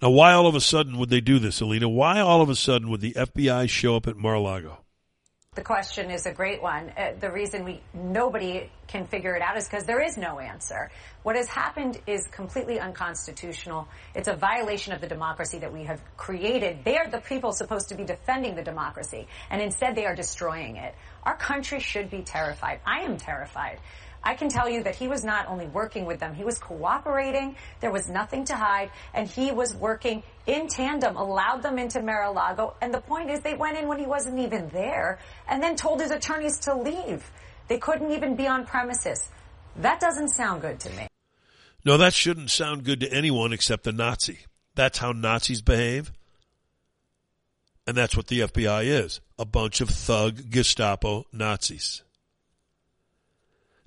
Now, 0.00 0.08
why 0.08 0.32
all 0.32 0.46
of 0.46 0.54
a 0.54 0.60
sudden 0.62 0.96
would 0.96 1.10
they 1.10 1.20
do 1.20 1.38
this, 1.38 1.60
Alina? 1.60 1.90
Why 1.90 2.18
all 2.18 2.40
of 2.40 2.48
a 2.48 2.56
sudden 2.56 2.88
would 2.88 3.02
the 3.02 3.12
FBI 3.12 3.68
show 3.68 3.94
up 3.94 4.06
at 4.06 4.16
Mar-a-Lago? 4.16 4.81
The 5.54 5.60
question 5.60 6.10
is 6.10 6.24
a 6.24 6.32
great 6.32 6.62
one. 6.62 6.94
Uh, 6.96 7.12
the 7.20 7.30
reason 7.30 7.66
we 7.66 7.82
nobody 7.92 8.70
can 8.86 9.06
figure 9.06 9.36
it 9.36 9.42
out 9.42 9.58
is 9.58 9.68
because 9.68 9.84
there 9.84 10.00
is 10.00 10.16
no 10.16 10.38
answer. 10.38 10.90
What 11.24 11.36
has 11.36 11.46
happened 11.46 12.00
is 12.06 12.26
completely 12.28 12.80
unconstitutional. 12.80 13.86
It's 14.14 14.28
a 14.28 14.34
violation 14.34 14.94
of 14.94 15.02
the 15.02 15.08
democracy 15.08 15.58
that 15.58 15.70
we 15.70 15.84
have 15.84 16.00
created. 16.16 16.84
They 16.84 16.96
are 16.96 17.06
the 17.10 17.20
people 17.20 17.52
supposed 17.52 17.90
to 17.90 17.94
be 17.94 18.04
defending 18.04 18.54
the 18.54 18.62
democracy, 18.62 19.28
and 19.50 19.60
instead 19.60 19.94
they 19.94 20.06
are 20.06 20.14
destroying 20.14 20.76
it. 20.76 20.94
Our 21.22 21.36
country 21.36 21.80
should 21.80 22.08
be 22.08 22.22
terrified. 22.22 22.80
I 22.86 23.02
am 23.02 23.18
terrified. 23.18 23.78
I 24.24 24.34
can 24.34 24.48
tell 24.48 24.68
you 24.68 24.84
that 24.84 24.94
he 24.94 25.08
was 25.08 25.24
not 25.24 25.48
only 25.48 25.66
working 25.66 26.04
with 26.06 26.20
them, 26.20 26.34
he 26.34 26.44
was 26.44 26.58
cooperating. 26.58 27.56
There 27.80 27.90
was 27.90 28.08
nothing 28.08 28.44
to 28.46 28.54
hide. 28.54 28.90
And 29.14 29.26
he 29.26 29.50
was 29.50 29.74
working 29.74 30.22
in 30.46 30.68
tandem, 30.68 31.16
allowed 31.16 31.62
them 31.62 31.78
into 31.78 32.00
Mar-a-Lago. 32.00 32.74
And 32.80 32.94
the 32.94 33.00
point 33.00 33.30
is 33.30 33.40
they 33.40 33.54
went 33.54 33.78
in 33.78 33.88
when 33.88 33.98
he 33.98 34.06
wasn't 34.06 34.38
even 34.38 34.68
there 34.68 35.18
and 35.48 35.62
then 35.62 35.74
told 35.74 36.00
his 36.00 36.10
attorneys 36.10 36.58
to 36.60 36.74
leave. 36.74 37.30
They 37.68 37.78
couldn't 37.78 38.12
even 38.12 38.36
be 38.36 38.46
on 38.46 38.64
premises. 38.64 39.28
That 39.76 39.98
doesn't 39.98 40.28
sound 40.28 40.62
good 40.62 40.78
to 40.80 40.90
me. 40.90 41.08
No, 41.84 41.96
that 41.96 42.14
shouldn't 42.14 42.50
sound 42.50 42.84
good 42.84 43.00
to 43.00 43.12
anyone 43.12 43.52
except 43.52 43.82
the 43.82 43.92
Nazi. 43.92 44.40
That's 44.76 44.98
how 44.98 45.12
Nazis 45.12 45.62
behave. 45.62 46.12
And 47.86 47.96
that's 47.96 48.16
what 48.16 48.28
the 48.28 48.40
FBI 48.40 48.84
is. 48.84 49.20
A 49.38 49.44
bunch 49.44 49.80
of 49.80 49.90
thug 49.90 50.50
Gestapo 50.50 51.26
Nazis 51.32 52.02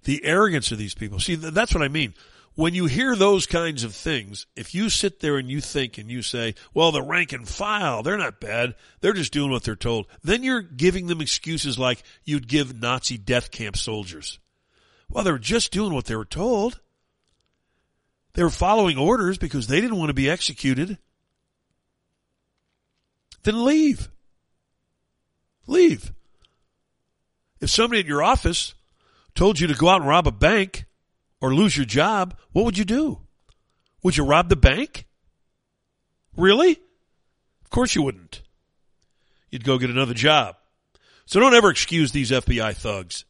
the 0.05 0.23
arrogance 0.23 0.71
of 0.71 0.77
these 0.77 0.95
people. 0.95 1.19
See, 1.19 1.35
that's 1.35 1.73
what 1.73 1.83
I 1.83 1.89
mean. 1.89 2.13
When 2.55 2.73
you 2.73 2.85
hear 2.85 3.17
those 3.17 3.45
kinds 3.45 3.83
of 3.83 3.93
things, 3.93 4.45
if 4.55 4.73
you 4.73 4.89
sit 4.89 5.19
there 5.19 5.35
and 5.37 5.49
you 5.49 5.59
think 5.59 5.97
and 5.97 6.09
you 6.09 6.21
say, 6.21 6.55
well, 6.73 6.93
the 6.93 7.01
rank 7.01 7.33
and 7.33 7.45
file, 7.45 8.01
they're 8.01 8.17
not 8.17 8.39
bad. 8.39 8.75
They're 9.01 9.11
just 9.11 9.33
doing 9.33 9.51
what 9.51 9.63
they're 9.63 9.75
told. 9.75 10.07
Then 10.23 10.41
you're 10.41 10.61
giving 10.61 11.07
them 11.07 11.19
excuses 11.19 11.77
like 11.77 12.01
you'd 12.23 12.47
give 12.47 12.79
Nazi 12.81 13.17
death 13.17 13.51
camp 13.51 13.75
soldiers. 13.75 14.39
Well, 15.09 15.25
they 15.25 15.31
were 15.31 15.37
just 15.37 15.73
doing 15.73 15.93
what 15.93 16.05
they 16.05 16.15
were 16.15 16.23
told. 16.23 16.79
They 18.33 18.43
were 18.43 18.49
following 18.49 18.97
orders 18.97 19.37
because 19.37 19.67
they 19.67 19.81
didn't 19.81 19.97
want 19.97 20.09
to 20.09 20.13
be 20.13 20.29
executed. 20.29 20.97
Then 23.43 23.65
leave. 23.65 24.09
Leave. 25.67 26.13
If 27.59 27.69
somebody 27.69 27.99
at 27.99 28.07
your 28.07 28.23
office 28.23 28.75
told 29.35 29.59
you 29.59 29.67
to 29.67 29.73
go 29.73 29.89
out 29.89 30.01
and 30.01 30.09
rob 30.09 30.27
a 30.27 30.31
bank 30.31 30.85
or 31.41 31.53
lose 31.53 31.77
your 31.77 31.85
job, 31.85 32.35
what 32.51 32.65
would 32.65 32.77
you 32.77 32.85
do? 32.85 33.19
Would 34.03 34.17
you 34.17 34.23
rob 34.23 34.49
the 34.49 34.55
bank? 34.55 35.05
Really? 36.35 36.71
Of 37.63 37.69
course 37.69 37.95
you 37.95 38.01
wouldn't. 38.01 38.41
You'd 39.49 39.63
go 39.63 39.77
get 39.77 39.89
another 39.89 40.13
job. 40.13 40.55
So 41.25 41.39
don't 41.39 41.55
ever 41.55 41.69
excuse 41.69 42.11
these 42.11 42.31
FBI 42.31 42.75
thugs 42.75 43.25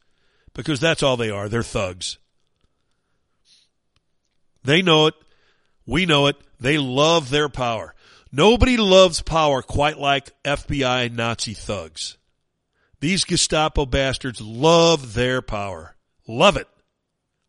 because 0.54 0.80
that's 0.80 1.02
all 1.02 1.16
they 1.16 1.30
are. 1.30 1.48
They're 1.48 1.62
thugs. 1.62 2.18
They 4.64 4.82
know 4.82 5.06
it. 5.06 5.14
We 5.86 6.06
know 6.06 6.26
it. 6.26 6.36
They 6.60 6.78
love 6.78 7.30
their 7.30 7.48
power. 7.48 7.94
Nobody 8.32 8.76
loves 8.76 9.22
power 9.22 9.62
quite 9.62 9.98
like 9.98 10.30
FBI 10.42 11.12
Nazi 11.12 11.54
thugs. 11.54 12.16
These 13.00 13.24
Gestapo 13.24 13.86
bastards 13.86 14.40
love 14.40 15.14
their 15.14 15.40
power. 15.42 15.95
Love 16.26 16.56
it. 16.56 16.68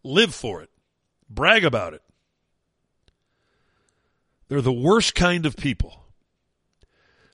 Live 0.04 0.34
for 0.34 0.62
it. 0.62 0.70
Brag 1.30 1.66
about 1.66 1.94
it. 1.94 2.02
They're 4.48 4.62
the 4.62 4.72
worst 4.72 5.16
kind 5.16 5.46
of 5.46 5.58
people. 5.58 6.04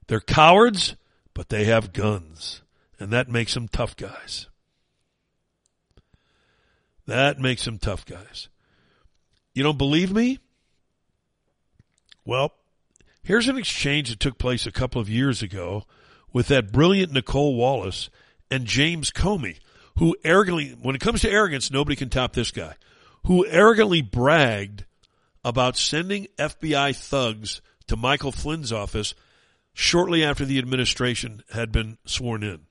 They're 0.08 0.20
cowards, 0.20 0.96
but 1.34 1.50
they 1.50 1.66
have 1.66 1.94
guns. 1.94 2.62
And 3.00 3.12
that 3.12 3.30
makes 3.30 3.54
them 3.54 3.68
tough 3.68 3.96
guys. 3.96 4.48
That 7.06 7.40
makes 7.40 7.66
them 7.66 7.78
tough 7.78 8.06
guys. 8.06 8.48
You 9.54 9.64
don't 9.64 9.78
believe 9.78 10.12
me? 10.12 10.40
Well, 12.26 12.54
here's 13.22 13.48
an 13.48 13.58
exchange 13.58 14.10
that 14.10 14.20
took 14.20 14.38
place 14.38 14.66
a 14.66 14.72
couple 14.72 15.02
of 15.02 15.10
years 15.10 15.44
ago 15.44 15.84
with 16.32 16.48
that 16.48 16.72
brilliant 16.72 17.12
Nicolle 17.12 17.56
Wallace 17.56 18.10
and 18.50 18.66
James 18.66 19.12
Comey 19.12 19.60
who 19.98 20.16
arrogantly, 20.24 20.70
when 20.82 20.96
it 20.96 21.02
comes 21.02 21.22
to 21.22 21.30
arrogance, 21.30 21.72
nobody 21.72 21.96
can 21.96 22.10
top 22.10 22.34
this 22.34 22.52
guy, 22.52 22.76
who 23.26 23.46
arrogantly 23.48 24.02
bragged 24.02 24.86
about 25.46 25.78
sending 25.78 26.28
FBI 26.38 26.96
thugs 26.96 27.62
to 27.88 27.96
Michael 27.96 28.32
Flynn's 28.32 28.72
office 28.72 29.14
shortly 29.74 30.24
after 30.24 30.46
the 30.46 30.58
administration 30.58 31.44
had 31.52 31.72
been 31.72 31.98
sworn 32.06 32.44
in. 32.44 32.62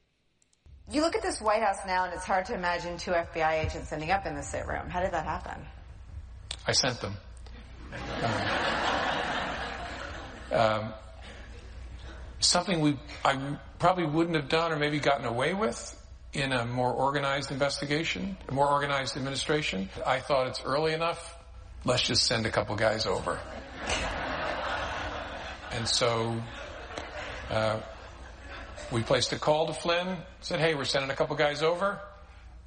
You 0.91 1.01
look 1.01 1.15
at 1.15 1.23
this 1.23 1.41
White 1.41 1.63
House 1.63 1.79
now, 1.87 2.05
and 2.05 2.13
it's 2.13 2.25
hard 2.25 2.45
to 2.47 2.55
imagine 2.55 2.99
two 2.99 3.13
FBI 3.13 3.65
agents 3.65 3.93
ending 3.93 4.11
up 4.11 4.27
in 4.27 4.35
the 4.35 4.43
sit 4.43 4.67
room. 4.67 4.89
How 4.89 5.01
did 5.01 5.13
that 5.13 5.25
happen? 5.25 5.65
I 6.67 6.73
sent 6.73 7.01
them. 7.01 7.15
Um, 10.53 10.61
um, 10.61 10.93
something 12.41 12.81
we 12.81 12.99
I 13.25 13.57
probably 13.79 14.05
wouldn't 14.05 14.37
have 14.37 14.51
done 14.51 14.71
or 14.71 14.77
maybe 14.77 14.99
gotten 14.99 15.25
away 15.25 15.55
with 15.55 16.02
in 16.33 16.53
a 16.53 16.65
more 16.65 16.93
organized 16.93 17.51
investigation, 17.51 18.37
a 18.49 18.53
more 18.55 18.69
organized 18.69 19.17
administration. 19.17 19.89
I 20.07 20.19
thought 20.21 20.47
it's 20.49 20.63
early 20.65 20.93
enough. 20.93 21.39
Let's 21.85 22.03
just 22.03 22.25
send 22.27 22.47
a 22.47 22.51
couple 22.51 22.75
guys 22.77 23.07
over. 23.07 23.39
And 25.73 25.87
so, 25.89 26.41
uh, 27.51 27.81
We 28.91 29.03
placed 29.03 29.33
a 29.33 29.39
call 29.39 29.67
to 29.69 29.73
Flynn, 29.73 30.19
said, 30.41 30.61
hey, 30.61 30.75
we're 30.75 30.85
sending 30.85 31.11
a 31.11 31.15
couple 31.15 31.35
guys 31.37 31.63
over. 31.63 31.99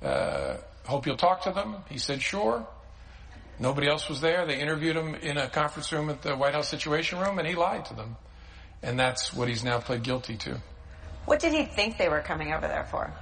Uh, 0.01 0.55
hope 0.85 1.05
you'll 1.05 1.17
talk 1.17 1.43
to 1.43 1.51
them. 1.51 1.77
He 1.87 1.99
said, 1.99 2.19
sure. 2.21 2.65
Nobody 3.59 3.87
else 3.87 4.09
was 4.09 4.21
there. 4.21 4.45
They 4.47 4.59
interviewed 4.59 4.95
him 4.95 5.13
in 5.15 5.37
a 5.37 5.47
conference 5.47 5.91
room 5.91 6.09
at 6.09 6.23
the 6.23 6.35
White 6.35 6.53
House 6.53 6.67
Situation 6.67 7.19
Room, 7.19 7.37
and 7.37 7.47
he 7.47 7.53
lied 7.53 7.85
to 7.85 7.93
them. 7.93 8.17
And 8.81 8.99
that's 8.99 9.33
what 9.33 9.47
he's 9.47 9.63
now 9.63 9.79
pled 9.79 10.01
guilty 10.01 10.35
to. 10.37 10.59
What 11.25 11.39
did 11.39 11.53
he 11.53 11.65
think 11.65 11.97
they 11.97 12.09
were 12.09 12.21
coming 12.21 12.53
over 12.53 12.67
there 12.67 12.85
for? 12.85 13.13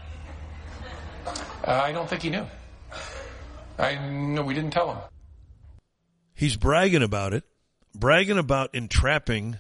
Uh, 1.26 1.72
I 1.72 1.92
don't 1.92 2.10
think 2.10 2.22
he 2.22 2.30
knew. 2.30 2.46
I 3.78 3.96
no, 3.96 4.44
we 4.44 4.54
didn't 4.54 4.72
tell 4.72 4.94
him. 4.94 5.02
He's 6.34 6.58
bragging 6.58 7.04
about 7.04 7.34
it, 7.34 7.44
bragging 7.96 8.38
about 8.38 8.76
entrapping 8.76 9.60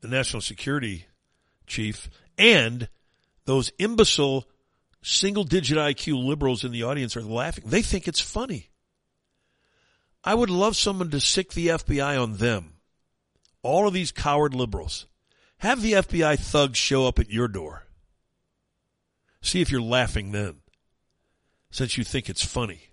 the 0.00 0.08
national 0.08 0.42
security 0.42 1.06
chief 1.66 2.08
and 2.36 2.88
those 3.44 3.72
imbecile 3.78 4.46
single 5.02 5.44
digit 5.44 5.78
IQ 5.78 6.24
liberals 6.24 6.64
in 6.64 6.72
the 6.72 6.82
audience 6.82 7.16
are 7.16 7.22
laughing. 7.22 7.64
They 7.66 7.82
think 7.82 8.08
it's 8.08 8.20
funny. 8.20 8.70
I 10.24 10.34
would 10.34 10.50
love 10.50 10.76
someone 10.76 11.10
to 11.10 11.20
sic 11.20 11.52
the 11.52 11.68
FBI 11.68 12.20
on 12.20 12.36
them. 12.36 12.74
All 13.62 13.86
of 13.86 13.94
these 13.94 14.12
coward 14.12 14.54
liberals. 14.54 15.06
Have 15.58 15.82
the 15.82 15.92
FBI 15.92 16.38
thugs 16.38 16.78
show 16.78 17.06
up 17.06 17.18
at 17.18 17.30
your 17.30 17.48
door. 17.48 17.86
See 19.40 19.60
if 19.60 19.70
you're 19.70 19.80
laughing 19.80 20.32
then, 20.32 20.56
since 21.70 21.98
you 21.98 22.04
think 22.04 22.28
it's 22.28 22.44
funny. 22.44 22.90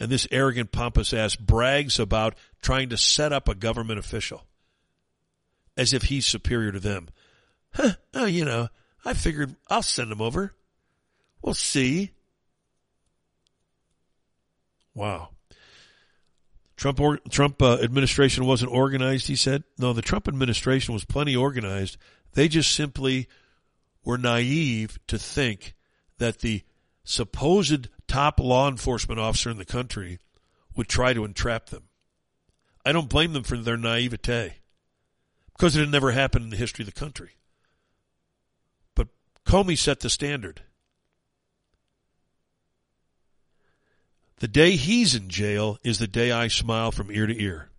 And 0.00 0.10
this 0.10 0.28
arrogant, 0.30 0.70
pompous 0.72 1.12
ass 1.12 1.34
brags 1.36 1.98
about 1.98 2.34
trying 2.62 2.88
to 2.90 2.96
set 2.96 3.32
up 3.32 3.48
a 3.48 3.54
government 3.54 3.98
official 3.98 4.44
as 5.76 5.92
if 5.92 6.04
he's 6.04 6.26
superior 6.26 6.72
to 6.72 6.80
them. 6.80 7.08
Huh, 7.72 7.92
oh, 8.14 8.26
you 8.26 8.44
know, 8.44 8.68
I 9.04 9.14
figured 9.14 9.54
I'll 9.68 9.82
send 9.82 10.12
him 10.12 10.20
over. 10.20 10.54
We'll 11.42 11.54
see. 11.54 12.12
Wow. 14.94 15.30
Trump 16.76 17.00
or, 17.00 17.18
Trump 17.30 17.60
uh, 17.60 17.78
administration 17.82 18.46
wasn't 18.46 18.72
organized. 18.72 19.26
He 19.26 19.36
said, 19.36 19.64
"No, 19.78 19.92
the 19.92 20.02
Trump 20.02 20.28
administration 20.28 20.94
was 20.94 21.04
plenty 21.04 21.34
organized. 21.34 21.96
They 22.34 22.48
just 22.48 22.72
simply 22.72 23.28
were 24.04 24.18
naive 24.18 24.98
to 25.08 25.18
think 25.18 25.74
that 26.18 26.38
the 26.38 26.62
supposed 27.08 27.88
top 28.06 28.38
law 28.38 28.68
enforcement 28.68 29.18
officer 29.18 29.50
in 29.50 29.56
the 29.56 29.64
country 29.64 30.18
would 30.76 30.88
try 30.88 31.14
to 31.14 31.24
entrap 31.24 31.70
them. 31.70 31.84
I 32.84 32.92
don't 32.92 33.08
blame 33.08 33.32
them 33.32 33.44
for 33.44 33.56
their 33.56 33.78
naivete 33.78 34.56
because 35.52 35.74
it 35.74 35.80
had 35.80 35.90
never 35.90 36.12
happened 36.12 36.44
in 36.44 36.50
the 36.50 36.56
history 36.56 36.82
of 36.82 36.86
the 36.86 37.00
country. 37.00 37.30
But 38.94 39.08
Comey 39.46 39.76
set 39.76 40.00
the 40.00 40.10
standard. 40.10 40.62
The 44.40 44.48
day 44.48 44.76
he's 44.76 45.14
in 45.14 45.28
jail 45.30 45.78
is 45.82 45.98
the 45.98 46.06
day 46.06 46.30
I 46.30 46.48
smile 46.48 46.92
from 46.92 47.10
ear 47.10 47.26
to 47.26 47.42
ear. 47.42 47.70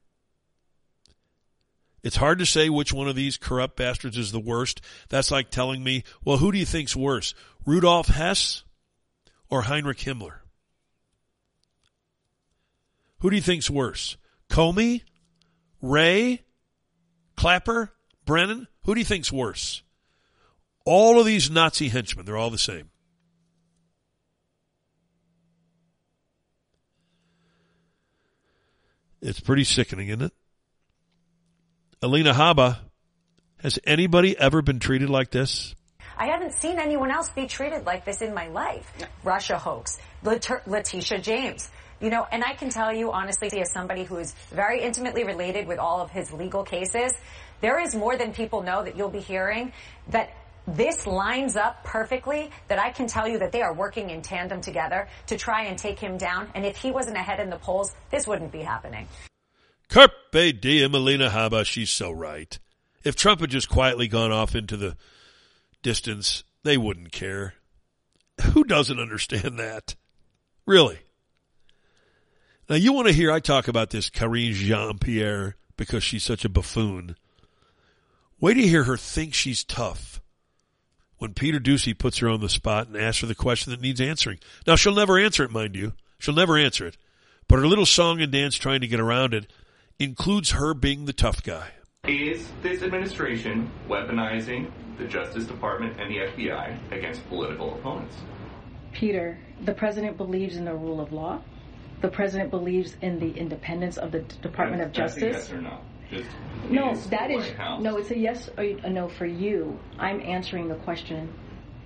It's 2.01 2.17
hard 2.17 2.39
to 2.39 2.45
say 2.45 2.69
which 2.69 2.91
one 2.91 3.07
of 3.07 3.15
these 3.15 3.37
corrupt 3.37 3.77
bastards 3.77 4.17
is 4.17 4.31
the 4.31 4.39
worst. 4.39 4.81
That's 5.09 5.31
like 5.31 5.51
telling 5.51 5.83
me, 5.83 6.03
well, 6.23 6.37
who 6.37 6.51
do 6.51 6.57
you 6.57 6.65
think's 6.65 6.95
worse, 6.95 7.33
Rudolf 7.65 8.07
Hess 8.07 8.63
or 9.49 9.63
Heinrich 9.63 9.99
Himmler? 9.99 10.39
Who 13.19 13.29
do 13.29 13.35
you 13.35 13.41
think's 13.41 13.69
worse, 13.69 14.17
Comey, 14.49 15.01
Wray, 15.81 16.43
Clapper, 17.35 17.91
Brennan? 18.25 18.67
Who 18.83 18.95
do 18.95 19.01
you 19.01 19.05
think's 19.05 19.31
worse? 19.31 19.83
All 20.85 21.19
of 21.19 21.25
these 21.25 21.51
Nazi 21.51 21.89
henchmen, 21.89 22.25
they're 22.25 22.37
all 22.37 22.49
the 22.49 22.57
same. 22.57 22.89
It's 29.21 29.39
pretty 29.39 29.65
sickening, 29.65 30.07
isn't 30.07 30.21
it? 30.21 30.33
Alina 32.01 32.33
Habba, 32.33 32.77
has 33.57 33.77
anybody 33.83 34.37
ever 34.37 34.61
been 34.61 34.79
treated 34.79 35.09
like 35.09 35.31
this? 35.31 35.75
I 36.19 36.25
haven't 36.25 36.53
seen 36.53 36.77
anyone 36.79 37.11
else 37.11 37.29
be 37.29 37.47
treated 37.47 37.85
like 37.85 38.03
this 38.03 38.21
in 38.21 38.33
my 38.33 38.49
life. 38.49 38.91
Russia 39.23 39.57
hoax, 39.57 39.97
Letitia 40.21 41.19
James. 41.19 41.69
You 42.01 42.09
know, 42.09 42.27
and 42.29 42.43
I 42.43 42.53
can 42.53 42.69
tell 42.69 42.93
you 42.93 43.13
honestly, 43.13 43.49
as 43.61 43.71
somebody 43.71 44.03
who 44.03 44.17
is 44.17 44.33
very 44.51 44.81
intimately 44.81 45.23
related 45.23 45.65
with 45.65 45.79
all 45.79 46.01
of 46.01 46.11
his 46.11 46.31
legal 46.33 46.63
cases, 46.63 47.13
there 47.61 47.79
is 47.79 47.95
more 47.95 48.17
than 48.17 48.33
people 48.33 48.61
know 48.63 48.83
that 48.83 48.97
you'll 48.97 49.09
be 49.09 49.21
hearing 49.21 49.71
that 50.09 50.31
this 50.67 51.07
lines 51.07 51.55
up 51.55 51.83
perfectly 51.83 52.51
that 52.67 52.79
I 52.79 52.91
can 52.91 53.07
tell 53.07 53.27
you 53.27 53.39
that 53.39 53.53
they 53.53 53.61
are 53.61 53.73
working 53.73 54.09
in 54.09 54.21
tandem 54.21 54.59
together 54.61 55.07
to 55.27 55.37
try 55.37 55.65
and 55.65 55.77
take 55.77 55.99
him 55.99 56.17
down. 56.17 56.49
And 56.53 56.65
if 56.65 56.77
he 56.77 56.91
wasn't 56.91 57.17
ahead 57.17 57.39
in 57.39 57.49
the 57.49 57.57
polls, 57.57 57.95
this 58.11 58.27
wouldn't 58.27 58.51
be 58.51 58.59
happening. 58.59 59.07
Carpe 59.87 60.59
diem, 60.59 60.93
Alina 60.93 61.29
Habba. 61.29 61.65
She's 61.65 61.89
so 61.89 62.11
right. 62.11 62.59
If 63.03 63.15
Trump 63.15 63.39
had 63.39 63.49
just 63.49 63.69
quietly 63.69 64.07
gone 64.07 64.31
off 64.31 64.53
into 64.53 64.77
the 64.77 64.97
distance, 65.81 66.43
they 66.63 66.77
wouldn't 66.77 67.11
care. 67.11 67.55
Who 68.53 68.63
doesn't 68.63 68.99
understand 68.99 69.59
that? 69.59 69.95
Really? 70.65 70.99
Now 72.69 72.75
you 72.75 72.93
want 72.93 73.07
to 73.07 73.13
hear 73.13 73.31
I 73.31 73.39
talk 73.39 73.67
about 73.67 73.89
this 73.89 74.09
Karine 74.09 74.53
Jean-Pierre 74.53 75.55
because 75.75 76.03
she's 76.03 76.23
such 76.23 76.45
a 76.45 76.49
buffoon. 76.49 77.15
Wait 78.39 78.53
to 78.53 78.61
hear 78.61 78.83
her 78.83 78.97
think 78.97 79.33
she's 79.33 79.63
tough 79.63 80.21
when 81.17 81.33
Peter 81.33 81.59
Doocy 81.59 81.97
puts 81.97 82.19
her 82.19 82.29
on 82.29 82.39
the 82.39 82.49
spot 82.49 82.87
and 82.87 82.95
asks 82.95 83.21
her 83.21 83.27
the 83.27 83.35
question 83.35 83.71
that 83.71 83.81
needs 83.81 83.99
answering. 83.99 84.39
Now 84.65 84.75
she'll 84.75 84.95
never 84.95 85.19
answer 85.19 85.43
it, 85.43 85.51
mind 85.51 85.75
you. 85.75 85.93
She'll 86.19 86.35
never 86.35 86.57
answer 86.57 86.87
it. 86.87 86.97
But 87.47 87.59
her 87.59 87.67
little 87.67 87.85
song 87.85 88.21
and 88.21 88.31
dance 88.31 88.55
trying 88.55 88.81
to 88.81 88.87
get 88.87 88.99
around 88.99 89.33
it 89.33 89.51
includes 89.97 90.51
her 90.51 90.73
being 90.73 91.05
the 91.05 91.13
tough 91.13 91.43
guy. 91.43 91.71
Is 92.05 92.47
this 92.61 92.81
administration 92.83 93.69
weaponizing 93.89 94.71
the 94.99 95.05
Justice 95.05 95.45
Department 95.45 95.99
and 95.99 96.11
the 96.11 96.17
FBI 96.19 96.91
against 96.91 97.27
political 97.29 97.73
opponents? 97.75 98.15
Peter, 98.91 99.39
the 99.63 99.73
president 99.73 100.17
believes 100.17 100.57
in 100.57 100.65
the 100.65 100.73
rule 100.73 100.99
of 100.99 101.11
law. 101.11 101.41
The 102.01 102.09
president 102.09 102.51
believes 102.51 102.95
in 103.01 103.19
the 103.19 103.31
independence 103.31 103.97
of 103.97 104.11
the 104.11 104.19
Department 104.19 104.81
of 104.83 104.93
That's 104.93 105.17
a 105.17 105.19
Justice. 105.21 105.49
yes 105.49 105.51
or 105.51 105.61
no? 105.61 105.79
Just 106.11 106.29
No, 106.69 106.91
is 106.91 107.05
that 107.09 107.27
the 107.29 107.35
is 107.37 107.49
House- 107.51 107.81
no. 107.81 107.97
It's 107.97 108.09
a 108.11 108.17
yes 108.17 108.49
or 108.57 108.63
a 108.63 108.89
no 108.89 109.07
for 109.09 109.25
you. 109.25 109.77
I'm 109.97 110.19
answering 110.21 110.67
the 110.67 110.75
question. 110.75 111.31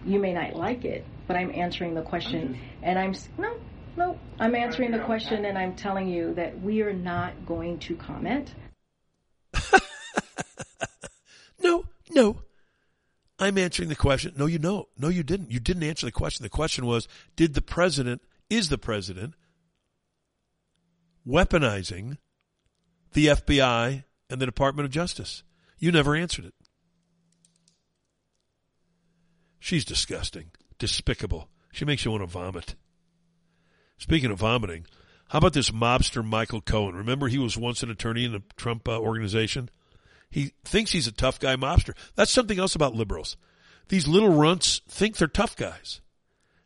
You 0.05 0.19
may 0.19 0.33
not 0.33 0.55
like 0.55 0.85
it, 0.85 1.05
but 1.27 1.35
I'm 1.35 1.51
answering 1.53 1.93
the 1.93 2.01
question, 2.01 2.57
and 2.81 2.97
I'm 2.99 3.13
no, 3.37 3.55
no. 3.97 4.19
I'm 4.39 4.55
answering 4.55 4.91
the 4.91 4.99
question, 4.99 5.45
and 5.45 5.57
I'm 5.57 5.75
telling 5.75 6.07
you 6.07 6.33
that 6.35 6.59
we 6.61 6.81
are 6.81 6.93
not 6.93 7.45
going 7.45 7.79
to 7.79 7.95
comment. 7.95 8.53
No, 11.63 11.85
no. 12.11 12.41
I'm 13.39 13.57
answering 13.57 13.89
the 13.89 13.95
question. 13.95 14.33
No, 14.37 14.45
you 14.45 14.59
know. 14.59 14.89
No, 14.97 15.09
you 15.09 15.23
didn't. 15.23 15.51
You 15.51 15.59
didn't 15.59 15.83
answer 15.83 16.05
the 16.05 16.11
question. 16.11 16.43
The 16.43 16.49
question 16.49 16.85
was, 16.85 17.07
did 17.35 17.53
the 17.53 17.61
president, 17.61 18.21
is 18.49 18.69
the 18.69 18.77
president 18.77 19.33
weaponizing 21.27 22.17
the 23.13 23.27
FBI 23.27 24.03
and 24.29 24.41
the 24.41 24.45
Department 24.45 24.85
of 24.85 24.91
Justice? 24.91 25.43
You 25.79 25.91
never 25.91 26.15
answered 26.15 26.45
it. 26.45 26.53
She's 29.59 29.85
disgusting, 29.85 30.51
despicable. 30.77 31.49
She 31.71 31.85
makes 31.85 32.05
you 32.05 32.11
want 32.11 32.21
to 32.21 32.27
vomit. 32.27 32.75
Speaking 33.97 34.29
of 34.29 34.39
vomiting, 34.39 34.85
how 35.29 35.39
about 35.39 35.53
this 35.53 35.71
mobster 35.71 36.23
Michael 36.23 36.61
Cohen? 36.61 36.95
Remember 36.95 37.27
he 37.27 37.37
was 37.37 37.57
once 37.57 37.81
an 37.81 37.89
attorney 37.89 38.25
in 38.25 38.33
the 38.33 38.43
Trump 38.57 38.87
uh, 38.87 38.99
organization? 38.99 39.69
He 40.33 40.53
thinks 40.65 40.91
he's 40.91 41.05
a 41.05 41.11
tough 41.11 41.39
guy 41.39 41.55
mobster. 41.55 41.95
That's 42.15 42.31
something 42.31 42.57
else 42.57 42.73
about 42.73 42.95
liberals. 42.95 43.37
These 43.89 44.07
little 44.07 44.33
runts 44.33 44.81
think 44.87 45.17
they're 45.17 45.27
tough 45.27 45.55
guys. 45.55 46.01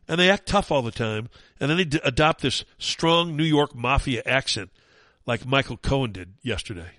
And 0.08 0.18
they 0.18 0.30
act 0.30 0.48
tough 0.48 0.72
all 0.72 0.80
the 0.80 0.90
time. 0.90 1.28
And 1.60 1.68
then 1.68 1.76
they 1.76 1.84
d- 1.84 2.00
adopt 2.02 2.40
this 2.40 2.64
strong 2.78 3.36
New 3.36 3.44
York 3.44 3.74
mafia 3.74 4.22
accent 4.24 4.70
like 5.26 5.44
Michael 5.44 5.76
Cohen 5.76 6.12
did 6.12 6.32
yesterday. 6.40 6.92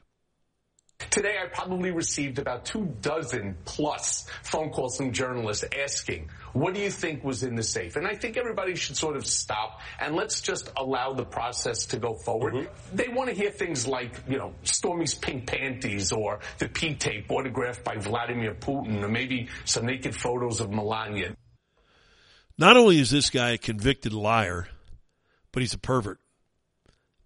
Today, 1.09 1.37
I 1.43 1.47
probably 1.47 1.91
received 1.91 2.37
about 2.37 2.65
two 2.65 2.95
dozen 3.01 3.57
plus 3.65 4.27
phone 4.43 4.69
calls 4.69 4.97
from 4.97 5.11
journalists 5.11 5.65
asking, 5.77 6.29
what 6.53 6.75
do 6.75 6.81
you 6.81 6.91
think 6.91 7.23
was 7.23 7.41
in 7.41 7.55
the 7.55 7.63
safe? 7.63 7.95
And 7.95 8.05
I 8.05 8.15
think 8.15 8.37
everybody 8.37 8.75
should 8.75 8.95
sort 8.95 9.15
of 9.15 9.25
stop 9.25 9.81
and 9.99 10.15
let's 10.15 10.39
just 10.39 10.71
allow 10.77 11.13
the 11.13 11.25
process 11.25 11.87
to 11.87 11.97
go 11.97 12.13
forward. 12.13 12.53
Mm-hmm. 12.53 12.95
They 12.95 13.07
want 13.07 13.29
to 13.29 13.35
hear 13.35 13.49
things 13.49 13.87
like, 13.87 14.11
you 14.27 14.37
know, 14.37 14.53
Stormy's 14.63 15.15
pink 15.15 15.47
panties 15.47 16.11
or 16.11 16.41
the 16.59 16.69
P 16.69 16.93
tape 16.95 17.31
autographed 17.31 17.83
by 17.83 17.95
Vladimir 17.95 18.53
Putin 18.53 19.01
or 19.01 19.09
maybe 19.09 19.47
some 19.65 19.87
naked 19.87 20.15
photos 20.15 20.59
of 20.59 20.69
Melania. 20.69 21.35
Not 22.57 22.77
only 22.77 22.99
is 22.99 23.09
this 23.09 23.29
guy 23.29 23.51
a 23.51 23.57
convicted 23.57 24.13
liar, 24.13 24.67
but 25.51 25.61
he's 25.61 25.73
a 25.73 25.79
pervert. 25.79 26.19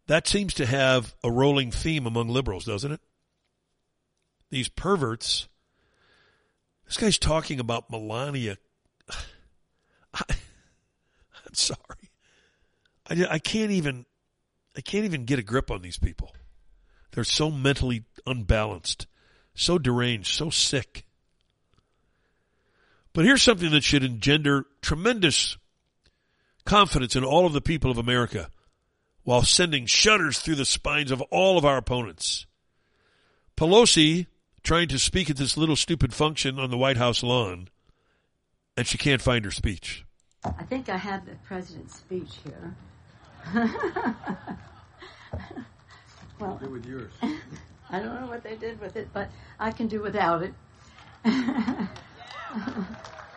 That 0.07 0.27
seems 0.27 0.53
to 0.55 0.65
have 0.65 1.13
a 1.23 1.31
rolling 1.31 1.71
theme 1.71 2.05
among 2.05 2.29
liberals, 2.29 2.65
doesn't 2.65 2.91
it? 2.91 3.01
These 4.53 4.69
perverts 4.69 5.47
This 6.85 6.97
guy's 6.97 7.17
talking 7.17 7.59
about 7.59 7.89
Melania. 7.89 8.57
I, 10.13 10.23
am 10.29 11.53
sorry. 11.53 12.11
I, 13.09 13.25
I 13.31 13.39
can't 13.39 13.71
even, 13.71 14.05
I 14.77 14.81
can't 14.81 15.05
even 15.05 15.25
get 15.25 15.39
a 15.39 15.41
grip 15.41 15.71
on 15.71 15.81
these 15.81 15.97
people. 15.97 16.35
They're 17.13 17.23
so 17.23 17.49
mentally 17.49 18.03
unbalanced, 18.27 19.07
so 19.55 19.79
deranged, 19.79 20.27
so 20.27 20.51
sick. 20.51 21.03
But 23.11 23.25
here's 23.25 23.41
something 23.41 23.71
that 23.71 23.83
should 23.83 24.03
engender 24.03 24.67
tremendous 24.83 25.57
confidence 26.63 27.15
in 27.15 27.23
all 27.23 27.47
of 27.47 27.53
the 27.53 27.61
people 27.61 27.89
of 27.89 27.97
America 27.97 28.51
while 29.23 29.41
sending 29.41 29.87
shudders 29.87 30.37
through 30.37 30.55
the 30.55 30.63
spines 30.63 31.09
of 31.09 31.23
all 31.31 31.57
of 31.57 31.65
our 31.65 31.77
opponents. 31.77 32.45
Pelosi 33.57 34.27
trying 34.63 34.87
to 34.87 34.97
speak 34.97 35.29
at 35.29 35.37
this 35.37 35.57
little 35.57 35.75
stupid 35.75 36.13
function 36.13 36.57
on 36.57 36.71
the 36.71 36.77
White 36.77 36.97
House 36.97 37.21
lawn, 37.21 37.67
and 38.77 38.87
she 38.87 38.97
can't 38.97 39.21
find 39.21 39.43
her 39.45 39.51
speech. 39.51 40.05
I 40.45 40.63
think 40.63 40.89
I 40.89 40.97
have 40.97 41.25
the 41.25 41.35
president's 41.45 41.97
speech 41.97 42.39
here. 42.43 42.75
well, 46.39 46.57
do 46.61 46.69
with 46.69 46.85
yours? 46.85 47.11
I 47.89 47.99
don't 47.99 48.19
know 48.21 48.27
what 48.27 48.43
they 48.43 48.55
did 48.55 48.79
with 48.79 48.95
it, 48.95 49.09
but 49.13 49.29
I 49.59 49.71
can 49.71 49.87
do 49.87 50.01
without 50.01 50.43
it. 50.43 50.53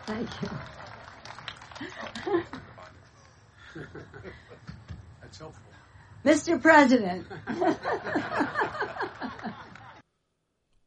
Thank 0.05 0.29
you. 0.41 0.49
That's 5.21 5.37
helpful. 5.37 5.63
Mr. 6.25 6.61
President. 6.61 7.27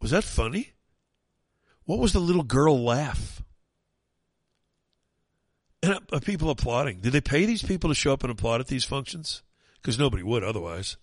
Was 0.01 0.11
that 0.11 0.25
funny? 0.25 0.73
What 1.85 1.99
was 1.99 2.13
the 2.13 2.21
little 2.21 2.43
girl 2.43 2.83
laugh? 2.83 3.43
And 5.83 5.99
uh, 6.13 6.21
people 6.21 6.51
applauding. 6.51 7.01
Did 7.01 7.13
they 7.13 7.21
pay 7.21 7.47
these 7.47 7.63
people 7.63 7.91
to 7.91 7.95
show 7.95 8.13
up 8.13 8.23
and 8.23 8.31
applaud 8.31 8.61
at 8.61 8.67
these 8.67 8.85
functions? 8.85 9.43
Because 9.77 9.99
nobody 9.99 10.23
would 10.23 10.45
otherwise. 10.45 10.97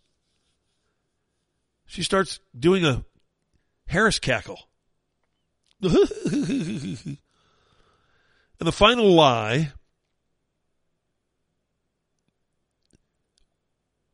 She 1.88 2.04
starts 2.04 2.40
doing 2.58 2.86
a 2.86 3.04
Harris 3.88 4.20
cackle. 4.20 4.70
and 5.82 5.98
the 8.60 8.72
final 8.72 9.14
lie 9.14 9.72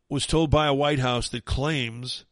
was 0.10 0.28
told 0.28 0.50
by 0.50 0.68
a 0.68 0.74
White 0.74 1.00
House 1.00 1.30
that 1.30 1.46
claims 1.46 2.26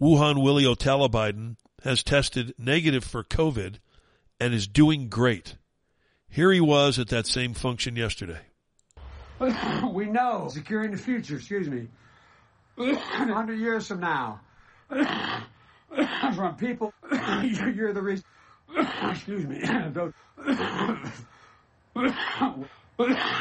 Wuhan 0.00 0.42
Willie 0.42 0.66
O'Tallabiden 0.66 1.56
has 1.82 2.02
tested 2.02 2.54
negative 2.58 3.04
for 3.04 3.24
COVID 3.24 3.76
and 4.38 4.54
is 4.54 4.66
doing 4.66 5.08
great. 5.08 5.56
Here 6.28 6.52
he 6.52 6.60
was 6.60 6.98
at 6.98 7.08
that 7.08 7.26
same 7.26 7.54
function 7.54 7.96
yesterday. 7.96 8.40
we 9.92 10.06
know 10.06 10.48
securing 10.50 10.90
the 10.90 10.98
future, 10.98 11.36
excuse 11.36 11.68
me, 11.68 11.88
100 12.76 13.54
years 13.54 13.86
from 13.86 14.00
now, 14.00 14.40
from 16.34 16.56
people, 16.56 16.92
you're 17.42 17.92
the 17.92 18.02
reason, 18.02 18.24
excuse 19.10 19.46
me, 19.46 19.60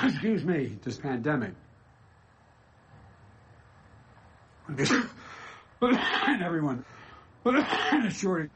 excuse 0.04 0.44
me, 0.44 0.78
this 0.84 0.98
pandemic. 0.98 1.54
and 5.82 6.44
everyone, 6.44 6.86
shortage. 8.12 8.52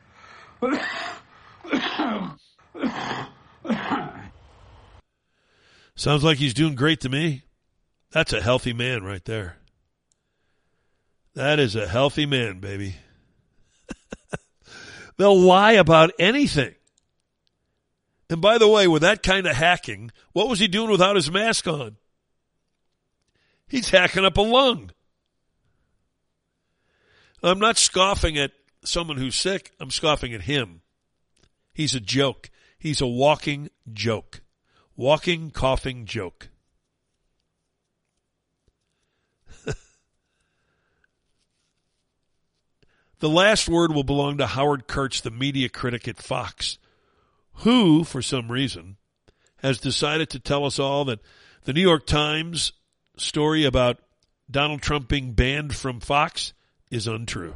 Sounds 5.95 6.23
like 6.23 6.37
he's 6.37 6.53
doing 6.53 6.75
great 6.75 7.01
to 7.01 7.09
me. 7.09 7.43
That's 8.11 8.33
a 8.33 8.41
healthy 8.41 8.73
man 8.73 9.03
right 9.03 9.23
there. 9.25 9.57
That 11.35 11.59
is 11.59 11.75
a 11.75 11.87
healthy 11.87 12.25
man, 12.25 12.59
baby. 12.59 12.95
They'll 15.17 15.39
lie 15.39 15.73
about 15.73 16.11
anything. 16.19 16.75
And 18.29 18.41
by 18.41 18.57
the 18.57 18.67
way, 18.67 18.87
with 18.87 19.01
that 19.01 19.23
kind 19.23 19.47
of 19.47 19.55
hacking, 19.55 20.11
what 20.31 20.49
was 20.49 20.59
he 20.59 20.67
doing 20.67 20.89
without 20.89 21.15
his 21.15 21.31
mask 21.31 21.67
on? 21.67 21.97
He's 23.67 23.89
hacking 23.89 24.25
up 24.25 24.37
a 24.37 24.41
lung. 24.41 24.91
I'm 27.41 27.59
not 27.59 27.77
scoffing 27.77 28.37
at 28.37 28.51
someone 28.83 29.17
who's 29.17 29.35
sick. 29.35 29.71
I'm 29.79 29.91
scoffing 29.91 30.33
at 30.33 30.41
him. 30.41 30.81
He's 31.73 31.95
a 31.95 31.99
joke. 31.99 32.49
He's 32.77 33.01
a 33.01 33.07
walking 33.07 33.69
joke. 33.91 34.41
Walking, 34.95 35.49
coughing 35.51 36.05
joke. 36.05 36.49
the 43.19 43.29
last 43.29 43.67
word 43.67 43.93
will 43.93 44.03
belong 44.03 44.37
to 44.37 44.45
Howard 44.47 44.87
Kurtz, 44.87 45.21
the 45.21 45.31
media 45.31 45.69
critic 45.69 46.07
at 46.07 46.21
Fox, 46.21 46.77
who, 47.57 48.03
for 48.03 48.21
some 48.21 48.51
reason, 48.51 48.97
has 49.57 49.79
decided 49.79 50.29
to 50.29 50.39
tell 50.39 50.65
us 50.65 50.77
all 50.77 51.05
that 51.05 51.21
the 51.63 51.73
New 51.73 51.81
York 51.81 52.05
Times 52.05 52.73
story 53.17 53.65
about 53.65 53.99
Donald 54.51 54.81
Trump 54.81 55.07
being 55.07 55.33
banned 55.33 55.75
from 55.75 55.99
Fox 55.99 56.53
is 56.91 57.07
untrue. 57.07 57.55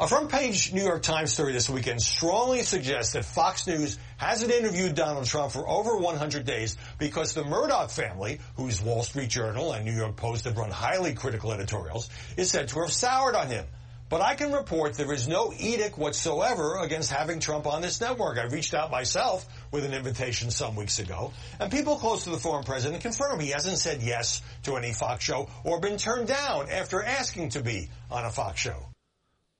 A 0.00 0.08
front 0.08 0.30
page 0.30 0.72
New 0.72 0.82
York 0.82 1.02
Times 1.02 1.32
story 1.32 1.52
this 1.52 1.68
weekend 1.68 2.00
strongly 2.00 2.62
suggests 2.62 3.12
that 3.12 3.24
Fox 3.24 3.66
News 3.66 3.98
hasn't 4.16 4.50
interviewed 4.50 4.94
Donald 4.94 5.26
Trump 5.26 5.52
for 5.52 5.68
over 5.68 5.96
100 5.96 6.46
days 6.46 6.76
because 6.98 7.34
the 7.34 7.44
Murdoch 7.44 7.90
family, 7.90 8.40
whose 8.56 8.80
Wall 8.80 9.02
Street 9.02 9.28
Journal 9.28 9.72
and 9.72 9.84
New 9.84 9.92
York 9.92 10.16
Post 10.16 10.44
have 10.44 10.56
run 10.56 10.70
highly 10.70 11.14
critical 11.14 11.52
editorials, 11.52 12.08
is 12.36 12.50
said 12.50 12.68
to 12.68 12.80
have 12.80 12.92
soured 12.92 13.34
on 13.34 13.48
him. 13.48 13.66
But 14.10 14.22
I 14.22 14.34
can 14.34 14.52
report 14.52 14.94
there 14.94 15.12
is 15.12 15.28
no 15.28 15.52
edict 15.56 15.96
whatsoever 15.96 16.78
against 16.78 17.12
having 17.12 17.38
Trump 17.38 17.68
on 17.68 17.80
this 17.80 18.00
network. 18.00 18.38
I 18.38 18.46
reached 18.46 18.74
out 18.74 18.90
myself 18.90 19.46
with 19.70 19.84
an 19.84 19.94
invitation 19.94 20.50
some 20.50 20.74
weeks 20.74 20.98
ago, 20.98 21.32
and 21.60 21.70
people 21.70 21.96
close 21.96 22.24
to 22.24 22.30
the 22.30 22.38
former 22.38 22.64
president 22.64 23.02
confirm 23.02 23.38
he 23.38 23.50
hasn't 23.50 23.78
said 23.78 24.02
yes 24.02 24.42
to 24.64 24.76
any 24.76 24.92
Fox 24.92 25.22
show 25.22 25.48
or 25.62 25.78
been 25.78 25.96
turned 25.96 26.26
down 26.26 26.68
after 26.70 27.00
asking 27.00 27.50
to 27.50 27.62
be 27.62 27.88
on 28.10 28.24
a 28.24 28.30
Fox 28.30 28.58
show. 28.58 28.88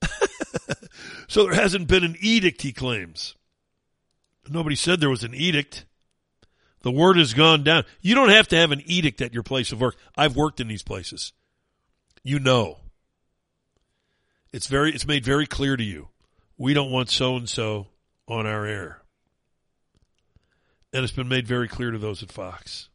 so 1.27 1.43
there 1.43 1.53
hasn't 1.53 1.87
been 1.87 2.03
an 2.03 2.15
edict, 2.19 2.61
he 2.61 2.71
claims. 2.71 3.35
Nobody 4.49 4.75
said 4.75 4.99
there 4.99 5.09
was 5.09 5.23
an 5.23 5.35
edict. 5.35 5.85
The 6.81 6.91
word 6.91 7.17
has 7.17 7.33
gone 7.33 7.63
down. 7.63 7.85
You 8.01 8.15
don't 8.15 8.29
have 8.29 8.47
to 8.49 8.55
have 8.55 8.71
an 8.71 8.81
edict 8.85 9.21
at 9.21 9.33
your 9.33 9.43
place 9.43 9.71
of 9.71 9.79
work. 9.79 9.95
I've 10.17 10.35
worked 10.35 10.59
in 10.59 10.67
these 10.67 10.83
places. 10.83 11.31
You 12.23 12.39
know. 12.39 12.77
It's 14.51 14.67
very, 14.67 14.93
it's 14.93 15.07
made 15.07 15.23
very 15.23 15.45
clear 15.45 15.77
to 15.77 15.83
you. 15.83 16.09
We 16.57 16.73
don't 16.73 16.91
want 16.91 17.09
so 17.09 17.35
and 17.35 17.47
so 17.47 17.87
on 18.27 18.45
our 18.45 18.65
air. 18.65 19.01
And 20.93 21.03
it's 21.03 21.13
been 21.13 21.29
made 21.29 21.47
very 21.47 21.67
clear 21.67 21.91
to 21.91 21.97
those 21.97 22.21
at 22.21 22.31
Fox. 22.31 22.89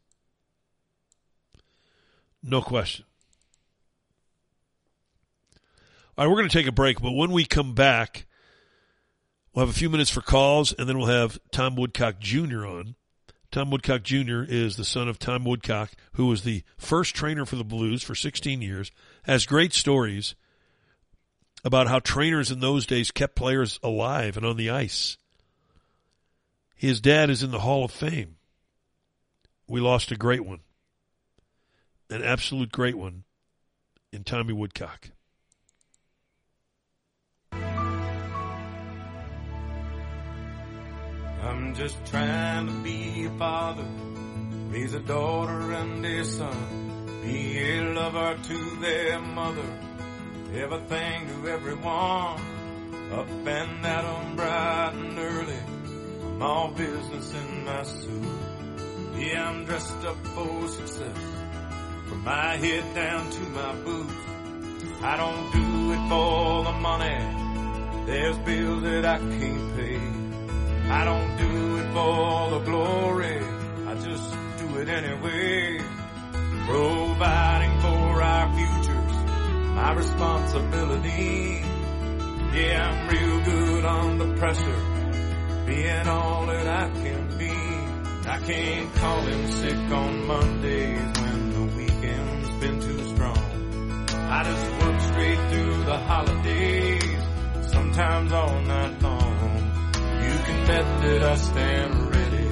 No 2.43 2.61
question. 2.61 3.05
All 6.17 6.25
right, 6.25 6.31
we're 6.31 6.37
going 6.37 6.49
to 6.49 6.57
take 6.57 6.65
a 6.65 6.71
break, 6.71 6.99
but 6.99 7.11
when 7.11 7.31
we 7.31 7.45
come 7.45 7.75
back, 7.75 8.25
we'll 9.53 9.67
have 9.67 9.75
a 9.75 9.77
few 9.77 9.87
minutes 9.87 10.09
for 10.09 10.21
calls, 10.21 10.73
and 10.73 10.89
then 10.89 10.97
we'll 10.97 11.05
have 11.05 11.39
Tom 11.51 11.75
Woodcock 11.75 12.19
Jr. 12.19 12.65
on. 12.65 12.95
Tom 13.51 13.69
Woodcock 13.69 14.01
Jr. 14.01 14.41
is 14.41 14.77
the 14.77 14.83
son 14.83 15.07
of 15.07 15.19
Tom 15.19 15.43
Woodcock, 15.43 15.91
who 16.13 16.25
was 16.25 16.41
the 16.41 16.63
first 16.75 17.13
trainer 17.13 17.45
for 17.45 17.55
the 17.55 17.63
Blues 17.63 18.01
for 18.01 18.15
16 18.15 18.63
years, 18.63 18.91
has 19.25 19.45
great 19.45 19.73
stories 19.73 20.33
about 21.63 21.87
how 21.87 21.99
trainers 21.99 22.49
in 22.49 22.61
those 22.61 22.87
days 22.87 23.11
kept 23.11 23.35
players 23.35 23.79
alive 23.83 24.37
and 24.37 24.45
on 24.45 24.57
the 24.57 24.71
ice. 24.71 25.17
His 26.75 26.99
dad 26.99 27.29
is 27.29 27.43
in 27.43 27.51
the 27.51 27.59
Hall 27.59 27.85
of 27.85 27.91
Fame. 27.91 28.37
We 29.67 29.81
lost 29.81 30.11
a 30.11 30.15
great 30.15 30.43
one, 30.43 30.61
an 32.09 32.23
absolute 32.23 32.71
great 32.71 32.95
one 32.97 33.23
in 34.11 34.23
Tommy 34.23 34.53
Woodcock. 34.53 35.11
I'm 41.57 41.73
just 41.73 41.97
trying 42.05 42.67
to 42.67 42.73
be 42.83 43.25
a 43.25 43.29
father, 43.31 43.85
raise 44.69 44.93
a 44.93 44.99
daughter 44.99 45.71
and 45.73 46.05
a 46.05 46.23
son, 46.23 47.21
be 47.23 47.57
a 47.57 47.81
lover 47.93 48.37
to 48.43 48.79
their 48.79 49.19
mother 49.19 49.65
everything 50.55 51.27
to 51.27 51.49
everyone. 51.49 52.39
Up 53.11 53.29
and 53.29 53.85
out 53.85 54.05
on 54.05 54.35
bright 54.35 54.91
and 54.93 55.17
early. 55.17 55.59
I'm 56.23 56.41
all 56.41 56.71
business 56.71 57.33
in 57.33 57.65
my 57.65 57.83
suit. 57.83 58.39
Yeah, 59.17 59.49
I'm 59.49 59.65
dressed 59.65 60.03
up 60.05 60.17
for 60.27 60.67
success. 60.67 61.17
From 62.07 62.23
my 62.23 62.57
head 62.57 62.95
down 62.95 63.29
to 63.29 63.41
my 63.49 63.75
boots. 63.75 64.13
I 65.01 65.17
don't 65.17 65.51
do 65.51 65.91
it 65.93 66.09
for 66.09 66.63
the 66.63 66.71
money. 66.73 68.05
There's 68.05 68.37
bills 68.39 68.83
that 68.83 69.05
I 69.05 69.17
can't 69.17 69.75
pay. 69.75 70.26
I 70.89 71.03
don't 71.03 71.35
do 71.37 71.77
it 71.77 71.93
for 71.93 72.49
the 72.51 72.59
glory. 72.59 73.39
I 73.87 73.95
just 73.95 74.33
do 74.57 74.77
it 74.77 74.87
anyway. 74.87 75.79
Providing 76.65 77.79
for 77.81 78.21
our 78.21 78.55
futures, 78.55 79.15
my 79.75 79.93
responsibility. 79.93 81.61
Yeah, 82.53 82.89
I'm 82.89 83.07
real 83.09 83.43
good 83.43 83.85
under 83.85 84.37
pressure, 84.37 84.81
being 85.65 86.07
all 86.07 86.45
that 86.47 86.67
I 86.67 86.89
can 86.89 87.37
be. 87.37 87.51
I 88.29 88.39
can't 88.45 88.93
call 88.95 89.21
him 89.21 89.47
sick 89.47 89.91
on 89.91 90.25
Mondays 90.25 91.19
when 91.19 91.49
the 91.51 91.75
weekend's 91.77 92.49
been 92.61 92.79
too 92.79 93.03
strong. 93.09 94.07
I 94.09 94.43
just 94.43 94.85
work 94.85 95.01
straight 95.01 95.39
through 95.51 95.83
the 95.83 95.97
holidays, 95.97 97.23
sometimes 97.71 98.31
all 98.31 98.61
night 98.61 99.01
long. 99.01 99.36
Bet 100.67 100.83
that 101.01 101.23
I 101.23 101.35
stand 101.35 102.13
ready 102.13 102.49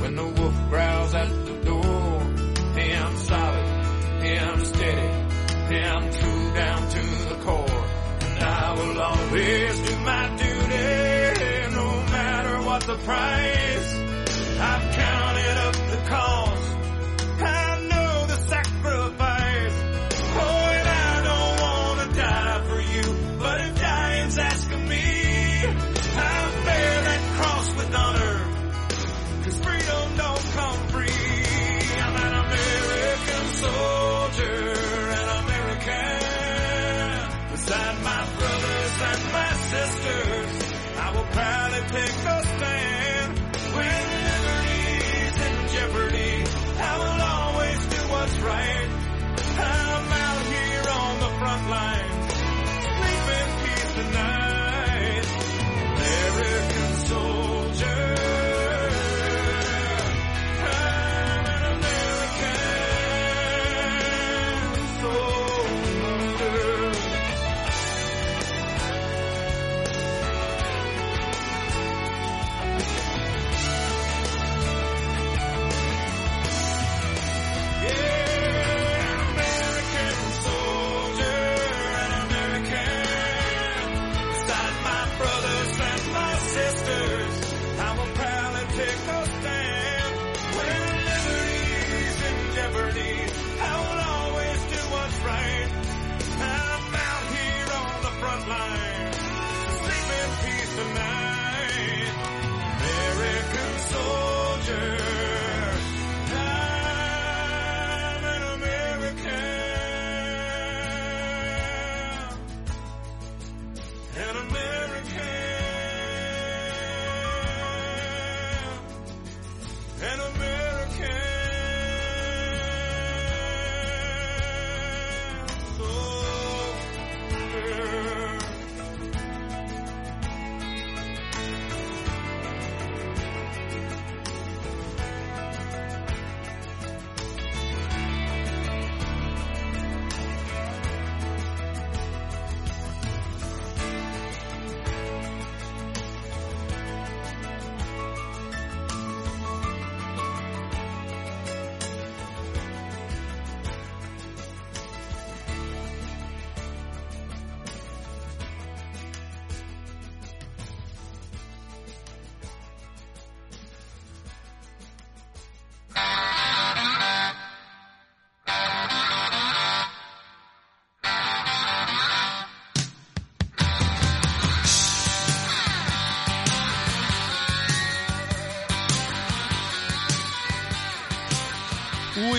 when 0.00 0.16
the 0.16 0.24
wolf 0.24 0.70
growls 0.70 1.14
at 1.14 1.28
the 1.44 1.56
door. 1.62 2.20
Hey, 2.74 2.96
I'm 2.96 3.16
solid, 3.18 3.66
hey, 4.22 4.38
I'm 4.38 4.64
steady, 4.64 5.08
hey, 5.68 5.84
I'm 5.84 6.10
true 6.10 6.54
down 6.54 6.88
to 6.88 7.02
the 7.28 7.38
core. 7.44 7.84
And 8.22 8.42
I 8.42 8.72
will 8.72 8.98
always 8.98 9.78
do 9.88 9.96
my 9.98 10.28
duty, 10.36 11.74
no 11.76 11.86
matter 12.16 12.62
what 12.66 12.82
the 12.84 12.96
price. 12.96 13.94
I've 14.58 14.94
counted 14.96 15.56
up 15.66 15.74
the 15.74 16.00
cost. 16.08 16.76
I 17.42 17.73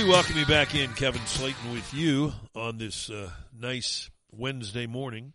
welcome 0.08 0.38
you 0.38 0.46
back 0.46 0.76
in, 0.76 0.94
Kevin 0.94 1.22
Slaten, 1.22 1.74
with 1.74 1.92
you 1.92 2.32
on 2.54 2.78
this 2.78 3.10
uh, 3.10 3.32
nice 3.60 4.12
Wednesday 4.32 4.86
morning. 4.86 5.34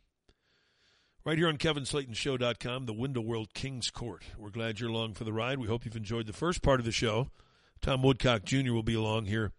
Right 1.24 1.36
here 1.36 1.48
on 1.48 1.58
KevinSlatenShow.com, 1.58 2.86
the 2.86 2.92
Window 2.92 3.20
World 3.20 3.52
Kings 3.52 3.90
Court. 3.90 4.22
We're 4.38 4.50
glad 4.50 4.78
you're 4.78 4.90
along 4.90 5.14
for 5.14 5.24
the 5.24 5.32
ride. 5.32 5.58
We 5.58 5.66
hope 5.66 5.84
you've 5.84 5.96
enjoyed 5.96 6.26
the 6.26 6.32
first 6.32 6.62
part 6.62 6.78
of 6.78 6.86
the 6.86 6.92
show. 6.92 7.30
Tom 7.82 8.02
Woodcock 8.02 8.44
Jr. 8.44 8.72
will 8.72 8.84
be 8.84 8.94
along 8.94 9.26
here 9.26 9.50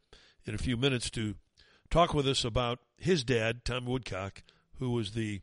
in 0.45 0.55
a 0.55 0.59
few 0.59 0.77
minutes 0.77 1.09
to 1.11 1.35
talk 1.89 2.13
with 2.13 2.27
us 2.27 2.45
about 2.45 2.79
his 2.97 3.25
dad, 3.25 3.65
Tom 3.65 3.85
Woodcock, 3.85 4.43
who 4.79 4.91
was 4.91 5.11
the 5.11 5.41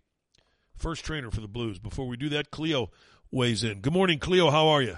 first 0.78 1.04
trainer 1.04 1.30
for 1.30 1.42
the 1.42 1.48
Blues. 1.48 1.78
Before 1.78 2.08
we 2.08 2.16
do 2.16 2.30
that, 2.30 2.50
Cleo 2.50 2.90
weighs 3.30 3.64
in. 3.64 3.80
Good 3.80 3.92
morning, 3.92 4.18
Cleo. 4.18 4.50
How 4.50 4.68
are 4.68 4.80
you? 4.80 4.96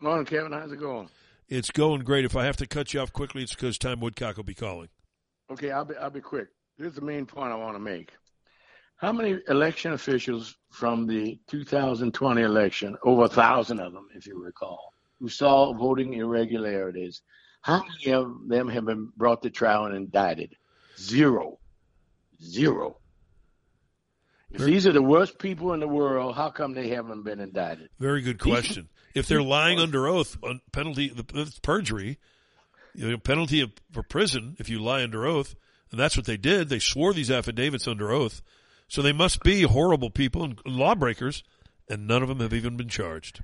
Morning, 0.00 0.26
Kevin. 0.26 0.50
How's 0.50 0.72
it 0.72 0.80
going? 0.80 1.08
It's 1.52 1.70
going 1.70 2.00
great. 2.00 2.24
If 2.24 2.34
I 2.34 2.46
have 2.46 2.56
to 2.56 2.66
cut 2.66 2.94
you 2.94 3.00
off 3.00 3.12
quickly, 3.12 3.42
it's 3.42 3.54
because 3.54 3.76
Tom 3.76 4.00
Woodcock 4.00 4.38
will 4.38 4.44
be 4.44 4.54
calling. 4.54 4.88
Okay, 5.50 5.70
I'll 5.70 5.84
be 5.84 5.94
I'll 5.96 6.08
be 6.08 6.22
quick. 6.22 6.48
Here's 6.78 6.94
the 6.94 7.02
main 7.02 7.26
point 7.26 7.52
I 7.52 7.56
want 7.56 7.74
to 7.74 7.78
make. 7.78 8.10
How 8.96 9.12
many 9.12 9.38
election 9.48 9.92
officials 9.92 10.56
from 10.70 11.06
the 11.06 11.38
2020 11.48 12.40
election, 12.40 12.96
over 13.02 13.24
a 13.24 13.28
thousand 13.28 13.80
of 13.80 13.92
them, 13.92 14.08
if 14.14 14.26
you 14.26 14.42
recall, 14.42 14.94
who 15.20 15.28
saw 15.28 15.74
voting 15.74 16.14
irregularities, 16.14 17.20
how 17.60 17.84
many 17.84 18.14
of 18.14 18.48
them 18.48 18.66
have 18.68 18.86
been 18.86 19.12
brought 19.14 19.42
to 19.42 19.50
trial 19.50 19.84
and 19.84 19.94
indicted? 19.94 20.54
Zero. 20.98 21.58
Zero. 22.42 22.96
If 24.50 24.62
these 24.62 24.86
are 24.86 24.92
the 24.92 25.02
worst 25.02 25.38
people 25.38 25.74
in 25.74 25.80
the 25.80 25.88
world, 25.88 26.34
how 26.34 26.48
come 26.48 26.72
they 26.72 26.88
haven't 26.88 27.24
been 27.24 27.40
indicted? 27.40 27.90
Very 27.98 28.22
good 28.22 28.38
question. 28.38 28.88
If 29.14 29.26
they're 29.26 29.42
lying 29.58 29.78
under 29.78 30.06
oath 30.06 30.36
on 30.42 30.60
penalty, 30.72 31.12
that's 31.34 31.58
perjury, 31.58 32.18
you 32.94 33.10
know, 33.10 33.18
penalty 33.18 33.60
of, 33.60 33.72
for 33.92 34.02
prison 34.02 34.56
if 34.58 34.68
you 34.68 34.80
lie 34.80 35.02
under 35.02 35.26
oath, 35.26 35.54
and 35.90 36.00
that's 36.00 36.16
what 36.16 36.26
they 36.26 36.36
did. 36.36 36.68
They 36.68 36.78
swore 36.78 37.12
these 37.12 37.30
affidavits 37.30 37.86
under 37.88 38.10
oath, 38.10 38.42
so 38.88 39.02
they 39.02 39.12
must 39.12 39.42
be 39.42 39.62
horrible 39.62 40.10
people 40.10 40.44
and 40.44 40.60
lawbreakers, 40.66 41.42
and 41.88 42.06
none 42.06 42.22
of 42.22 42.28
them 42.28 42.40
have 42.40 42.54
even 42.54 42.76
been 42.76 42.88
charged. 42.88 43.42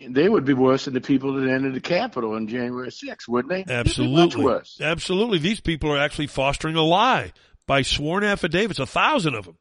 They 0.00 0.28
would 0.28 0.44
be 0.44 0.54
worse 0.54 0.84
than 0.84 0.94
the 0.94 1.00
people 1.00 1.32
that 1.34 1.48
entered 1.48 1.74
the 1.74 1.80
Capitol 1.80 2.34
on 2.34 2.46
January 2.46 2.88
6th, 2.88 3.26
wouldn't 3.26 3.50
they? 3.50 3.64
They'd 3.64 3.66
be 3.66 4.12
much 4.12 4.34
Absolutely, 4.34 4.44
worse. 4.44 4.78
absolutely. 4.80 5.38
These 5.38 5.60
people 5.60 5.90
are 5.92 5.98
actually 5.98 6.28
fostering 6.28 6.76
a 6.76 6.82
lie 6.82 7.32
by 7.66 7.82
sworn 7.82 8.22
affidavits, 8.22 8.78
a 8.78 8.86
thousand 8.86 9.34
of 9.34 9.46
them. 9.46 9.58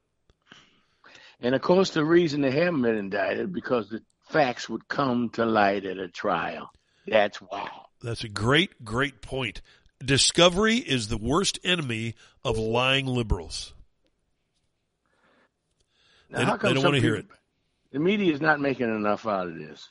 And 1.39 1.55
of 1.55 1.61
course, 1.61 1.91
the 1.91 2.05
reason 2.05 2.41
they 2.41 2.51
haven't 2.51 2.81
been 2.83 2.97
indicted 2.97 3.51
because 3.51 3.89
the 3.89 4.01
facts 4.29 4.67
would 4.69 4.87
come 4.87 5.29
to 5.31 5.45
light 5.45 5.85
at 5.85 5.97
a 5.97 6.07
trial. 6.07 6.71
That's 7.07 7.37
why. 7.41 7.69
That's 8.01 8.23
a 8.23 8.29
great, 8.29 8.83
great 8.83 9.21
point. 9.21 9.61
Discovery 10.03 10.75
is 10.77 11.07
the 11.07 11.17
worst 11.17 11.59
enemy 11.63 12.15
of 12.43 12.57
lying 12.57 13.05
liberals. 13.07 13.73
Now, 16.29 16.37
They 16.39 16.43
how 16.43 16.49
don't- 16.51 16.59
come 16.59 16.69
they 16.69 16.73
don't 16.75 16.83
wanna 16.83 16.99
hear 16.99 17.15
people- 17.17 17.35
The 17.93 17.99
media 17.99 18.33
is 18.33 18.41
not 18.41 18.59
making 18.59 18.93
enough 18.93 19.25
out 19.25 19.47
of 19.47 19.55
this. 19.57 19.89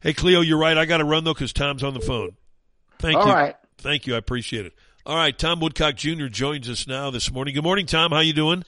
Hey, 0.00 0.12
Cleo, 0.12 0.40
you're 0.40 0.58
right. 0.58 0.76
I 0.76 0.84
got 0.84 0.98
to 0.98 1.04
run 1.04 1.24
though 1.24 1.34
because 1.34 1.52
Tom's 1.52 1.82
on 1.84 1.94
the 1.94 2.00
phone. 2.00 2.36
Thank 2.98 3.16
All 3.16 3.26
you. 3.28 3.32
right. 3.32 3.56
Thank 3.78 4.06
you. 4.06 4.14
I 4.14 4.18
appreciate 4.18 4.66
it. 4.66 4.74
All 5.06 5.16
right, 5.16 5.36
Tom 5.36 5.60
Woodcock 5.60 5.94
Jr. 5.96 6.26
joins 6.26 6.68
us 6.68 6.86
now 6.86 7.10
this 7.10 7.30
morning. 7.30 7.54
Good 7.54 7.62
morning, 7.64 7.86
Tom. 7.86 8.10
How 8.10 8.20
you 8.20 8.32
doing? 8.32 8.64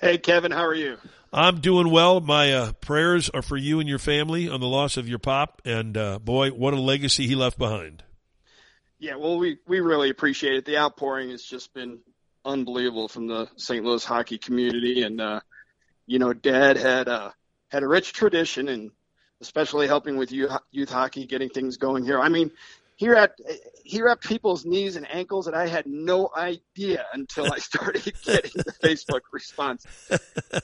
Hey, 0.00 0.18
Kevin, 0.18 0.50
how 0.50 0.64
are 0.66 0.74
you? 0.74 0.98
I'm 1.32 1.60
doing 1.60 1.90
well. 1.90 2.20
My 2.20 2.52
uh, 2.52 2.72
prayers 2.72 3.30
are 3.30 3.42
for 3.42 3.56
you 3.56 3.78
and 3.78 3.88
your 3.88 4.00
family 4.00 4.48
on 4.48 4.60
the 4.60 4.66
loss 4.66 4.96
of 4.96 5.08
your 5.08 5.20
pop, 5.20 5.62
and 5.64 5.96
uh, 5.96 6.18
boy, 6.18 6.50
what 6.50 6.74
a 6.74 6.80
legacy 6.80 7.28
he 7.28 7.36
left 7.36 7.56
behind. 7.56 8.02
Yeah, 8.98 9.14
well, 9.14 9.38
we, 9.38 9.58
we 9.66 9.80
really 9.80 10.10
appreciate 10.10 10.54
it. 10.54 10.64
The 10.64 10.76
outpouring 10.76 11.30
has 11.30 11.42
just 11.42 11.72
been 11.72 12.00
unbelievable 12.44 13.08
from 13.08 13.28
the 13.28 13.48
St. 13.56 13.84
Louis 13.84 14.04
hockey 14.04 14.38
community, 14.38 15.02
and 15.02 15.20
uh, 15.20 15.40
you 16.06 16.18
know, 16.18 16.32
Dad 16.32 16.76
had 16.76 17.08
uh, 17.08 17.30
had 17.68 17.84
a 17.84 17.88
rich 17.88 18.12
tradition, 18.12 18.68
and 18.68 18.90
especially 19.40 19.86
helping 19.86 20.16
with 20.16 20.32
youth, 20.32 20.50
youth 20.72 20.90
hockey, 20.90 21.26
getting 21.26 21.48
things 21.48 21.76
going 21.76 22.04
here. 22.04 22.20
I 22.20 22.28
mean, 22.28 22.50
he 23.00 23.08
wrapped 23.08 23.40
he 23.82 24.02
wrapped 24.02 24.28
people's 24.28 24.66
knees 24.66 24.96
and 24.96 25.10
ankles, 25.10 25.46
and 25.46 25.56
I 25.56 25.66
had 25.66 25.86
no 25.86 26.28
idea 26.36 27.06
until 27.14 27.50
I 27.50 27.56
started 27.70 28.12
getting 28.22 28.50
the 28.54 28.74
Facebook 28.84 29.22
response. 29.32 29.86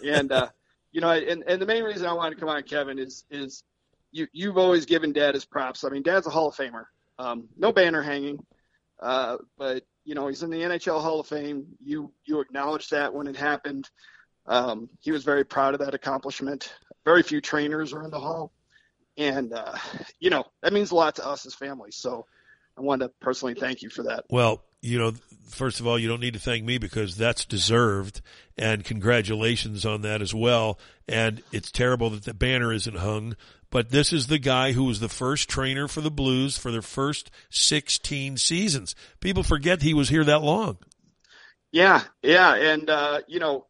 And 0.05 0.31
uh, 0.31 0.51
you 0.93 1.01
know, 1.01 1.09
and 1.13 1.45
and 1.47 1.63
the 1.63 1.65
main 1.65 1.83
reason 1.83 2.07
I 2.07 2.13
wanted 2.13 2.35
to 2.35 2.41
come 2.41 2.51
on, 2.51 2.63
Kevin, 2.65 2.99
is 2.99 3.25
is 3.31 3.65
you 4.13 4.27
you've 4.35 4.59
always 4.59 4.85
given 4.85 5.15
Dad 5.15 5.33
his 5.33 5.47
props. 5.47 5.83
I 5.83 5.89
mean, 5.89 6.03
Dad's 6.03 6.27
a 6.27 6.31
Hall 6.31 6.49
of 6.49 6.55
Famer. 6.55 6.85
Um, 7.19 7.49
no 7.57 7.73
banner 7.73 8.03
hanging, 8.03 8.45
uh, 9.01 9.39
but 9.57 9.85
you 10.05 10.15
know 10.15 10.29
he's 10.29 10.43
in 10.43 10.51
the 10.51 10.61
NHL 10.61 11.01
Hall 11.01 11.21
of 11.21 11.27
Fame. 11.27 11.65
You 11.83 12.13
you 12.27 12.41
acknowledged 12.41 12.91
that 12.91 13.15
when 13.15 13.29
it 13.29 13.37
happened. 13.37 13.89
Um, 14.45 14.91
he 15.01 15.11
was 15.11 15.25
very 15.25 15.45
proud 15.45 15.73
of 15.73 15.81
that 15.81 15.95
accomplishment. 15.95 16.71
Very 17.07 17.23
few 17.23 17.41
trainers 17.41 17.95
are 17.95 18.05
in 18.05 18.11
the 18.11 18.21
Hall, 18.21 18.53
and 19.17 19.53
uh, 19.53 19.77
you 20.19 20.31
know 20.31 20.45
that 20.63 20.73
means 20.73 20.91
a 20.91 20.95
lot 20.95 21.17
to 21.17 21.27
us 21.27 21.47
as 21.47 21.55
families. 21.55 21.97
So 21.97 22.27
I 22.77 22.83
wanted 22.83 23.07
to 23.07 23.13
personally 23.21 23.55
thank 23.55 23.83
you 23.83 23.91
for 23.91 24.05
that. 24.05 24.25
Well, 24.31 24.63
you 24.83 24.99
know, 24.99 25.13
first 25.49 25.81
of 25.81 25.87
all, 25.87 25.99
you 25.99 26.09
don't 26.09 26.21
need 26.21 26.35
to 26.35 26.41
thank 26.41 26.65
me 26.65 26.79
because 26.79 27.17
that's 27.17 27.45
deserved, 27.45 28.21
and 28.57 28.85
congratulations 28.85 29.85
on 29.87 30.03
that 30.03 30.23
as 30.23 30.35
well. 30.35 30.79
And 31.09 31.43
it's 31.53 31.71
terrible 31.71 32.11
that 32.11 32.25
the 32.25 32.35
banner 32.35 32.73
isn't 32.73 32.97
hung, 32.97 33.37
but 33.71 33.91
this 33.91 34.13
is 34.13 34.27
the 34.27 34.39
guy 34.39 34.73
who 34.73 34.85
was 34.85 35.01
the 35.01 35.09
first 35.09 35.49
trainer 35.49 35.89
for 35.89 36.01
the 36.01 36.11
Blues 36.11 36.57
for 36.57 36.71
their 36.71 36.83
first 36.83 37.31
16 37.51 38.37
seasons. 38.37 38.95
People 39.21 39.43
forget 39.43 39.83
he 39.83 39.95
was 39.95 40.09
here 40.09 40.25
that 40.25 40.43
long. 40.43 40.79
Yeah, 41.73 42.03
yeah, 42.23 42.55
and 42.55 42.89
uh, 42.89 43.21
you 43.27 43.41
know, 43.41 43.67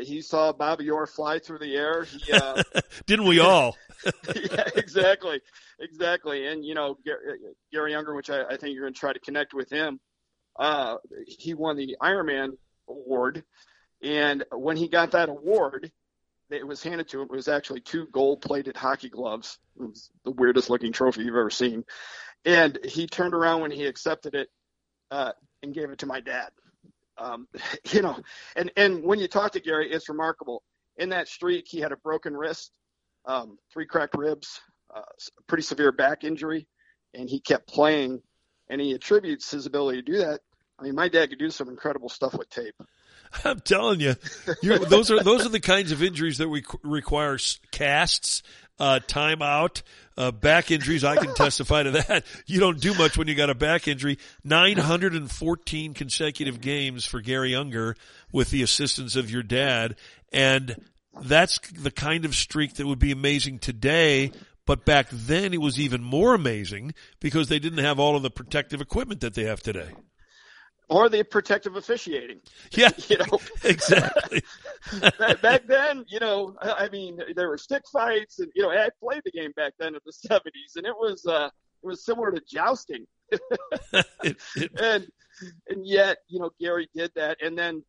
he 0.00 0.20
saw 0.22 0.52
Bobby 0.52 0.90
Orr 0.90 1.06
fly 1.06 1.38
through 1.38 1.58
the 1.58 1.74
air. 1.76 2.04
He, 2.04 2.32
uh, 2.32 2.62
Didn't 3.06 3.26
we 3.26 3.40
all? 3.40 3.76
yeah, 4.34 4.68
exactly, 4.76 5.40
exactly. 5.80 6.46
And 6.46 6.64
you 6.64 6.74
know, 6.74 6.98
Garry, 7.04 7.38
Garry 7.72 7.94
Unger, 7.94 8.14
which 8.14 8.30
I, 8.30 8.44
I 8.44 8.56
think 8.56 8.74
you're 8.74 8.84
going 8.84 8.94
to 8.94 9.00
try 9.00 9.12
to 9.12 9.20
connect 9.20 9.54
with 9.54 9.70
him. 9.70 10.00
Uh, 10.58 10.96
he 11.26 11.54
won 11.54 11.76
the 11.76 11.96
Ironman 12.02 12.56
award, 12.88 13.44
and 14.02 14.44
when 14.52 14.76
he 14.76 14.88
got 14.88 15.12
that 15.12 15.28
award, 15.28 15.90
it 16.50 16.66
was 16.66 16.82
handed 16.82 17.08
to 17.08 17.20
him. 17.20 17.28
It 17.30 17.36
was 17.36 17.48
actually 17.48 17.80
two 17.80 18.06
gold-plated 18.12 18.76
hockey 18.76 19.08
gloves. 19.08 19.58
It 19.78 19.82
was 19.82 20.10
the 20.24 20.30
weirdest 20.30 20.70
looking 20.70 20.92
trophy 20.92 21.22
you've 21.22 21.34
ever 21.34 21.50
seen. 21.50 21.84
And 22.44 22.78
he 22.84 23.06
turned 23.06 23.34
around 23.34 23.62
when 23.62 23.72
he 23.72 23.86
accepted 23.86 24.34
it 24.34 24.48
uh, 25.10 25.32
and 25.62 25.74
gave 25.74 25.90
it 25.90 25.98
to 25.98 26.06
my 26.06 26.20
dad. 26.20 26.50
Um, 27.18 27.48
you 27.90 28.02
know, 28.02 28.18
and 28.54 28.70
and 28.76 29.02
when 29.02 29.18
you 29.18 29.28
talk 29.28 29.52
to 29.52 29.60
Garry, 29.60 29.90
it's 29.90 30.08
remarkable. 30.08 30.62
In 30.96 31.10
that 31.10 31.28
streak, 31.28 31.66
he 31.68 31.80
had 31.80 31.92
a 31.92 31.96
broken 31.96 32.34
wrist, 32.34 32.72
um, 33.26 33.58
three 33.72 33.86
cracked 33.86 34.16
ribs, 34.16 34.60
uh, 34.94 35.02
pretty 35.46 35.62
severe 35.62 35.92
back 35.92 36.24
injury, 36.24 36.66
and 37.14 37.28
he 37.28 37.40
kept 37.40 37.68
playing. 37.68 38.22
And 38.68 38.80
he 38.80 38.92
attributes 38.94 39.52
his 39.52 39.66
ability 39.66 40.02
to 40.02 40.12
do 40.12 40.18
that. 40.18 40.40
I 40.78 40.82
mean, 40.82 40.94
my 40.94 41.08
dad 41.08 41.30
could 41.30 41.38
do 41.38 41.50
some 41.50 41.68
incredible 41.68 42.08
stuff 42.08 42.34
with 42.34 42.50
tape. 42.50 42.74
I'm 43.44 43.60
telling 43.60 44.00
you, 44.00 44.16
those 44.62 45.10
are 45.10 45.22
those 45.22 45.46
are 45.46 45.50
the 45.50 45.60
kinds 45.60 45.92
of 45.92 46.02
injuries 46.02 46.38
that 46.38 46.48
we 46.48 46.64
require 46.82 47.38
casts, 47.70 48.42
uh, 48.78 49.00
timeout, 49.06 49.82
uh, 50.16 50.30
back 50.30 50.70
injuries. 50.70 51.04
I 51.04 51.16
can 51.16 51.34
testify 51.34 51.82
to 51.82 51.90
that. 51.92 52.24
You 52.46 52.60
don't 52.60 52.80
do 52.80 52.94
much 52.94 53.18
when 53.18 53.28
you 53.28 53.34
got 53.34 53.50
a 53.50 53.54
back 53.54 53.88
injury. 53.88 54.18
914 54.44 55.94
consecutive 55.94 56.60
games 56.60 57.04
for 57.04 57.20
Garry 57.20 57.54
Unger 57.54 57.96
with 58.32 58.50
the 58.50 58.62
assistance 58.62 59.16
of 59.16 59.30
your 59.30 59.42
dad, 59.42 59.96
and 60.32 60.76
that's 61.20 61.58
the 61.70 61.90
kind 61.90 62.24
of 62.24 62.34
streak 62.34 62.74
that 62.74 62.86
would 62.86 62.98
be 62.98 63.12
amazing 63.12 63.58
today. 63.58 64.32
But 64.66 64.84
back 64.84 65.08
then, 65.10 65.54
it 65.54 65.60
was 65.60 65.78
even 65.78 66.02
more 66.02 66.34
amazing 66.34 66.94
because 67.20 67.48
they 67.48 67.58
didn't 67.58 67.84
have 67.84 67.98
all 67.98 68.16
of 68.16 68.22
the 68.22 68.30
protective 68.30 68.80
equipment 68.80 69.20
that 69.20 69.34
they 69.34 69.44
have 69.44 69.62
today. 69.62 69.90
Or 70.88 71.08
the 71.08 71.24
protective 71.24 71.76
officiating. 71.76 72.40
Yeah, 72.72 72.90
you 73.08 73.18
know, 73.18 73.40
exactly. 73.64 74.42
back, 75.42 75.66
then, 75.66 76.04
you 76.08 76.20
know, 76.20 76.54
I 76.60 76.88
mean, 76.88 77.20
there 77.34 77.48
were 77.48 77.58
stick 77.58 77.82
fights, 77.92 78.38
and 78.38 78.50
you 78.54 78.62
know, 78.62 78.70
I 78.70 78.88
played 79.02 79.22
the 79.24 79.30
game 79.30 79.52
back 79.56 79.72
then 79.78 79.94
in 79.94 80.00
the 80.04 80.12
'70s, 80.12 80.76
and 80.76 80.86
it 80.86 80.94
was 80.94 81.24
uh, 81.26 81.48
it 81.82 81.86
was 81.86 82.04
similar 82.04 82.30
to 82.30 82.40
jousting. 82.48 83.06
and 84.80 85.06
and 85.68 85.86
yet, 85.86 86.18
you 86.28 86.38
know, 86.38 86.50
Garry 86.60 86.88
did 86.94 87.10
that, 87.14 87.38
and 87.42 87.56
then 87.56 87.82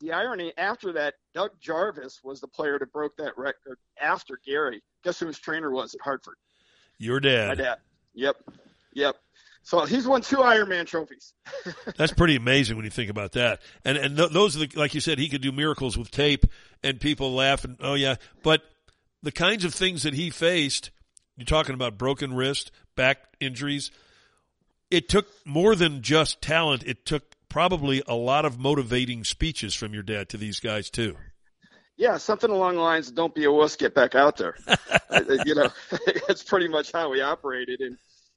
the 0.00 0.12
irony 0.12 0.52
after 0.56 0.92
that, 0.92 1.14
Doug 1.34 1.50
Jarvis 1.60 2.20
was 2.22 2.40
the 2.40 2.48
player 2.48 2.78
that 2.78 2.92
broke 2.92 3.16
that 3.16 3.36
record 3.36 3.78
after 4.00 4.38
Garry. 4.44 4.82
Guess 5.04 5.20
who 5.20 5.26
his 5.26 5.38
trainer 5.38 5.70
was 5.70 5.94
at 5.94 6.00
Hartford? 6.00 6.36
Your 6.98 7.20
dad. 7.20 7.48
My 7.48 7.54
dad. 7.54 7.78
Yep, 8.14 8.36
yep. 8.92 9.16
So 9.66 9.84
he's 9.84 10.06
won 10.06 10.20
two 10.20 10.36
Ironman 10.36 10.86
trophies. 10.86 11.34
That's 11.96 12.12
pretty 12.12 12.36
amazing 12.36 12.76
when 12.76 12.84
you 12.84 12.90
think 12.90 13.10
about 13.10 13.32
that. 13.32 13.60
And 13.84 13.98
and 13.98 14.16
th- 14.16 14.30
those 14.30 14.54
are 14.54 14.60
the 14.60 14.70
like 14.76 14.94
you 14.94 15.00
said, 15.00 15.18
he 15.18 15.28
could 15.28 15.42
do 15.42 15.50
miracles 15.50 15.98
with 15.98 16.12
tape, 16.12 16.46
and 16.84 17.00
people 17.00 17.34
laugh 17.34 17.64
and 17.64 17.76
oh 17.80 17.94
yeah. 17.94 18.14
But 18.44 18.62
the 19.24 19.32
kinds 19.32 19.64
of 19.64 19.74
things 19.74 20.04
that 20.04 20.14
he 20.14 20.30
faced, 20.30 20.92
you're 21.36 21.46
talking 21.46 21.74
about 21.74 21.98
broken 21.98 22.32
wrist, 22.32 22.70
back 22.94 23.18
injuries. 23.40 23.90
It 24.88 25.08
took 25.08 25.26
more 25.44 25.74
than 25.74 26.00
just 26.00 26.40
talent. 26.40 26.84
It 26.84 27.04
took 27.04 27.24
probably 27.48 28.04
a 28.06 28.14
lot 28.14 28.44
of 28.44 28.60
motivating 28.60 29.24
speeches 29.24 29.74
from 29.74 29.92
your 29.92 30.04
dad 30.04 30.28
to 30.28 30.36
these 30.36 30.60
guys 30.60 30.90
too. 30.90 31.16
Yeah, 31.96 32.18
something 32.18 32.50
along 32.50 32.76
the 32.76 32.82
lines 32.82 33.10
"Don't 33.10 33.34
be 33.34 33.46
a 33.46 33.50
wuss, 33.50 33.74
get 33.74 33.96
back 33.96 34.14
out 34.14 34.36
there." 34.36 34.54
Uh, 35.08 35.22
you 35.46 35.54
know, 35.54 35.68
that's 36.28 36.42
pretty 36.42 36.68
much 36.68 36.92
how 36.92 37.10
we 37.10 37.22
operated. 37.22 37.80
And 37.80 37.96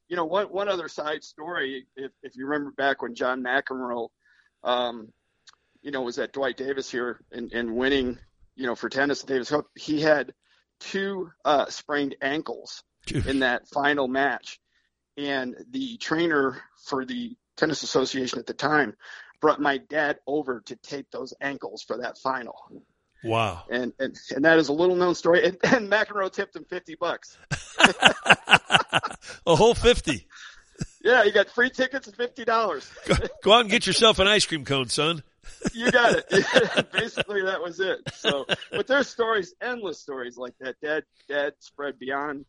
you 0.09 0.15
know, 0.15 0.25
one 0.25 0.47
one 0.47 0.67
other 0.67 0.89
side 0.89 1.23
story, 1.23 1.85
if 1.95 2.11
if 2.23 2.35
you 2.35 2.47
remember 2.47 2.71
back 2.71 3.01
when 3.01 3.15
John 3.15 3.43
McEnroe, 3.43 4.09
um, 4.63 5.13
you 5.81 5.91
know, 5.91 6.01
was 6.01 6.17
at 6.17 6.33
Dwight 6.33 6.57
Davis 6.57 6.89
here 6.91 7.21
and, 7.31 7.53
and 7.53 7.75
winning, 7.75 8.17
you 8.55 8.65
know, 8.65 8.75
for 8.75 8.89
tennis 8.89 9.21
at 9.21 9.29
Davis 9.29 9.49
Cup, 9.49 9.67
he 9.75 10.01
had 10.01 10.33
two 10.79 11.29
uh, 11.45 11.67
sprained 11.67 12.15
ankles 12.21 12.83
in 13.25 13.39
that 13.39 13.67
final 13.69 14.07
match, 14.07 14.59
and 15.15 15.55
the 15.69 15.97
trainer 15.97 16.59
for 16.85 17.05
the 17.05 17.35
tennis 17.55 17.83
association 17.83 18.39
at 18.39 18.47
the 18.47 18.53
time 18.53 18.95
brought 19.41 19.61
my 19.61 19.77
dad 19.77 20.17
over 20.25 20.61
to 20.65 20.75
tape 20.77 21.07
those 21.11 21.33
ankles 21.39 21.83
for 21.83 21.97
that 21.99 22.17
final. 22.17 22.55
Wow. 23.23 23.63
And, 23.69 23.93
and 23.99 24.17
and 24.35 24.45
that 24.45 24.57
is 24.57 24.69
a 24.69 24.73
little 24.73 24.95
known 24.95 25.13
story. 25.13 25.45
And, 25.45 25.57
and 25.63 25.91
McEnroe 25.91 26.31
tipped 26.31 26.55
him 26.55 26.65
fifty 26.65 26.95
bucks. 26.95 27.37
A 29.45 29.55
whole 29.55 29.73
fifty. 29.73 30.27
Yeah, 31.03 31.23
you 31.23 31.31
got 31.31 31.49
free 31.49 31.69
tickets 31.69 32.07
and 32.07 32.15
fifty 32.15 32.45
dollars. 32.45 32.89
Go 33.43 33.53
out 33.53 33.61
and 33.61 33.69
get 33.69 33.87
yourself 33.87 34.19
an 34.19 34.27
ice 34.27 34.45
cream 34.45 34.65
cone, 34.65 34.89
son. 34.89 35.23
You 35.73 35.91
got 35.91 36.15
it. 36.29 36.91
Basically, 36.91 37.41
that 37.43 37.61
was 37.61 37.79
it. 37.79 37.99
So, 38.15 38.45
but 38.71 38.87
there's 38.87 39.07
stories, 39.07 39.53
endless 39.61 39.99
stories 39.99 40.37
like 40.37 40.53
that. 40.59 40.75
Dad, 40.81 41.03
dad 41.27 41.53
spread 41.59 41.99
beyond 41.99 42.45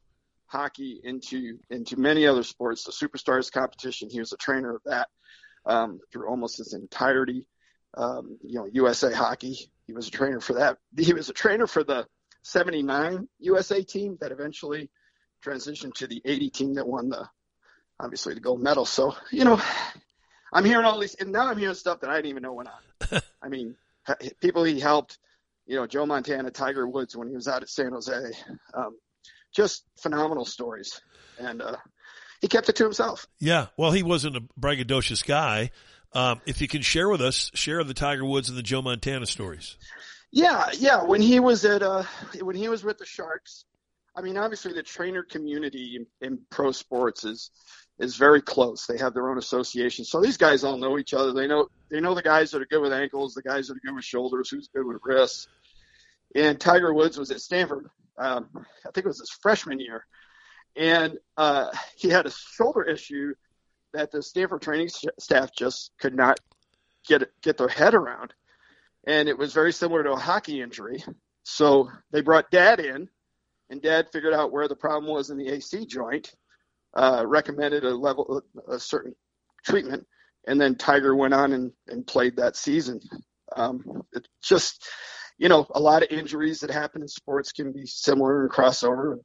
hockey 0.46 1.00
into 1.02 1.58
into 1.70 1.98
many 1.98 2.26
other 2.26 2.42
sports. 2.42 2.84
The 2.84 2.92
Superstars 2.92 3.50
competition, 3.52 4.10
he 4.10 4.20
was 4.20 4.32
a 4.32 4.36
trainer 4.36 4.74
of 4.74 4.82
that 4.84 5.08
um, 5.64 6.00
through 6.12 6.28
almost 6.28 6.58
his 6.58 6.74
entirety. 6.74 7.46
Um, 7.96 8.38
you 8.42 8.58
know, 8.60 8.68
USA 8.72 9.12
Hockey, 9.12 9.70
he 9.86 9.92
was 9.92 10.08
a 10.08 10.10
trainer 10.10 10.40
for 10.40 10.54
that. 10.54 10.78
He 10.96 11.12
was 11.12 11.28
a 11.28 11.32
trainer 11.32 11.66
for 11.66 11.84
the 11.84 12.06
'79 12.42 13.28
USA 13.38 13.82
team 13.82 14.18
that 14.20 14.32
eventually 14.32 14.90
transitioned 15.44 15.94
to 15.94 16.06
the 16.06 16.20
'80 16.24 16.50
team 16.50 16.74
that 16.74 16.86
won 16.86 17.08
the 17.08 17.28
obviously 17.98 18.34
the 18.34 18.40
gold 18.40 18.62
medal. 18.62 18.84
So, 18.84 19.14
you 19.30 19.44
know, 19.44 19.60
I'm 20.52 20.64
hearing 20.64 20.86
all 20.86 20.98
these, 20.98 21.14
and 21.14 21.32
now 21.32 21.48
I'm 21.48 21.58
hearing 21.58 21.74
stuff 21.74 22.00
that 22.00 22.10
I 22.10 22.16
didn't 22.16 22.30
even 22.30 22.42
know 22.42 22.54
went 22.54 22.68
on. 22.68 23.20
I 23.42 23.48
mean, 23.48 23.76
people 24.40 24.64
he 24.64 24.80
helped, 24.80 25.18
you 25.66 25.76
know, 25.76 25.86
Joe 25.86 26.06
Montana, 26.06 26.50
Tiger 26.50 26.86
Woods 26.86 27.16
when 27.16 27.28
he 27.28 27.34
was 27.34 27.46
out 27.46 27.62
at 27.62 27.68
San 27.68 27.92
Jose, 27.92 28.32
um, 28.74 28.96
just 29.54 29.84
phenomenal 30.00 30.44
stories, 30.44 31.00
and 31.38 31.62
uh, 31.62 31.76
he 32.40 32.48
kept 32.48 32.68
it 32.68 32.76
to 32.76 32.84
himself. 32.84 33.26
Yeah, 33.38 33.66
well, 33.76 33.92
he 33.92 34.02
wasn't 34.02 34.36
a 34.36 34.42
braggadocious 34.58 35.24
guy. 35.24 35.70
Um, 36.12 36.40
if 36.46 36.60
you 36.60 36.66
can 36.66 36.82
share 36.82 37.08
with 37.08 37.20
us, 37.20 37.52
share 37.54 37.84
the 37.84 37.94
Tiger 37.94 38.24
Woods 38.24 38.48
and 38.48 38.58
the 38.58 38.62
Joe 38.62 38.82
Montana 38.82 39.26
stories. 39.26 39.76
Yeah, 40.32 40.68
yeah. 40.72 41.04
When 41.04 41.20
he 41.20 41.38
was 41.38 41.64
at 41.64 41.82
uh, 41.82 42.04
when 42.40 42.56
he 42.56 42.68
was 42.68 42.82
with 42.82 42.98
the 42.98 43.06
Sharks, 43.06 43.64
I 44.16 44.22
mean, 44.22 44.36
obviously 44.36 44.72
the 44.72 44.82
trainer 44.82 45.22
community 45.22 45.96
in, 45.96 46.06
in 46.26 46.38
pro 46.50 46.72
sports 46.72 47.24
is 47.24 47.50
is 47.98 48.16
very 48.16 48.40
close. 48.40 48.86
They 48.86 48.96
have 48.98 49.12
their 49.12 49.28
own 49.28 49.38
association, 49.38 50.04
so 50.04 50.20
these 50.20 50.36
guys 50.36 50.64
all 50.64 50.78
know 50.78 50.98
each 50.98 51.14
other. 51.14 51.32
They 51.32 51.46
know 51.46 51.68
they 51.90 52.00
know 52.00 52.14
the 52.14 52.22
guys 52.22 52.50
that 52.50 52.62
are 52.62 52.66
good 52.66 52.80
with 52.80 52.92
ankles, 52.92 53.34
the 53.34 53.42
guys 53.42 53.68
that 53.68 53.76
are 53.76 53.80
good 53.84 53.94
with 53.94 54.04
shoulders, 54.04 54.50
who's 54.50 54.68
good 54.68 54.86
with 54.86 54.98
wrists. 55.04 55.48
And 56.34 56.60
Tiger 56.60 56.94
Woods 56.94 57.18
was 57.18 57.30
at 57.30 57.40
Stanford. 57.40 57.88
Um, 58.18 58.48
I 58.54 58.90
think 58.92 59.04
it 59.04 59.06
was 59.06 59.20
his 59.20 59.30
freshman 59.42 59.80
year, 59.80 60.06
and 60.76 61.18
uh, 61.36 61.70
he 61.96 62.08
had 62.08 62.26
a 62.26 62.30
shoulder 62.30 62.82
issue 62.82 63.34
that 63.92 64.10
the 64.10 64.22
Stanford 64.22 64.62
training 64.62 64.88
staff 65.18 65.50
just 65.54 65.92
could 66.00 66.14
not 66.14 66.40
get 67.06 67.30
get 67.42 67.56
their 67.56 67.68
head 67.68 67.94
around, 67.94 68.34
and 69.06 69.28
it 69.28 69.38
was 69.38 69.52
very 69.52 69.72
similar 69.72 70.02
to 70.02 70.12
a 70.12 70.18
hockey 70.18 70.60
injury. 70.60 71.02
So 71.42 71.90
they 72.12 72.20
brought 72.20 72.50
Dad 72.50 72.80
in, 72.80 73.08
and 73.70 73.80
Dad 73.80 74.08
figured 74.12 74.34
out 74.34 74.52
where 74.52 74.68
the 74.68 74.76
problem 74.76 75.12
was 75.12 75.30
in 75.30 75.38
the 75.38 75.48
AC 75.48 75.86
joint, 75.86 76.34
uh, 76.94 77.24
recommended 77.26 77.84
a 77.84 77.94
level 77.94 78.42
a 78.68 78.78
certain 78.78 79.14
treatment, 79.64 80.06
and 80.46 80.60
then 80.60 80.74
Tiger 80.74 81.14
went 81.14 81.34
on 81.34 81.52
and, 81.52 81.72
and 81.88 82.06
played 82.06 82.36
that 82.36 82.56
season. 82.56 83.00
Um, 83.56 84.02
it 84.12 84.28
just 84.42 84.86
you 85.38 85.48
know 85.48 85.66
a 85.70 85.80
lot 85.80 86.02
of 86.02 86.10
injuries 86.10 86.60
that 86.60 86.70
happen 86.70 87.02
in 87.02 87.08
sports 87.08 87.52
can 87.52 87.72
be 87.72 87.86
similar 87.86 88.42
and 88.42 88.50
crossover 88.50 89.18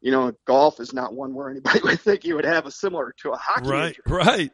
you 0.00 0.12
know, 0.12 0.32
golf 0.46 0.80
is 0.80 0.92
not 0.92 1.14
one 1.14 1.34
where 1.34 1.50
anybody 1.50 1.80
would 1.84 2.00
think 2.00 2.24
you 2.24 2.36
would 2.36 2.44
have 2.44 2.66
a 2.66 2.70
similar 2.70 3.14
to 3.22 3.30
a 3.30 3.36
hockey 3.36 3.68
right, 3.68 3.96
injury. 4.06 4.24
Right, 4.24 4.50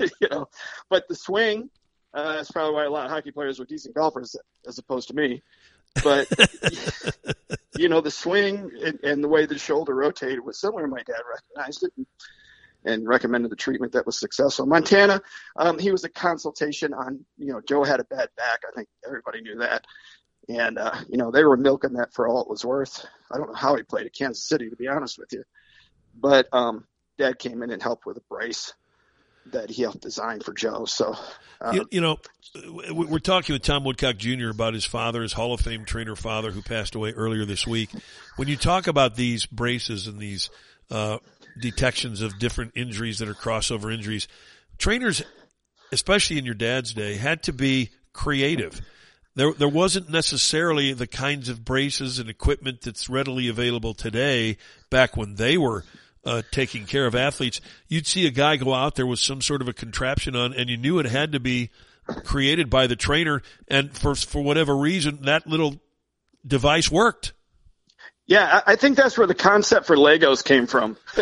you 0.20 0.28
know, 0.30 0.48
but 0.90 1.06
the 1.08 1.14
swing, 1.14 1.70
uh, 2.14 2.36
that's 2.36 2.50
probably 2.50 2.74
why 2.74 2.84
a 2.84 2.90
lot 2.90 3.06
of 3.06 3.12
hockey 3.12 3.30
players 3.30 3.58
were 3.58 3.64
decent 3.64 3.94
golfers 3.94 4.34
as 4.66 4.78
opposed 4.78 5.08
to 5.08 5.14
me. 5.14 5.42
But, 6.02 6.28
you 7.78 7.88
know, 7.88 8.00
the 8.00 8.10
swing 8.10 8.70
and, 8.84 8.98
and, 9.02 9.24
the 9.24 9.28
way 9.28 9.46
the 9.46 9.58
shoulder 9.58 9.94
rotated 9.94 10.44
was 10.44 10.60
similar. 10.60 10.86
My 10.86 11.02
dad 11.02 11.20
recognized 11.30 11.84
it 11.84 11.92
and, 11.96 12.06
and 12.84 13.08
recommended 13.08 13.50
the 13.50 13.56
treatment 13.56 13.92
that 13.92 14.06
was 14.06 14.18
successful. 14.18 14.66
Montana, 14.66 15.20
um, 15.56 15.78
he 15.78 15.90
was 15.90 16.04
a 16.04 16.08
consultation 16.08 16.94
on, 16.94 17.24
you 17.38 17.52
know, 17.52 17.60
Joe 17.66 17.84
had 17.84 18.00
a 18.00 18.04
bad 18.04 18.28
back. 18.36 18.60
I 18.66 18.74
think 18.74 18.88
everybody 19.04 19.40
knew 19.40 19.58
that 19.58 19.84
and 20.48 20.78
uh, 20.78 20.94
you 21.08 21.16
know 21.16 21.30
they 21.30 21.44
were 21.44 21.56
milking 21.56 21.94
that 21.94 22.12
for 22.12 22.28
all 22.28 22.42
it 22.42 22.48
was 22.48 22.64
worth. 22.64 23.04
I 23.32 23.38
don't 23.38 23.48
know 23.48 23.54
how 23.54 23.76
he 23.76 23.82
played 23.82 24.06
at 24.06 24.14
Kansas 24.14 24.44
City, 24.44 24.70
to 24.70 24.76
be 24.76 24.88
honest 24.88 25.18
with 25.18 25.32
you, 25.32 25.44
but 26.14 26.48
um, 26.52 26.84
Dad 27.18 27.38
came 27.38 27.62
in 27.62 27.70
and 27.70 27.82
helped 27.82 28.06
with 28.06 28.16
a 28.16 28.22
brace 28.28 28.72
that 29.52 29.70
he 29.70 29.82
helped 29.82 30.00
design 30.00 30.40
for 30.40 30.52
Joe. 30.52 30.84
So, 30.84 31.16
uh, 31.60 31.72
you, 31.74 31.88
you, 31.90 32.00
know, 32.00 32.18
we're 32.90 33.18
talking 33.18 33.52
with 33.54 33.62
Tom 33.62 33.84
Woodcock 33.84 34.16
Jr. 34.16 34.48
about 34.50 34.74
his 34.74 34.84
father, 34.84 35.22
his 35.22 35.32
Hall 35.32 35.52
of 35.52 35.60
Fame 35.60 35.84
trainer 35.84 36.16
father, 36.16 36.50
who 36.50 36.62
passed 36.62 36.94
away 36.94 37.12
earlier 37.12 37.44
this 37.44 37.66
week. 37.66 37.90
When 38.36 38.48
you 38.48 38.56
talk 38.56 38.86
about 38.86 39.16
these 39.16 39.46
braces 39.46 40.06
and 40.06 40.18
these 40.18 40.50
uh, 40.90 41.18
detections 41.60 42.22
of 42.22 42.38
different 42.38 42.72
injuries 42.74 43.18
that 43.18 43.28
are 43.28 43.34
crossover 43.34 43.92
injuries, 43.92 44.28
trainers, 44.78 45.22
especially 45.92 46.38
in 46.38 46.44
your 46.44 46.54
dad's 46.54 46.92
day, 46.92 47.16
had 47.16 47.42
to 47.44 47.52
be 47.52 47.90
creative 48.12 48.80
there 49.36 49.52
there 49.52 49.68
wasn't 49.68 50.10
necessarily 50.10 50.92
the 50.92 51.06
kinds 51.06 51.48
of 51.48 51.64
braces 51.64 52.18
and 52.18 52.28
equipment 52.28 52.80
that's 52.80 53.08
readily 53.08 53.48
available 53.48 53.94
today 53.94 54.56
back 54.90 55.16
when 55.16 55.36
they 55.36 55.56
were 55.56 55.84
uh, 56.26 56.42
taking 56.50 56.86
care 56.86 57.06
of 57.06 57.14
athletes. 57.14 57.60
You'd 57.88 58.06
see 58.06 58.26
a 58.26 58.30
guy 58.30 58.56
go 58.56 58.74
out 58.74 58.94
there 58.94 59.06
with 59.06 59.18
some 59.18 59.40
sort 59.40 59.62
of 59.62 59.68
a 59.68 59.72
contraption 59.72 60.36
on, 60.36 60.52
and 60.52 60.68
you 60.68 60.76
knew 60.76 60.98
it 60.98 61.06
had 61.06 61.32
to 61.32 61.40
be 61.40 61.70
created 62.24 62.68
by 62.68 62.86
the 62.86 62.96
trainer. 62.96 63.42
And 63.68 63.96
for 63.96 64.14
for 64.14 64.42
whatever 64.42 64.76
reason, 64.76 65.22
that 65.22 65.46
little 65.46 65.80
device 66.46 66.90
worked. 66.90 67.32
Yeah, 68.28 68.60
I 68.66 68.74
think 68.74 68.96
that's 68.96 69.16
where 69.16 69.28
the 69.28 69.36
concept 69.36 69.86
for 69.86 69.96
Legos 69.96 70.44
came 70.44 70.66
from. 70.66 70.96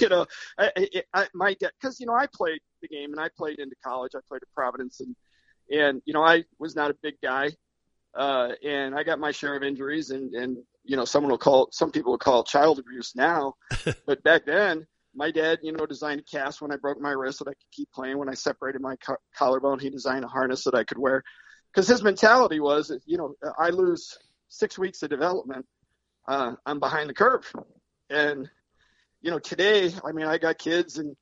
you 0.00 0.08
know, 0.08 0.24
I, 0.56 1.02
I, 1.12 1.26
my 1.34 1.56
because 1.58 1.98
you 1.98 2.06
know 2.06 2.14
I 2.14 2.28
played 2.32 2.60
the 2.80 2.86
game 2.86 3.10
and 3.10 3.20
I 3.20 3.28
played 3.36 3.58
into 3.58 3.74
college. 3.84 4.12
I 4.14 4.20
played 4.28 4.42
at 4.42 4.54
Providence 4.54 5.00
and 5.00 5.16
and, 5.70 6.02
you 6.04 6.12
know, 6.12 6.22
I 6.22 6.44
was 6.58 6.76
not 6.76 6.90
a 6.90 6.94
big 6.94 7.14
guy. 7.22 7.50
Uh, 8.14 8.50
and 8.64 8.94
I 8.94 9.02
got 9.02 9.18
my 9.18 9.32
share 9.32 9.56
of 9.56 9.62
injuries 9.62 10.10
and, 10.10 10.34
and, 10.34 10.58
you 10.84 10.96
know, 10.96 11.04
someone 11.04 11.30
will 11.30 11.38
call, 11.38 11.68
some 11.72 11.90
people 11.90 12.12
will 12.12 12.18
call 12.18 12.40
it 12.40 12.46
child 12.46 12.78
abuse 12.78 13.14
now, 13.14 13.54
but 14.06 14.22
back 14.22 14.46
then 14.46 14.86
my 15.14 15.30
dad, 15.30 15.60
you 15.62 15.72
know, 15.72 15.86
designed 15.86 16.20
a 16.20 16.24
cast 16.24 16.60
when 16.60 16.72
I 16.72 16.76
broke 16.76 17.00
my 17.00 17.12
wrist 17.12 17.38
that 17.38 17.48
I 17.48 17.52
could 17.52 17.70
keep 17.70 17.90
playing. 17.92 18.18
When 18.18 18.28
I 18.28 18.34
separated 18.34 18.80
my 18.80 18.96
co- 18.96 19.16
collarbone, 19.36 19.78
he 19.78 19.88
designed 19.88 20.24
a 20.24 20.28
harness 20.28 20.64
that 20.64 20.74
I 20.74 20.82
could 20.82 20.98
wear. 20.98 21.22
Cause 21.72 21.86
his 21.86 22.02
mentality 22.02 22.60
was, 22.60 22.92
you 23.04 23.16
know, 23.16 23.34
I 23.58 23.70
lose 23.70 24.16
six 24.48 24.78
weeks 24.78 25.02
of 25.02 25.10
development. 25.10 25.66
Uh, 26.26 26.54
I'm 26.66 26.80
behind 26.80 27.10
the 27.10 27.14
curve. 27.14 27.50
And, 28.10 28.48
you 29.22 29.30
know, 29.30 29.38
today, 29.38 29.92
I 30.04 30.12
mean, 30.12 30.26
I 30.26 30.38
got 30.38 30.58
kids 30.58 30.98
and 30.98 31.16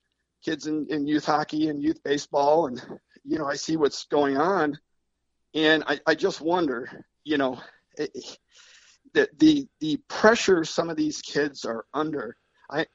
kids 0.45 0.67
in, 0.67 0.87
in 0.91 1.07
youth 1.07 1.25
hockey 1.25 1.69
and 1.69 1.83
youth 1.83 2.03
baseball 2.03 2.67
and 2.67 2.83
you 3.25 3.39
know, 3.39 3.47
I 3.47 3.55
see 3.55 3.77
what's 3.77 4.05
going 4.05 4.37
on, 4.37 4.79
and 5.55 5.85
I, 5.87 6.01
I 6.07 6.15
just 6.15 6.41
wonder, 6.41 7.05
you 7.25 7.39
know, 7.39 7.61
the 9.15 9.29
the 9.39 9.69
the 9.81 9.97
pressure 10.09 10.65
some 10.65 10.91
of 10.91 10.97
these 10.97 11.21
kids 11.23 11.65
are 11.65 11.85
under. 11.93 12.37
I, 12.71 12.87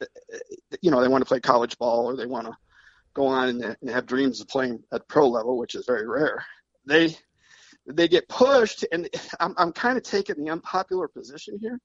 you 0.82 0.90
know, 0.90 1.02
they 1.02 1.08
want 1.08 1.22
to 1.22 1.28
play 1.28 1.40
college 1.40 1.78
ball 1.78 2.08
or 2.08 2.16
they 2.16 2.26
want 2.26 2.48
to 2.48 2.58
go 3.14 3.28
on 3.28 3.50
and, 3.50 3.78
and 3.82 3.90
have 3.90 4.06
dreams 4.08 4.42
of 4.42 4.48
playing 4.48 4.84
at 4.92 5.08
pro 5.08 5.28
level, 5.28 5.58
which 5.58 5.76
is 5.76 5.86
very 5.86 6.08
rare. 6.08 6.44
They 6.86 7.16
they 7.86 8.08
get 8.08 8.28
pushed, 8.28 8.86
and 8.92 9.10
I'm 9.40 9.54
I'm 9.58 9.72
kind 9.72 9.98
of 9.98 10.04
taking 10.04 10.44
the 10.44 10.52
unpopular 10.52 11.08
position 11.08 11.60
here. 11.62 11.80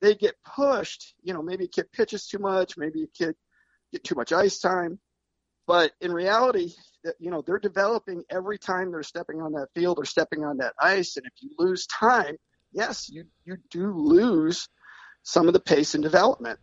They 0.00 0.14
get 0.14 0.34
pushed. 0.44 1.14
You 1.22 1.34
know, 1.34 1.42
maybe 1.42 1.64
a 1.64 1.68
kid 1.68 1.90
pitches 1.92 2.26
too 2.26 2.38
much, 2.38 2.76
maybe 2.76 3.02
a 3.02 3.06
kid 3.08 3.34
get 3.92 4.04
too 4.04 4.14
much 4.14 4.32
ice 4.32 4.60
time, 4.60 5.00
but 5.66 5.92
in 6.00 6.12
reality, 6.12 6.72
you 7.18 7.30
know, 7.30 7.42
they're 7.46 7.58
developing 7.58 8.24
every 8.28 8.58
time 8.58 8.90
they're 8.90 9.02
stepping 9.02 9.40
on 9.40 9.52
that 9.52 9.68
field 9.72 9.98
or 9.98 10.04
stepping 10.04 10.44
on 10.44 10.56
that 10.56 10.74
ice. 10.80 11.16
And 11.16 11.24
if 11.26 11.32
you 11.40 11.50
lose 11.58 11.86
time, 11.86 12.36
yes, 12.72 13.08
you, 13.10 13.24
you 13.44 13.56
do 13.70 13.92
lose 13.92 14.68
some 15.22 15.46
of 15.46 15.52
the 15.52 15.60
pace 15.60 15.94
and 15.94 16.02
development. 16.02 16.58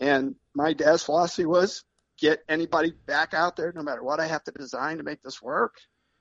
And 0.00 0.36
my 0.54 0.72
dad's 0.72 1.02
philosophy 1.02 1.46
was 1.46 1.84
get 2.18 2.40
anybody 2.48 2.92
back 3.06 3.34
out 3.34 3.56
there, 3.56 3.72
no 3.74 3.82
matter 3.82 4.02
what 4.02 4.20
I 4.20 4.26
have 4.26 4.44
to 4.44 4.52
design 4.52 4.98
to 4.98 5.02
make 5.02 5.22
this 5.22 5.42
work. 5.42 5.76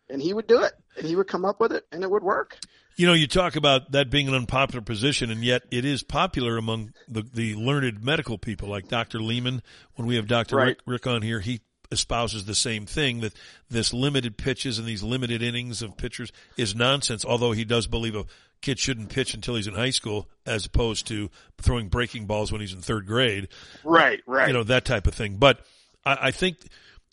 And 0.10 0.22
he 0.22 0.34
would 0.34 0.48
do 0.48 0.62
it 0.62 0.74
and 0.98 1.06
he 1.06 1.16
would 1.16 1.28
come 1.28 1.46
up 1.46 1.60
with 1.60 1.72
it 1.72 1.84
and 1.92 2.04
it 2.04 2.12
would 2.12 2.24
work. 2.24 2.58
You 2.96 3.08
know, 3.08 3.14
you 3.14 3.28
talk 3.28 3.56
about 3.56 3.92
that 3.92 4.10
being 4.10 4.30
an 4.30 4.34
unpopular 4.34 4.82
position, 4.82 5.30
and 5.30 5.44
yet 5.44 5.64
it 5.70 5.84
is 5.84 6.02
popular 6.02 6.56
among 6.56 6.94
the, 7.10 7.24
the 7.24 7.56
learned 7.56 8.02
medical 8.02 8.38
people 8.38 8.70
like 8.70 8.88
Dr. 8.88 9.20
Lehman. 9.20 9.62
When 9.96 10.08
we 10.08 10.16
have 10.16 10.28
Dr. 10.28 10.56
Right. 10.56 10.68
Rick, 10.68 10.80
Rick 10.86 11.08
on 11.08 11.22
here, 11.22 11.42
he 11.42 11.60
espouses 11.92 12.46
the 12.46 12.56
same 12.56 12.86
thing 12.86 13.20
that 13.20 13.34
this 13.70 13.94
limited 13.94 14.38
pitches 14.38 14.80
and 14.80 14.88
these 14.88 15.04
limited 15.04 15.42
innings 15.42 15.82
of 15.82 15.98
pitchers 15.98 16.32
is 16.56 16.74
nonsense. 16.74 17.26
Although 17.26 17.52
he 17.52 17.66
does 17.66 17.88
believe 17.88 18.16
a 18.16 18.26
kid 18.62 18.80
shouldn't 18.80 19.10
pitch 19.10 19.34
until 19.34 19.56
he's 19.56 19.68
in 19.68 19.74
high 19.74 19.90
school, 19.90 20.30
as 20.46 20.66
opposed 20.66 21.08
to 21.08 21.30
throwing 21.62 21.88
breaking 21.88 22.26
balls 22.26 22.52
when 22.52 22.62
he's 22.62 22.74
in 22.74 22.82
third 22.82 23.06
grade. 23.06 23.48
Right, 23.84 24.22
right. 24.26 24.48
You 24.48 24.54
know 24.54 24.64
that 24.64 24.86
type 24.86 25.08
of 25.08 25.14
thing. 25.14 25.38
But 25.38 25.66
I, 26.06 26.18
I 26.24 26.32
think 26.32 26.58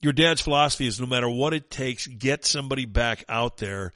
your 0.00 0.12
dad's 0.12 0.40
philosophy 0.40 0.86
is 0.86 1.00
no 1.00 1.06
matter 1.06 1.28
what 1.28 1.54
it 1.54 1.70
takes, 1.70 2.06
get 2.06 2.44
somebody 2.44 2.86
back 2.86 3.24
out 3.28 3.58
there, 3.58 3.92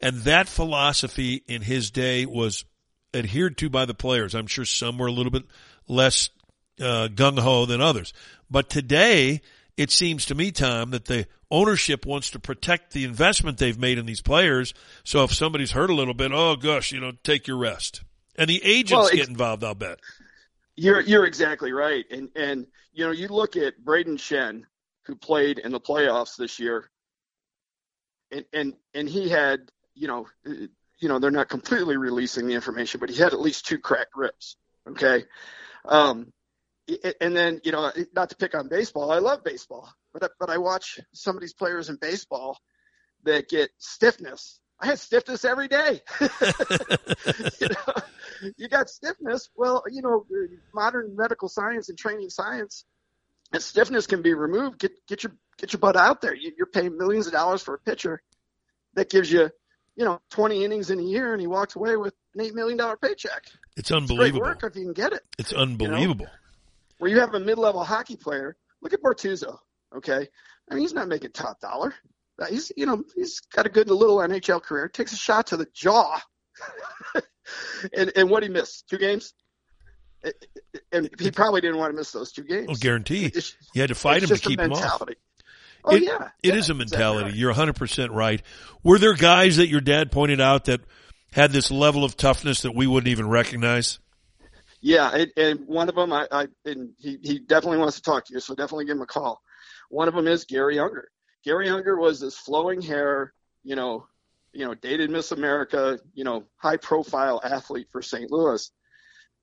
and 0.00 0.18
that 0.22 0.48
philosophy 0.48 1.42
in 1.46 1.62
his 1.62 1.90
day 1.90 2.26
was 2.26 2.64
adhered 3.12 3.58
to 3.58 3.68
by 3.68 3.84
the 3.84 3.94
players. 3.94 4.34
I'm 4.34 4.46
sure 4.46 4.64
some 4.64 4.98
were 4.98 5.08
a 5.08 5.12
little 5.12 5.32
bit 5.32 5.44
less 5.88 6.30
uh, 6.80 7.08
gung 7.12 7.38
ho 7.38 7.66
than 7.66 7.80
others, 7.80 8.12
but 8.50 8.70
today 8.70 9.42
it 9.80 9.90
seems 9.90 10.26
to 10.26 10.34
me, 10.34 10.52
Tom, 10.52 10.90
that 10.90 11.06
the 11.06 11.26
ownership 11.50 12.04
wants 12.04 12.28
to 12.32 12.38
protect 12.38 12.92
the 12.92 13.04
investment 13.04 13.56
they've 13.56 13.78
made 13.78 13.96
in 13.96 14.04
these 14.04 14.20
players. 14.20 14.74
So 15.04 15.24
if 15.24 15.32
somebody's 15.32 15.70
hurt 15.70 15.88
a 15.88 15.94
little 15.94 16.12
bit, 16.12 16.32
oh 16.34 16.56
gosh, 16.56 16.92
you 16.92 17.00
know, 17.00 17.12
take 17.24 17.46
your 17.46 17.56
rest. 17.56 18.02
And 18.36 18.50
the 18.50 18.62
agents 18.62 18.92
well, 18.92 19.10
get 19.10 19.28
involved, 19.28 19.64
I'll 19.64 19.74
bet. 19.74 19.98
You're 20.76 21.00
you're 21.00 21.24
exactly 21.24 21.72
right. 21.72 22.04
And 22.10 22.28
and 22.36 22.66
you 22.92 23.06
know, 23.06 23.10
you 23.10 23.28
look 23.28 23.56
at 23.56 23.82
Brayden 23.82 24.18
Schenn, 24.18 24.64
who 25.06 25.16
played 25.16 25.58
in 25.58 25.72
the 25.72 25.80
playoffs 25.80 26.36
this 26.36 26.58
year, 26.58 26.90
and 28.30 28.44
and 28.52 28.74
and 28.92 29.08
he 29.08 29.30
had, 29.30 29.60
you 29.94 30.08
know, 30.08 30.26
you 30.44 31.08
know, 31.08 31.18
they're 31.18 31.30
not 31.30 31.48
completely 31.48 31.96
releasing 31.96 32.46
the 32.46 32.54
information, 32.54 33.00
but 33.00 33.08
he 33.08 33.16
had 33.16 33.32
at 33.32 33.40
least 33.40 33.66
two 33.66 33.78
cracked 33.78 34.14
ribs. 34.14 34.56
Okay. 34.86 35.24
Um, 35.86 36.34
and 37.20 37.36
then 37.36 37.60
you 37.64 37.72
know, 37.72 37.92
not 38.14 38.30
to 38.30 38.36
pick 38.36 38.54
on 38.54 38.68
baseball, 38.68 39.10
I 39.10 39.18
love 39.18 39.44
baseball, 39.44 39.92
but 40.12 40.30
but 40.38 40.50
I 40.50 40.58
watch 40.58 41.00
some 41.12 41.36
of 41.36 41.40
these 41.40 41.54
players 41.54 41.88
in 41.88 41.96
baseball 41.96 42.58
that 43.24 43.48
get 43.48 43.70
stiffness. 43.78 44.60
I 44.80 44.86
had 44.86 44.98
stiffness 44.98 45.44
every 45.44 45.68
day, 45.68 46.00
you 46.20 47.68
know, 47.68 47.94
you 48.56 48.68
got 48.68 48.88
stiffness. 48.88 49.50
Well, 49.54 49.84
you 49.90 50.00
know, 50.00 50.24
modern 50.74 51.16
medical 51.16 51.48
science 51.48 51.90
and 51.90 51.98
training 51.98 52.30
science, 52.30 52.84
and 53.52 53.62
stiffness 53.62 54.06
can 54.06 54.22
be 54.22 54.34
removed. 54.34 54.78
Get 54.78 54.92
get 55.06 55.22
your 55.22 55.32
get 55.58 55.72
your 55.72 55.80
butt 55.80 55.96
out 55.96 56.22
there. 56.22 56.34
You, 56.34 56.52
you're 56.56 56.66
paying 56.66 56.96
millions 56.96 57.26
of 57.26 57.32
dollars 57.32 57.62
for 57.62 57.74
a 57.74 57.78
pitcher 57.78 58.22
that 58.94 59.10
gives 59.10 59.30
you, 59.30 59.50
you 59.96 60.04
know, 60.04 60.20
20 60.30 60.64
innings 60.64 60.90
in 60.90 60.98
a 60.98 61.02
year, 61.02 61.32
and 61.32 61.40
he 61.40 61.46
walks 61.46 61.76
away 61.76 61.96
with 61.96 62.14
an 62.34 62.40
eight 62.40 62.54
million 62.54 62.78
dollar 62.78 62.96
paycheck. 62.96 63.44
It's 63.76 63.90
unbelievable. 63.90 64.24
It's 64.24 64.32
great 64.32 64.42
work 64.42 64.64
if 64.64 64.76
you 64.76 64.84
can 64.84 64.94
get 64.94 65.12
it. 65.12 65.22
It's 65.38 65.52
unbelievable. 65.52 66.26
Where 67.00 67.10
you 67.10 67.18
have 67.20 67.32
a 67.34 67.40
mid-level 67.40 67.82
hockey 67.82 68.16
player. 68.16 68.56
Look 68.82 68.92
at 68.92 69.02
Bortuzzo. 69.02 69.56
Okay, 69.96 70.28
I 70.70 70.74
mean 70.74 70.82
he's 70.82 70.92
not 70.92 71.08
making 71.08 71.32
top 71.32 71.58
dollar. 71.60 71.94
Uh, 72.38 72.46
He's 72.46 72.70
you 72.76 72.86
know 72.86 73.02
he's 73.16 73.40
got 73.54 73.66
a 73.66 73.68
good 73.70 73.88
little 73.90 74.18
NHL 74.18 74.62
career. 74.62 74.88
Takes 74.88 75.12
a 75.12 75.16
shot 75.16 75.48
to 75.48 75.56
the 75.56 75.66
jaw, 75.74 76.20
and 77.96 78.12
and 78.14 78.30
what 78.30 78.42
he 78.42 78.48
missed 78.48 78.88
two 78.88 78.98
games. 78.98 79.32
And 80.92 81.08
he 81.18 81.30
probably 81.30 81.62
didn't 81.62 81.78
want 81.78 81.92
to 81.92 81.96
miss 81.96 82.12
those 82.12 82.32
two 82.32 82.44
games. 82.44 82.66
Well, 82.68 82.76
guarantee. 82.78 83.24
It's- 83.24 83.54
You 83.74 83.80
had 83.80 83.88
to 83.88 83.94
fight 83.94 84.22
him 84.22 84.28
to 84.28 84.38
keep 84.38 84.60
him 84.60 84.72
off. 84.72 85.02
Oh 85.82 85.96
it, 85.96 86.02
yeah, 86.02 86.28
it 86.42 86.54
is 86.54 86.68
a 86.68 86.74
mentality. 86.74 87.38
You're 87.38 87.54
100% 87.54 88.10
right. 88.10 88.42
Were 88.82 88.98
there 88.98 89.14
guys 89.14 89.56
that 89.56 89.68
your 89.68 89.80
dad 89.80 90.12
pointed 90.12 90.38
out 90.38 90.66
that 90.66 90.82
had 91.32 91.52
this 91.52 91.70
level 91.70 92.04
of 92.04 92.18
toughness 92.18 92.62
that 92.62 92.74
we 92.74 92.86
wouldn't 92.86 93.08
even 93.08 93.28
recognize? 93.28 93.98
Yeah, 94.80 95.24
and, 95.36 95.66
one 95.66 95.88
of 95.88 95.94
them, 95.94 96.12
I, 96.12 96.26
I 96.32 96.46
and 96.64 96.90
he, 96.98 97.18
he 97.22 97.38
definitely 97.38 97.78
wants 97.78 97.96
to 97.96 98.02
talk 98.02 98.24
to 98.26 98.34
you, 98.34 98.40
so 98.40 98.54
definitely 98.54 98.86
give 98.86 98.96
him 98.96 99.02
a 99.02 99.06
call. 99.06 99.42
One 99.90 100.08
of 100.08 100.14
them 100.14 100.26
is 100.26 100.44
Garry 100.44 100.78
Unger. 100.78 101.08
Garry 101.44 101.68
Unger 101.68 101.98
was 101.98 102.20
this 102.20 102.36
flowing 102.36 102.80
hair, 102.80 103.32
you 103.62 103.76
know, 103.76 104.06
you 104.52 104.64
know, 104.64 104.74
dated 104.74 105.10
Miss 105.10 105.32
America, 105.32 105.98
you 106.14 106.24
know, 106.24 106.44
high 106.56 106.76
profile 106.76 107.40
athlete 107.44 107.88
for 107.92 108.02
St. 108.02 108.30
Louis, 108.30 108.70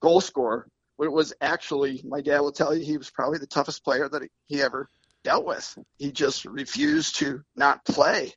goal 0.02 0.22
scorer. 0.22 0.68
But 0.98 1.06
it 1.06 1.14
was 1.14 1.34
actually, 1.40 2.02
my 2.04 2.22
dad 2.22 2.40
will 2.40 2.52
tell 2.52 2.76
you, 2.76 2.84
he 2.84 2.98
was 2.98 3.10
probably 3.10 3.38
the 3.38 3.48
toughest 3.48 3.84
player 3.84 4.10
that 4.10 4.24
he 4.48 4.62
ever 4.62 4.90
dealt 5.24 5.46
with. 5.46 5.78
He 5.98 6.12
just 6.12 6.46
refused 6.46 7.18
to 7.18 7.44
not 7.56 7.86
play. 7.86 8.34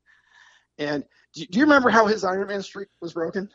And 0.79 1.05
do 1.35 1.47
you 1.51 1.63
remember 1.63 1.89
how 1.89 2.07
his 2.07 2.25
Ironman 2.25 2.63
streak 2.63 2.89
was 3.01 3.15
broken? 3.15 3.49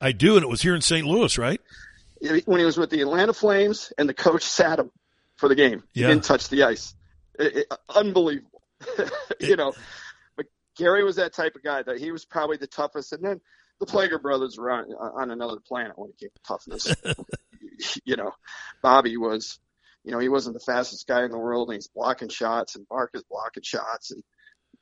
I 0.00 0.12
do, 0.12 0.36
and 0.36 0.44
it 0.44 0.48
was 0.48 0.62
here 0.62 0.76
in 0.76 0.80
St. 0.80 1.06
Louis, 1.06 1.36
right? 1.38 1.60
When 2.46 2.58
he 2.60 2.64
was 2.66 2.76
with 2.78 2.90
the 2.90 3.00
Atlanta 3.00 3.32
Flames 3.32 3.92
and 3.98 4.08
the 4.08 4.14
coach 4.14 4.42
sat 4.58 4.78
him 4.78 4.90
for 5.36 5.48
the 5.48 5.54
game. 5.54 5.82
He 5.92 6.00
Yeah. 6.02 6.08
didn't 6.08 6.24
touch 6.24 6.48
the 6.48 6.64
ice. 6.64 6.94
It- 7.38 7.56
it- 7.58 7.72
unbelievable. 7.94 8.62
you 9.40 9.56
know, 9.56 9.72
but 10.36 10.46
Garry 10.76 11.04
was 11.04 11.16
that 11.16 11.32
type 11.32 11.56
of 11.56 11.62
guy 11.62 11.82
that 11.82 11.98
he 11.98 12.10
was 12.12 12.24
probably 12.24 12.56
the 12.56 12.66
toughest. 12.66 13.12
And 13.12 13.24
then 13.24 13.40
the 13.80 13.86
Plager 13.86 14.20
brothers 14.20 14.56
were 14.58 14.70
on, 14.70 14.86
on 14.92 15.30
another 15.30 15.58
planet 15.66 15.92
when 15.98 16.10
it 16.10 16.18
came 16.18 16.30
to 16.34 16.42
toughness. 16.46 16.94
you 18.04 18.16
know, 18.16 18.32
Bobby 18.82 19.16
was, 19.16 19.58
you 20.04 20.12
know, 20.12 20.18
he 20.18 20.28
wasn't 20.28 20.54
the 20.54 20.60
fastest 20.64 21.06
guy 21.06 21.24
in 21.24 21.30
the 21.30 21.38
world 21.38 21.68
and 21.68 21.76
he's 21.76 21.88
blocking 21.88 22.28
shots 22.28 22.74
and 22.76 22.88
Bark 22.88 23.10
is 23.14 23.22
blocking 23.30 23.62
shots 23.62 24.10
and, 24.10 24.22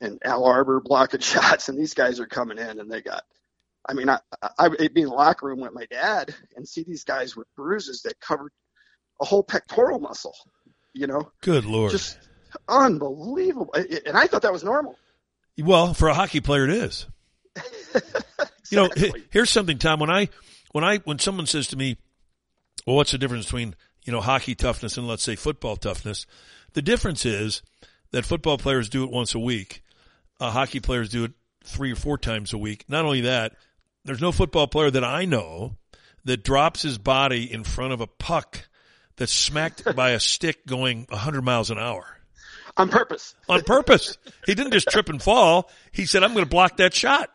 and 0.01 0.19
Al 0.25 0.45
Arbour 0.45 0.81
blocking 0.81 1.21
shots 1.21 1.69
and 1.69 1.79
these 1.79 1.95
guys 1.95 2.21
are 2.21 2.27
coming 2.27 2.59
in 2.59 2.81
and 2.81 2.91
they 2.91 3.03
got 3.03 3.23
I 3.89 3.95
mean, 3.95 4.09
I, 4.09 4.19
I, 4.43 4.69
I'd 4.81 4.95
be 4.95 5.03
in 5.03 5.09
the 5.09 5.15
locker 5.15 5.47
room 5.47 5.61
with 5.61 5.73
my 5.73 5.87
dad 5.87 6.35
and 6.57 6.67
see 6.67 6.83
these 6.83 7.05
guys 7.05 7.37
with 7.37 7.47
bruises 7.57 8.03
that 8.03 8.19
covered 8.21 8.53
a 9.21 9.25
whole 9.25 9.43
pectoral 9.43 9.99
muscle, 9.99 10.35
you 10.93 11.07
know, 11.07 11.31
Good 11.43 11.65
Lord. 11.65 11.93
just 11.93 12.19
unbelievable. 12.69 13.73
And 13.75 14.17
I 14.17 14.27
thought 14.27 14.43
that 14.43 14.53
was 14.53 14.65
normal. 14.65 14.99
Well, 15.59 15.95
for 15.95 16.09
a 16.09 16.15
hockey 16.15 16.41
player, 16.41 16.65
it 16.65 16.71
is. 16.71 17.07
You 18.71 18.79
know, 18.79 18.89
here's 19.31 19.51
something, 19.51 19.79
Tom. 19.79 20.01
When 20.01 20.11
I, 20.11 20.29
when 20.73 20.83
I, 20.83 20.99
when 20.99 21.21
someone 21.21 21.47
says 21.47 21.69
to 21.69 21.77
me, 21.77 21.99
"Well, 22.85 22.97
what's 22.97 23.13
the 23.13 23.19
difference 23.19 23.45
between 23.45 23.77
you 24.05 24.13
know 24.13 24.21
hockey 24.21 24.57
toughness 24.57 24.97
and 24.97 25.07
let's 25.07 25.23
say 25.23 25.37
football 25.37 25.77
toughness?" 25.77 26.27
The 26.73 26.83
difference 26.83 27.25
is 27.25 27.63
that 28.11 28.25
football 28.25 28.59
players 28.59 28.89
do 28.89 29.05
it 29.05 29.11
once 29.13 29.37
a 29.37 29.39
week. 29.39 29.83
Uh, 30.41 30.51
hockey 30.51 30.81
players 30.81 31.09
do 31.09 31.23
it 31.25 31.33
three 31.65 31.93
or 31.93 31.97
four 31.97 32.19
times 32.19 32.53
a 32.53 32.59
week. 32.59 32.85
Not 32.89 33.05
only 33.05 33.21
that, 33.21 33.55
there's 34.07 34.21
no 34.21 34.33
football 34.33 34.67
player 34.67 34.91
that 34.91 35.05
I 35.05 35.25
know 35.25 35.77
that 36.25 36.43
drops 36.43 36.83
his 36.83 36.99
body 36.99 37.53
in 37.53 37.65
front 37.65 37.93
of 37.93 38.01
a 38.01 38.07
puck 38.07 38.69
that's 39.17 39.33
smacked 39.33 39.85
by 39.97 40.11
a 40.11 40.21
stick 40.21 40.67
going 40.67 41.07
100 41.09 41.43
miles 41.43 41.71
an 41.71 41.79
hour. 41.79 42.05
On 42.77 42.89
purpose. 42.89 43.35
On 43.49 43.63
purpose. 43.63 44.19
He 44.45 44.55
didn't 44.55 44.73
just 44.73 44.89
trip 44.89 45.09
and 45.09 45.23
fall. 45.23 45.71
He 45.93 46.05
said, 46.05 46.23
I'm 46.23 46.33
going 46.33 46.45
to 46.45 46.51
block 46.51 46.77
that 46.77 46.93
shot. 46.93 47.31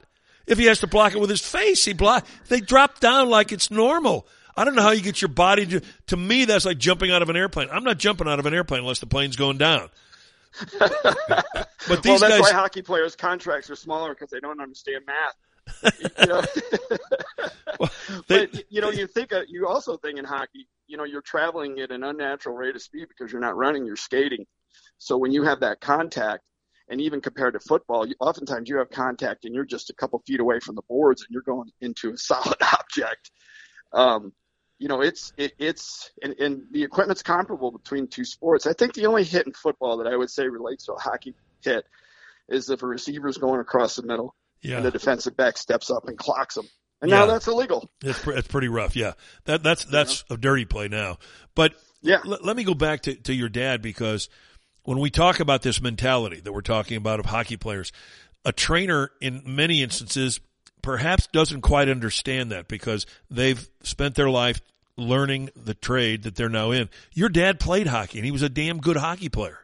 If 0.45 0.57
he 0.57 0.65
has 0.65 0.79
to 0.79 0.87
block 0.87 1.13
it 1.13 1.19
with 1.19 1.29
his 1.29 1.41
face, 1.41 1.83
he 1.85 1.93
block. 1.93 2.25
They 2.47 2.59
drop 2.59 2.99
down 2.99 3.29
like 3.29 3.51
it's 3.51 3.71
normal. 3.71 4.27
I 4.55 4.65
don't 4.65 4.75
know 4.75 4.81
how 4.81 4.91
you 4.91 5.01
get 5.01 5.21
your 5.21 5.29
body 5.29 5.65
to, 5.67 5.81
to 6.07 6.17
me, 6.17 6.45
that's 6.45 6.65
like 6.65 6.77
jumping 6.77 7.09
out 7.09 7.21
of 7.21 7.29
an 7.29 7.37
airplane. 7.37 7.69
I'm 7.71 7.83
not 7.83 7.97
jumping 7.97 8.27
out 8.27 8.39
of 8.39 8.45
an 8.45 8.53
airplane 8.53 8.81
unless 8.81 8.99
the 8.99 9.07
plane's 9.07 9.35
going 9.35 9.57
down. 9.57 9.89
But 11.87 12.03
these 12.03 12.21
well, 12.21 12.29
that's 12.29 12.33
guys, 12.33 12.41
why 12.41 12.51
hockey 12.53 12.81
players' 12.81 13.15
contracts 13.15 13.69
are 13.69 13.75
smaller 13.75 14.13
because 14.13 14.29
they 14.29 14.39
don't 14.39 14.61
understand 14.61 15.05
math. 15.07 15.35
You 15.83 16.27
know? 16.27 16.43
but 18.27 18.63
you 18.69 18.81
know, 18.81 18.89
you 18.89 19.07
think 19.07 19.33
uh, 19.33 19.41
you 19.47 19.67
also 19.67 19.97
think 19.97 20.19
in 20.19 20.25
hockey, 20.25 20.67
you 20.87 20.97
know, 20.97 21.03
you're 21.03 21.21
traveling 21.21 21.79
at 21.79 21.91
an 21.91 22.03
unnatural 22.03 22.55
rate 22.55 22.75
of 22.75 22.81
speed 22.81 23.07
because 23.07 23.31
you're 23.31 23.41
not 23.41 23.55
running, 23.55 23.85
you're 23.85 23.95
skating. 23.95 24.45
So 24.97 25.17
when 25.17 25.31
you 25.31 25.43
have 25.43 25.61
that 25.61 25.81
contact, 25.81 26.43
and 26.91 26.99
even 26.99 27.21
compared 27.21 27.53
to 27.53 27.59
football, 27.59 28.05
you, 28.05 28.15
oftentimes 28.19 28.69
you 28.69 28.77
have 28.77 28.89
contact 28.89 29.45
and 29.45 29.55
you're 29.55 29.65
just 29.65 29.89
a 29.89 29.93
couple 29.93 30.19
feet 30.27 30.41
away 30.41 30.59
from 30.59 30.75
the 30.75 30.81
boards 30.89 31.21
and 31.21 31.29
you're 31.31 31.41
going 31.41 31.71
into 31.79 32.11
a 32.11 32.17
solid 32.17 32.57
object. 32.61 33.31
Um, 33.93 34.33
you 34.77 34.87
know, 34.87 35.01
it's 35.01 35.31
it, 35.37 35.53
it's 35.57 36.11
and, 36.21 36.37
and 36.39 36.63
the 36.71 36.83
equipment's 36.83 37.23
comparable 37.23 37.71
between 37.71 38.07
two 38.07 38.25
sports. 38.25 38.65
I 38.65 38.73
think 38.73 38.93
the 38.93 39.05
only 39.05 39.23
hit 39.23 39.45
in 39.45 39.53
football 39.53 39.97
that 39.97 40.07
I 40.07 40.15
would 40.15 40.29
say 40.29 40.47
relates 40.47 40.85
to 40.85 40.93
a 40.93 40.99
hockey 40.99 41.35
hit 41.63 41.85
is 42.49 42.69
if 42.69 42.83
a 42.83 42.87
receiver's 42.87 43.37
going 43.37 43.61
across 43.61 43.95
the 43.95 44.03
middle 44.03 44.35
Yeah. 44.61 44.77
and 44.77 44.85
the 44.85 44.91
defensive 44.91 45.35
back 45.35 45.57
steps 45.57 45.89
up 45.89 46.07
and 46.07 46.17
clocks 46.17 46.57
him. 46.57 46.67
And 47.01 47.09
now 47.09 47.25
that's 47.25 47.47
illegal. 47.47 47.89
It's, 48.03 48.25
it's 48.27 48.47
pretty 48.47 48.67
rough. 48.67 48.95
Yeah. 48.95 49.13
That, 49.45 49.63
that's, 49.63 49.85
that's 49.85 50.23
a 50.29 50.37
dirty 50.37 50.65
play 50.65 50.87
now. 50.87 51.17
But 51.55 51.73
yeah. 52.01 52.19
let, 52.23 52.45
let 52.45 52.55
me 52.55 52.63
go 52.63 52.75
back 52.75 53.01
to, 53.01 53.15
to 53.15 53.33
your 53.33 53.49
dad 53.49 53.81
because 53.81 54.29
when 54.83 54.99
we 54.99 55.09
talk 55.09 55.39
about 55.39 55.63
this 55.63 55.81
mentality 55.81 56.39
that 56.41 56.53
we're 56.53 56.61
talking 56.61 56.97
about 56.97 57.19
of 57.19 57.25
hockey 57.25 57.57
players, 57.57 57.91
a 58.45 58.51
trainer 58.51 59.11
in 59.19 59.41
many 59.45 59.81
instances 59.81 60.39
perhaps 60.81 61.27
doesn't 61.27 61.61
quite 61.61 61.89
understand 61.89 62.51
that 62.51 62.67
because 62.67 63.05
they've 63.29 63.67
spent 63.81 64.15
their 64.15 64.29
life 64.29 64.61
learning 64.97 65.49
the 65.55 65.73
trade 65.73 66.23
that 66.23 66.35
they're 66.35 66.49
now 66.49 66.71
in. 66.71 66.89
Your 67.13 67.29
dad 67.29 67.59
played 67.59 67.87
hockey 67.87 68.19
and 68.19 68.25
he 68.25 68.31
was 68.31 68.41
a 68.41 68.49
damn 68.49 68.79
good 68.79 68.97
hockey 68.97 69.29
player. 69.29 69.60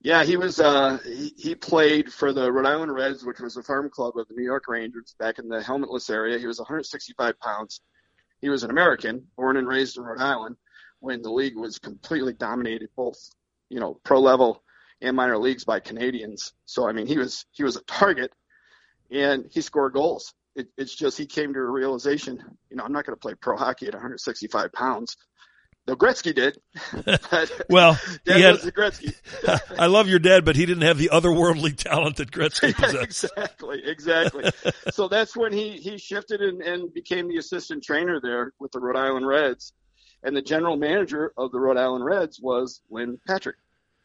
Yeah, 0.00 0.24
he 0.24 0.36
was. 0.36 0.60
Uh, 0.60 0.98
he, 1.04 1.32
he 1.36 1.54
played 1.54 2.12
for 2.12 2.32
the 2.32 2.50
Rhode 2.52 2.66
Island 2.66 2.92
Reds, 2.94 3.24
which 3.24 3.40
was 3.40 3.56
a 3.56 3.62
farm 3.62 3.90
club 3.90 4.16
of 4.16 4.28
the 4.28 4.34
New 4.34 4.44
York 4.44 4.68
Rangers 4.68 5.14
back 5.18 5.38
in 5.38 5.48
the 5.48 5.60
helmetless 5.60 6.10
area. 6.10 6.38
He 6.38 6.46
was 6.46 6.58
165 6.58 7.38
pounds. 7.40 7.80
He 8.40 8.48
was 8.48 8.62
an 8.62 8.70
American, 8.70 9.26
born 9.36 9.56
and 9.56 9.66
raised 9.66 9.96
in 9.96 10.04
Rhode 10.04 10.20
Island, 10.20 10.56
when 11.00 11.22
the 11.22 11.32
league 11.32 11.56
was 11.56 11.78
completely 11.78 12.34
dominated, 12.34 12.90
both 12.96 13.18
you 13.68 13.80
know 13.80 13.98
pro 14.04 14.20
level 14.20 14.62
and 15.00 15.16
minor 15.16 15.38
leagues 15.38 15.64
by 15.64 15.80
Canadians. 15.80 16.52
So 16.66 16.88
I 16.88 16.92
mean, 16.92 17.06
he 17.06 17.18
was 17.18 17.46
he 17.52 17.64
was 17.64 17.76
a 17.76 17.82
target, 17.82 18.32
and 19.10 19.46
he 19.50 19.60
scored 19.60 19.94
goals. 19.94 20.34
It, 20.54 20.68
it's 20.78 20.94
just 20.94 21.18
he 21.18 21.26
came 21.26 21.52
to 21.52 21.60
a 21.60 21.70
realization. 21.70 22.42
You 22.70 22.76
know, 22.76 22.84
I'm 22.84 22.92
not 22.92 23.04
going 23.04 23.16
to 23.16 23.20
play 23.20 23.34
pro 23.34 23.56
hockey 23.56 23.86
at 23.86 23.94
165 23.94 24.72
pounds. 24.72 25.16
Though 25.86 25.96
Gretzky 25.96 26.34
did. 26.34 26.60
Well, 27.68 27.98
Dad 28.24 28.40
had, 28.40 28.52
was 28.52 28.64
Gretzky. 28.72 29.14
I 29.78 29.86
love 29.86 30.08
your 30.08 30.18
dad, 30.18 30.44
but 30.44 30.56
he 30.56 30.66
didn't 30.66 30.82
have 30.82 30.98
the 30.98 31.10
otherworldly 31.12 31.76
talent 31.76 32.16
that 32.16 32.30
Gretzky 32.30 32.74
possessed. 32.74 33.24
exactly, 33.24 33.82
exactly. 33.84 34.50
so 34.92 35.08
that's 35.08 35.36
when 35.36 35.52
he 35.52 35.72
he 35.72 35.98
shifted 35.98 36.40
and, 36.40 36.60
and 36.62 36.92
became 36.92 37.28
the 37.28 37.38
assistant 37.38 37.84
trainer 37.84 38.20
there 38.20 38.52
with 38.58 38.72
the 38.72 38.80
Rhode 38.80 38.96
Island 38.96 39.26
Reds, 39.26 39.72
and 40.22 40.36
the 40.36 40.42
general 40.42 40.76
manager 40.76 41.32
of 41.36 41.52
the 41.52 41.60
Rhode 41.60 41.76
Island 41.76 42.04
Reds 42.04 42.40
was 42.40 42.80
Lynn 42.90 43.18
Patrick, 43.26 43.56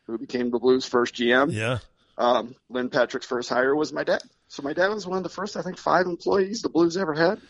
who 0.05 0.17
became 0.17 0.51
the 0.51 0.59
Blues' 0.59 0.85
first 0.85 1.15
GM. 1.15 1.51
Yeah. 1.51 1.79
Um, 2.17 2.55
Lynn 2.69 2.89
Patrick's 2.89 3.25
first 3.25 3.49
hire 3.49 3.75
was 3.75 3.91
my 3.91 4.03
dad. 4.03 4.21
So 4.47 4.61
my 4.61 4.73
dad 4.73 4.89
was 4.89 5.07
one 5.07 5.17
of 5.17 5.23
the 5.23 5.29
first, 5.29 5.57
I 5.57 5.61
think, 5.61 5.77
five 5.77 6.05
employees 6.05 6.61
the 6.61 6.69
Blues 6.69 6.97
ever 6.97 7.13
had 7.13 7.41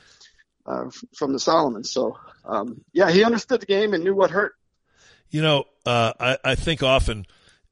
uh, 0.65 0.89
from 1.15 1.33
the 1.33 1.39
Salomons. 1.39 1.87
So 1.87 2.17
um, 2.45 2.81
yeah, 2.93 3.09
he 3.11 3.23
understood 3.23 3.61
the 3.61 3.65
game 3.65 3.93
and 3.93 4.03
knew 4.03 4.15
what 4.15 4.31
hurt. 4.31 4.53
You 5.29 5.41
know, 5.41 5.65
uh, 5.85 6.13
I, 6.19 6.37
I 6.43 6.55
think 6.55 6.83
often 6.83 7.25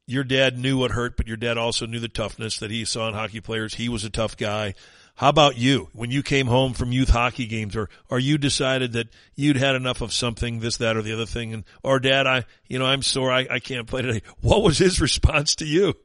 your 0.05 0.23
dad 0.23 0.57
knew 0.57 0.77
what 0.77 0.91
hurt, 0.91 1.17
but 1.17 1.27
your 1.27 1.37
dad 1.37 1.57
also 1.57 1.85
knew 1.85 1.99
the 1.99 2.07
toughness 2.07 2.59
that 2.59 2.71
he 2.71 2.85
saw 2.85 3.07
in 3.09 3.13
hockey 3.13 3.41
players. 3.41 3.75
He 3.75 3.89
was 3.89 4.03
a 4.03 4.09
tough 4.09 4.37
guy. 4.37 4.73
How 5.15 5.29
about 5.29 5.57
you? 5.57 5.89
When 5.91 6.11
you 6.11 6.23
came 6.23 6.47
home 6.47 6.73
from 6.73 6.93
youth 6.93 7.09
hockey 7.09 7.45
games, 7.45 7.75
or 7.75 7.89
or 8.09 8.19
you 8.19 8.37
decided 8.37 8.93
that 8.93 9.09
you'd 9.35 9.57
had 9.57 9.75
enough 9.75 9.99
of 9.99 10.13
something, 10.13 10.61
this, 10.61 10.77
that, 10.77 10.95
or 10.95 11.01
the 11.01 11.11
other 11.11 11.25
thing, 11.25 11.53
and 11.53 11.65
or 11.83 11.99
dad, 11.99 12.25
I, 12.25 12.45
you 12.67 12.79
know, 12.79 12.85
I'm 12.85 13.01
sore, 13.01 13.29
I, 13.29 13.45
I 13.51 13.59
can't 13.59 13.85
play 13.85 14.01
today. 14.01 14.21
What 14.41 14.63
was 14.63 14.77
his 14.77 15.01
response 15.01 15.55
to 15.55 15.65
you? 15.65 15.95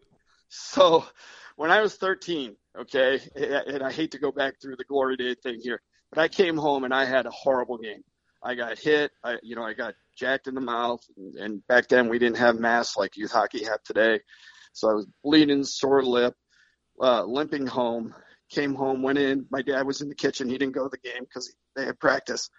So 0.49 1.05
when 1.57 1.71
I 1.71 1.81
was 1.81 1.95
13, 1.95 2.57
okay, 2.81 3.21
and 3.37 3.83
I 3.83 3.93
hate 3.93 4.11
to 4.11 4.19
go 4.19 4.33
back 4.33 4.61
through 4.61 4.77
the 4.77 4.85
glory 4.85 5.17
day 5.17 5.35
thing 5.35 5.61
here, 5.63 5.81
but 6.15 6.23
I 6.23 6.29
came 6.29 6.57
home 6.57 6.85
and 6.85 6.95
I 6.95 7.05
had 7.05 7.27
a 7.27 7.31
horrible 7.31 7.79
game. 7.79 8.05
I 8.43 8.55
got 8.55 8.79
hit. 8.79 9.11
I, 9.25 9.37
you 9.43 9.57
know, 9.57 9.65
I 9.65 9.73
got 9.75 9.95
jacked 10.17 10.47
in 10.47 10.55
the 10.55 10.61
mouth. 10.61 11.01
And, 11.17 11.35
and 11.37 11.67
back 11.67 11.89
then 11.89 12.09
we 12.09 12.19
didn't 12.19 12.39
have 12.39 12.57
masks 12.57 12.97
like 12.97 13.17
youth 13.17 13.33
hockey 13.33 13.65
have 13.65 13.83
today. 13.83 14.21
So 14.73 14.91
I 14.91 14.95
was 14.95 15.07
bleeding, 15.25 15.65
sore 15.65 16.03
lip, 16.05 16.35
uh, 17.01 17.25
limping 17.25 17.67
home. 17.67 18.15
Came 18.51 18.75
home, 18.75 19.03
went 19.03 19.19
in. 19.19 19.47
My 19.51 19.63
dad 19.63 19.87
was 19.87 20.03
in 20.03 20.09
the 20.09 20.15
kitchen. 20.15 20.49
He 20.49 20.59
didn't 20.59 20.75
go 20.75 20.85
to 20.85 20.91
the 20.91 20.99
game 20.99 21.25
because 21.25 21.53
they 21.75 21.87
had 21.87 21.99
practice. 21.99 22.51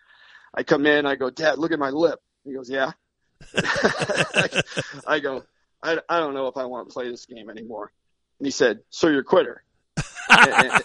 I 0.53 0.63
come 0.63 0.85
in. 0.85 1.05
I 1.05 1.15
go, 1.15 1.29
Dad, 1.29 1.57
look 1.57 1.71
at 1.71 1.79
my 1.79 1.91
lip. 1.91 2.19
He 2.43 2.53
goes, 2.53 2.69
Yeah. 2.69 2.91
I 5.07 5.19
go, 5.21 5.43
I, 5.83 5.99
I 6.09 6.19
don't 6.19 6.33
know 6.33 6.47
if 6.47 6.57
I 6.57 6.65
want 6.65 6.89
to 6.89 6.93
play 6.93 7.09
this 7.09 7.25
game 7.25 7.49
anymore. 7.49 7.91
And 8.39 8.47
he 8.47 8.51
said, 8.51 8.79
So 8.89 9.07
you're 9.07 9.21
a 9.21 9.23
quitter? 9.23 9.63
and, 10.29 10.51
and, 10.71 10.83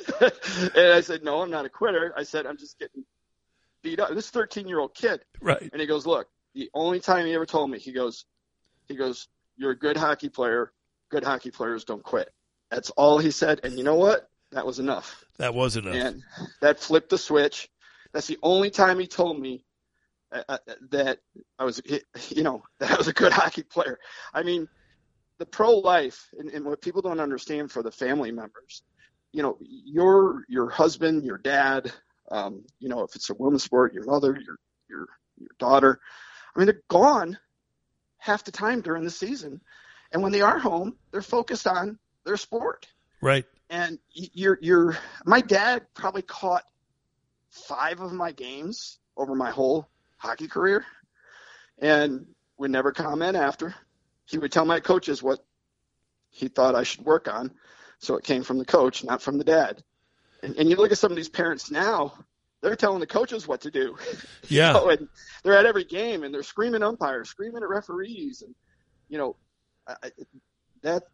and 0.20 0.92
I 0.92 1.00
said, 1.00 1.22
No, 1.22 1.42
I'm 1.42 1.50
not 1.50 1.64
a 1.64 1.68
quitter. 1.68 2.12
I 2.16 2.22
said, 2.22 2.46
I'm 2.46 2.56
just 2.56 2.78
getting 2.78 3.04
beat 3.82 4.00
up. 4.00 4.14
This 4.14 4.30
13 4.30 4.68
year 4.68 4.78
old 4.78 4.94
kid. 4.94 5.20
Right. 5.40 5.68
And 5.72 5.80
he 5.80 5.86
goes, 5.86 6.06
Look, 6.06 6.28
the 6.54 6.70
only 6.74 7.00
time 7.00 7.26
he 7.26 7.34
ever 7.34 7.46
told 7.46 7.70
me, 7.70 7.78
he 7.78 7.92
goes, 7.92 8.24
he 8.88 8.96
goes, 8.96 9.28
You're 9.56 9.72
a 9.72 9.78
good 9.78 9.96
hockey 9.96 10.28
player. 10.28 10.72
Good 11.10 11.24
hockey 11.24 11.50
players 11.50 11.84
don't 11.84 12.02
quit. 12.02 12.30
That's 12.70 12.90
all 12.90 13.18
he 13.18 13.30
said. 13.30 13.60
And 13.64 13.76
you 13.76 13.84
know 13.84 13.96
what? 13.96 14.28
That 14.52 14.66
was 14.66 14.78
enough. 14.78 15.24
That 15.38 15.54
was 15.54 15.76
enough. 15.76 15.94
And 15.94 16.22
that 16.60 16.80
flipped 16.80 17.10
the 17.10 17.18
switch. 17.18 17.68
That's 18.12 18.26
the 18.26 18.38
only 18.42 18.70
time 18.70 18.98
he 18.98 19.06
told 19.06 19.40
me 19.40 19.64
uh, 20.30 20.42
uh 20.48 20.58
that 20.90 21.18
I 21.58 21.64
was, 21.64 21.82
you 22.30 22.42
know, 22.42 22.62
that 22.78 22.92
I 22.92 22.96
was 22.96 23.08
a 23.08 23.12
good 23.12 23.32
hockey 23.32 23.62
player. 23.62 23.98
I 24.32 24.42
mean, 24.42 24.68
the 25.38 25.46
pro 25.46 25.78
life 25.78 26.28
and, 26.38 26.50
and 26.50 26.64
what 26.64 26.80
people 26.80 27.02
don't 27.02 27.20
understand 27.20 27.70
for 27.70 27.82
the 27.82 27.90
family 27.90 28.30
members, 28.30 28.82
you 29.32 29.42
know, 29.42 29.58
your 29.60 30.44
your 30.48 30.68
husband, 30.68 31.24
your 31.24 31.38
dad, 31.38 31.92
um, 32.30 32.64
you 32.78 32.88
know, 32.88 33.02
if 33.02 33.16
it's 33.16 33.30
a 33.30 33.34
women's 33.34 33.64
sport, 33.64 33.94
your 33.94 34.04
mother, 34.04 34.32
your 34.32 34.56
your 34.88 35.08
your 35.38 35.50
daughter, 35.58 36.00
I 36.54 36.58
mean, 36.58 36.66
they're 36.66 36.82
gone 36.88 37.38
half 38.18 38.44
the 38.44 38.52
time 38.52 38.82
during 38.82 39.04
the 39.04 39.10
season, 39.10 39.60
and 40.12 40.22
when 40.22 40.32
they 40.32 40.42
are 40.42 40.58
home, 40.58 40.96
they're 41.10 41.22
focused 41.22 41.66
on 41.66 41.98
their 42.24 42.36
sport. 42.36 42.86
Right. 43.20 43.44
And 43.70 43.98
you're 44.12 44.58
you're 44.60 44.98
my 45.24 45.40
dad 45.40 45.86
probably 45.94 46.22
caught 46.22 46.64
five 47.50 48.00
of 48.00 48.12
my 48.12 48.32
games 48.32 48.98
over 49.16 49.34
my 49.34 49.50
whole 49.50 49.88
hockey 50.18 50.48
career, 50.48 50.84
and 51.78 52.26
would 52.58 52.70
never 52.70 52.92
comment 52.92 53.36
after. 53.36 53.74
He 54.26 54.38
would 54.38 54.52
tell 54.52 54.64
my 54.64 54.80
coaches 54.80 55.22
what 55.22 55.40
he 56.30 56.48
thought 56.48 56.74
I 56.74 56.82
should 56.82 57.04
work 57.04 57.28
on, 57.28 57.50
so 58.02 58.16
it 58.16 58.24
came 58.24 58.42
from 58.42 58.58
the 58.58 58.64
coach, 58.64 59.04
not 59.04 59.22
from 59.22 59.38
the 59.38 59.44
dad. 59.44 59.82
And, 60.42 60.56
and 60.56 60.68
you 60.68 60.76
look 60.76 60.92
at 60.92 60.98
some 60.98 61.12
of 61.12 61.16
these 61.16 61.28
parents 61.28 61.70
now; 61.70 62.12
they're 62.60 62.76
telling 62.76 63.00
the 63.00 63.06
coaches 63.06 63.48
what 63.48 63.62
to 63.62 63.70
do. 63.70 63.96
Yeah. 64.48 64.68
you 64.68 64.74
know, 64.74 64.88
and 64.90 65.08
they're 65.42 65.56
at 65.56 65.66
every 65.66 65.84
game 65.84 66.24
and 66.24 66.34
they're 66.34 66.42
screaming 66.42 66.82
umpires, 66.82 67.30
screaming 67.30 67.62
at 67.62 67.68
referees, 67.68 68.42
and 68.42 68.54
you 69.08 69.16
know, 69.16 69.36
I, 69.86 69.94
that 70.82 71.04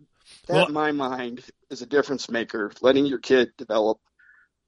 that 0.47 0.55
Well- 0.55 0.66
in 0.66 0.73
my 0.73 0.93
mind 0.93 1.44
is 1.70 1.82
a 1.82 1.86
difference 1.86 2.28
maker. 2.31 2.73
Letting 2.81 3.06
your 3.06 3.19
kid 3.19 3.52
develop 3.56 4.01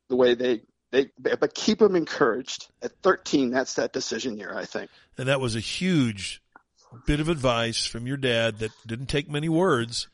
the 0.08 0.16
way 0.16 0.34
they 0.34 0.62
they, 0.92 1.10
but 1.18 1.54
keep 1.54 1.78
them 1.78 1.96
encouraged. 1.96 2.68
At 2.82 2.92
13, 3.02 3.50
that's 3.50 3.74
that 3.74 3.92
decision 3.92 4.36
year, 4.36 4.52
I 4.56 4.64
think. 4.64 4.90
And 5.16 5.28
that 5.28 5.40
was 5.40 5.54
a 5.54 5.60
huge 5.60 6.42
bit 7.06 7.20
of 7.20 7.28
advice 7.28 7.86
from 7.86 8.06
your 8.06 8.16
dad 8.16 8.58
that 8.58 8.72
didn't 8.86 9.06
take 9.06 9.30
many 9.30 9.48
words, 9.48 10.08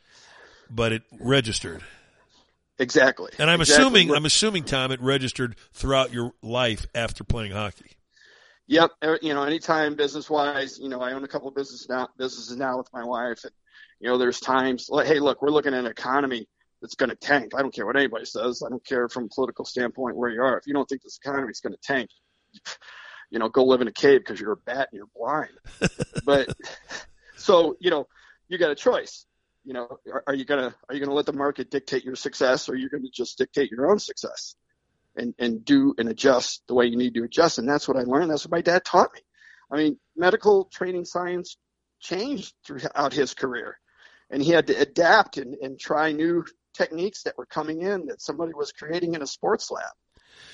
but 0.71 0.93
it 0.93 1.03
registered. 1.19 1.83
Exactly. 2.79 3.31
And 3.39 3.51
I'm 3.51 3.61
Exactly. 3.61 3.85
assuming, 3.85 4.11
I'm 4.15 4.27
assuming, 4.27 4.65
Tom, 4.65 4.93
it 4.93 5.01
registered 5.01 5.57
throughout 5.73 6.13
your 6.13 6.33
life 6.43 6.87
after 6.95 7.25
playing 7.25 7.53
hockey. 7.53 7.93
Yep. 8.67 8.91
er- 9.03 9.19
You 9.23 9.35
know, 9.35 9.45
anytime 9.45 9.95
business 9.95 10.29
wise, 10.29 10.79
you 10.79 10.89
know, 10.89 11.01
I 11.01 11.13
own 11.13 11.25
a 11.25 11.29
couple 11.29 11.49
of 11.49 11.55
business 11.55 11.89
now, 11.89 12.09
businesses 12.19 12.57
now 12.57 12.79
with 12.79 12.89
my 12.93 13.05
wife. 13.05 13.45
And, 13.45 13.53
you 14.01 14.09
know, 14.09 14.19
there's 14.19 14.41
times 14.41 14.89
like, 14.91 15.07
hey, 15.07 15.21
look, 15.21 15.41
we're 15.41 15.51
looking 15.51 15.73
at 15.73 15.81
an 15.81 15.91
economy 15.91 16.49
that's 16.83 16.97
going 16.97 17.11
to 17.11 17.17
tank. 17.17 17.53
I 17.55 17.63
don't 17.63 17.73
care 17.75 17.87
what 17.87 17.97
anybody 17.97 18.27
says. 18.27 18.63
I 18.65 18.69
don't 18.69 18.85
care 18.85 19.09
from 19.09 19.25
a 19.25 19.29
political 19.35 19.65
standpoint 19.65 20.17
where 20.17 20.31
you 20.31 20.43
are. 20.43 20.59
If 20.59 20.67
you 20.67 20.75
don't 20.75 20.87
think 20.87 21.03
this 21.03 21.19
economy 21.25 21.51
is 21.51 21.61
going 21.61 21.73
to 21.73 21.81
tank, 21.83 22.11
you 23.31 23.39
know, 23.39 23.49
go 23.49 23.65
live 23.65 23.81
in 23.81 23.89
a 23.89 23.93
cave 23.93 24.21
because 24.21 24.39
you're 24.41 24.53
a 24.53 24.57
bat 24.57 24.89
and 24.93 24.99
you're 24.99 25.07
blind. 25.17 25.53
but 26.25 26.55
so, 27.37 27.77
you 27.81 27.91
know, 27.91 28.07
you 28.49 28.59
got 28.59 28.71
a 28.71 28.75
choice. 28.77 29.25
You 29.67 29.75
know, 29.75 29.99
are, 30.11 30.25
are 30.29 30.35
you 30.35 30.47
gonna 30.47 30.75
are 30.89 30.95
you 30.95 31.01
gonna 31.01 31.15
let 31.15 31.27
the 31.27 31.35
market 31.35 31.71
dictate 31.71 32.05
your 32.05 32.17
success, 32.17 32.69
or 32.69 32.73
are 32.73 32.77
you 32.77 32.89
gonna 32.89 33.11
just 33.13 33.37
dictate 33.37 33.71
your 33.71 33.91
own 33.91 33.99
success? 33.99 34.57
and 35.17 35.35
and 35.39 35.65
do 35.65 35.95
and 35.99 36.09
adjust 36.09 36.63
the 36.69 36.75
way 36.75 36.87
you 36.87 36.97
need 36.97 37.15
to 37.15 37.25
adjust. 37.25 37.59
And 37.59 37.69
that's 37.69 37.89
what 37.89 37.97
I 37.97 38.03
learned. 38.03 38.31
That's 38.31 38.45
what 38.45 38.53
my 38.53 38.61
dad 38.61 38.85
taught 38.85 39.13
me. 39.15 39.21
I 39.71 39.77
mean, 39.77 39.99
medical 40.17 40.67
training 40.67 41.05
science 41.05 41.57
changed 42.01 42.55
throughout 42.65 43.13
his 43.13 43.35
career, 43.35 43.79
and 44.31 44.43
he 44.43 44.51
had 44.53 44.69
to 44.69 44.75
adapt 44.75 45.39
and, 45.39 45.55
and 45.55 45.79
try 45.79 46.13
new 46.13 46.45
techniques 46.75 47.23
that 47.23 47.39
were 47.39 47.47
coming 47.47 47.83
in 47.83 48.07
that 48.07 48.21
somebody 48.21 48.53
was 48.55 48.73
creating 48.73 49.15
in 49.15 49.23
a 49.23 49.27
sports 49.27 49.71
lab, 49.71 49.93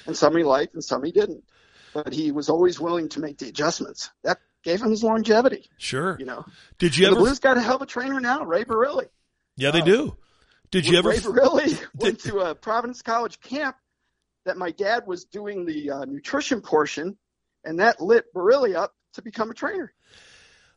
and 0.07 0.17
some 0.17 0.37
he 0.37 0.45
liked 0.45 0.75
and 0.75 0.85
some 0.85 1.03
he 1.03 1.13
didn't. 1.13 1.45
But 1.93 2.13
he 2.13 2.33
was 2.33 2.49
always 2.49 2.81
willing 2.81 3.11
to 3.11 3.21
make 3.21 3.39
the 3.39 3.49
adjustments. 3.49 4.11
That 4.25 4.39
gave 4.63 4.81
him 4.83 4.91
his 4.91 5.03
longevity. 5.03 5.69
Sure. 5.79 6.17
You 6.19 6.27
know. 6.27 6.45
Did 6.79 6.97
you 6.97 7.07
And 7.07 7.13
ever? 7.17 7.21
The 7.21 7.27
Blues 7.27 7.39
got 7.39 7.57
a 7.57 7.61
hell 7.61 7.77
of 7.77 7.83
a 7.83 7.87
trainer 7.87 8.21
now, 8.21 8.45
Ray 8.45 8.65
Barile. 8.65 9.09
yeah, 9.57 9.71
they 9.71 9.83
do. 9.83 10.17
Did 10.71 10.87
you 10.87 10.99
ever? 10.99 11.11
Ray 11.11 11.19
Barile 11.19 11.81
went 11.95 12.21
to 12.21 12.39
a 12.41 12.55
Providence 12.55 13.03
College 13.03 13.41
camp 13.41 13.77
that 14.45 14.57
my 14.57 14.71
dad 14.71 15.07
was 15.07 15.25
doing 15.25 15.67
the 15.67 15.91
uh, 15.91 16.05
nutrition 16.05 16.61
portion, 16.61 17.17
and 17.65 17.79
that 17.79 18.01
lit 18.01 18.33
Barile 18.35 18.75
up 18.75 18.95
to 19.15 19.23
become 19.23 19.51
a 19.51 19.55
trainer. 19.55 19.93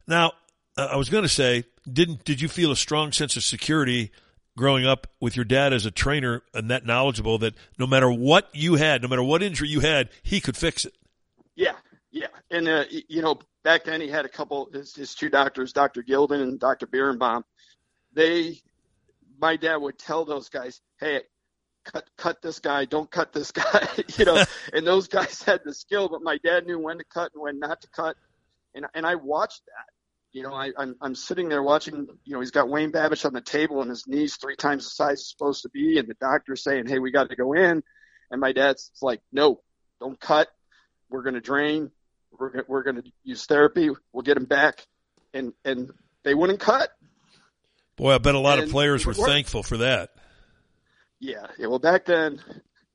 Now, 0.08 0.34
uh, 0.78 0.90
I 0.92 0.98
was 0.98 1.10
going 1.10 1.24
to 1.24 1.30
say, 1.30 1.64
didn't 1.92 2.24
did 2.26 2.42
you 2.42 2.48
feel 2.50 2.72
a 2.72 2.76
strong 2.76 3.12
sense 3.12 3.36
of 3.38 3.44
security 3.44 4.12
growing 4.58 4.86
up 4.86 5.08
with 5.20 5.36
your 5.36 5.46
dad 5.46 5.74
as 5.74 5.86
a 5.86 5.92
trainer 5.92 6.42
and 6.54 6.70
that 6.72 6.86
knowledgeable 6.86 7.38
that 7.40 7.54
no 7.80 7.86
matter 7.88 8.10
what 8.12 8.50
you 8.54 8.76
had, 8.76 9.02
no 9.02 9.08
matter 9.08 9.24
what 9.24 9.42
injury 9.44 9.68
you 9.68 9.80
had, 9.82 10.10
he 10.24 10.40
could 10.40 10.56
fix 10.56 10.86
it? 10.86 10.94
Yeah, 11.56 11.74
yeah, 12.12 12.28
and 12.52 12.68
uh, 12.68 12.84
you 12.90 13.22
know, 13.22 13.40
back 13.66 13.84
then 13.84 14.00
he 14.00 14.08
had 14.08 14.24
a 14.24 14.30
couple. 14.30 14.70
His, 14.72 14.96
his 14.96 15.16
two 15.16 15.28
doctors, 15.28 15.74
Dr. 15.74 16.04
Gilden 16.04 16.42
and 16.42 16.58
Dr. 16.58 16.86
Birnbaum. 16.86 17.44
They, 18.14 18.60
my 19.42 19.58
dad 19.58 19.78
would 19.78 20.00
tell 20.00 20.24
those 20.24 20.48
guys, 20.48 20.80
"Hey, 21.02 21.24
cut 21.84 22.08
cut 22.18 22.42
this 22.42 22.60
guy, 22.60 22.86
don't 22.86 23.12
cut 23.12 23.34
this 23.34 23.52
guy," 23.64 23.90
you 24.18 24.24
know. 24.24 24.42
and 24.72 24.88
those 24.88 25.10
guys 25.10 25.42
had 25.42 25.62
the 25.66 25.74
skill, 25.74 26.08
but 26.08 26.22
my 26.22 26.38
dad 26.46 26.66
knew 26.66 26.80
when 26.80 27.00
to 27.00 27.04
cut 27.04 27.32
and 27.34 27.44
when 27.44 27.60
not 27.60 27.82
to 27.82 27.90
cut, 27.90 28.16
and 28.74 28.86
and 28.94 29.06
I 29.06 29.16
watched 29.16 29.64
that. 29.66 29.92
You 30.32 30.44
know, 30.44 30.54
I, 30.54 30.72
I'm 30.78 30.96
I'm 31.02 31.16
sitting 31.16 31.50
there 31.50 31.64
watching. 31.64 32.08
You 32.24 32.34
know, 32.34 32.40
he's 32.40 32.52
got 32.52 32.70
Wayne 32.70 32.92
Babych 32.92 33.26
on 33.26 33.34
the 33.34 33.42
table, 33.42 33.82
and 33.82 33.90
his 33.90 34.06
knees 34.08 34.36
three 34.36 34.56
times 34.56 34.86
the 34.86 34.92
size 34.92 35.20
it's 35.20 35.32
supposed 35.32 35.64
to 35.64 35.70
be, 35.70 35.98
and 35.98 36.08
the 36.08 36.16
doctor's 36.22 36.64
saying, 36.64 36.88
"Hey, 36.88 37.00
we 37.00 37.12
got 37.12 37.30
to 37.30 37.36
go 37.36 37.54
in," 37.54 37.82
and 38.30 38.42
my 38.42 38.52
dad's 38.52 38.92
like, 39.02 39.22
"No, 39.32 39.62
don't 40.00 40.20
cut. 40.20 40.50
We're 41.10 41.24
going 41.24 41.36
to 41.36 41.42
drain. 41.42 41.92
We're 42.40 42.64
we're 42.68 42.84
going 42.84 42.98
to 42.98 43.12
use 43.24 43.46
therapy. 43.46 43.90
We'll 44.14 44.24
get 44.24 44.38
him 44.38 44.46
back," 44.46 44.86
and 45.34 45.54
and 45.64 45.92
they 46.24 46.34
wouldn't 46.34 46.60
cut. 46.60 46.90
Boy, 47.96 48.14
I 48.14 48.18
bet 48.18 48.36
a 48.36 48.40
lot 48.40 48.60
of 48.60 48.70
players 48.70 49.06
were 49.06 49.14
thankful 49.14 49.64
for 49.64 49.78
that. 49.78 50.12
Yeah, 51.20 51.48
yeah. 51.58 51.68
Well, 51.68 51.80
back 51.80 52.06
then, 52.06 52.42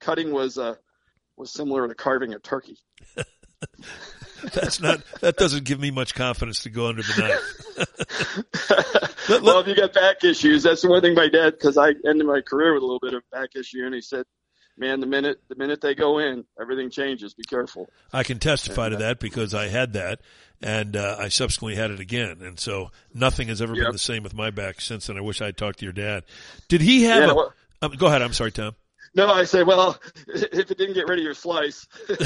cutting 0.01 0.33
was 0.33 0.59
uh 0.59 0.75
was 1.37 1.53
similar 1.53 1.89
to 1.89 1.95
carving 1.95 2.35
a 2.35 2.39
turkey. 2.39 2.79
That's 4.55 4.81
not. 4.81 5.03
That 5.21 5.37
doesn't 5.37 5.65
give 5.65 5.79
me 5.81 5.91
much 5.91 6.15
confidence 6.15 6.63
to 6.63 6.71
go 6.71 6.87
under 6.87 7.03
the 7.03 7.87
knife. 9.29 9.29
well, 9.43 9.61
if 9.61 9.67
you 9.67 9.75
got 9.75 9.93
back 9.93 10.25
issues, 10.25 10.63
that's 10.63 10.83
the 10.83 10.89
one 10.89 11.03
thing 11.03 11.15
my 11.15 11.29
dad, 11.29 11.51
because 11.51 11.77
I 11.77 11.91
ended 12.07 12.27
my 12.27 12.41
career 12.41 12.73
with 12.73 12.83
a 12.83 12.87
little 12.87 13.01
bit 13.01 13.15
of 13.15 13.23
back 13.31 13.51
issue, 13.55 13.85
and 13.85 13.95
he 13.95 14.01
said, 14.01 14.25
"Man, 14.81 14.99
the 14.99 15.07
minute 15.07 15.41
the 15.49 15.55
minute 15.55 15.81
they 15.81 15.95
go 15.95 16.19
in, 16.19 16.45
everything 16.61 16.91
changes. 16.91 17.35
Be 17.35 17.45
careful." 17.45 17.89
I 18.13 18.25
can 18.25 18.41
testify 18.41 18.89
to 18.89 18.97
that 18.97 19.21
because 19.21 19.55
I 19.55 19.69
had 19.69 19.93
that, 19.93 20.21
and 20.61 20.97
uh, 20.97 21.17
I 21.21 21.29
subsequently 21.29 21.77
had 21.77 21.93
it 21.93 22.01
again, 22.01 22.39
and 22.41 22.59
so 22.59 22.91
nothing 23.15 23.47
has 23.49 23.63
ever 23.63 23.75
been 23.75 23.93
the 23.93 23.99
same 23.99 24.25
with 24.25 24.35
my 24.35 24.51
back 24.51 24.81
since. 24.81 25.07
then. 25.07 25.17
I 25.17 25.21
wish 25.21 25.41
I'd 25.41 25.57
talked 25.57 25.79
to 25.81 25.85
your 25.85 25.93
dad. 25.93 26.25
Did 26.69 26.81
he 26.81 27.05
have? 27.05 27.23
Yeah, 27.23 27.31
a, 27.31 27.35
well- 27.35 27.53
um, 27.83 27.93
go 27.93 28.07
ahead. 28.07 28.23
I'm 28.23 28.33
sorry, 28.33 28.53
Tom. 28.53 28.75
No, 29.15 29.29
I 29.29 29.45
say, 29.45 29.65
well, 29.65 29.99
if 30.29 30.71
it 30.71 30.79
didn't 30.79 30.95
get 30.95 31.09
rid 31.09 31.19
of 31.19 31.25
your 31.25 31.35
slice, 31.35 31.87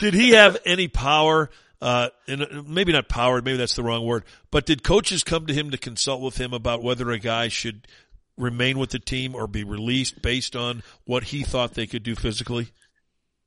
Did 0.00 0.14
he 0.14 0.30
have 0.30 0.58
any 0.64 0.88
power? 0.88 1.50
Uh, 1.80 2.08
and 2.28 2.42
uh, 2.42 2.62
maybe 2.66 2.92
not 2.92 3.08
power, 3.08 3.42
maybe 3.42 3.56
that's 3.56 3.74
the 3.74 3.82
wrong 3.82 4.06
word, 4.06 4.22
but 4.52 4.66
did 4.66 4.84
coaches 4.84 5.24
come 5.24 5.46
to 5.46 5.52
him 5.52 5.72
to 5.72 5.78
consult 5.78 6.22
with 6.22 6.36
him 6.36 6.52
about 6.52 6.80
whether 6.80 7.10
a 7.10 7.18
guy 7.18 7.48
should 7.48 7.88
remain 8.36 8.78
with 8.78 8.90
the 8.90 8.98
team 8.98 9.34
or 9.34 9.46
be 9.46 9.64
released 9.64 10.22
based 10.22 10.56
on 10.56 10.82
what 11.04 11.24
he 11.24 11.42
thought 11.42 11.74
they 11.74 11.86
could 11.86 12.02
do 12.02 12.14
physically? 12.14 12.68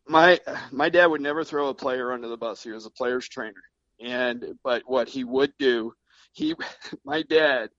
my 0.07 0.39
my 0.71 0.89
dad 0.89 1.07
would 1.07 1.21
never 1.21 1.43
throw 1.43 1.69
a 1.69 1.73
player 1.73 2.11
under 2.11 2.27
the 2.27 2.37
bus. 2.37 2.63
He 2.63 2.71
was 2.71 2.85
a 2.85 2.91
player's 2.91 3.27
trainer, 3.27 3.63
and 3.99 4.55
but 4.63 4.83
what 4.85 5.09
he 5.09 5.23
would 5.23 5.53
do, 5.57 5.93
he 6.33 6.55
my 7.05 7.23
dad 7.23 7.69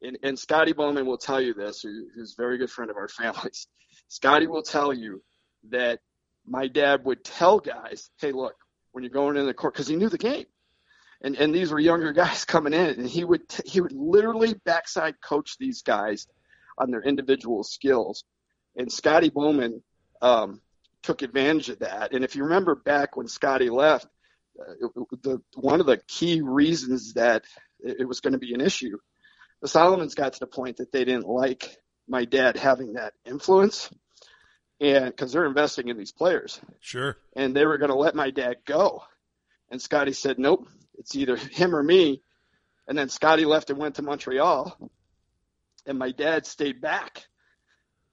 and, 0.00 0.18
and 0.22 0.38
Scotty 0.38 0.72
Bowman 0.72 1.06
will 1.06 1.18
tell 1.18 1.40
you 1.40 1.54
this, 1.54 1.80
who, 1.80 2.08
who's 2.14 2.34
a 2.36 2.42
very 2.42 2.58
good 2.58 2.70
friend 2.70 2.90
of 2.90 2.96
our 2.96 3.08
families. 3.20 3.66
Scotty 4.08 4.46
will 4.46 4.62
tell 4.62 4.92
you 4.92 5.22
that 5.70 6.00
my 6.46 6.66
dad 6.66 7.04
would 7.04 7.24
tell 7.24 7.58
guys, 7.60 8.10
"Hey, 8.18 8.32
look, 8.32 8.54
when 8.92 9.04
you're 9.04 9.12
going 9.12 9.36
in 9.36 9.46
the 9.46 9.54
court," 9.54 9.74
because 9.74 9.88
he 9.88 9.96
knew 9.96 10.08
the 10.08 10.18
game, 10.18 10.46
and 11.22 11.36
and 11.36 11.54
these 11.54 11.72
were 11.72 11.80
younger 11.80 12.12
guys 12.24 12.44
coming 12.44 12.72
in, 12.72 13.00
and 13.00 13.08
he 13.08 13.24
would 13.24 13.48
t- 13.48 13.68
he 13.68 13.80
would 13.80 13.92
literally 13.92 14.54
backside 14.64 15.16
coach 15.20 15.56
these 15.58 15.82
guys 15.82 16.26
on 16.78 16.90
their 16.90 17.02
individual 17.02 17.62
skills, 17.64 18.24
and 18.76 18.90
Scotty 18.90 19.30
Bowman 19.30 19.82
um, 20.20 20.60
took 21.02 21.22
advantage 21.22 21.68
of 21.68 21.80
that. 21.80 22.12
And 22.12 22.24
if 22.24 22.36
you 22.36 22.44
remember 22.44 22.74
back 22.74 23.16
when 23.16 23.28
Scotty 23.28 23.70
left, 23.70 24.06
uh, 24.58 24.88
the 25.22 25.42
one 25.54 25.80
of 25.80 25.86
the 25.86 25.98
key 26.08 26.40
reasons 26.42 27.14
that 27.14 27.44
it 27.80 28.06
was 28.06 28.20
going 28.20 28.34
to 28.34 28.38
be 28.38 28.54
an 28.54 28.60
issue, 28.60 28.98
the 29.60 29.68
Salomons 29.68 30.14
got 30.14 30.34
to 30.34 30.40
the 30.40 30.46
point 30.46 30.78
that 30.78 30.92
they 30.92 31.04
didn't 31.04 31.28
like 31.28 31.76
my 32.08 32.24
dad 32.24 32.56
having 32.56 32.94
that 32.94 33.14
influence 33.24 33.90
and 34.80 35.06
because 35.06 35.32
they're 35.32 35.46
investing 35.46 35.88
in 35.88 35.96
these 35.96 36.12
players. 36.12 36.60
Sure. 36.80 37.16
And 37.36 37.54
they 37.54 37.64
were 37.64 37.78
going 37.78 37.90
to 37.90 37.96
let 37.96 38.16
my 38.16 38.30
dad 38.30 38.56
go. 38.66 39.04
And 39.70 39.80
Scotty 39.80 40.12
said, 40.12 40.38
nope, 40.38 40.68
it's 40.98 41.14
either 41.14 41.36
him 41.36 41.74
or 41.74 41.82
me. 41.82 42.20
And 42.88 42.98
then 42.98 43.08
Scotty 43.08 43.44
left 43.44 43.70
and 43.70 43.78
went 43.78 43.94
to 43.94 44.02
Montreal. 44.02 44.76
And 45.86 45.98
my 45.98 46.12
dad 46.12 46.46
stayed 46.46 46.80
back. 46.80 47.26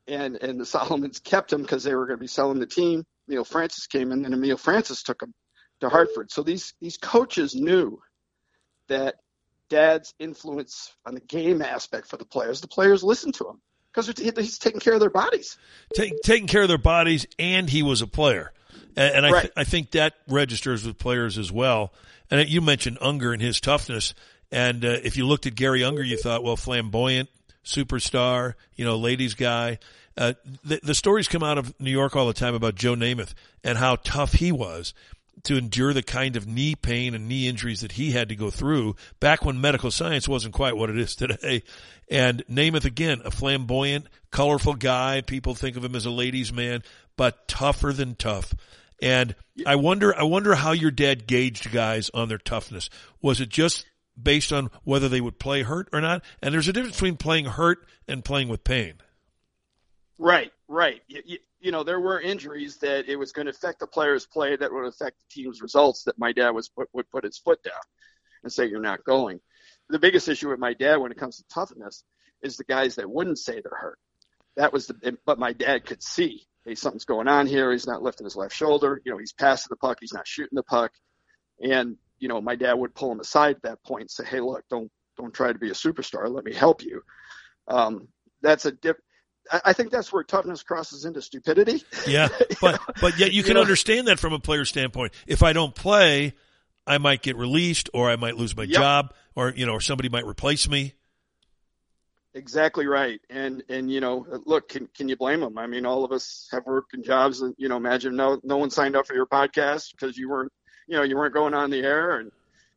And, 0.08 0.38
and 0.38 0.60
the 0.60 0.66
Salomons 0.66 1.24
kept 1.24 1.54
him 1.54 1.62
because 1.62 1.84
they 1.84 1.94
were 1.94 2.08
going 2.08 2.18
to 2.18 2.22
be 2.22 2.28
selling 2.28 2.60
the 2.60 2.66
team. 2.66 3.06
Emile 3.30 3.44
Francis 3.44 3.86
came 3.86 4.12
in 4.12 4.26
and 4.26 4.34
Emile 4.34 4.58
Francis 4.58 5.04
took 5.04 5.22
him 5.22 5.34
to 5.82 5.90
Hartford. 5.90 6.32
So 6.32 6.42
these, 6.42 6.74
these 6.82 6.98
coaches 6.98 7.54
knew 7.54 8.02
that 8.88 9.16
dad's 9.70 10.16
influence 10.18 10.92
on 11.06 11.14
the 11.14 11.20
game 11.22 11.62
aspect 11.62 12.08
for 12.08 12.18
the 12.18 12.26
players, 12.26 12.60
the 12.60 12.68
players 12.68 13.04
listened 13.04 13.36
to 13.36 13.48
him 13.48 13.62
because 13.94 14.08
he's 14.18 14.58
taking 14.58 14.80
care 14.80 14.94
of 14.94 15.00
their 15.00 15.12
bodies. 15.12 15.58
Take, 15.94 16.14
taking 16.24 16.48
care 16.48 16.64
of 16.64 16.68
their 16.70 16.78
bodies, 16.80 17.28
and 17.38 17.70
he 17.70 17.84
was 17.84 18.02
a 18.02 18.08
player. 18.08 18.52
And, 18.96 19.16
and 19.18 19.26
I, 19.26 19.32
Right. 19.32 19.42
th- 19.42 19.54
I 19.56 19.64
think 19.64 19.92
that 19.92 20.16
registers 20.28 20.86
with 20.86 20.98
players 20.98 21.38
as 21.38 21.52
well. 21.52 21.94
And 22.32 22.48
you 22.50 22.62
mentioned 22.62 22.98
Unger 23.02 23.32
and 23.32 23.42
his 23.42 23.60
toughness. 23.60 24.14
And 24.52 24.84
uh, 24.84 24.98
if 25.04 25.18
you 25.18 25.28
looked 25.28 25.46
at 25.46 25.56
Garry 25.56 25.84
Unger, 25.84 26.04
you 26.04 26.18
thought, 26.18 26.44
well, 26.44 26.56
flamboyant, 26.56 27.30
superstar, 27.70 28.56
you 28.76 28.86
know, 28.86 28.98
ladies 28.98 29.34
guy. 29.36 29.80
Uh, 30.18 30.34
the, 30.64 30.80
the 30.84 30.96
stories 30.96 31.28
come 31.28 31.44
out 31.44 31.58
of 31.58 31.80
New 31.80 31.92
York 31.92 32.16
all 32.16 32.28
the 32.28 32.34
time 32.34 32.56
about 32.56 32.76
Joe 32.76 32.96
Namath 32.96 33.34
and 33.64 33.78
how 33.78 33.96
tough 33.96 34.34
he 34.34 34.52
was 34.52 34.94
to 35.44 35.58
endure 35.58 35.94
the 35.94 36.04
kind 36.04 36.36
of 36.36 36.48
knee 36.48 36.76
pain 36.76 37.16
and 37.16 37.28
knee 37.28 37.48
injuries 37.48 37.82
that 37.82 37.94
he 37.94 38.12
had 38.12 38.30
to 38.30 38.36
go 38.36 38.50
through 38.50 38.96
back 39.20 39.46
when 39.46 39.62
medical 39.62 39.92
science 39.92 40.28
wasn't 40.28 40.54
quite 40.54 40.76
what 40.76 40.90
it 40.90 40.98
is 40.98 41.16
today. 41.16 41.64
And 42.10 42.46
Namath 42.48 42.86
again, 42.86 43.22
a 43.24 43.32
flamboyant, 43.32 44.08
colorful 44.32 44.74
guy. 44.74 45.22
People 45.22 45.56
think 45.56 45.78
of 45.78 45.84
him 45.86 45.96
as 45.96 46.06
a 46.06 46.12
ladies 46.12 46.52
man, 46.52 46.84
but 47.16 47.48
tougher 47.48 47.94
than 47.94 48.16
tough. 48.16 48.54
And 49.02 49.36
I 49.66 49.76
wonder, 49.76 50.14
I 50.18 50.24
wonder 50.24 50.56
how 50.56 50.74
your 50.74 50.92
dad 50.92 51.28
gauged 51.28 51.72
guys 51.72 52.10
on 52.14 52.28
their 52.28 52.38
toughness. 52.38 52.90
Was 53.22 53.40
it 53.40 53.50
just 53.50 53.86
based 54.22 54.52
on 54.52 54.70
whether 54.84 55.10
they 55.10 55.22
would 55.22 55.40
play 55.40 55.64
hurt 55.64 55.90
or 55.94 56.02
not? 56.02 56.24
And 56.42 56.54
there's 56.54 56.68
a 56.68 56.74
difference 56.74 56.96
between 56.96 57.18
playing 57.18 57.46
hurt 57.46 57.88
and 58.08 58.24
playing 58.24 58.50
with 58.50 58.64
pain. 58.64 58.96
Right, 60.18 60.52
right. 60.68 61.02
You, 61.08 61.38
you, 61.62 61.72
know, 61.72 61.84
there 61.84 62.00
were 62.00 62.20
injuries 62.20 62.78
that 62.78 63.08
it 63.08 63.16
was 63.16 63.32
going 63.32 63.46
to 63.46 63.52
affect 63.52 63.80
the 63.80 63.88
player's 63.88 64.26
play, 64.26 64.56
that 64.56 64.72
would 64.72 64.86
affect 64.86 65.18
the 65.20 65.42
team's 65.42 65.62
results. 65.62 66.04
That 66.04 66.20
my 66.20 66.34
dad 66.34 66.52
was 66.52 66.70
put, 66.70 66.90
would 66.94 67.10
put 67.10 67.24
his 67.24 67.38
foot 67.38 67.64
down 67.64 67.74
and 68.44 68.52
say 68.52 68.68
you're 68.68 68.82
not 68.82 69.04
going. 69.04 69.40
The 69.90 70.00
biggest 70.00 70.28
issue 70.28 70.50
with 70.50 70.60
my 70.60 70.74
dad 70.74 70.98
when 70.98 71.12
it 71.12 71.18
comes 71.18 71.38
to 71.38 71.44
toughness 71.52 72.04
is 72.42 72.58
the 72.58 72.64
guys 72.64 72.96
that 72.96 73.10
wouldn't 73.10 73.40
say 73.40 73.54
they're 73.54 73.80
hurt. 73.80 74.00
That 74.56 74.74
was 74.74 74.88
the, 74.88 75.18
but 75.26 75.40
my 75.40 75.54
dad 75.54 75.86
could 75.86 76.04
see, 76.04 76.46
hey, 76.66 76.76
something's 76.76 77.06
going 77.06 77.28
on 77.28 77.48
here. 77.48 77.72
He's 77.72 77.88
not 77.88 78.04
lifting 78.04 78.26
his 78.26 78.36
left 78.36 78.54
shoulder. 78.54 79.02
You 79.06 79.14
know, 79.14 79.18
he's 79.18 79.34
passing 79.34 79.68
the 79.70 79.78
puck. 79.78 79.98
He's 80.02 80.14
not 80.14 80.28
shooting 80.28 80.56
the 80.56 80.64
puck. 80.64 80.92
And 81.62 81.98
you 82.20 82.28
know, 82.28 82.42
my 82.42 82.56
dad 82.56 82.74
would 82.74 82.94
pull 82.96 83.12
him 83.12 83.20
aside 83.20 83.56
at 83.58 83.62
that 83.64 83.84
point 83.84 84.02
and 84.02 84.12
say, 84.12 84.26
hey, 84.26 84.40
look, 84.42 84.64
don't 84.70 84.92
don't 85.18 85.34
try 85.34 85.52
to 85.52 85.60
be 85.60 85.70
a 85.70 85.74
superstar. 85.74 86.30
Let 86.30 86.46
me 86.46 86.54
help 86.54 86.84
you. 86.84 87.02
Um, 87.68 88.08
that's 88.42 88.66
a 88.66 88.72
dip. 88.72 88.98
I 89.52 89.62
I 89.66 89.74
think 89.74 89.92
that's 89.92 90.12
where 90.14 90.24
toughness 90.24 90.64
crosses 90.64 91.06
into 91.06 91.22
stupidity. 91.22 91.84
Yeah, 92.08 92.30
but 92.62 92.80
but 93.02 93.18
yet 93.20 93.32
you 93.32 93.38
You 93.38 93.44
can 93.44 93.56
know- 93.56 93.62
understand 93.62 94.08
that 94.08 94.20
from 94.20 94.34
a 94.34 94.40
player 94.40 94.66
standpoint. 94.66 95.14
If 95.28 95.44
I 95.44 95.54
don't 95.54 95.74
play, 95.76 96.34
I 96.88 96.98
might 96.98 97.22
get 97.22 97.36
released, 97.36 97.90
or 97.94 98.10
I 98.10 98.16
might 98.16 98.36
lose 98.38 98.56
my 98.56 98.64
Yep. 98.64 98.74
job, 98.74 99.14
or 99.36 99.50
you 99.56 99.66
know, 99.66 99.74
or 99.74 99.82
somebody 99.82 100.10
might 100.10 100.26
replace 100.26 100.68
me. 100.70 100.94
Exactly 102.36 102.86
right. 102.86 103.20
And 103.30 103.64
and 103.70 103.92
you 103.92 104.02
know, 104.02 104.26
look, 104.46 104.70
can 104.70 104.88
can 104.96 105.10
you 105.10 105.18
blame 105.18 105.40
them? 105.40 105.58
I 105.58 105.66
mean, 105.66 105.86
all 105.86 106.06
of 106.06 106.12
us 106.12 106.48
have 106.52 106.64
work 106.66 106.86
and 106.94 107.04
jobs, 107.04 107.42
and 107.42 107.56
you 107.58 107.68
know, 107.70 107.78
imagine 107.78 108.16
no 108.16 108.40
no 108.44 108.58
one 108.58 108.70
signed 108.70 108.96
up 108.96 109.08
for 109.08 109.16
your 109.16 109.26
podcast 109.26 109.92
because 109.92 110.16
you 110.16 110.30
weren't, 110.30 110.52
you 110.90 110.98
know, 110.98 111.04
you 111.04 111.16
weren't 111.16 111.34
going 111.34 111.54
on 111.54 111.70
the 111.70 111.80
air 111.82 112.18
and 112.20 112.32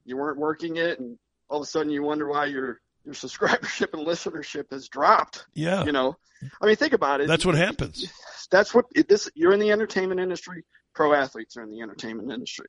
you 0.04 0.16
weren't 0.16 0.38
working 0.38 0.76
it, 0.76 1.00
and 1.00 1.18
all 1.48 1.58
of 1.60 1.62
a 1.64 1.66
sudden 1.66 1.90
you 1.90 2.02
wonder 2.02 2.28
why 2.28 2.44
your 2.46 2.80
your 3.04 3.14
subscribership 3.14 3.92
and 3.94 4.06
listenership 4.06 4.70
has 4.70 4.88
dropped. 4.88 5.46
Yeah. 5.54 5.84
You 5.84 5.92
know, 5.92 6.16
I 6.60 6.66
mean, 6.66 6.76
think 6.76 6.92
about 6.92 7.20
it. 7.20 7.26
That's 7.28 7.44
what 7.46 7.54
happens. 7.56 8.06
That's 8.50 8.74
what 8.74 8.86
this. 9.08 9.28
You're 9.34 9.52
in 9.54 9.60
the 9.60 9.70
entertainment 9.72 10.20
industry. 10.20 10.64
Pro 10.94 11.14
athletes 11.14 11.56
are 11.56 11.62
in 11.62 11.70
the 11.70 11.80
entertainment 11.80 12.30
industry. 12.30 12.66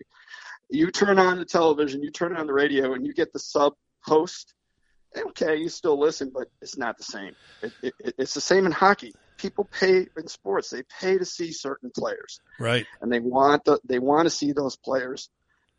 You 0.70 0.92
turn 0.92 1.20
on 1.20 1.38
the 1.40 1.46
television, 1.46 2.02
you 2.02 2.10
turn 2.10 2.38
on 2.38 2.48
the 2.48 2.54
radio, 2.54 2.94
and 2.94 3.06
you 3.06 3.14
get 3.14 3.34
the 3.34 3.40
sub 3.40 3.74
host. 4.02 4.54
Okay, 5.16 5.58
you 5.58 5.70
still 5.70 6.00
listen, 6.00 6.32
but 6.34 6.48
it's 6.62 6.78
not 6.78 6.98
the 6.98 7.04
same. 7.04 7.36
It, 7.62 7.72
it, 7.84 7.94
it- 8.00 8.16
it's 8.18 8.34
the 8.34 8.42
same 8.42 8.66
in 8.66 8.72
hockey. 8.72 9.14
People 9.44 9.66
pay 9.66 10.08
in 10.18 10.28
sports; 10.28 10.70
they 10.70 10.84
pay 11.00 11.18
to 11.18 11.26
see 11.26 11.52
certain 11.52 11.92
players, 11.96 12.40
Right. 12.60 12.86
and 13.02 13.12
they 13.12 13.20
want 13.20 13.66
the, 13.66 13.80
they 13.84 14.00
want 14.00 14.26
to 14.26 14.30
see 14.30 14.54
those 14.54 14.76
players 14.78 15.30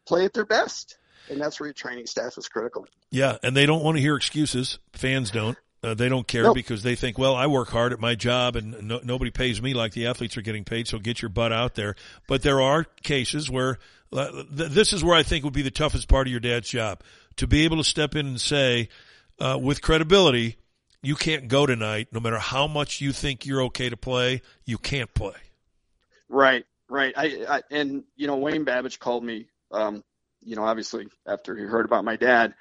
play 0.07 0.27
at 0.27 0.35
their 0.35 0.45
best, 0.45 0.99
and 1.31 1.41
that's 1.41 1.59
where 1.59 1.69
your 1.69 1.75
training 1.75 2.07
staff 2.07 2.37
is 2.39 2.47
critical. 2.47 2.87
Yeah, 3.11 3.39
and 3.43 3.57
they 3.57 3.65
don't 3.65 3.83
want 3.83 3.97
to 3.97 4.03
hear 4.03 4.17
excuses. 4.17 4.79
Fans 4.93 5.31
don't. 5.31 5.57
Uh, 5.83 5.95
they 5.95 6.09
don't 6.09 6.27
care 6.27 6.45
Nope. 6.45 6.55
because 6.55 6.83
they 6.83 6.95
think, 6.95 7.19
well, 7.19 7.35
I 7.35 7.47
work 7.47 7.69
hard 7.69 7.93
at 7.93 8.01
my 8.01 8.15
job 8.15 8.57
and 8.57 8.89
no, 8.89 9.01
nobody 9.05 9.31
pays 9.31 9.61
me 9.61 9.75
like 9.75 9.93
the 9.93 10.07
athletes 10.07 10.37
are 10.39 10.43
getting 10.43 10.65
paid. 10.65 10.89
So 10.89 10.99
get 10.99 11.21
your 11.21 11.29
butt 11.29 11.53
out 11.53 11.75
there. 11.75 11.95
But 12.27 12.41
there 12.43 12.63
are 12.63 12.85
cases 13.03 13.51
where 13.51 13.79
uh, 14.11 14.31
th- 14.57 14.71
this 14.71 14.95
is 14.95 15.05
where 15.05 15.15
I 15.15 15.23
think 15.23 15.45
would 15.45 15.53
be 15.53 15.61
the 15.61 15.71
toughest 15.71 16.09
part 16.09 16.27
of 16.27 16.31
your 16.31 16.41
dad's 16.41 16.71
job 16.71 17.03
to 17.37 17.47
be 17.47 17.65
able 17.65 17.77
to 17.77 17.85
step 17.85 18.15
in 18.15 18.27
and 18.27 18.41
say, 18.41 18.89
uh, 19.39 19.59
with 19.61 19.83
credibility, 19.83 20.57
you 21.05 21.17
can't 21.17 21.49
go 21.49 21.67
tonight. 21.67 22.09
No 22.13 22.21
matter 22.21 22.39
how 22.39 22.67
much 22.67 23.01
you 23.01 23.13
think 23.13 23.47
you're 23.47 23.63
okay 23.65 23.89
to 23.89 23.97
play, 23.97 24.43
you 24.65 24.79
can't 24.79 25.13
play. 25.15 25.35
Right, 26.29 26.65
right. 26.89 27.13
I, 27.17 27.45
I 27.49 27.63
and 27.71 28.05
you 28.17 28.27
know 28.27 28.37
Wayne 28.37 28.65
Babych 28.65 28.99
called 28.99 29.25
me. 29.25 29.47
Um, 29.71 30.03
you 30.43 30.57
know, 30.57 30.65
obviously 30.65 31.07
after 31.27 31.57
he 31.57 31.65
heard 31.65 31.87
about 31.87 32.05
my 32.05 32.17
dad, 32.17 32.55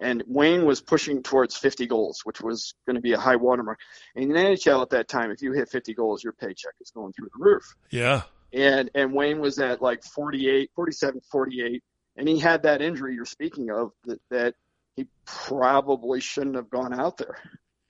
and 0.00 0.22
Wayne 0.26 0.64
was 0.64 0.80
pushing 0.80 1.22
towards 1.22 1.56
50 1.56 1.86
goals, 1.86 2.20
which 2.24 2.40
was 2.40 2.74
going 2.86 2.96
to 2.96 3.02
be 3.02 3.12
a 3.12 3.18
high 3.18 3.36
watermark. 3.36 3.78
And 4.14 4.24
in 4.24 4.30
the 4.30 4.38
NHL 4.38 4.82
at 4.82 4.90
that 4.90 5.08
time, 5.08 5.30
if 5.30 5.42
you 5.42 5.52
hit 5.52 5.68
50 5.68 5.94
goals, 5.94 6.22
your 6.22 6.32
paycheck 6.32 6.74
is 6.80 6.90
going 6.90 7.12
through 7.12 7.28
the 7.36 7.44
roof. 7.44 7.74
Yeah. 7.90 8.22
And 8.52 8.90
and 8.94 9.12
Wayne 9.12 9.40
was 9.40 9.58
at 9.58 9.82
like 9.82 10.02
48, 10.04 10.70
47, 10.74 11.20
48, 11.30 11.82
and 12.16 12.28
he 12.28 12.38
had 12.38 12.62
that 12.62 12.80
injury 12.80 13.14
you're 13.14 13.26
speaking 13.26 13.70
of 13.70 13.92
that 14.06 14.20
that 14.30 14.54
he 14.96 15.06
probably 15.26 16.20
shouldn't 16.20 16.56
have 16.56 16.70
gone 16.70 16.98
out 16.98 17.18
there. 17.18 17.38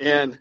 And 0.01 0.39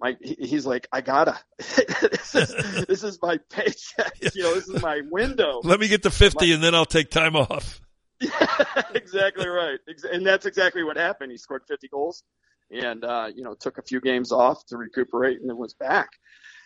my 0.00 0.16
he's 0.20 0.66
like, 0.66 0.88
I 0.92 1.00
gotta. 1.00 1.38
this 1.58 2.34
is 2.34 2.84
this 2.88 3.02
is 3.02 3.18
my 3.22 3.38
paycheck. 3.50 4.34
You 4.34 4.42
know, 4.42 4.54
this 4.54 4.68
is 4.68 4.82
my 4.82 5.02
window. 5.10 5.60
Let 5.62 5.80
me 5.80 5.88
get 5.88 6.02
to 6.04 6.10
50 6.10 6.52
and 6.52 6.62
then 6.62 6.74
I'll 6.74 6.86
take 6.86 7.10
time 7.10 7.36
off. 7.36 7.80
exactly 8.94 9.48
right. 9.48 9.78
And 10.10 10.26
that's 10.26 10.46
exactly 10.46 10.84
what 10.84 10.96
happened. 10.96 11.32
He 11.32 11.38
scored 11.38 11.62
50 11.66 11.88
goals 11.88 12.22
and, 12.70 13.04
uh, 13.04 13.28
you 13.34 13.42
know, 13.42 13.54
took 13.54 13.78
a 13.78 13.82
few 13.82 14.00
games 14.00 14.32
off 14.32 14.64
to 14.66 14.76
recuperate 14.76 15.40
and 15.40 15.48
then 15.48 15.56
was 15.56 15.74
back. 15.74 16.10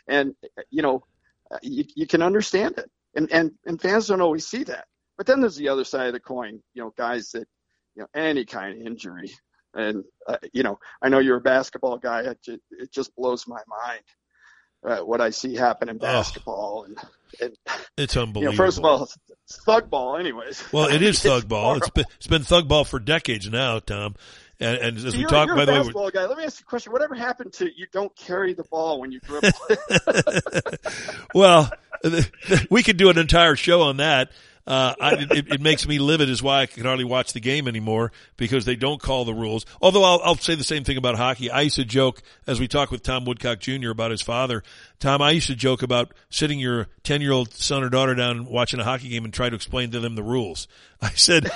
And, 0.09 0.35
you 0.71 0.83
know, 0.83 1.05
uh, 1.51 1.59
you, 1.63 1.85
you 1.95 2.07
can 2.07 2.23
understand 2.23 2.79
it. 2.79 2.91
And, 3.15 3.31
and, 3.33 3.53
and 3.65 3.81
fans 3.81 4.09
don't 4.09 4.21
always 4.21 4.47
see 4.47 4.65
that. 4.65 4.87
But 5.17 5.27
then 5.27 5.41
there's 5.41 5.57
the 5.57 5.69
other 5.69 5.85
side 5.85 6.09
of 6.09 6.13
the 6.13 6.21
coin, 6.21 6.61
you 6.75 6.83
know, 6.83 6.93
guys 6.97 7.31
that, 7.33 7.47
you 7.95 8.03
know, 8.03 8.09
any 8.15 8.45
kind 8.45 8.81
of 8.81 8.87
injury. 8.87 9.33
And, 9.75 10.05
uh, 10.27 10.37
you 10.53 10.63
know, 10.63 10.79
I 11.03 11.09
know 11.09 11.19
you're 11.19 11.37
a 11.37 11.41
basketball 11.41 11.99
guy. 11.99 12.21
It 12.23 12.39
just, 12.43 12.61
it 12.71 12.93
just 12.93 13.15
blows 13.17 13.47
my 13.47 13.61
mind. 13.69 14.03
Uh, 14.87 14.99
what 15.05 15.21
I 15.23 15.31
see 15.31 15.55
happen 15.55 15.89
in 15.89 15.97
basketball 15.97 16.85
and, 16.85 16.99
and 17.41 17.57
It's 17.97 18.15
you 18.17 18.21
unbelievable. 18.23 18.53
know, 18.53 18.57
first 18.57 18.77
of 18.79 18.85
all, 18.85 19.03
it's 19.05 19.57
thug 19.65 19.89
ball 19.89 20.19
anyways. 20.19 20.63
Well, 20.73 20.89
it 20.89 21.01
is 21.01 21.23
thug 21.23 21.49
ball. 21.49 21.77
It's 21.77 21.89
been 21.89 22.05
it's 22.17 22.27
been 22.27 22.43
thug 22.43 22.69
ball 22.69 22.85
for 22.85 22.99
decades 22.99 23.49
now, 23.49 23.79
Tom. 23.79 24.15
And, 24.61 24.77
and 24.77 24.97
as 24.99 25.03
So 25.05 25.11
we 25.13 25.19
you're, 25.21 25.29
talk, 25.31 25.47
you're 25.47 25.57
by 25.57 25.65
the 25.65 25.73
way, 25.73 26.11
guy. 26.13 26.27
Let 26.27 26.37
me 26.37 26.45
ask 26.45 26.61
you 26.61 26.65
a 26.67 26.69
question. 26.69 26.93
Whatever 26.93 27.15
happened 27.15 27.55
to 27.55 27.65
you 27.65 27.87
don't 27.93 28.15
carry 28.15 28.53
the 28.53 28.65
ball 28.65 29.01
when 29.01 29.11
you 29.11 29.21
dribble? 29.21 29.49
well, 31.35 31.71
we 32.71 32.83
could 32.83 32.97
do 32.97 33.11
an 33.11 33.19
entire 33.19 33.57
show 33.57 33.83
on 33.83 33.97
that. 33.99 34.31
Uh, 34.67 34.95
I, 34.99 35.15
it, 35.31 35.53
it 35.53 35.61
makes 35.61 35.87
me 35.87 35.99
livid 35.99 36.31
is 36.31 36.43
why 36.43 36.63
I 36.63 36.67
can 36.67 36.85
hardly 36.85 37.05
watch 37.05 37.35
the 37.35 37.41
game 37.41 37.69
anymore 37.69 38.13
because 38.39 38.65
they 38.65 38.77
don't 38.77 39.01
call 39.01 39.27
the 39.27 39.35
rules. 39.35 39.67
Although 39.83 40.05
I'll, 40.05 40.21
I'll 40.25 40.37
say 40.37 40.55
the 40.55 40.65
same 40.65 40.85
thing 40.85 40.97
about 40.97 41.17
hockey. 41.17 41.51
I 41.51 41.63
used 41.63 41.77
to 41.77 41.85
joke 41.85 42.23
as 42.47 42.61
we 42.61 42.67
talked 42.67 42.91
with 42.91 43.03
Tom 43.03 43.27
Woodcock 43.27 43.61
Jr. 43.61 43.91
about 43.91 44.11
his 44.11 44.23
father. 44.23 44.63
Tom, 45.01 45.21
I 45.21 45.33
used 45.33 45.49
to 45.49 45.55
joke 45.55 45.83
about 45.83 46.15
sitting 46.31 46.59
your 46.59 46.89
10 47.03 47.21
year 47.21 47.33
old 47.33 47.53
son 47.53 47.83
or 47.83 47.91
daughter 47.91 48.15
down 48.15 48.47
watching 48.47 48.81
a 48.81 48.85
hockey 48.85 49.11
game 49.11 49.25
and 49.25 49.35
try 49.35 49.51
to 49.51 49.57
explain 49.57 49.91
to 49.91 50.01
them 50.01 50.15
the 50.15 50.23
rules. 50.23 50.67
I 51.03 51.11
said, 51.11 51.51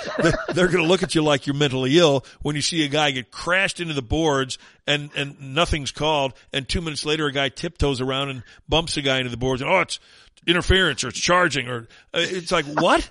they're 0.53 0.67
going 0.67 0.83
to 0.83 0.87
look 0.87 1.01
at 1.01 1.15
you 1.15 1.23
like 1.23 1.47
you're 1.47 1.55
mentally 1.55 1.97
ill 1.97 2.23
when 2.43 2.55
you 2.55 2.61
see 2.61 2.85
a 2.85 2.87
guy 2.87 3.09
get 3.09 3.31
crashed 3.31 3.79
into 3.79 3.95
the 3.95 4.03
boards 4.03 4.59
and, 4.85 5.09
and 5.15 5.55
nothing's 5.55 5.89
called. 5.89 6.33
And 6.53 6.67
two 6.67 6.81
minutes 6.81 7.05
later, 7.05 7.25
a 7.25 7.31
guy 7.31 7.49
tiptoes 7.49 8.01
around 8.01 8.29
and 8.29 8.43
bumps 8.67 8.97
a 8.97 9.01
guy 9.01 9.17
into 9.17 9.31
the 9.31 9.37
boards. 9.37 9.63
And, 9.63 9.71
oh, 9.71 9.79
it's 9.79 9.99
interference 10.47 11.03
or 11.03 11.09
it's 11.09 11.19
charging 11.19 11.67
or 11.67 11.87
uh, 12.13 12.19
it's 12.19 12.51
like, 12.51 12.65
what? 12.65 13.09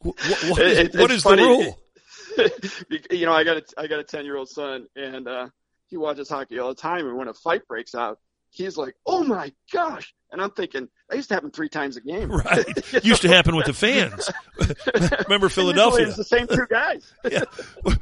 what, 0.00 0.16
what 0.48 0.60
is, 0.62 0.78
It- 0.78 0.94
what 0.94 1.10
is 1.10 1.22
the 1.22 1.36
rule? 1.36 1.78
you 3.10 3.24
know, 3.26 3.32
I 3.32 3.44
got 3.44 3.56
a 3.56 3.62
I 3.78 3.86
got 3.86 3.98
a 3.98 4.04
ten 4.04 4.24
year 4.24 4.36
old 4.36 4.48
son, 4.48 4.86
and 4.94 5.26
uh, 5.26 5.48
he 5.86 5.96
watches 5.96 6.28
hockey 6.28 6.58
all 6.58 6.68
the 6.68 6.74
time. 6.74 7.06
And 7.06 7.16
when 7.16 7.28
a 7.28 7.34
fight 7.34 7.66
breaks 7.66 7.94
out, 7.94 8.18
he's 8.50 8.76
like, 8.76 8.94
"Oh 9.06 9.24
my 9.24 9.52
gosh!" 9.72 10.12
And 10.30 10.42
I'm 10.42 10.50
thinking 10.50 10.88
that 11.08 11.16
used 11.16 11.28
to 11.30 11.34
happen 11.34 11.50
three 11.50 11.70
times 11.70 11.96
a 11.96 12.00
game. 12.02 12.30
Right. 12.44 12.66
Used 13.04 13.22
to 13.22 13.28
happen 13.28 13.54
with 13.56 13.64
the 13.66 13.72
fans. 13.72 14.28
Remember 15.24 15.48
Philadelphia? 15.48 16.06
usually 16.06 16.08
It's 16.08 16.16
the 16.30 16.36
same 16.36 16.46
two 16.48 16.66
guys. 16.68 17.10
yeah. 17.30 17.44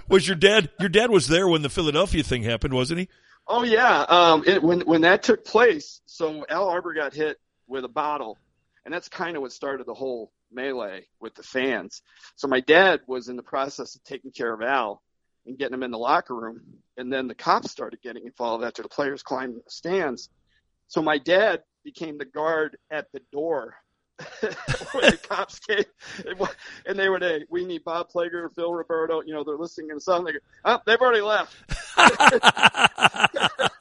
Was 0.08 0.26
your 0.26 0.34
dad, 0.36 0.70
your 0.80 0.88
dad 0.88 1.10
was 1.10 1.28
there 1.28 1.46
when 1.46 1.60
the 1.62 1.68
Philadelphia 1.68 2.22
thing 2.22 2.42
happened, 2.42 2.72
wasn't 2.74 3.00
he? 3.00 3.08
Oh 3.46 3.62
yeah. 3.62 4.00
Um, 4.08 4.42
it, 4.46 4.62
when 4.62 4.80
when 4.80 5.02
that 5.02 5.22
took 5.22 5.44
place, 5.44 6.00
so 6.06 6.44
Al 6.48 6.68
Arbour 6.68 6.94
got 6.94 7.12
hit 7.14 7.38
with 7.68 7.84
a 7.84 7.88
bottle, 7.88 8.38
and 8.84 8.92
that's 8.92 9.08
kind 9.08 9.36
of 9.36 9.42
what 9.42 9.52
started 9.52 9.86
the 9.86 9.94
whole 9.94 10.32
melee 10.52 11.06
with 11.20 11.34
the 11.34 11.42
fans. 11.42 12.02
So 12.36 12.48
my 12.48 12.60
dad 12.60 13.00
was 13.06 13.28
in 13.28 13.36
the 13.36 13.42
process 13.42 13.94
of 13.94 14.04
taking 14.04 14.30
care 14.30 14.52
of 14.52 14.62
Al 14.62 15.02
and 15.46 15.58
getting 15.58 15.74
him 15.74 15.82
in 15.82 15.90
the 15.90 15.98
locker 15.98 16.34
room, 16.34 16.60
and 16.96 17.12
then 17.12 17.28
the 17.28 17.34
cops 17.34 17.70
started 17.70 18.00
getting 18.02 18.24
involved 18.26 18.64
after 18.64 18.82
the 18.82 18.88
players 18.88 19.22
climbed 19.22 19.56
the 19.56 19.62
stands. 19.68 20.30
So 20.88 21.02
my 21.02 21.18
dad 21.18 21.62
became 21.84 22.18
the 22.18 22.24
guard 22.24 22.76
at 22.90 23.06
the 23.12 23.20
door. 23.32 23.74
when 24.92 25.10
the 25.10 25.18
cops 25.28 25.58
came, 25.58 25.84
and 26.86 26.96
they 26.96 27.08
were 27.08 27.18
they, 27.18 27.44
we 27.50 27.64
need 27.64 27.82
Bob 27.82 28.08
Plager, 28.14 28.48
Phil 28.54 28.72
Roberto, 28.72 29.22
you 29.22 29.34
know, 29.34 29.42
they're 29.42 29.56
listening 29.56 29.88
to 29.88 29.96
the 29.96 30.00
song. 30.00 30.24
They 30.24 30.34
go, 30.34 30.38
oh, 30.64 30.78
they've 30.86 31.00
already 31.00 31.20
left. 31.20 31.52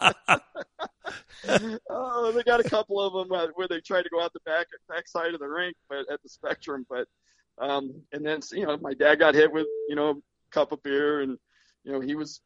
oh, 1.90 2.32
they 2.32 2.44
got 2.44 2.60
a 2.60 2.70
couple 2.70 2.99
of 2.99 3.14
them 3.14 3.32
uh, 3.32 3.48
where 3.56 3.68
they 3.68 3.80
tried 3.80 4.03
to 4.03 4.10
go 4.10 4.22
out 4.22 4.34
the 4.34 4.40
back 4.45 4.68
back 4.88 5.07
side 5.07 5.34
of 5.34 5.40
the 5.40 5.48
rink, 5.48 5.76
but 5.90 6.11
at 6.11 6.22
the 6.22 6.30
Spectrum. 6.30 6.86
But 6.90 7.07
um, 7.57 8.03
and 8.11 8.26
then 8.26 8.40
you 8.52 8.65
know, 8.65 8.78
my 8.78 8.94
dad 8.94 9.20
got 9.20 9.36
hit 9.36 9.52
with 9.52 9.68
you 9.88 9.95
know 9.95 10.10
a 10.10 10.15
cup 10.52 10.72
of 10.72 10.82
beer, 10.84 11.22
and 11.22 11.38
you 11.84 11.91
know 11.91 11.99
he 11.99 12.15
was, 12.15 12.41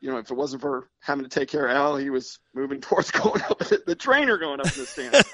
you 0.00 0.10
know, 0.10 0.18
if 0.18 0.30
it 0.30 0.36
wasn't 0.36 0.62
for 0.62 0.88
having 1.00 1.24
to 1.24 1.30
take 1.30 1.48
care 1.48 1.66
of 1.66 1.76
Al, 1.76 1.96
he 1.96 2.10
was 2.10 2.38
moving 2.54 2.80
towards 2.82 3.10
going 3.10 3.42
up 3.42 3.58
the 3.58 3.96
trainer 3.96 4.38
going 4.38 4.60
up 4.60 4.66
in 4.66 4.80
the 4.80 4.86
stands. 4.86 5.24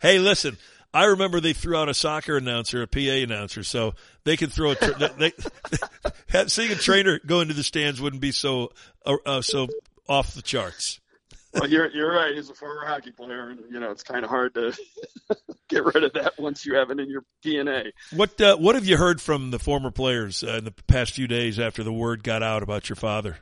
Hey, 0.00 0.18
listen, 0.18 0.56
I 0.94 1.04
remember 1.06 1.40
they 1.40 1.52
threw 1.52 1.76
out 1.76 1.88
a 1.88 1.94
soccer 1.94 2.36
announcer, 2.36 2.82
a 2.82 2.86
PA 2.86 2.98
announcer, 2.98 3.62
so 3.62 3.94
they 4.24 4.36
could 4.36 4.52
throw 4.52 4.72
a, 4.72 4.74
tra- 4.74 5.10
they, 5.16 5.32
seeing 6.46 6.72
a 6.72 6.76
trainer 6.76 7.18
go 7.24 7.40
into 7.40 7.54
the 7.54 7.62
stands 7.62 8.00
wouldn't 8.00 8.20
be 8.20 8.32
so, 8.32 8.72
uh, 9.06 9.16
uh, 9.24 9.42
so 9.42 9.68
off 10.08 10.34
the 10.34 10.42
charts. 10.42 11.00
Well, 11.54 11.68
you're 11.68 11.90
you're 11.90 12.12
right. 12.12 12.34
He's 12.34 12.48
a 12.48 12.54
former 12.54 12.84
hockey 12.86 13.10
player, 13.10 13.50
and 13.50 13.60
you 13.70 13.78
know 13.80 13.90
it's 13.90 14.02
kind 14.02 14.24
of 14.24 14.30
hard 14.30 14.54
to 14.54 14.72
get 15.68 15.84
rid 15.84 16.04
of 16.04 16.12
that 16.14 16.38
once 16.38 16.64
you 16.64 16.76
have 16.76 16.90
it 16.90 16.98
in 16.98 17.10
your 17.10 17.24
DNA. 17.44 17.92
What, 18.12 18.40
uh, 18.40 18.56
what 18.56 18.74
have 18.74 18.86
you 18.86 18.96
heard 18.96 19.20
from 19.20 19.50
the 19.50 19.58
former 19.58 19.90
players 19.90 20.42
uh, 20.42 20.52
in 20.52 20.64
the 20.64 20.72
past 20.86 21.12
few 21.12 21.28
days 21.28 21.58
after 21.58 21.82
the 21.82 21.92
word 21.92 22.22
got 22.22 22.42
out 22.42 22.62
about 22.62 22.88
your 22.88 22.96
father? 22.96 23.38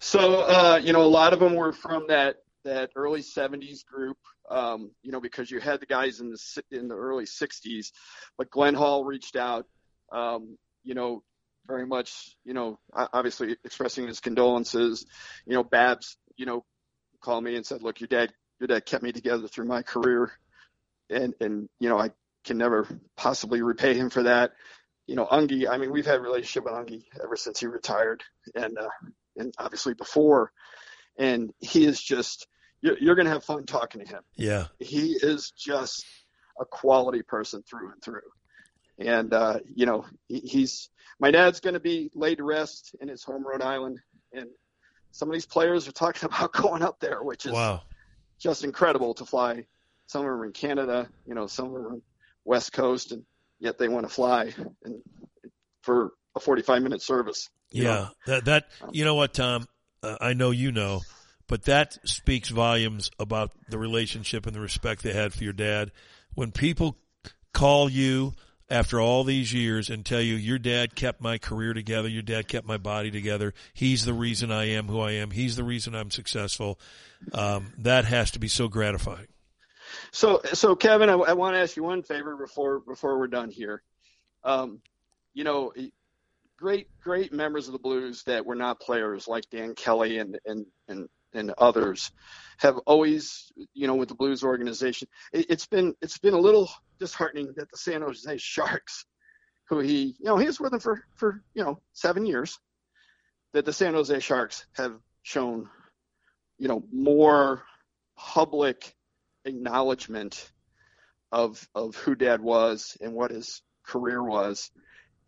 So, 0.00 0.40
uh, 0.40 0.80
you 0.82 0.92
know, 0.92 1.02
a 1.02 1.08
lot 1.08 1.32
of 1.32 1.40
them 1.40 1.54
were 1.54 1.72
from 1.72 2.06
that 2.08 2.36
that 2.64 2.90
early 2.96 3.20
'70s 3.20 3.84
group. 3.84 4.18
Um, 4.50 4.90
you 5.02 5.12
know, 5.12 5.20
because 5.20 5.50
you 5.50 5.60
had 5.60 5.80
the 5.80 5.86
guys 5.86 6.20
in 6.20 6.30
the 6.30 6.62
in 6.70 6.88
the 6.88 6.96
early 6.96 7.24
'60s, 7.24 7.92
but 8.36 8.50
Glenn 8.50 8.74
Hall 8.74 9.04
reached 9.04 9.36
out. 9.36 9.66
Um, 10.12 10.58
you 10.84 10.94
know, 10.94 11.22
very 11.66 11.86
much. 11.86 12.36
You 12.44 12.54
know, 12.54 12.78
obviously 12.92 13.56
expressing 13.64 14.06
his 14.06 14.20
condolences. 14.20 15.06
You 15.46 15.54
know, 15.54 15.64
Babs. 15.64 16.16
You 16.36 16.46
know, 16.46 16.64
called 17.20 17.44
me 17.44 17.56
and 17.56 17.64
said, 17.64 17.82
"Look, 17.82 18.00
your 18.00 18.08
dad, 18.08 18.32
your 18.58 18.68
dad 18.68 18.86
kept 18.86 19.02
me 19.02 19.12
together 19.12 19.48
through 19.48 19.66
my 19.66 19.82
career, 19.82 20.32
and 21.08 21.34
and 21.40 21.68
you 21.78 21.88
know, 21.88 21.98
I 21.98 22.10
can 22.44 22.58
never 22.58 22.86
possibly 23.16 23.62
repay 23.62 23.94
him 23.94 24.10
for 24.10 24.24
that." 24.24 24.52
You 25.06 25.16
know, 25.16 25.26
Ungi. 25.26 25.68
I 25.68 25.78
mean, 25.78 25.90
we've 25.90 26.06
had 26.06 26.18
a 26.18 26.22
relationship 26.22 26.64
with 26.64 26.74
Ungi 26.74 27.02
ever 27.22 27.36
since 27.36 27.60
he 27.60 27.66
retired, 27.66 28.22
and 28.54 28.78
uh, 28.78 28.88
and 29.36 29.54
obviously 29.58 29.94
before, 29.94 30.52
and 31.18 31.52
he 31.60 31.84
is 31.84 32.00
just 32.00 32.46
you're, 32.82 32.98
you're 32.98 33.14
going 33.14 33.26
to 33.26 33.32
have 33.32 33.44
fun 33.44 33.66
talking 33.66 34.04
to 34.04 34.08
him. 34.08 34.22
Yeah. 34.36 34.66
He 34.78 35.16
is 35.20 35.52
just 35.56 36.04
a 36.60 36.64
quality 36.64 37.22
person 37.22 37.62
through 37.62 37.92
and 37.92 38.02
through, 38.02 38.20
and 38.98 39.32
uh, 39.32 39.60
you 39.74 39.86
know 39.86 40.06
he, 40.28 40.40
he's 40.40 40.90
my 41.18 41.30
dad's 41.30 41.60
going 41.60 41.74
to 41.74 41.80
be 41.80 42.10
laid 42.14 42.38
to 42.38 42.44
rest 42.44 42.94
in 43.00 43.08
his 43.08 43.22
home 43.22 43.46
Rhode 43.46 43.62
Island, 43.62 44.00
and 44.32 44.46
some 45.12 45.28
of 45.28 45.32
these 45.32 45.46
players 45.46 45.88
are 45.88 45.92
talking 45.92 46.26
about 46.32 46.52
going 46.52 46.82
up 46.82 47.00
there, 47.00 47.22
which 47.22 47.46
is 47.46 47.52
Wow. 47.52 47.82
just 48.38 48.64
incredible 48.64 49.14
to 49.14 49.26
fly. 49.26 49.66
Some 50.06 50.22
of 50.22 50.26
them 50.26 50.40
are 50.40 50.44
in 50.44 50.52
Canada, 50.52 51.08
you 51.26 51.34
know, 51.34 51.46
some 51.46 51.66
of 51.66 51.72
them 51.72 51.82
are 51.82 51.92
on 51.92 52.02
West 52.44 52.72
Coast, 52.72 53.12
and 53.12 53.24
yet 53.58 53.78
they 53.78 53.88
want 53.88 54.08
to 54.08 54.12
fly 54.12 54.52
and 54.82 55.02
for 55.82 56.12
a 56.34 56.40
45 56.40 56.82
minute 56.82 57.02
service. 57.02 57.48
Yeah, 57.70 57.84
know. 57.84 58.08
that 58.26 58.44
that 58.46 58.68
you 58.92 59.04
know 59.04 59.14
what, 59.14 59.34
Tom? 59.34 59.66
Uh, 60.02 60.16
I 60.20 60.32
know 60.32 60.50
you 60.50 60.72
know, 60.72 61.02
but 61.46 61.64
that 61.64 61.98
speaks 62.04 62.48
volumes 62.48 63.10
about 63.18 63.52
the 63.68 63.78
relationship 63.78 64.46
and 64.46 64.54
the 64.54 64.60
respect 64.60 65.02
they 65.02 65.12
had 65.12 65.32
for 65.32 65.44
your 65.44 65.52
dad. 65.52 65.92
When 66.34 66.50
people 66.50 66.96
call 67.52 67.88
you 67.88 68.34
after 68.70 69.00
all 69.00 69.24
these 69.24 69.52
years 69.52 69.90
and 69.90 70.06
tell 70.06 70.20
you 70.20 70.34
your 70.34 70.58
dad 70.58 70.94
kept 70.94 71.20
my 71.20 71.38
career 71.38 71.74
together, 71.74 72.08
your 72.08 72.22
dad 72.22 72.48
kept 72.48 72.66
my 72.66 72.76
body 72.76 73.10
together. 73.10 73.52
He's 73.74 74.04
the 74.04 74.14
reason 74.14 74.52
I 74.52 74.70
am 74.70 74.86
who 74.86 75.00
I 75.00 75.12
am. 75.12 75.32
He's 75.32 75.56
the 75.56 75.64
reason 75.64 75.94
I'm 75.94 76.10
successful. 76.10 76.78
Um, 77.32 77.72
that 77.78 78.04
has 78.04 78.30
to 78.32 78.38
be 78.38 78.48
so 78.48 78.68
gratifying. 78.68 79.26
So, 80.12 80.40
so 80.52 80.76
Kevin, 80.76 81.10
I, 81.10 81.14
I 81.14 81.32
want 81.32 81.54
to 81.54 81.60
ask 81.60 81.76
you 81.76 81.82
one 81.82 82.02
favor 82.02 82.36
before 82.36 82.80
before 82.80 83.18
we're 83.18 83.26
done 83.26 83.50
here. 83.50 83.82
Um, 84.44 84.80
you 85.34 85.44
know, 85.44 85.72
great 86.56 86.88
great 87.00 87.32
members 87.32 87.66
of 87.66 87.72
the 87.72 87.78
Blues 87.78 88.22
that 88.24 88.46
were 88.46 88.54
not 88.54 88.80
players 88.80 89.26
like 89.26 89.50
Dan 89.50 89.74
Kelly 89.74 90.18
and 90.18 90.38
and 90.46 90.66
and 90.88 91.08
and 91.32 91.52
others 91.58 92.10
have 92.58 92.76
always, 92.86 93.52
you 93.72 93.86
know, 93.86 93.94
with 93.94 94.08
the 94.08 94.14
Blues 94.14 94.42
organization, 94.42 95.08
it, 95.32 95.46
it's 95.48 95.66
been 95.66 95.94
it's 96.00 96.18
been 96.18 96.34
a 96.34 96.38
little 96.38 96.70
disheartening 97.00 97.52
that 97.56 97.70
the 97.70 97.76
San 97.76 98.02
Jose 98.02 98.36
Sharks, 98.36 99.04
who 99.68 99.80
he, 99.80 100.14
you 100.18 100.26
know, 100.26 100.36
he 100.36 100.46
was 100.46 100.60
with 100.60 100.70
them 100.70 100.80
for 100.80 101.04
for 101.14 101.42
you 101.54 101.64
know 101.64 101.80
seven 101.92 102.24
years, 102.26 102.58
that 103.52 103.64
the 103.64 103.72
San 103.72 103.94
Jose 103.94 104.20
Sharks 104.20 104.66
have 104.76 104.96
shown, 105.22 105.68
you 106.58 106.68
know, 106.68 106.84
more 106.92 107.62
public 108.16 108.94
acknowledgement 109.44 110.52
of 111.32 111.66
of 111.74 111.96
who 111.96 112.14
dad 112.14 112.40
was 112.40 112.96
and 113.00 113.14
what 113.14 113.30
his 113.30 113.62
career 113.86 114.22
was 114.22 114.70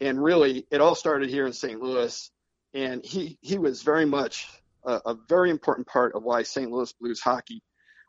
and 0.00 0.22
really 0.22 0.66
it 0.70 0.80
all 0.80 0.94
started 0.94 1.30
here 1.30 1.46
in 1.46 1.52
St. 1.52 1.80
Louis 1.80 2.30
and 2.74 3.04
he 3.04 3.38
he 3.40 3.58
was 3.58 3.82
very 3.82 4.04
much 4.04 4.48
a, 4.84 5.00
a 5.06 5.16
very 5.28 5.50
important 5.50 5.86
part 5.86 6.14
of 6.14 6.22
why 6.22 6.42
St. 6.42 6.70
Louis 6.70 6.92
Blues 7.00 7.20
hockey 7.20 7.62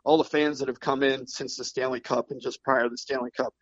all 0.04 0.18
the 0.18 0.24
fans 0.24 0.60
that 0.60 0.68
have 0.68 0.80
come 0.80 1.04
in 1.04 1.28
since 1.28 1.58
the 1.58 1.64
Stanley 1.64 2.00
Cup 2.00 2.32
and 2.32 2.42
just 2.42 2.64
prior 2.64 2.84
to 2.84 2.90
the 2.90 2.98
Stanley 2.98 3.32
Cup 3.36 3.54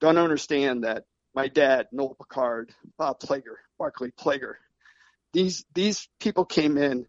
don't 0.00 0.18
understand 0.18 0.84
that 0.84 1.04
my 1.34 1.48
dad 1.48 1.86
Noel 1.92 2.14
Picard 2.14 2.72
Bob 2.98 3.20
Plager 3.20 3.56
Barclay 3.78 4.10
Plager 4.10 4.54
these 5.32 5.64
these 5.74 6.08
people 6.18 6.44
came 6.44 6.76
in 6.76 7.06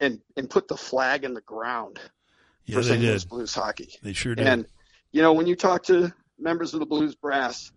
and 0.00 0.20
and 0.36 0.48
put 0.48 0.68
the 0.68 0.76
flag 0.76 1.24
in 1.24 1.34
the 1.34 1.40
ground 1.40 1.98
Yeah, 2.66 2.76
for 2.76 2.82
they 2.82 2.88
St. 2.90 3.02
Louis 3.02 3.22
did. 3.22 3.28
Blues 3.28 3.54
hockey. 3.54 3.94
They 4.02 4.12
sure 4.12 4.34
did. 4.34 4.46
And 4.46 4.66
you 5.12 5.22
know, 5.22 5.32
when 5.32 5.46
you 5.46 5.56
talk 5.56 5.84
to 5.84 6.12
members 6.38 6.74
of 6.74 6.80
the 6.80 6.86
Blues 6.86 7.14
brass, 7.14 7.70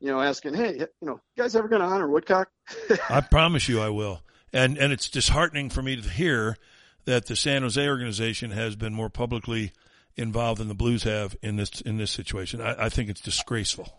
you 0.00 0.08
know, 0.08 0.20
asking, 0.20 0.54
"Hey, 0.54 0.76
you 0.78 0.86
know, 1.02 1.20
you 1.34 1.42
guys 1.42 1.56
ever 1.56 1.68
going 1.68 1.82
to 1.82 1.88
honor 1.88 2.08
Woodcock?" 2.08 2.48
I 3.10 3.20
promise 3.20 3.68
you 3.68 3.80
I 3.80 3.88
will. 3.90 4.22
And 4.52 4.78
and 4.78 4.92
it's 4.92 5.08
disheartening 5.08 5.70
for 5.70 5.82
me 5.82 6.00
to 6.00 6.08
hear 6.08 6.56
that 7.04 7.26
the 7.26 7.36
San 7.36 7.62
Jose 7.62 7.86
organization 7.88 8.50
has 8.52 8.76
been 8.76 8.94
more 8.94 9.10
publicly 9.10 9.72
involved 10.16 10.60
than 10.60 10.68
the 10.68 10.74
Blues 10.74 11.02
have 11.02 11.36
in 11.42 11.56
this 11.56 11.80
in 11.80 11.96
this 11.96 12.10
situation. 12.10 12.60
I, 12.60 12.86
I 12.86 12.88
think 12.88 13.10
it's 13.10 13.20
disgraceful. 13.20 13.98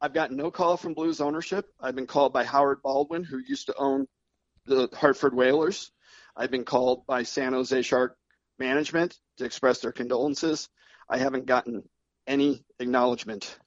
I've 0.00 0.12
gotten 0.12 0.36
no 0.36 0.50
call 0.50 0.76
from 0.76 0.94
Blues 0.94 1.20
ownership. 1.20 1.66
I've 1.80 1.94
been 1.94 2.06
called 2.06 2.32
by 2.32 2.44
Howard 2.44 2.82
Baldwin, 2.82 3.24
who 3.24 3.38
used 3.38 3.66
to 3.66 3.74
own 3.76 4.06
the 4.66 4.88
Hartford 4.92 5.34
Whalers. 5.34 5.90
I've 6.36 6.50
been 6.50 6.64
called 6.64 7.06
by 7.06 7.22
San 7.22 7.52
Jose 7.52 7.82
Shark 7.82 8.16
management 8.58 9.18
to 9.38 9.44
express 9.44 9.80
their 9.80 9.92
condolences. 9.92 10.68
I 11.08 11.18
haven't 11.18 11.46
gotten 11.46 11.88
any 12.26 12.64
acknowledgement 12.78 13.58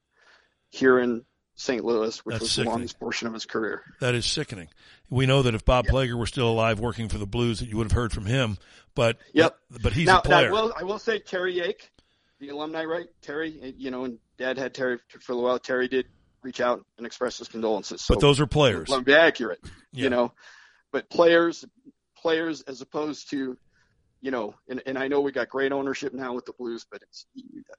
here 0.70 1.00
in 1.00 1.24
St. 1.60 1.84
Louis, 1.84 2.24
which 2.26 2.34
That's 2.36 2.42
was 2.44 2.52
sickening. 2.52 2.66
the 2.66 2.72
longest 2.72 3.00
portion 3.00 3.28
of 3.28 3.34
his 3.34 3.46
career. 3.46 3.84
That 4.00 4.16
is 4.16 4.26
sickening. 4.26 4.70
We 5.10 5.26
know 5.26 5.42
that 5.42 5.56
if 5.56 5.66
Bob 5.66 5.88
Plager 5.88 6.18
were 6.18 6.28
still 6.28 6.50
alive 6.50 6.80
working 6.80 7.10
for 7.10 7.18
the 7.18 7.26
Blues, 7.26 7.60
that 7.60 7.68
you 7.68 7.78
would 7.78 7.86
have 7.88 7.92
heard 7.94 8.14
from 8.14 8.26
him. 8.26 8.58
But 8.96 9.18
Yep. 9.34 9.58
but 9.82 9.94
he's 9.94 10.06
now, 10.08 10.20
a 10.20 10.22
player. 10.22 10.50
Now, 10.50 10.56
I 10.58 10.62
will, 10.62 10.74
I 10.80 10.84
will 10.84 11.00
say 11.00 11.20
Terry 11.20 11.56
Yake, 11.56 11.90
the 12.40 12.50
alumni, 12.50 12.84
right? 12.86 13.08
Terry, 13.22 13.74
you 13.78 13.92
know, 13.92 14.06
and 14.06 14.20
Dad 14.38 14.58
had 14.58 14.74
Terry 14.74 15.00
for 15.22 15.34
a 15.34 15.38
while. 15.38 15.60
Terry 15.60 15.88
did 15.88 16.06
reach 16.44 16.62
out 16.62 16.86
and 16.98 17.06
express 17.08 17.40
his 17.40 17.48
condolences. 17.48 18.02
So 18.02 18.14
But 18.14 18.22
those 18.22 18.40
are 18.40 18.48
players. 18.48 18.88
Let 18.90 19.00
me 19.00 19.04
be 19.06 19.14
accurate, 19.16 19.60
Yeah. 19.92 20.04
you 20.04 20.10
know. 20.12 20.34
But 20.92 21.10
players, 21.10 21.66
players, 22.16 22.62
as 22.62 22.82
opposed 22.82 23.32
to, 23.32 23.58
you 24.22 24.32
know, 24.32 24.54
and, 24.70 24.82
and 24.86 24.98
I 24.98 25.08
know 25.08 25.22
we 25.22 25.32
got 25.32 25.50
great 25.50 25.72
ownership 25.72 26.14
now 26.14 26.34
with 26.34 26.46
the 26.46 26.54
Blues, 26.54 26.86
but 26.90 27.02
it's 27.02 27.26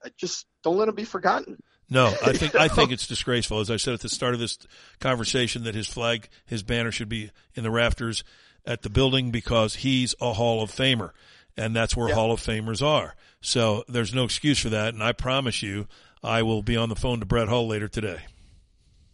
I 0.03 0.09
just 0.17 0.45
don't 0.63 0.77
let 0.77 0.85
them 0.87 0.95
be 0.95 1.05
forgotten. 1.05 1.61
No, 1.89 2.13
I 2.23 2.33
think 2.33 2.55
I 2.55 2.67
think 2.67 2.91
it's 2.91 3.07
disgraceful. 3.07 3.59
As 3.59 3.71
I 3.71 3.77
said 3.77 3.93
at 3.93 4.01
the 4.01 4.09
start 4.09 4.33
of 4.33 4.39
this 4.39 4.57
conversation, 4.99 5.63
that 5.63 5.75
his 5.75 5.87
flag, 5.87 6.29
his 6.45 6.63
banner, 6.63 6.91
should 6.91 7.09
be 7.09 7.31
in 7.55 7.63
the 7.63 7.71
rafters 7.71 8.23
at 8.65 8.83
the 8.83 8.89
building 8.89 9.31
because 9.31 9.75
he's 9.75 10.13
a 10.21 10.33
Hall 10.33 10.61
of 10.61 10.71
Famer, 10.71 11.11
and 11.57 11.75
that's 11.75 11.95
where 11.95 12.13
Hall 12.13 12.31
of 12.31 12.39
Famers 12.39 12.85
are. 12.85 13.15
So 13.41 13.83
there's 13.87 14.13
no 14.13 14.23
excuse 14.23 14.59
for 14.59 14.69
that. 14.69 14.93
And 14.93 15.01
I 15.01 15.13
promise 15.13 15.63
you, 15.63 15.87
I 16.23 16.43
will 16.43 16.61
be 16.61 16.77
on 16.77 16.89
the 16.89 16.95
phone 16.95 17.19
to 17.21 17.25
Brett 17.25 17.47
Hull 17.47 17.67
later 17.67 17.87
today. 17.87 18.19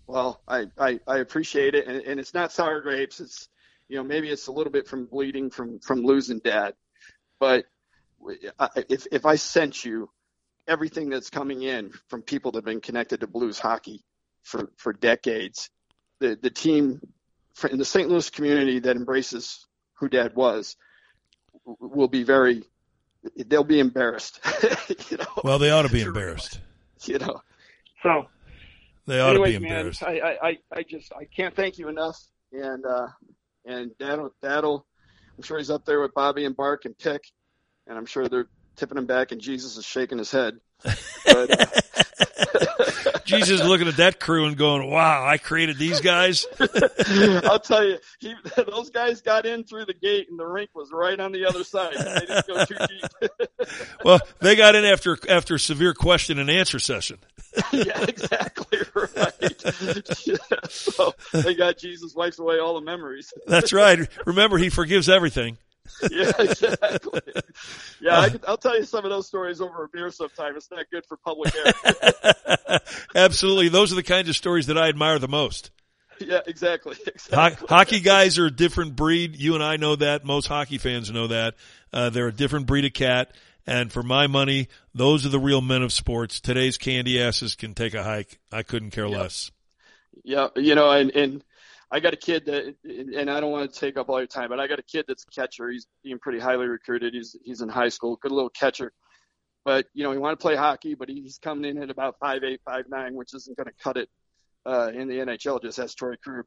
Well, 0.07 0.41
I, 0.47 0.67
I, 0.77 0.99
I 1.07 1.17
appreciate 1.19 1.75
it, 1.75 1.87
and, 1.87 2.01
and 2.03 2.19
it's 2.19 2.33
not 2.33 2.51
sour 2.51 2.81
grapes. 2.81 3.19
It's 3.19 3.47
you 3.87 3.97
know 3.97 4.03
maybe 4.03 4.29
it's 4.29 4.47
a 4.47 4.51
little 4.51 4.71
bit 4.71 4.87
from 4.87 5.05
bleeding 5.05 5.49
from 5.49 5.79
from 5.79 6.03
losing 6.03 6.39
dad, 6.39 6.73
but 7.39 7.65
if 8.89 9.07
if 9.11 9.25
I 9.25 9.35
sent 9.35 9.85
you 9.85 10.09
everything 10.67 11.09
that's 11.09 11.29
coming 11.29 11.61
in 11.63 11.91
from 12.09 12.21
people 12.21 12.51
that 12.51 12.59
have 12.59 12.65
been 12.65 12.81
connected 12.81 13.19
to 13.21 13.27
Blues 13.27 13.59
hockey 13.59 14.03
for 14.43 14.71
for 14.77 14.93
decades, 14.93 15.69
the 16.19 16.37
the 16.41 16.49
team 16.49 16.99
for- 17.55 17.69
in 17.69 17.77
the 17.77 17.85
St. 17.85 18.09
Louis 18.09 18.29
community 18.29 18.79
that 18.79 18.95
embraces 18.95 19.65
who 19.99 20.09
dad 20.09 20.35
was 20.35 20.75
will 21.65 22.07
be 22.07 22.23
very 22.23 22.63
they'll 23.47 23.63
be 23.63 23.79
embarrassed. 23.79 24.39
you 25.09 25.17
know, 25.17 25.25
Well, 25.43 25.57
they 25.59 25.71
ought 25.71 25.83
to 25.83 25.89
be 25.93 26.01
embarrassed. 26.09 26.59
you 27.05 27.17
know. 27.17 27.41
So 28.03 28.25
They 29.07 29.19
ought 29.19 29.31
Anyways, 29.31 29.55
to 29.55 29.59
be 29.61 29.65
embarrassed. 29.67 30.03
I, 30.03 30.19
I, 30.19 30.47
I, 30.49 30.57
I 30.75 30.83
just 30.83 31.11
I 31.13 31.25
can't 31.25 31.55
thank 31.55 31.77
you 31.77 31.87
enough, 31.87 32.19
and 32.51 32.85
uh, 32.85 33.07
and 33.65 33.91
that'll 33.99 34.31
that'll 34.41 34.85
I'm 35.37 35.43
sure 35.43 35.57
he's 35.57 35.69
up 35.71 35.85
there 35.85 36.01
with 36.01 36.13
Bobby 36.13 36.45
and 36.45 36.55
Bark 36.55 36.85
and 36.85 36.97
Pick, 36.97 37.21
and 37.87 37.97
I'm 37.97 38.05
sure 38.05 38.27
they're 38.27 38.47
tipping 38.75 38.97
him 38.97 39.05
back, 39.05 39.31
and 39.31 39.41
Jesus 39.41 39.77
is 39.77 39.85
shaking 39.85 40.17
his 40.17 40.31
head. 40.31 40.59
But, 40.83 41.61
uh, 41.61 41.65
Jesus 43.25 43.61
is 43.61 43.67
looking 43.67 43.87
at 43.87 43.97
that 43.97 44.19
crew 44.19 44.45
and 44.45 44.55
going, 44.55 44.89
"Wow, 44.89 45.25
I 45.25 45.37
created 45.37 45.77
these 45.77 45.99
guys." 45.99 46.45
I'll 47.43 47.59
tell 47.59 47.83
you, 47.83 47.97
he, 48.19 48.35
those 48.69 48.89
guys 48.91 49.21
got 49.21 49.45
in 49.45 49.63
through 49.63 49.85
the 49.85 49.93
gate, 49.93 50.27
and 50.29 50.39
the 50.39 50.45
rink 50.45 50.69
was 50.73 50.91
right 50.91 51.19
on 51.19 51.31
the 51.31 51.45
other 51.45 51.63
side. 51.63 51.93
They 51.95 52.25
didn't 52.25 52.47
go 52.47 52.65
too 52.65 52.75
deep. 52.87 53.49
well, 54.03 54.19
they 54.39 54.55
got 54.55 54.75
in 54.75 54.85
after 54.85 55.17
after 55.29 55.55
a 55.55 55.59
severe 55.59 55.93
question 55.93 56.39
and 56.39 56.49
answer 56.49 56.79
session. 56.79 57.17
yeah, 57.71 58.01
exactly 58.01 58.79
right. 58.93 59.63
Yeah, 60.25 60.35
so 60.69 61.13
they 61.31 61.55
got 61.55 61.77
Jesus 61.77 62.13
wipes 62.15 62.37
away 62.39 62.59
all 62.59 62.75
the 62.75 62.85
memories. 62.85 63.33
That's 63.47 63.73
right. 63.73 64.07
Remember, 64.25 64.57
he 64.57 64.69
forgives 64.69 65.09
everything. 65.09 65.57
yeah, 66.11 66.31
exactly. 66.39 67.21
Yeah, 68.01 68.19
I, 68.19 68.29
I'll 68.47 68.57
tell 68.57 68.77
you 68.77 68.83
some 68.83 69.05
of 69.05 69.11
those 69.11 69.27
stories 69.27 69.61
over 69.61 69.83
a 69.83 69.87
beer 69.87 70.11
sometime. 70.11 70.55
It's 70.57 70.69
not 70.71 70.85
good 70.91 71.05
for 71.05 71.17
public 71.17 71.53
air. 71.55 72.79
Absolutely, 73.15 73.69
those 73.69 73.91
are 73.91 73.95
the 73.95 74.03
kinds 74.03 74.29
of 74.29 74.35
stories 74.35 74.67
that 74.67 74.77
I 74.77 74.89
admire 74.89 75.19
the 75.19 75.27
most. 75.27 75.71
yeah, 76.19 76.39
exactly. 76.45 76.95
Exactly. 77.05 77.67
hockey 77.67 77.99
guys 77.99 78.37
are 78.37 78.45
a 78.45 78.51
different 78.51 78.95
breed. 78.95 79.35
You 79.35 79.55
and 79.55 79.63
I 79.63 79.77
know 79.77 79.95
that. 79.95 80.25
Most 80.25 80.47
hockey 80.47 80.77
fans 80.77 81.11
know 81.11 81.27
that. 81.27 81.55
Uh, 81.91 82.09
they're 82.09 82.27
a 82.27 82.33
different 82.33 82.67
breed 82.67 82.85
of 82.85 82.93
cat. 82.93 83.31
And 83.67 83.91
for 83.91 84.03
my 84.03 84.27
money, 84.27 84.67
those 84.93 85.25
are 85.25 85.29
the 85.29 85.39
real 85.39 85.61
men 85.61 85.81
of 85.81 85.91
sports. 85.91 86.39
Today's 86.39 86.77
candy 86.77 87.21
asses 87.21 87.55
can 87.55 87.73
take 87.73 87.95
a 87.95 88.03
hike. 88.03 88.39
I 88.51 88.63
couldn't 88.63 88.91
care 88.91 89.09
less. 89.09 89.51
Yeah, 90.23 90.49
you 90.55 90.75
know, 90.75 90.91
and 90.91 91.09
and 91.11 91.43
I 91.91 91.99
got 91.99 92.13
a 92.13 92.17
kid 92.17 92.45
that, 92.45 92.75
and 92.83 93.29
I 93.29 93.39
don't 93.39 93.51
want 93.51 93.71
to 93.71 93.79
take 93.79 93.97
up 93.97 94.09
all 94.09 94.19
your 94.19 94.27
time, 94.27 94.49
but 94.49 94.59
I 94.59 94.67
got 94.67 94.79
a 94.79 94.83
kid 94.83 95.05
that's 95.07 95.23
a 95.23 95.31
catcher. 95.39 95.69
He's 95.69 95.87
being 96.03 96.19
pretty 96.19 96.39
highly 96.39 96.67
recruited. 96.67 97.13
He's 97.13 97.35
he's 97.43 97.61
in 97.61 97.69
high 97.69 97.89
school, 97.89 98.17
good 98.17 98.31
little 98.31 98.49
catcher. 98.49 98.91
But 99.63 99.87
you 99.93 100.03
know, 100.03 100.11
he 100.11 100.17
wanted 100.17 100.37
to 100.37 100.41
play 100.41 100.55
hockey, 100.55 100.95
but 100.95 101.09
he's 101.09 101.39
coming 101.39 101.69
in 101.69 101.81
at 101.81 101.89
about 101.89 102.17
five 102.19 102.43
eight, 102.43 102.61
five 102.65 102.85
nine, 102.89 103.13
which 103.15 103.33
isn't 103.33 103.57
going 103.57 103.67
to 103.67 103.83
cut 103.83 103.97
it 103.97 104.09
uh, 104.65 104.91
in 104.93 105.07
the 105.07 105.15
NHL. 105.15 105.61
Just 105.61 105.79
as 105.79 105.95
Torey 105.95 106.17
Krug. 106.21 106.45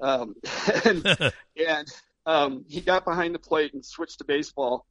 Um, 0.00 0.34
and 0.84 1.06
and 1.68 1.88
um, 2.26 2.64
he 2.68 2.80
got 2.80 3.04
behind 3.04 3.34
the 3.34 3.38
plate 3.38 3.74
and 3.74 3.84
switched 3.84 4.18
to 4.18 4.24
baseball, 4.24 4.86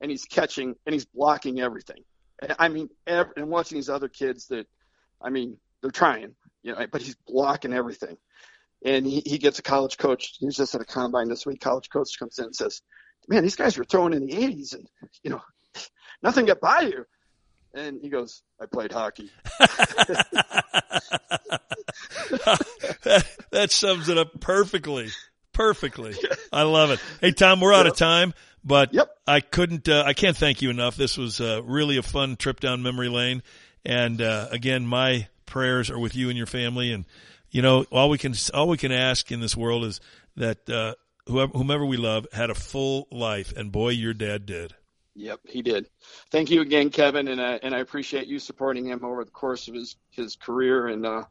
and 0.00 0.10
he's 0.10 0.24
catching 0.24 0.74
and 0.86 0.92
he's 0.92 1.06
blocking 1.06 1.60
everything. 1.60 2.04
And, 2.40 2.54
I 2.58 2.68
mean, 2.68 2.88
ev- 3.06 3.32
and 3.36 3.48
watching 3.48 3.78
these 3.78 3.88
other 3.88 4.08
kids 4.08 4.48
that, 4.48 4.66
I 5.20 5.30
mean, 5.30 5.56
they're 5.80 5.90
trying, 5.90 6.34
you 6.62 6.72
know, 6.72 6.86
but 6.90 7.02
he's 7.02 7.16
blocking 7.26 7.72
everything. 7.72 8.16
And 8.84 9.06
he, 9.06 9.22
he 9.24 9.38
gets 9.38 9.58
a 9.58 9.62
college 9.62 9.96
coach. 9.96 10.36
He 10.38 10.46
was 10.46 10.56
just 10.56 10.74
at 10.74 10.80
a 10.80 10.84
combine 10.84 11.28
this 11.28 11.46
week. 11.46 11.60
College 11.60 11.88
coach 11.88 12.18
comes 12.18 12.38
in 12.38 12.46
and 12.46 12.54
says, 12.56 12.82
"Man, 13.28 13.42
these 13.42 13.56
guys 13.56 13.78
were 13.78 13.84
throwing 13.84 14.12
in 14.12 14.26
the 14.26 14.34
80s, 14.34 14.74
and 14.74 14.86
you 15.22 15.30
know, 15.30 15.40
nothing 16.22 16.46
got 16.46 16.60
by 16.60 16.82
you." 16.82 17.06
And 17.74 18.00
he 18.00 18.10
goes, 18.10 18.42
"I 18.60 18.66
played 18.66 18.92
hockey." 18.92 19.30
that, 23.04 23.26
that 23.50 23.70
sums 23.70 24.08
it 24.08 24.18
up 24.18 24.40
perfectly. 24.40 25.08
Perfectly. 25.52 26.14
I 26.52 26.62
love 26.62 26.90
it. 26.90 27.00
Hey, 27.20 27.32
Tom, 27.32 27.60
we're 27.60 27.72
out 27.72 27.86
of 27.86 27.96
time, 27.96 28.34
but 28.64 28.94
I 29.26 29.40
couldn't, 29.40 29.88
uh, 29.88 30.02
I 30.04 30.12
can't 30.12 30.36
thank 30.36 30.62
you 30.62 30.70
enough. 30.70 30.96
This 30.96 31.16
was 31.16 31.40
uh, 31.40 31.62
really 31.64 31.96
a 31.96 32.02
fun 32.02 32.36
trip 32.36 32.58
down 32.60 32.82
memory 32.82 33.08
lane. 33.08 33.42
And, 33.84 34.20
uh, 34.20 34.48
again, 34.50 34.84
my 34.84 35.28
prayers 35.46 35.90
are 35.90 35.98
with 35.98 36.16
you 36.16 36.28
and 36.28 36.36
your 36.36 36.48
family. 36.48 36.92
And, 36.92 37.04
you 37.54 37.62
know, 37.62 37.86
all 37.92 38.10
we 38.10 38.18
can, 38.18 38.34
all 38.52 38.68
we 38.68 38.76
can 38.76 38.92
ask 38.92 39.30
in 39.30 39.40
this 39.40 39.56
world 39.56 39.84
is 39.84 40.00
that, 40.36 40.68
uh, 40.68 40.94
whoever, 41.26 41.52
whomever 41.56 41.86
we 41.86 41.96
love 41.96 42.26
had 42.32 42.50
a 42.50 42.54
full 42.54 43.06
life. 43.10 43.56
And 43.56 43.70
boy, 43.70 43.90
your 43.90 44.12
dad 44.12 44.44
did. 44.44 44.74
Yep, 45.16 45.40
he 45.44 45.62
did. 45.62 45.88
Thank 46.30 46.50
you 46.50 46.60
again, 46.60 46.90
Kevin, 46.90 47.28
and 47.28 47.40
uh, 47.40 47.60
and 47.62 47.72
I 47.72 47.78
appreciate 47.78 48.26
you 48.26 48.40
supporting 48.40 48.84
him 48.86 49.04
over 49.04 49.24
the 49.24 49.30
course 49.30 49.68
of 49.68 49.74
his 49.74 49.94
his 50.10 50.34
career, 50.34 50.88
and 50.88 51.06
uh, 51.06 51.22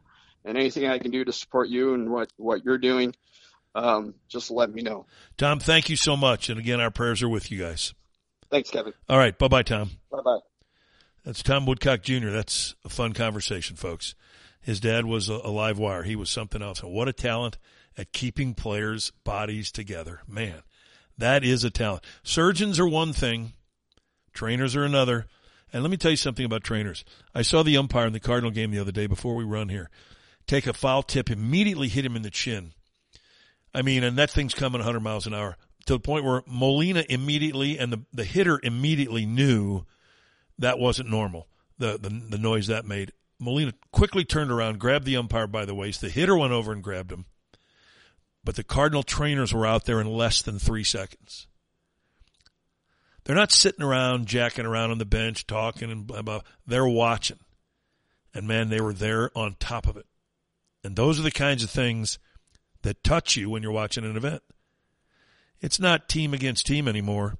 and 0.45 0.57
anything 0.57 0.87
I 0.87 0.99
can 0.99 1.11
do 1.11 1.25
to 1.25 1.33
support 1.33 1.67
you 1.67 1.93
and 1.93 2.09
what 2.09 2.31
what 2.37 2.63
you're 2.63 2.77
doing, 2.77 3.13
um, 3.75 4.13
just 4.29 4.51
let 4.51 4.73
me 4.73 4.83
know. 4.83 5.05
Tom, 5.35 5.59
thank 5.59 5.89
you 5.89 5.97
so 5.97 6.15
much. 6.15 6.49
And 6.49 6.57
again, 6.57 6.79
our 6.79 6.91
prayers 6.91 7.21
are 7.21 7.27
with 7.29 7.51
you 7.51 7.59
guys. 7.59 7.93
Thanks, 8.49 8.69
Kevin. 8.69 8.93
All 9.09 9.17
right. 9.17 9.37
Bye 9.37 9.49
bye, 9.49 9.63
Tom. 9.63 9.91
Bye 10.09 10.21
bye. 10.23 10.39
That's 11.25 11.43
Tom 11.43 11.65
Woodcock 11.65 12.03
Jr. 12.03 12.29
That's 12.29 12.75
a 12.85 12.89
fun 12.89 13.11
conversation, 13.11 13.75
folks. 13.75 14.15
His 14.63 14.79
dad 14.79 15.05
was 15.05 15.29
a, 15.29 15.35
live 15.35 15.77
wire. 15.77 16.03
He 16.03 16.15
was 16.15 16.29
something 16.29 16.61
else. 16.61 16.81
And 16.81 16.91
what 16.91 17.07
a 17.07 17.13
talent 17.13 17.57
at 17.97 18.13
keeping 18.13 18.53
players' 18.53 19.11
bodies 19.23 19.71
together. 19.71 20.21
Man, 20.27 20.63
that 21.17 21.43
is 21.43 21.63
a 21.63 21.69
talent. 21.69 22.03
Surgeons 22.23 22.79
are 22.79 22.87
one 22.87 23.13
thing. 23.13 23.53
Trainers 24.33 24.75
are 24.75 24.85
another. 24.85 25.27
And 25.71 25.83
let 25.83 25.91
me 25.91 25.97
tell 25.97 26.11
you 26.11 26.17
something 26.17 26.45
about 26.45 26.63
trainers. 26.63 27.03
I 27.35 27.41
saw 27.41 27.61
the 27.61 27.77
umpire 27.77 28.07
in 28.07 28.13
the 28.13 28.19
Cardinal 28.19 28.51
game 28.51 28.71
the 28.71 28.79
other 28.79 28.91
day 28.91 29.05
before 29.05 29.35
we 29.35 29.43
run 29.43 29.69
here 29.69 29.89
take 30.47 30.67
a 30.67 30.73
foul 30.73 31.03
tip, 31.03 31.29
immediately 31.29 31.87
hit 31.87 32.05
him 32.05 32.15
in 32.15 32.21
the 32.21 32.29
chin. 32.29 32.73
I 33.73 33.81
mean, 33.81 34.03
and 34.03 34.17
that 34.17 34.29
thing's 34.29 34.53
coming 34.53 34.79
100 34.79 34.99
miles 34.99 35.25
an 35.25 35.33
hour 35.33 35.57
to 35.85 35.93
the 35.93 35.99
point 35.99 36.25
where 36.25 36.43
Molina 36.45 37.03
immediately 37.09 37.77
and 37.77 37.91
the, 37.91 38.01
the 38.13 38.23
hitter 38.23 38.59
immediately 38.61 39.25
knew 39.25 39.85
that 40.59 40.79
wasn't 40.79 41.09
normal. 41.09 41.47
The, 41.79 41.97
the, 41.97 42.09
the 42.09 42.37
noise 42.37 42.67
that 42.67 42.85
made. 42.85 43.11
Molina 43.43 43.73
quickly 43.91 44.23
turned 44.25 44.51
around, 44.51 44.79
grabbed 44.79 45.05
the 45.05 45.17
umpire 45.17 45.47
by 45.47 45.65
the 45.65 45.75
waist. 45.75 46.01
The 46.01 46.09
hitter 46.09 46.37
went 46.37 46.53
over 46.53 46.71
and 46.71 46.83
grabbed 46.83 47.11
him. 47.11 47.25
But 48.43 48.55
the 48.55 48.63
Cardinal 48.63 49.03
trainers 49.03 49.53
were 49.53 49.65
out 49.65 49.85
there 49.85 50.01
in 50.01 50.07
less 50.07 50.41
than 50.41 50.59
three 50.59 50.83
seconds. 50.83 51.47
They're 53.23 53.35
not 53.35 53.51
sitting 53.51 53.83
around 53.83 54.27
jacking 54.27 54.65
around 54.65 54.91
on 54.91 54.97
the 54.97 55.05
bench 55.05 55.47
talking 55.47 55.91
and 55.91 56.05
blah, 56.05 56.21
blah. 56.21 56.41
They're 56.67 56.87
watching. 56.87 57.39
And 58.33 58.47
man, 58.47 58.69
they 58.69 58.81
were 58.81 58.93
there 58.93 59.31
on 59.37 59.55
top 59.59 59.87
of 59.87 59.95
it. 59.95 60.05
And 60.83 60.95
those 60.95 61.19
are 61.19 61.23
the 61.23 61.31
kinds 61.31 61.63
of 61.63 61.69
things 61.69 62.19
that 62.81 63.03
touch 63.03 63.37
you 63.37 63.49
when 63.49 63.63
you're 63.63 63.71
watching 63.71 64.03
an 64.03 64.17
event. 64.17 64.43
It's 65.61 65.79
not 65.79 66.09
team 66.09 66.33
against 66.33 66.67
team 66.67 66.87
anymore. 66.87 67.37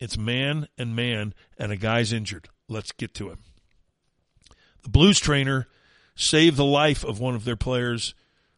It's 0.00 0.18
man 0.18 0.66
and 0.76 0.96
man, 0.96 1.34
and 1.56 1.70
a 1.70 1.76
guy's 1.76 2.12
injured. 2.12 2.48
Let's 2.68 2.90
get 2.90 3.14
to 3.14 3.30
him. 3.30 3.38
The 4.82 4.88
Blues 4.88 5.18
trainer 5.18 5.68
saved 6.14 6.56
the 6.56 6.64
life 6.64 7.04
of 7.04 7.20
one 7.20 7.34
of 7.34 7.44
their 7.44 7.56
players. 7.56 8.14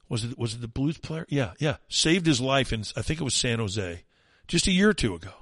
Was 0.09 0.25
it 0.25 0.39
was 0.39 0.55
it 0.55 0.61
the 0.61 0.69
Blues 0.69 0.99
player? 0.99 1.27
Yeah, 1.29 1.53
yeah. 1.59 1.77
Saved 1.89 2.27
his 2.27 2.41
life 2.41 2.73
in 2.73 2.85
I 2.97 3.03
think 3.03 3.21
it 3.21 3.25
was 3.25 3.35
San 3.35 3.59
Jose, 3.59 4.03
just 4.47 4.67
a 4.67 4.73
year 4.73 4.91
or 4.91 4.95
two 4.95 5.15
ago. 5.15 5.33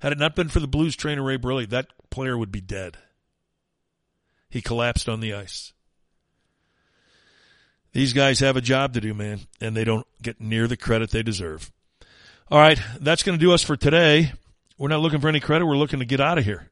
Had 0.00 0.12
it 0.12 0.18
not 0.18 0.34
been 0.34 0.48
for 0.48 0.60
the 0.60 0.68
Blues 0.68 0.96
trainer 0.96 1.22
Ray 1.22 1.36
Barile, 1.36 1.68
that 1.68 1.88
player 2.10 2.36
would 2.36 2.50
be 2.50 2.60
dead. 2.60 2.96
He 4.48 4.62
collapsed 4.62 5.08
on 5.08 5.20
the 5.20 5.34
ice. 5.34 5.72
These 7.92 8.12
guys 8.12 8.40
have 8.40 8.56
a 8.56 8.60
job 8.60 8.94
to 8.94 9.00
do, 9.00 9.14
man, 9.14 9.40
and 9.60 9.76
they 9.76 9.84
don't 9.84 10.06
get 10.22 10.40
near 10.40 10.66
the 10.66 10.76
credit 10.76 11.10
they 11.10 11.22
deserve. 11.22 11.70
All 12.48 12.58
right, 12.58 12.80
that's 13.00 13.22
going 13.22 13.38
to 13.38 13.44
do 13.44 13.52
us 13.52 13.62
for 13.62 13.76
today. 13.76 14.32
We're 14.78 14.88
not 14.88 15.00
looking 15.00 15.20
for 15.20 15.28
any 15.28 15.40
credit. 15.40 15.66
We're 15.66 15.76
looking 15.76 15.98
to 15.98 16.04
get 16.04 16.20
out 16.20 16.38
of 16.38 16.44
here. 16.44 16.70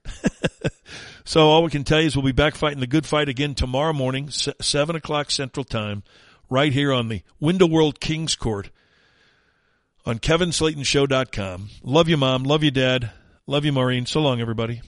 so 1.29 1.43
all 1.43 1.63
we 1.63 1.69
can 1.69 1.85
tell 1.85 2.01
you 2.01 2.07
is 2.07 2.17
we'll 2.17 2.25
be 2.25 2.33
back 2.33 2.55
fighting 2.55 2.81
the 2.81 2.87
good 2.87 3.05
fight 3.05 3.29
again 3.29 3.55
tomorrow 3.55 3.93
morning, 3.93 4.31
7 4.31 4.97
o'clock 4.97 5.31
Central 5.31 5.63
Time, 5.63 6.03
right 6.49 6.73
here 6.73 6.91
on 6.91 7.09
the 7.09 7.21
Window 7.39 7.67
World 7.67 8.01
Kings 8.01 8.35
Court 8.35 8.71
on 10.07 10.21
KevinSlatenShow.com. 10.21 11.69
Love 11.83 12.09
you, 12.09 12.17
Mom. 12.17 12.45
Love 12.45 12.65
you, 12.65 12.71
Dad. 12.71 13.11
Love 13.47 13.67
you, 13.67 13.73
Maureen. 13.73 14.07
So 14.07 14.23
long, 14.23 14.41
everybody. 14.41 14.81